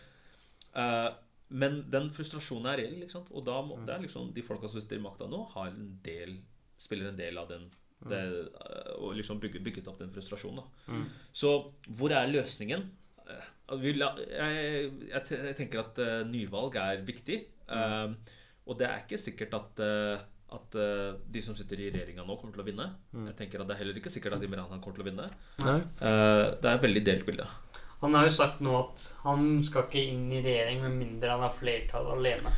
Eh, 0.74 1.10
men 1.50 1.84
den 1.90 2.08
frustrasjonen 2.10 2.66
er 2.72 2.76
reell, 2.78 3.02
ikke 3.02 3.10
sant? 3.12 3.28
og 3.32 3.44
da 3.44 3.60
må 3.62 3.76
Mm. 3.78 3.86
det 3.86 3.94
er 3.94 4.00
liksom 4.00 4.32
de 4.32 4.42
folka 4.42 4.68
som 4.68 4.80
sitter 4.80 4.96
i 4.96 5.00
makta 5.02 5.28
nå, 5.28 5.50
har 5.52 5.66
en 5.68 5.98
del, 6.02 6.38
spiller 6.78 7.08
en 7.08 7.16
del 7.16 7.36
av 7.38 7.48
den. 7.48 7.70
Det, 8.08 8.20
eh, 8.66 8.92
Og 8.98 9.14
liksom 9.16 9.40
bygget, 9.40 9.62
bygget 9.64 9.88
opp 9.88 9.98
den 9.98 10.12
frustrasjonen. 10.12 10.62
da 10.62 10.92
Mm. 10.92 11.06
Så 11.32 11.72
hvor 11.88 12.10
er 12.10 12.26
løsningen? 12.30 12.84
Eh, 13.28 13.48
Jeg, 13.72 14.92
jeg, 15.08 15.56
tenker 15.56 15.80
at 15.80 15.98
eh, 15.98 16.24
nyvalg 16.26 16.76
er 16.76 17.02
viktig. 17.02 17.44
Mm. 17.68 18.16
Og 18.66 18.78
det 18.78 18.86
er 18.86 18.98
ikke 19.00 19.18
sikkert 19.18 19.54
at, 19.54 19.80
at 20.52 20.76
de 21.32 21.40
som 21.40 21.54
sitter 21.56 21.80
i 21.80 21.90
regjeringa 21.90 22.22
nå, 22.26 22.36
kommer 22.36 22.52
til 22.52 22.62
å 22.62 22.66
vinne. 22.66 22.90
Mm. 23.12 23.26
Jeg 23.30 23.36
tenker 23.36 23.60
at 23.62 23.68
Det 23.68 23.74
er 23.74 23.80
heller 23.80 23.96
ikke 23.96 24.12
sikkert 24.12 24.36
at 24.36 24.42
Imran 24.42 24.68
Khan 24.68 24.80
kommer 24.80 24.98
til 24.98 25.06
å 25.06 25.08
vinne. 25.08 25.30
Nei. 25.64 25.78
Eh, 25.80 26.44
det 26.60 26.68
er 26.68 26.76
et 26.76 26.82
veldig 26.84 27.04
delt 27.04 27.26
bilde. 27.26 27.46
Han 28.02 28.14
har 28.14 28.26
jo 28.26 28.34
sagt 28.34 28.60
nå 28.60 28.74
at 28.76 29.02
han 29.22 29.62
skal 29.64 29.86
ikke 29.86 30.02
inn 30.10 30.26
i 30.34 30.42
regjering 30.42 30.80
med 30.82 30.96
mindre 30.98 31.30
han 31.30 31.44
har 31.46 31.54
flertall 31.54 32.08
alene. 32.16 32.50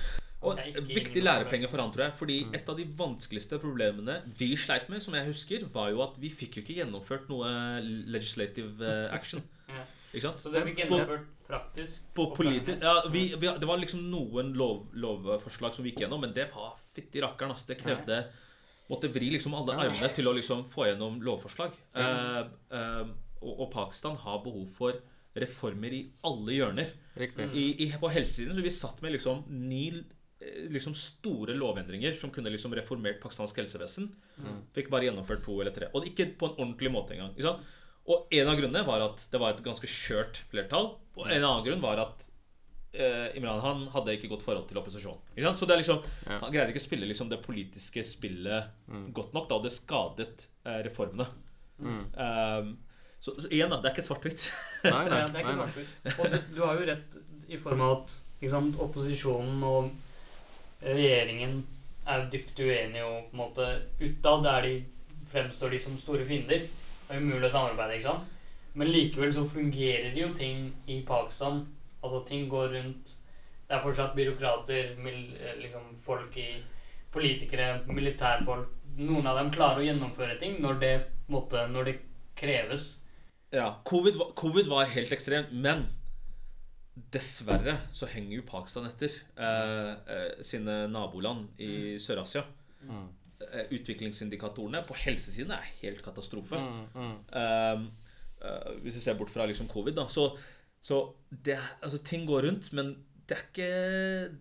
Og 0.44 0.60
Viktig 0.88 1.22
lærepenge 1.24 1.68
for 1.72 1.80
han, 1.82 1.90
tror 1.94 2.04
jeg. 2.06 2.14
Fordi 2.18 2.36
Mm. 2.44 2.54
et 2.58 2.68
av 2.68 2.76
de 2.76 2.84
vanskeligste 2.98 3.58
problemene 3.62 4.18
vi 4.38 4.50
sleit 4.60 4.88
med, 4.92 5.00
som 5.02 5.14
jeg 5.16 5.26
husker, 5.26 5.64
var 5.72 5.90
jo 5.90 6.02
at 6.04 6.18
vi 6.20 6.28
fikk 6.30 6.58
jo 6.58 6.62
ikke 6.64 6.76
gjennomført 6.82 7.28
noe 7.32 7.48
legislative 7.82 8.80
eh, 8.84 9.14
action. 9.14 9.42
Ja. 9.74 9.84
Ikke 10.12 10.22
sant? 10.28 10.38
Så 10.44 10.50
det 10.52 10.60
fikk 10.66 10.76
På- 10.76 10.98
gjennomført 10.98 11.30
praktisk. 11.48 12.02
På 12.14 12.26
politisk 12.36 12.78
politi 12.78 12.84
ja, 12.84 13.08
vi, 13.10 13.22
vi, 13.40 13.48
det 13.58 13.66
var 13.66 13.78
liksom 13.80 14.04
noen 14.12 14.52
lov, 14.54 14.84
lovforslag 14.94 15.74
som 15.74 15.82
vi 15.84 15.90
gikk 15.90 16.04
gjennom, 16.04 16.20
men 16.20 16.34
det 16.36 16.50
var 16.54 16.76
fytti 16.94 17.22
rakkeren. 17.24 17.50
ass. 17.56 17.64
Det 17.66 17.78
krevde 17.80 18.20
Måtte 18.90 19.08
vri 19.08 19.30
liksom 19.32 19.54
alle 19.56 19.72
armene 19.80 20.10
til 20.12 20.28
å 20.28 20.34
liksom 20.36 20.60
få 20.68 20.84
gjennom 20.90 21.14
lovforslag. 21.24 21.72
Ja. 21.96 22.44
Uh, 22.44 22.50
uh, 22.68 23.06
og, 23.40 23.62
og 23.64 23.70
Pakistan 23.72 24.18
har 24.20 24.42
behov 24.44 24.66
for 24.68 24.98
reformer 25.34 25.96
i 25.96 26.02
alle 26.28 26.52
hjørner. 26.58 26.92
I, 27.16 27.64
i, 27.86 27.88
på 27.98 28.10
helsesiden 28.12 28.52
så 28.54 28.60
vi 28.62 28.70
satt 28.70 29.00
med 29.02 29.16
liksom 29.16 29.40
ni 29.48 29.86
eh, 29.88 30.02
liksom 30.74 30.94
store 30.98 31.54
lovendringer 31.56 32.12
som 32.18 32.30
kunne 32.34 32.50
liksom 32.52 32.74
reformert 32.76 33.20
pakistansk 33.22 33.56
helsevesen. 33.62 34.10
Mm. 34.40 34.60
Fikk 34.76 34.90
bare 34.92 35.08
gjennomført 35.08 35.44
to 35.46 35.56
eller 35.60 35.74
tre. 35.74 35.88
Og 35.94 36.06
ikke 36.10 36.28
på 36.40 36.50
en 36.50 36.58
ordentlig 36.60 36.92
måte 36.92 37.16
engang. 37.16 37.32
Ikke 37.36 37.48
sant? 37.48 37.72
Og 38.04 38.28
en 38.36 38.48
av 38.52 38.58
grunnene 38.60 38.84
var 38.84 39.00
at 39.06 39.22
det 39.32 39.40
var 39.40 39.54
et 39.54 39.62
ganske 39.64 39.88
skjørt 39.88 40.42
flertall. 40.52 40.90
Og 41.16 41.26
en 41.30 41.38
annen 41.40 41.64
grunn 41.64 41.80
var 41.84 42.02
at 42.02 42.26
eh, 42.92 43.30
Imran 43.38 43.62
han 43.64 43.86
hadde 43.94 44.12
ikke 44.18 44.28
godt 44.34 44.44
forhold 44.44 44.66
til 44.68 44.78
opposisjonen. 44.82 45.22
Ikke 45.32 45.46
sant? 45.48 45.58
Så 45.62 45.66
det 45.70 45.76
er 45.76 45.80
liksom, 45.80 46.02
Ja. 46.28 46.38
han 46.42 46.52
greide 46.52 46.74
ikke 46.74 46.82
å 46.82 46.88
spille 46.88 47.08
liksom 47.08 47.30
det 47.32 47.40
politiske 47.42 48.04
spillet 48.04 48.68
Mm. 48.90 49.12
godt 49.16 49.32
nok. 49.32 49.48
Da, 49.48 49.56
og 49.56 49.64
det 49.64 49.72
skadet 49.72 50.46
eh, 50.66 50.82
reformene. 50.84 51.26
Mm. 51.80 52.04
Um, 52.14 52.78
så, 53.24 53.32
så 53.40 53.48
igjen, 53.48 53.70
da. 53.72 53.80
Det 53.80 53.88
er 53.88 53.94
ikke 53.96 54.04
svart-hvitt. 54.06 54.44
Nei, 54.84 55.04
nei. 55.08 55.22
Det 55.26 55.40
er 55.40 55.46
ikke 55.46 55.56
svart-hvitt. 55.58 56.18
Og 56.20 56.28
du, 56.30 56.36
du 56.58 56.60
har 56.66 56.76
jo 56.78 56.86
rett 56.92 57.16
i 57.48 57.56
form 57.60 57.80
av 57.86 57.94
at 58.02 58.14
ikke 58.38 58.52
sant, 58.52 58.76
opposisjonen 58.84 59.62
og 59.64 59.88
regjeringen 60.84 61.62
er 62.06 62.26
dypt 62.32 62.60
uenige 62.60 63.04
og 63.04 63.30
på 63.30 63.36
en 63.36 63.40
måte 63.40 63.68
utad 64.00 64.44
der 64.44 64.66
de 64.66 64.74
fremstår 65.32 65.72
de 65.72 65.80
som 65.80 65.96
store 65.98 66.24
fiender. 66.28 66.64
Det 66.64 67.16
er 67.16 67.22
umulig 67.22 67.48
å 67.48 67.52
samarbeide, 67.56 67.98
ikke 67.98 68.10
sant? 68.10 68.30
Men 68.74 68.90
likevel 68.90 69.32
så 69.34 69.44
fungerer 69.46 70.16
jo 70.18 70.30
ting 70.34 70.68
i 70.90 71.00
Pakistan. 71.06 71.62
Altså 72.02 72.24
ting 72.28 72.48
går 72.50 72.74
rundt 72.74 73.20
Det 73.64 73.72
er 73.78 73.80
fortsatt 73.80 74.12
byråkrater, 74.14 74.90
mil, 75.00 75.32
eh, 75.40 75.56
liksom 75.62 75.82
folk 76.04 76.36
i 76.36 76.62
Politikere, 77.14 77.80
militærfolk 77.86 78.68
Noen 78.98 79.26
av 79.26 79.38
dem 79.38 79.50
klarer 79.50 79.80
å 79.80 79.86
gjennomføre 79.86 80.36
ting 80.38 80.60
når 80.62 80.76
det, 80.82 80.92
måtte, 81.32 81.64
når 81.70 81.84
det 81.88 81.94
kreves. 82.38 83.00
Ja, 83.54 83.80
covid 83.86 84.18
var, 84.20 84.28
covid 84.38 84.68
var 84.70 84.90
helt 84.92 85.14
ekstremt, 85.14 85.50
men 85.50 85.86
dessverre 86.94 87.74
så 87.94 88.06
henger 88.06 88.36
jo 88.38 88.46
Pakistan 88.46 88.86
etter 88.86 89.10
eh, 89.34 89.92
eh, 90.14 90.42
sine 90.46 90.84
naboland 90.90 91.58
i 91.62 91.96
Sør-Asia. 91.98 92.44
Mm. 92.86 93.06
Eh, 93.44 93.72
utviklingsindikatorene 93.74 94.82
på 94.86 94.96
helsesiden 95.02 95.50
er 95.56 95.70
helt 95.80 96.02
katastrofe. 96.06 96.60
Mm, 96.60 96.84
mm. 96.94 97.16
Eh, 97.40 97.82
eh, 98.46 98.68
hvis 98.84 99.00
vi 99.00 99.02
ser 99.08 99.18
bort 99.18 99.32
fra 99.34 99.46
liksom 99.50 99.66
covid, 99.72 99.96
da, 99.98 100.06
så, 100.06 100.28
så 100.78 101.00
det, 101.30 101.58
altså, 101.82 101.98
ting 102.06 102.28
går 102.30 102.46
rundt, 102.46 102.70
men 102.78 102.94
det, 103.26 103.40
ikke, 103.42 103.68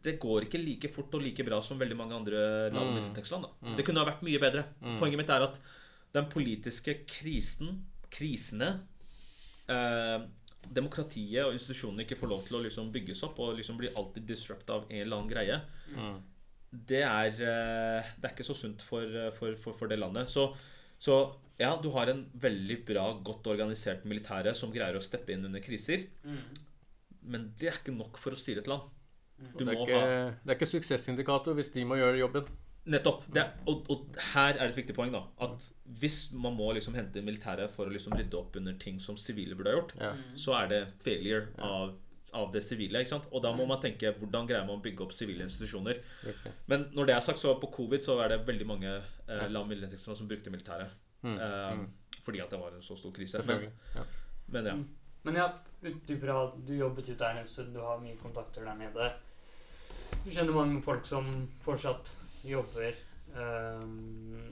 det 0.05 0.17
går 0.21 0.45
ikke 0.45 0.61
like 0.61 0.91
fort 0.93 1.13
og 1.17 1.23
like 1.23 1.45
bra 1.47 1.61
som 1.63 1.79
veldig 1.81 1.97
mange 1.97 2.17
andre 2.19 2.43
land 2.69 2.83
og 2.83 2.91
Mm. 2.91 2.95
middeltekstland. 2.99 3.49
Mm. 3.63 3.75
Det 3.79 3.85
kunne 3.87 4.03
ha 4.03 4.09
vært 4.11 4.25
mye 4.27 4.41
bedre. 4.43 4.65
Mm. 4.83 4.97
Poenget 4.99 5.21
mitt 5.23 5.33
er 5.33 5.47
at 5.47 5.59
den 6.13 6.29
politiske 6.29 6.99
krisen, 7.09 7.79
krisene 8.13 8.73
eh, 9.71 10.19
Demokratiet 10.63 11.43
og 11.45 11.55
institusjonene 11.55 12.05
ikke 12.05 12.17
får 12.19 12.31
lov 12.31 12.43
til 12.47 12.57
å 12.59 12.61
liksom 12.63 12.91
bygges 12.93 13.23
opp 13.27 13.41
og 13.43 13.57
liksom 13.57 13.79
blir 13.79 13.95
alltid 13.99 14.27
disrupt 14.29 14.69
av 14.73 14.85
en 14.89 15.01
eller 15.01 15.17
annen 15.19 15.31
greie. 15.31 15.59
Mm. 15.93 16.21
Det 16.73 17.03
er, 17.05 17.31
eh, 17.33 18.11
det 18.17 18.29
er 18.29 18.33
ikke 18.33 18.47
så 18.47 18.55
sunt 18.57 18.81
for, 18.81 19.03
eh, 19.03 19.31
for, 19.35 19.57
for, 19.59 19.77
for 19.77 19.91
det 19.91 19.99
landet. 20.01 20.31
Så, 20.33 20.47
så 20.97 21.19
ja, 21.59 21.75
du 21.81 21.91
har 21.93 22.09
en 22.09 22.25
veldig 22.33 22.79
bra, 22.87 23.05
godt 23.21 23.51
organisert 23.53 24.07
militære 24.09 24.55
som 24.57 24.73
greier 24.73 24.97
å 24.97 25.03
steppe 25.03 25.35
inn 25.35 25.45
under 25.45 25.61
kriser. 25.63 26.07
Men 27.23 27.51
det 27.59 27.69
er 27.69 27.79
ikke 27.79 27.95
nok 27.95 28.17
for 28.19 28.35
å 28.35 28.39
styre 28.39 28.63
et 28.63 28.71
land. 28.71 28.89
Du 29.53 29.63
det, 29.63 29.67
er 29.67 29.69
må 29.73 29.85
ikke, 29.85 29.99
ha 29.99 30.17
det 30.39 30.51
er 30.51 30.57
ikke 30.57 30.71
suksessindikator 30.71 31.55
hvis 31.57 31.73
de 31.75 31.83
må 31.87 31.97
gjøre 31.99 32.21
jobben. 32.21 32.49
Nettopp. 32.85 33.23
Det 33.31 33.39
er, 33.39 33.51
og, 33.71 33.85
og 33.89 34.17
her 34.33 34.57
er 34.59 34.65
et 34.67 34.75
viktig 34.75 34.93
poeng. 34.97 35.11
da 35.15 35.21
At 35.45 35.67
hvis 35.99 36.33
man 36.35 36.55
må 36.57 36.71
liksom 36.75 36.95
hente 36.97 37.19
inn 37.21 37.25
militæret 37.25 37.71
for 37.71 37.87
å 37.87 37.93
liksom 37.93 38.15
rydde 38.17 38.35
opp 38.39 38.55
under 38.59 38.73
ting 38.81 38.99
som 38.99 39.15
sivile 39.15 39.55
burde 39.55 39.71
ha 39.71 39.77
gjort, 39.79 39.93
Ja. 40.01 40.09
så 40.35 40.55
er 40.63 40.67
det 40.67 40.81
failure 41.05 41.47
Ja. 41.57 41.63
av, 41.63 41.93
av 42.33 42.51
det 42.51 42.63
sivile. 42.63 42.99
ikke 42.99 43.09
sant? 43.13 43.27
Og 43.31 43.41
da 43.43 43.53
må 43.53 43.65
man 43.67 43.79
tenke 43.81 44.11
hvordan 44.19 44.47
greier 44.47 44.65
man 44.67 44.79
å 44.79 44.83
bygge 44.83 45.01
opp 45.05 45.13
sivile 45.13 45.43
institusjoner. 45.45 46.01
Okay. 46.27 46.51
Men 46.67 46.89
når 46.93 47.05
det 47.05 47.15
er 47.15 47.19
sagt, 47.21 47.39
så 47.39 47.53
på 47.61 47.71
covid 47.71 48.01
så 48.03 48.19
er 48.23 48.29
det 48.29 48.45
veldig 48.47 48.67
mange 48.67 48.89
eh, 49.29 49.47
land 49.49 49.69
middeltekstland 49.69 50.17
som 50.17 50.27
brukte 50.27 50.49
militæret. 50.51 50.89
Mm. 51.23 51.37
Eh, 51.39 51.73
Mm. 51.77 51.87
Fordi 52.23 52.39
at 52.39 52.49
det 52.49 52.59
var 52.59 52.71
en 52.71 52.81
så 52.81 52.95
stor 52.97 53.11
krise. 53.11 53.41
Men, 53.45 53.69
Ja. 53.95 54.01
men 54.47 54.65
ja. 54.65 54.75
Men 55.23 55.35
ja, 55.35 55.47
ut 55.83 56.09
ifra 56.09 56.51
Du 56.65 56.73
jobbet 56.73 57.07
jo 57.07 57.15
der 57.15 57.37
en 57.39 57.45
stund, 57.47 57.73
du 57.73 57.79
har 57.79 57.97
mye 57.99 58.15
kontakter 58.17 58.63
der 58.65 58.75
nede. 58.75 59.13
Du 60.25 60.29
kjenner 60.31 60.53
mange 60.53 60.81
folk 60.83 61.05
som 61.05 61.49
fortsatt 61.63 62.11
jobber 62.43 62.93
um, 63.35 64.51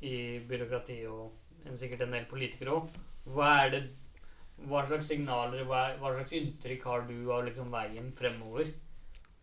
i 0.00 0.38
byråkrati 0.48 0.98
og 1.10 1.76
sikkert 1.76 2.06
en 2.06 2.16
del 2.16 2.26
politikere 2.30 2.74
òg. 2.76 2.90
Hva 3.32 3.52
er 3.64 3.72
det 3.76 3.86
Hva 4.56 4.86
slags 4.88 5.10
signaler, 5.10 5.66
hva, 5.68 5.80
hva 6.00 6.14
slags 6.14 6.32
inntrykk 6.32 6.84
har 6.88 7.02
du 7.04 7.16
av 7.28 7.42
liksom 7.44 7.68
veien 7.68 8.06
fremover? 8.16 8.70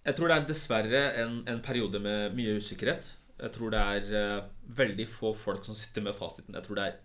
Jeg 0.04 0.18
tror 0.18 0.32
det 0.32 0.38
er 0.39 0.48
dessverre 0.50 1.02
en, 1.22 1.36
en 1.48 1.62
periode 1.62 2.02
med 2.02 2.34
mye 2.34 2.56
usikkerhet. 2.58 3.12
Jeg 3.38 3.54
tror 3.54 3.76
det 3.76 3.84
er 3.94 4.10
uh, 4.10 4.48
veldig 4.74 5.06
få 5.12 5.36
folk 5.38 5.68
som 5.68 5.78
sitter 5.78 6.02
med 6.08 6.18
fasiten. 6.18 6.58
Jeg 6.58 6.66
tror 6.66 6.80
det 6.80 6.88
er 6.88 6.98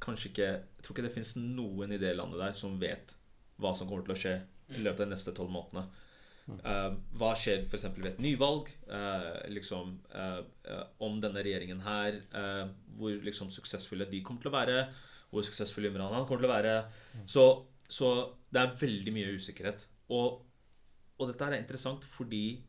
kanskje 0.00 0.30
ikke 0.30 0.48
Jeg 0.48 0.86
tror 0.86 0.96
ikke 0.96 1.04
det 1.04 1.14
fins 1.18 1.34
noen 1.36 1.92
i 1.92 2.00
det 2.00 2.14
landet 2.16 2.40
der 2.40 2.56
som 2.56 2.80
vet 2.80 3.12
hva 3.60 3.74
som 3.76 3.90
kommer 3.90 4.08
til 4.08 4.16
å 4.16 4.20
skje 4.22 4.34
i 4.72 4.80
løpet 4.80 5.02
av 5.02 5.10
de 5.10 5.12
neste 5.12 5.34
tolv 5.36 5.52
månedene. 5.52 5.84
Eh, 6.50 6.94
hva 7.20 7.30
skjer 7.38 7.62
f.eks. 7.62 7.84
ved 7.96 8.08
et 8.12 8.20
nyvalg? 8.24 8.70
Uh, 8.90 9.38
liksom, 9.52 9.92
eh, 10.10 10.40
om 10.98 11.20
denne 11.22 11.44
regjeringen 11.46 11.82
her 11.84 12.16
Hvor 12.98 13.20
liksom 13.22 13.50
suksessfulle 13.52 14.08
de 14.10 14.22
kommer 14.26 14.42
til 14.42 14.50
å 14.50 14.56
være. 14.56 14.78
Hvor 15.30 15.46
suksessfull 15.46 15.86
Imran 15.86 16.12
han 16.14 16.26
kommer 16.26 16.42
til 16.42 16.50
å 16.50 16.54
være. 16.54 16.74
Så, 17.26 17.44
så 17.86 18.10
det 18.50 18.62
er 18.64 18.74
veldig 18.80 19.14
mye 19.14 19.36
usikkerhet. 19.38 19.86
Og, 20.10 20.40
og 21.20 21.30
dette 21.30 21.46
er 21.46 21.60
interessant 21.60 22.04
fordi 22.08 22.64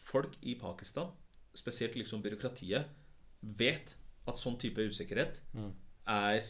folk 0.00 0.34
i 0.42 0.56
Pakistan, 0.58 1.12
spesielt 1.54 1.94
liksom 1.94 2.22
byråkratiet, 2.24 2.88
vet 3.40 3.94
at 4.28 4.38
sånn 4.38 4.58
type 4.60 4.82
usikkerhet 4.82 5.38
Mm. 5.54 5.70
er 6.06 6.42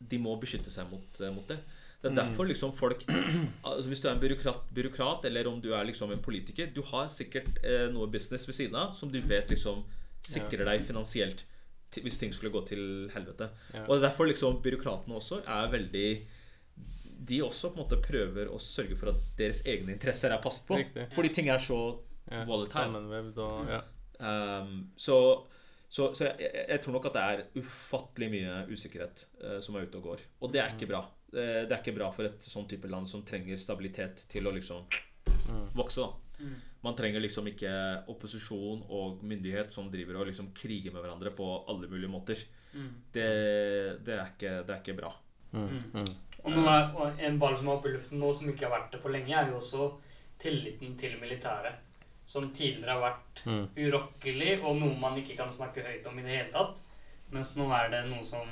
De 0.00 0.18
må 0.18 0.34
beskytte 0.40 0.70
seg 0.70 0.90
mot, 0.90 1.20
mot 1.34 1.46
det. 1.48 1.58
Det 2.04 2.10
er 2.10 2.12
Mm. 2.12 2.18
derfor 2.20 2.44
liksom 2.50 2.72
folk 2.76 3.00
altså 3.08 3.88
Hvis 3.88 4.00
du 4.04 4.08
er 4.08 4.12
en 4.12 4.20
byråkrat, 4.20 4.58
byråkrat, 4.76 5.24
eller 5.24 5.46
om 5.48 5.60
du 5.64 5.70
er 5.72 5.84
liksom 5.88 6.10
en 6.12 6.20
politiker 6.20 6.66
Du 6.74 6.82
har 6.90 7.06
sikkert 7.08 7.48
eh, 7.64 7.86
noe 7.94 8.06
business 8.12 8.44
ved 8.46 8.54
siden 8.58 8.76
av 8.76 8.92
som 8.92 9.08
du 9.10 9.20
vet 9.24 9.48
liksom 9.48 9.80
sikrer 10.24 10.64
deg 10.68 10.84
finansielt 10.84 11.44
hvis 11.94 12.18
ting 12.18 12.32
skulle 12.34 12.50
gå 12.52 12.60
til 12.66 13.08
helvete. 13.14 13.46
Ja. 13.72 13.84
Og 13.86 13.94
det 13.94 14.00
er 14.02 14.08
derfor 14.08 14.26
liksom 14.26 14.56
byråkratene 14.64 15.14
også 15.16 15.40
er 15.46 15.68
veldig 15.72 16.08
De 17.24 17.38
også 17.46 17.70
på 17.72 17.78
en 17.78 17.84
måte 17.86 18.00
prøver 18.02 18.50
å 18.52 18.58
sørge 18.60 18.96
for 18.98 19.08
at 19.12 19.20
deres 19.38 19.62
egne 19.70 19.94
interesser 19.94 20.32
er 20.34 20.42
passet 20.42 20.66
på. 20.68 20.76
Riktig. 20.76 21.06
Fordi 21.14 21.28
ting 21.32 21.48
er 21.48 21.58
så 21.62 21.78
Ja. 22.30 22.42
volatile. 22.44 23.00
Ja. 23.68 23.80
Um, 24.60 24.90
så 24.96 25.46
så, 25.90 26.08
så 26.12 26.24
jeg, 26.24 26.36
jeg- 26.40 26.66
jeg 26.68 26.80
tror 26.82 26.92
nok 26.96 27.06
at 27.06 27.12
det 27.12 27.22
er 27.22 27.62
ufattelig 27.62 28.28
mye 28.32 28.66
usikkerhet 28.72 29.26
uh, 29.44 29.60
som 29.60 29.76
er 29.76 29.82
ute 29.86 29.96
og 30.00 30.02
går. 30.02 30.20
Og 30.42 30.50
det 30.52 30.60
er 30.60 30.68
ikke 30.74 30.88
bra. 30.90 31.04
Eh, 31.34 31.64
det 31.66 31.72
er 31.72 31.80
ikke 31.82 31.96
bra 31.96 32.10
for 32.14 32.24
et 32.28 32.40
sånn 32.46 32.68
type 32.70 32.88
land 32.90 33.08
som 33.10 33.22
trenger 33.26 33.56
stabilitet 33.58 34.24
til 34.28 34.46
å 34.46 34.52
liksom 34.54 34.84
Mm. 35.48 35.68
vokse. 35.74 36.00
da 36.00 36.46
Man 36.82 36.94
trenger 36.96 37.20
liksom 37.20 37.46
ikke 37.48 38.04
opposisjon 38.08 38.82
og 38.88 39.22
myndighet 39.22 39.70
som 39.72 39.90
driver 39.90 40.16
og 40.20 40.26
liksom 40.26 40.52
kriger 40.54 40.92
med 40.92 41.02
hverandre 41.02 41.30
på 41.36 41.64
alle 41.68 41.86
mulige 41.88 42.10
måter. 42.10 42.36
Mm. 42.74 42.90
Det, 43.12 44.04
det, 44.04 44.14
er, 44.18 44.26
ikke, 44.34 44.66
det 44.66 44.70
er 44.74 44.80
ikke 44.82 44.96
bra. 44.98 45.12
Mm. 45.52 45.82
Mm. 45.94 46.08
Og, 46.44 46.50
nå 46.52 46.64
er, 46.68 46.90
og 46.96 47.20
en 47.24 47.38
ball 47.38 47.56
som 47.56 47.68
er 47.68 47.76
oppe 47.78 47.88
i 47.88 47.94
luften 47.94 48.18
nå, 48.20 48.32
som 48.34 48.48
ikke 48.50 48.66
har 48.68 48.74
vært 48.80 48.92
det 48.92 49.00
på 49.02 49.12
lenge, 49.14 49.32
er 49.32 49.48
jo 49.50 49.56
også 49.60 49.88
tilliten 50.38 50.96
til 50.98 51.16
militæret. 51.20 51.74
Som 52.26 52.50
tidligere 52.52 52.96
har 52.98 53.00
vært 53.12 53.44
Mm. 53.46 53.68
urokkelig, 53.76 54.62
og 54.64 54.76
noe 54.80 54.98
man 54.98 55.16
ikke 55.20 55.36
kan 55.36 55.48
snakke 55.52 55.84
høyt 55.84 56.06
om 56.06 56.18
i 56.18 56.22
det 56.22 56.36
hele 56.36 56.52
tatt. 56.52 56.80
Mens 57.32 57.54
nå 57.56 57.70
er 57.72 57.90
det 57.90 58.10
noe 58.10 58.22
som 58.22 58.46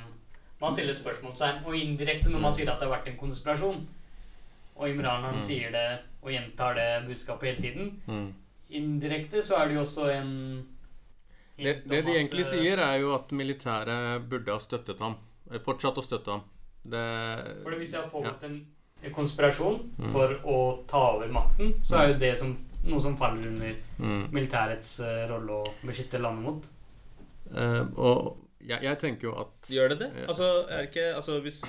man 0.63 0.71
stiller 0.73 0.95
spørsmålstegn 0.95 1.61
Og 1.67 1.75
indirekte 1.75 2.31
når 2.31 2.41
man 2.47 2.53
sier 2.55 2.71
at 2.71 2.79
det 2.79 2.87
har 2.87 2.95
vært 2.97 3.09
en 3.11 3.17
konspirasjon. 3.19 3.81
Og 4.75 4.89
Imran 4.89 5.23
han 5.27 5.35
Mm. 5.37 5.41
sier 5.45 5.71
det 5.71 5.87
og 6.23 6.31
gjentar 6.31 6.75
det 6.79 6.87
budskapet 7.07 7.49
hele 7.51 7.61
tiden. 7.61 7.91
Mm. 8.07 8.33
Indirekte 8.79 9.41
så 9.43 9.59
er 9.61 9.67
det 9.67 9.75
jo 9.75 9.81
også 9.83 10.07
en 10.15 10.31
Det, 11.57 11.83
det 11.87 12.05
de 12.05 12.11
egentlig 12.17 12.41
eh, 12.47 12.49
sier, 12.49 12.79
er 12.81 12.97
jo 12.99 13.13
at 13.13 13.29
militæret 13.31 14.23
burde 14.29 14.51
ha 14.51 14.57
støttet 14.59 14.99
ham. 14.99 15.15
Eh, 15.51 15.59
Fortsatt 15.59 15.99
å 16.01 16.03
støtte 16.03 16.31
ham. 16.31 16.41
Det 16.83 17.03
For 17.63 17.75
hvis 17.77 17.91
det 17.91 17.99
har 18.01 18.09
pågått 18.09 18.43
en 18.49 18.65
en 19.03 19.11
konspirasjon 19.13 19.81
Mm. 19.99 20.11
for 20.13 20.33
å 20.47 20.85
ta 20.87 20.97
over 21.17 21.27
makten, 21.27 21.73
så 21.83 21.97
er 21.99 22.07
jo 22.13 22.19
det 22.19 22.37
som, 22.39 22.55
noe 22.85 23.01
som 23.01 23.17
faller 23.17 23.47
under 23.49 23.75
mm. 23.99 24.31
militærets 24.31 24.99
eh, 25.03 25.27
rolle 25.27 25.51
å 25.51 25.73
beskytte 25.85 26.21
landet 26.23 26.43
mot. 26.43 26.67
Eh, 27.53 27.83
Og 27.97 28.37
jeg, 28.63 28.79
jeg 28.85 28.99
tenker 29.01 29.29
jo 29.29 29.33
at 29.41 29.69
Gjør 29.71 29.93
det 29.93 29.99
det? 30.03 30.09
Altså, 30.27 30.47
er 30.67 30.83
det 30.83 30.89
ikke, 30.91 31.09
altså 31.17 31.39
hvis, 31.43 31.59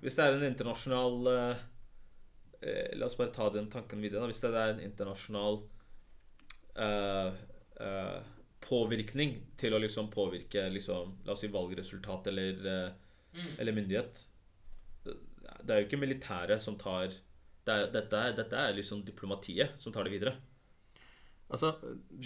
hvis 0.00 0.16
det 0.18 0.24
er 0.24 0.38
en 0.38 0.48
internasjonal 0.48 1.30
eh, 1.34 1.62
eh, 2.62 2.88
La 2.98 3.08
oss 3.08 3.18
bare 3.18 3.34
ta 3.34 3.48
den 3.54 3.70
tanken 3.72 4.02
videre. 4.02 4.22
Da. 4.22 4.30
Hvis 4.30 4.42
det 4.44 4.52
er 4.54 4.74
en 4.74 4.82
internasjonal 4.84 5.60
eh, 6.86 7.40
eh, 7.86 8.18
påvirkning 8.60 9.36
til 9.60 9.76
å 9.76 9.80
liksom 9.80 10.10
påvirke 10.12 10.66
liksom, 10.72 11.20
la 11.26 11.34
oss 11.34 11.44
si 11.44 11.52
valgresultat 11.52 12.28
eller, 12.32 12.66
eh, 12.74 13.46
eller 13.58 13.76
myndighet 13.76 14.26
det, 15.64 15.72
er 15.72 15.80
jo 15.80 15.88
ikke 15.88 16.00
militæret 16.00 16.62
som 16.62 16.76
tar 16.80 17.12
det 17.66 17.74
er, 17.74 17.90
dette, 17.92 18.20
dette 18.38 18.60
er 18.60 18.76
liksom 18.76 19.02
diplomatiet 19.04 19.76
som 19.78 19.92
tar 19.92 20.06
det 20.06 20.14
videre. 20.14 20.32
Altså, 21.50 21.72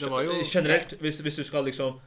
det 0.01 0.11
var 0.11 0.23
jo 0.23 0.33
Generelt, 0.45 0.93
hvis, 1.01 1.19
hvis 1.25 1.37
du 1.41 1.45
skal 1.45 1.65
liksom 1.65 2.01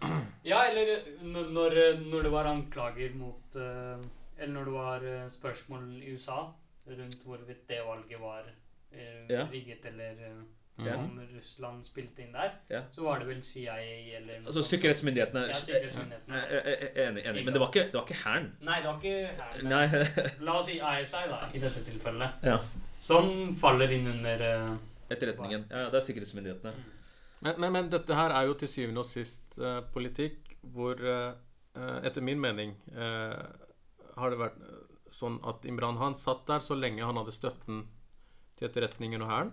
Ja, 0.46 0.60
eller 0.70 1.00
når, 1.24 1.50
når, 1.56 1.76
når 2.12 2.22
det 2.28 2.32
var 2.32 2.46
anklager 2.52 3.16
mot 3.18 3.56
eh, 3.56 4.04
Eller 4.38 4.54
når 4.54 4.66
det 4.70 4.74
var 4.74 5.08
eh, 5.14 5.30
spørsmål 5.30 5.88
i 6.04 6.14
USA 6.14 6.44
rundt 6.88 7.18
hvorvidt 7.26 7.66
det 7.70 7.82
valget 7.88 8.22
var 8.22 8.44
eh, 8.94 9.26
Ja. 9.30 9.48
rigget, 9.54 9.86
eller 9.86 10.14
Ja. 10.86 10.94
om 10.96 11.20
Russland 11.36 11.80
spilte 11.86 12.22
inn 12.22 12.34
der, 12.34 12.52
Ja. 12.70 12.82
så 12.94 13.02
var 13.02 13.18
det 13.20 13.28
vel 13.28 13.40
CIA 13.44 13.78
eller 14.20 14.36
Altså 14.46 14.62
sikkerhetsmyndighetene 14.62 15.48
Ja, 15.48 15.54
sikkerhetsmyndighetene. 15.54 16.36
Er 16.38 17.08
Enig, 17.10 17.24
enig. 17.26 17.46
Men 17.46 17.54
det 17.54 17.60
var 17.60 17.68
ikke, 17.74 17.86
det 17.90 17.94
var 17.98 18.06
ikke 18.06 18.20
hæren. 18.24 18.52
Nei, 18.62 18.76
det 18.82 18.86
var 18.86 19.00
ikke 19.02 19.30
hæren. 19.40 20.46
La 20.46 20.52
oss 20.60 20.66
si 20.70 20.78
ISI, 20.78 21.24
da, 21.32 21.40
i 21.54 21.60
dette 21.66 21.82
tilfellet. 21.84 22.30
Ja. 22.46 22.58
Som 23.02 23.56
faller 23.58 23.90
inn 23.98 24.06
under 24.08 24.46
Etterretningen. 25.10 25.66
Ja, 25.72 25.80
ja, 25.80 25.90
det 25.90 25.96
er 25.96 26.06
sikkerhetsmyndighetene. 26.12 26.74
Men, 27.40 27.60
men, 27.62 27.72
men 27.74 27.90
dette 27.94 28.16
her 28.18 28.34
er 28.34 28.48
jo 28.48 28.56
til 28.58 28.70
syvende 28.72 29.04
og 29.04 29.10
sist 29.10 29.58
eh, 29.62 29.82
politikk 29.94 30.56
hvor 30.74 30.98
eh, 30.98 31.36
eh, 31.78 31.98
etter 32.08 32.26
min 32.26 32.42
mening 32.42 32.74
eh, 32.96 33.44
har 34.18 34.34
det 34.34 34.40
vært 34.42 34.58
eh, 34.64 34.82
sånn 35.14 35.38
at 35.48 35.66
Imran 35.70 36.00
Khan 36.00 36.18
satt 36.18 36.48
der 36.50 36.64
så 36.66 36.76
lenge 36.76 37.06
han 37.06 37.20
hadde 37.20 37.36
støtten 37.36 37.86
til 38.58 38.68
etterretningen 38.68 39.22
og 39.22 39.30
hæren, 39.30 39.52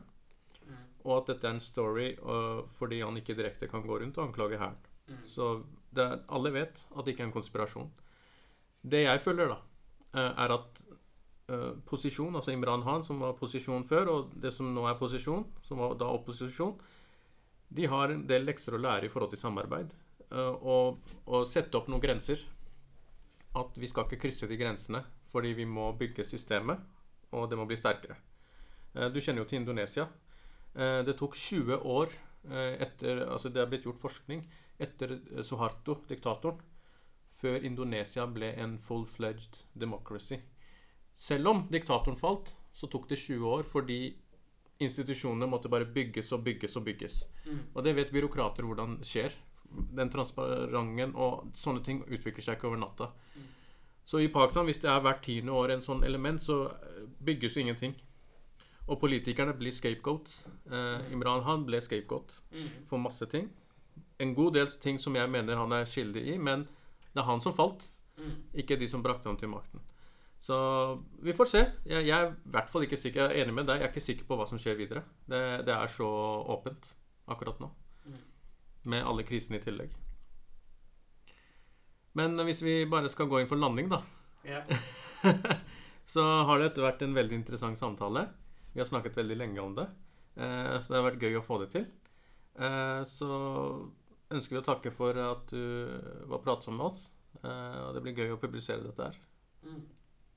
mm, 0.65 0.81
og 1.05 1.13
at 1.19 1.29
dette 1.31 1.47
er 1.47 1.55
en 1.55 1.63
story 1.63 2.07
uh, 2.25 2.65
fordi 2.73 3.03
han 3.05 3.21
ikke 3.21 3.37
direkte 3.37 3.69
kan 3.69 3.85
gå 3.85 3.99
rundt 4.01 4.17
og 4.19 4.31
anklage 4.31 4.59
hæren. 4.59 4.81
mm. 5.13 5.21
Så 5.29 5.51
er, 5.95 6.17
alle 6.33 6.53
vet 6.55 6.81
at 6.97 7.05
det 7.05 7.13
ikke 7.13 7.27
er 7.27 7.29
en 7.29 7.37
konspirasjon. 7.37 7.91
Det 8.83 9.05
jeg 9.05 9.21
føler, 9.21 9.53
da, 9.53 10.25
er 10.33 10.57
at 10.57 10.83
uh, 11.53 11.77
posisjon, 11.87 12.35
altså 12.35 12.57
Imran 12.57 12.83
Khan, 12.83 13.05
som 13.05 13.21
var 13.21 13.37
posisjon 13.39 13.85
før, 13.85 14.11
og 14.11 14.35
det 14.43 14.53
som 14.57 14.73
nå 14.75 14.89
er 14.89 14.99
posisjon, 14.99 15.47
som 15.63 15.85
var 15.85 15.95
da 16.01 16.09
opposisjon, 16.17 16.75
de 17.69 17.87
har 17.87 18.11
en 18.13 18.27
del 18.27 18.45
lekser 18.47 18.75
å 18.77 18.81
lære 18.81 19.07
i 19.07 19.13
forhold 19.13 19.31
til 19.35 19.41
samarbeid. 19.41 19.95
eh, 20.31 20.55
og, 20.63 20.99
og 21.27 21.47
sette 21.47 21.77
opp 21.79 21.89
noen 21.89 22.03
grenser. 22.03 22.41
At 23.55 23.77
vi 23.79 23.87
skal 23.87 24.05
ikke 24.07 24.19
krysse 24.27 24.49
de 24.51 24.57
grensene, 24.59 25.05
fordi 25.31 25.53
vi 25.55 25.65
må 25.65 25.93
bygge 25.99 26.25
systemet, 26.25 26.79
og 27.33 27.49
det 27.51 27.59
må 27.59 27.67
bli 27.67 27.77
sterkere. 27.77 28.17
Eh, 28.95 29.09
du 29.11 29.21
kjenner 29.21 29.43
jo 29.43 29.49
til 29.49 29.61
Indonesia. 29.63 30.09
Eh, 30.75 31.03
det 31.07 31.17
tok 31.19 31.35
20 31.35 31.81
år 31.85 32.09
etter 32.45 33.23
Altså, 33.25 33.49
det 33.49 33.63
er 33.63 33.69
blitt 33.71 33.87
gjort 33.87 33.97
forskning 33.97 34.43
etter 34.79 35.15
Suharto, 35.41 35.95
diktatoren, 36.11 36.59
før 37.33 37.65
Indonesia 37.65 38.27
ble 38.27 38.51
en 38.61 38.75
full-fledged 38.79 39.63
democracy. 39.73 40.37
Selv 41.15 41.49
om 41.49 41.63
diktatoren 41.73 42.19
falt, 42.19 42.53
så 42.73 42.87
tok 42.91 43.09
det 43.09 43.17
20 43.19 43.47
år 43.49 43.65
fordi 43.65 43.99
institusjonene 44.81 45.47
måtte 45.49 45.69
bare 45.71 45.87
bygges 45.87 46.33
og 46.33 46.43
bygges 46.45 46.77
og 46.77 46.85
bygges. 46.85 47.29
Mm. 47.47 47.59
Og 47.75 47.85
det 47.85 47.95
vet 47.97 48.13
byråkrater 48.13 48.67
hvordan 48.67 48.99
skjer. 49.07 49.33
Den 49.95 50.11
transparenten 50.11 51.15
og 51.17 51.51
sånne 51.59 51.83
ting 51.85 52.03
utvikler 52.07 52.43
seg 52.43 52.57
ikke 52.59 52.69
over 52.71 52.81
natta. 52.83 53.09
Mm. 53.37 53.47
Så 54.05 54.21
i 54.21 54.29
Pakistan, 54.29 54.67
hvis 54.69 54.79
det 54.83 54.91
er 54.91 55.01
hvert 55.01 55.23
tiende 55.25 55.53
år 55.57 55.73
en 55.73 55.81
sånn 55.85 56.05
element, 56.05 56.43
så 56.43 56.67
eh, 56.69 57.07
bygges 57.25 57.57
jo 57.57 57.63
ingenting. 57.65 57.95
Og 58.87 58.99
politikerne 59.01 59.55
blir 59.57 59.73
scapegoats. 59.73 60.43
Eh, 60.71 61.13
Imran 61.15 61.43
Han 61.47 61.65
ble 61.65 61.81
scapegoat 61.81 62.43
Mm. 62.53 62.69
for 62.87 62.99
masse 62.99 63.27
ting. 63.27 63.49
En 64.21 64.35
god 64.35 64.53
del 64.55 64.67
ting 64.67 64.99
som 65.01 65.15
jeg 65.17 65.31
mener 65.31 65.57
han 65.57 65.73
er 65.73 65.85
skyldig 65.85 66.27
i, 66.35 66.39
men 66.39 66.69
det 67.15 67.23
er 67.23 67.27
han 67.31 67.41
som 67.41 67.53
falt, 67.53 67.89
Mm. 68.19 68.37
ikke 68.55 68.79
de 68.79 68.87
som 68.89 69.03
brakte 69.03 69.27
ham 69.27 69.37
til 69.37 69.49
makten. 69.49 69.81
Så 70.45 70.57
vi 71.25 71.33
får 71.33 71.49
se. 71.49 71.61
Jeg, 71.89 72.05
jeg 72.05 72.13
er 72.13 72.35
i 72.35 72.53
hvert 72.53 72.69
fall 72.69 72.85
ikke 72.85 72.99
sikker. 73.01 73.31
Jeg 73.31 73.41
er 73.41 73.47
enig 73.47 73.55
med 73.57 73.69
deg. 73.71 73.81
Jeg 73.81 73.89
er 73.89 73.93
ikke 73.95 74.05
sikker 74.05 74.27
på 74.29 74.37
hva 74.37 74.45
som 74.49 74.61
skjer 74.61 74.77
videre. 74.77 75.01
Det, 75.25 75.41
det 75.65 75.73
er 75.73 75.89
så 75.93 76.09
åpent 76.53 76.91
akkurat 77.33 77.63
nå. 77.63 77.71
Mm. 78.05 78.19
Med 78.93 79.07
alle 79.09 79.25
krisene 79.25 79.57
i 79.57 79.65
tillegg. 79.65 79.95
Men 82.21 82.37
hvis 82.47 82.61
vi 82.63 82.77
bare 82.91 83.09
skal 83.11 83.31
gå 83.31 83.41
inn 83.41 83.49
for 83.51 83.61
landing, 83.61 83.89
da, 83.91 84.03
Ja. 84.45 84.61
så 86.15 86.23
har 86.45 86.61
det 86.61 86.69
etter 86.69 86.85
hvert 86.85 87.03
en 87.03 87.17
veldig 87.17 87.41
interessant 87.41 87.81
samtale. 87.81 88.27
Vi 88.75 88.83
har 88.83 88.91
snakket 88.91 89.17
veldig 89.17 89.41
lenge 89.41 89.65
om 89.65 89.73
det, 89.79 89.89
eh, 90.37 90.77
så 90.77 90.93
det 90.93 91.01
har 91.01 91.09
vært 91.09 91.25
gøy 91.25 91.41
å 91.41 91.47
få 91.47 91.59
det 91.65 91.71
til. 91.73 91.89
Eh, 92.61 93.01
så 93.09 93.33
ønsker 94.29 94.59
vi 94.59 94.61
å 94.61 94.69
takke 94.69 94.93
for 94.93 95.17
at 95.25 95.49
du 95.51 95.89
var 96.29 96.45
pratsom 96.45 96.77
med 96.77 96.93
oss. 96.93 97.09
Eh, 97.41 97.81
og 97.89 97.97
det 97.97 98.05
blir 98.05 98.21
gøy 98.21 98.37
å 98.37 98.41
publisere 98.43 98.85
dette 98.85 99.09
her. 99.09 99.21
Mm. 99.65 99.83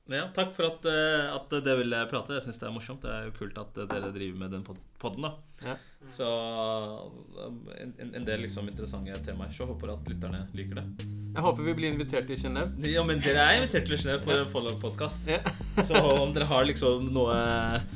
Ja, 0.10 0.28
takk 0.36 0.54
for 0.56 0.70
at, 0.70 0.86
eh, 0.88 1.26
at 1.36 1.50
dere 1.66 1.78
ville 1.82 2.00
prate. 2.12 2.34
Jeg 2.38 2.46
syns 2.46 2.60
det 2.62 2.68
er 2.70 2.76
morsomt. 2.76 3.02
Det 3.04 3.12
er 3.12 3.26
jo 3.28 3.34
kult 3.38 3.58
at 3.60 3.78
eh, 3.84 3.88
dere 3.92 4.12
driver 4.16 4.38
med 4.40 4.52
den 4.56 4.64
pod- 4.64 4.80
podden. 5.00 5.22
da 5.28 5.34
Ja. 5.66 5.76
Så 6.14 6.24
en, 7.82 7.94
en- 8.00 8.12
en 8.16 8.24
del 8.26 8.42
liksom 8.42 8.68
interessante 8.70 9.16
temaer. 9.26 9.50
Så 9.52 9.66
håper 9.66 9.90
at 9.96 10.08
lytterne 10.08 10.44
liker 10.54 10.76
det. 10.76 10.84
Jeg 11.34 11.42
håper 11.44 11.64
vi 11.66 11.74
blir 11.74 11.92
invitert 11.92 12.28
til 12.30 12.38
Genéve. 12.38 12.86
Ja, 12.88 13.04
men 13.04 13.20
dere 13.22 13.42
er 13.44 13.58
invitert 13.58 13.86
til 13.90 13.98
Genéve 13.98 14.22
for 14.24 14.38
en 14.38 14.48
follow-podkast. 14.54 15.28
Ja. 15.34 15.40
Så 15.84 15.98
om 15.98 16.32
dere 16.34 16.46
har 16.50 16.64
liksom 16.70 17.10
noe, 17.14 17.34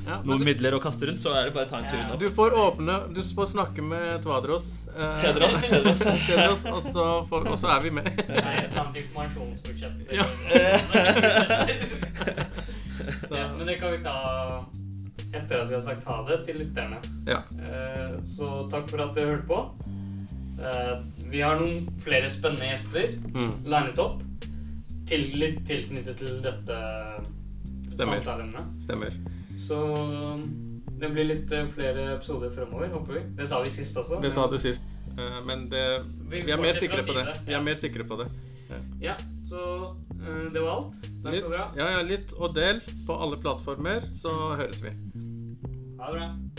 Ja, 0.07 0.17
noen 0.25 0.41
du, 0.41 0.45
midler 0.49 0.73
å 0.77 0.81
kaste 0.81 1.07
rundt, 1.07 1.21
så 1.23 1.33
er 1.37 1.45
det 1.47 1.53
bare 1.55 1.69
å 1.69 1.71
ta 1.71 1.77
en 1.83 1.87
tur 1.89 1.99
innom. 2.01 2.19
du 2.19 2.27
får 2.29 2.57
åpne 2.65 2.97
Du 3.15 3.21
får 3.21 3.45
snakke 3.53 3.81
med 3.85 4.19
Tvadros. 4.25 4.87
eh, 4.95 5.15
Tedros, 5.21 5.61
Tedros. 5.61 5.99
Tedros, 6.27 6.65
og, 6.65 6.81
så 6.83 7.07
får, 7.29 7.47
og 7.53 7.57
så 7.61 7.67
er 7.77 7.81
vi 7.85 7.89
med. 8.01 8.11
Det 8.27 8.41
er 8.43 8.65
et 8.65 8.77
annet 8.77 8.95
informasjonsbudsjett. 9.05 10.11
Ja. 10.11 10.25
Så, 13.27 13.35
ja, 13.41 13.47
men 13.57 13.67
det 13.67 13.79
kan 13.79 13.91
vi 13.91 14.03
ta 14.03 14.17
etter 15.33 15.61
at 15.61 15.69
vi 15.69 15.73
har 15.77 15.81
sagt 15.85 16.03
ha 16.07 16.17
det 16.27 16.39
til 16.45 16.57
lytterne. 16.61 16.97
Ja. 17.27 17.41
Eh, 17.59 18.17
så 18.27 18.67
takk 18.71 18.89
for 18.91 19.01
at 19.05 19.13
dere 19.15 19.35
hørte 19.35 19.47
på. 19.47 19.61
Eh, 20.61 20.95
vi 21.31 21.41
har 21.41 21.57
noen 21.59 21.87
flere 22.03 22.29
spennende 22.29 22.71
gjester 22.73 23.15
Mm. 23.33 23.53
linet 23.65 23.99
opp. 23.99 24.21
Til, 25.11 25.25
litt 25.35 25.65
tilknyttet 25.67 26.17
til 26.21 26.37
dette 26.41 26.75
Stemmer. 27.91 28.21
samtaleemnet. 28.21 28.83
Stemmer. 28.83 29.11
Så 29.59 29.77
det 31.01 31.09
blir 31.11 31.25
litt 31.27 31.51
eh, 31.51 31.65
flere 31.75 32.13
episoder 32.15 32.51
fremover, 32.55 32.87
håper 32.93 33.13
vi. 33.17 33.23
Det 33.39 33.47
sa 33.49 33.61
vi 33.63 33.69
sist 33.73 33.97
også. 33.97 34.21
Det 34.21 34.31
sa 34.31 34.47
du 34.47 34.57
sist. 34.61 34.95
Eh, 35.17 35.39
men 35.47 35.67
det, 35.71 35.83
Vi 36.29 36.41
vi 36.45 36.51
er 36.51 36.57
mer 36.61 36.73
sikre 36.77 37.01
på 37.03 37.13
det. 37.17 37.25
det, 37.25 37.39
Vi 37.47 37.53
er 37.57 37.61
mer 37.65 37.75
sikre 37.75 38.03
på 38.07 38.17
det. 38.21 38.29
Ja, 39.01 39.17
så 39.43 39.59
eh, 40.15 40.45
det 40.53 40.61
var 40.63 40.77
alt. 40.77 40.93
Takk 41.25 41.35
skal 41.35 41.51
dere 41.51 41.63
ha. 41.65 41.71
Ja, 41.75 41.87
ja, 41.97 42.01
lytt 42.07 42.31
og 42.39 42.53
del 42.55 42.79
på 43.07 43.17
alle 43.19 43.35
plattformer, 43.41 43.99
så 44.07 44.31
høres 44.55 44.79
vi. 44.85 44.93
Ha 46.01 46.11
det 46.11 46.17
bra. 46.17 46.50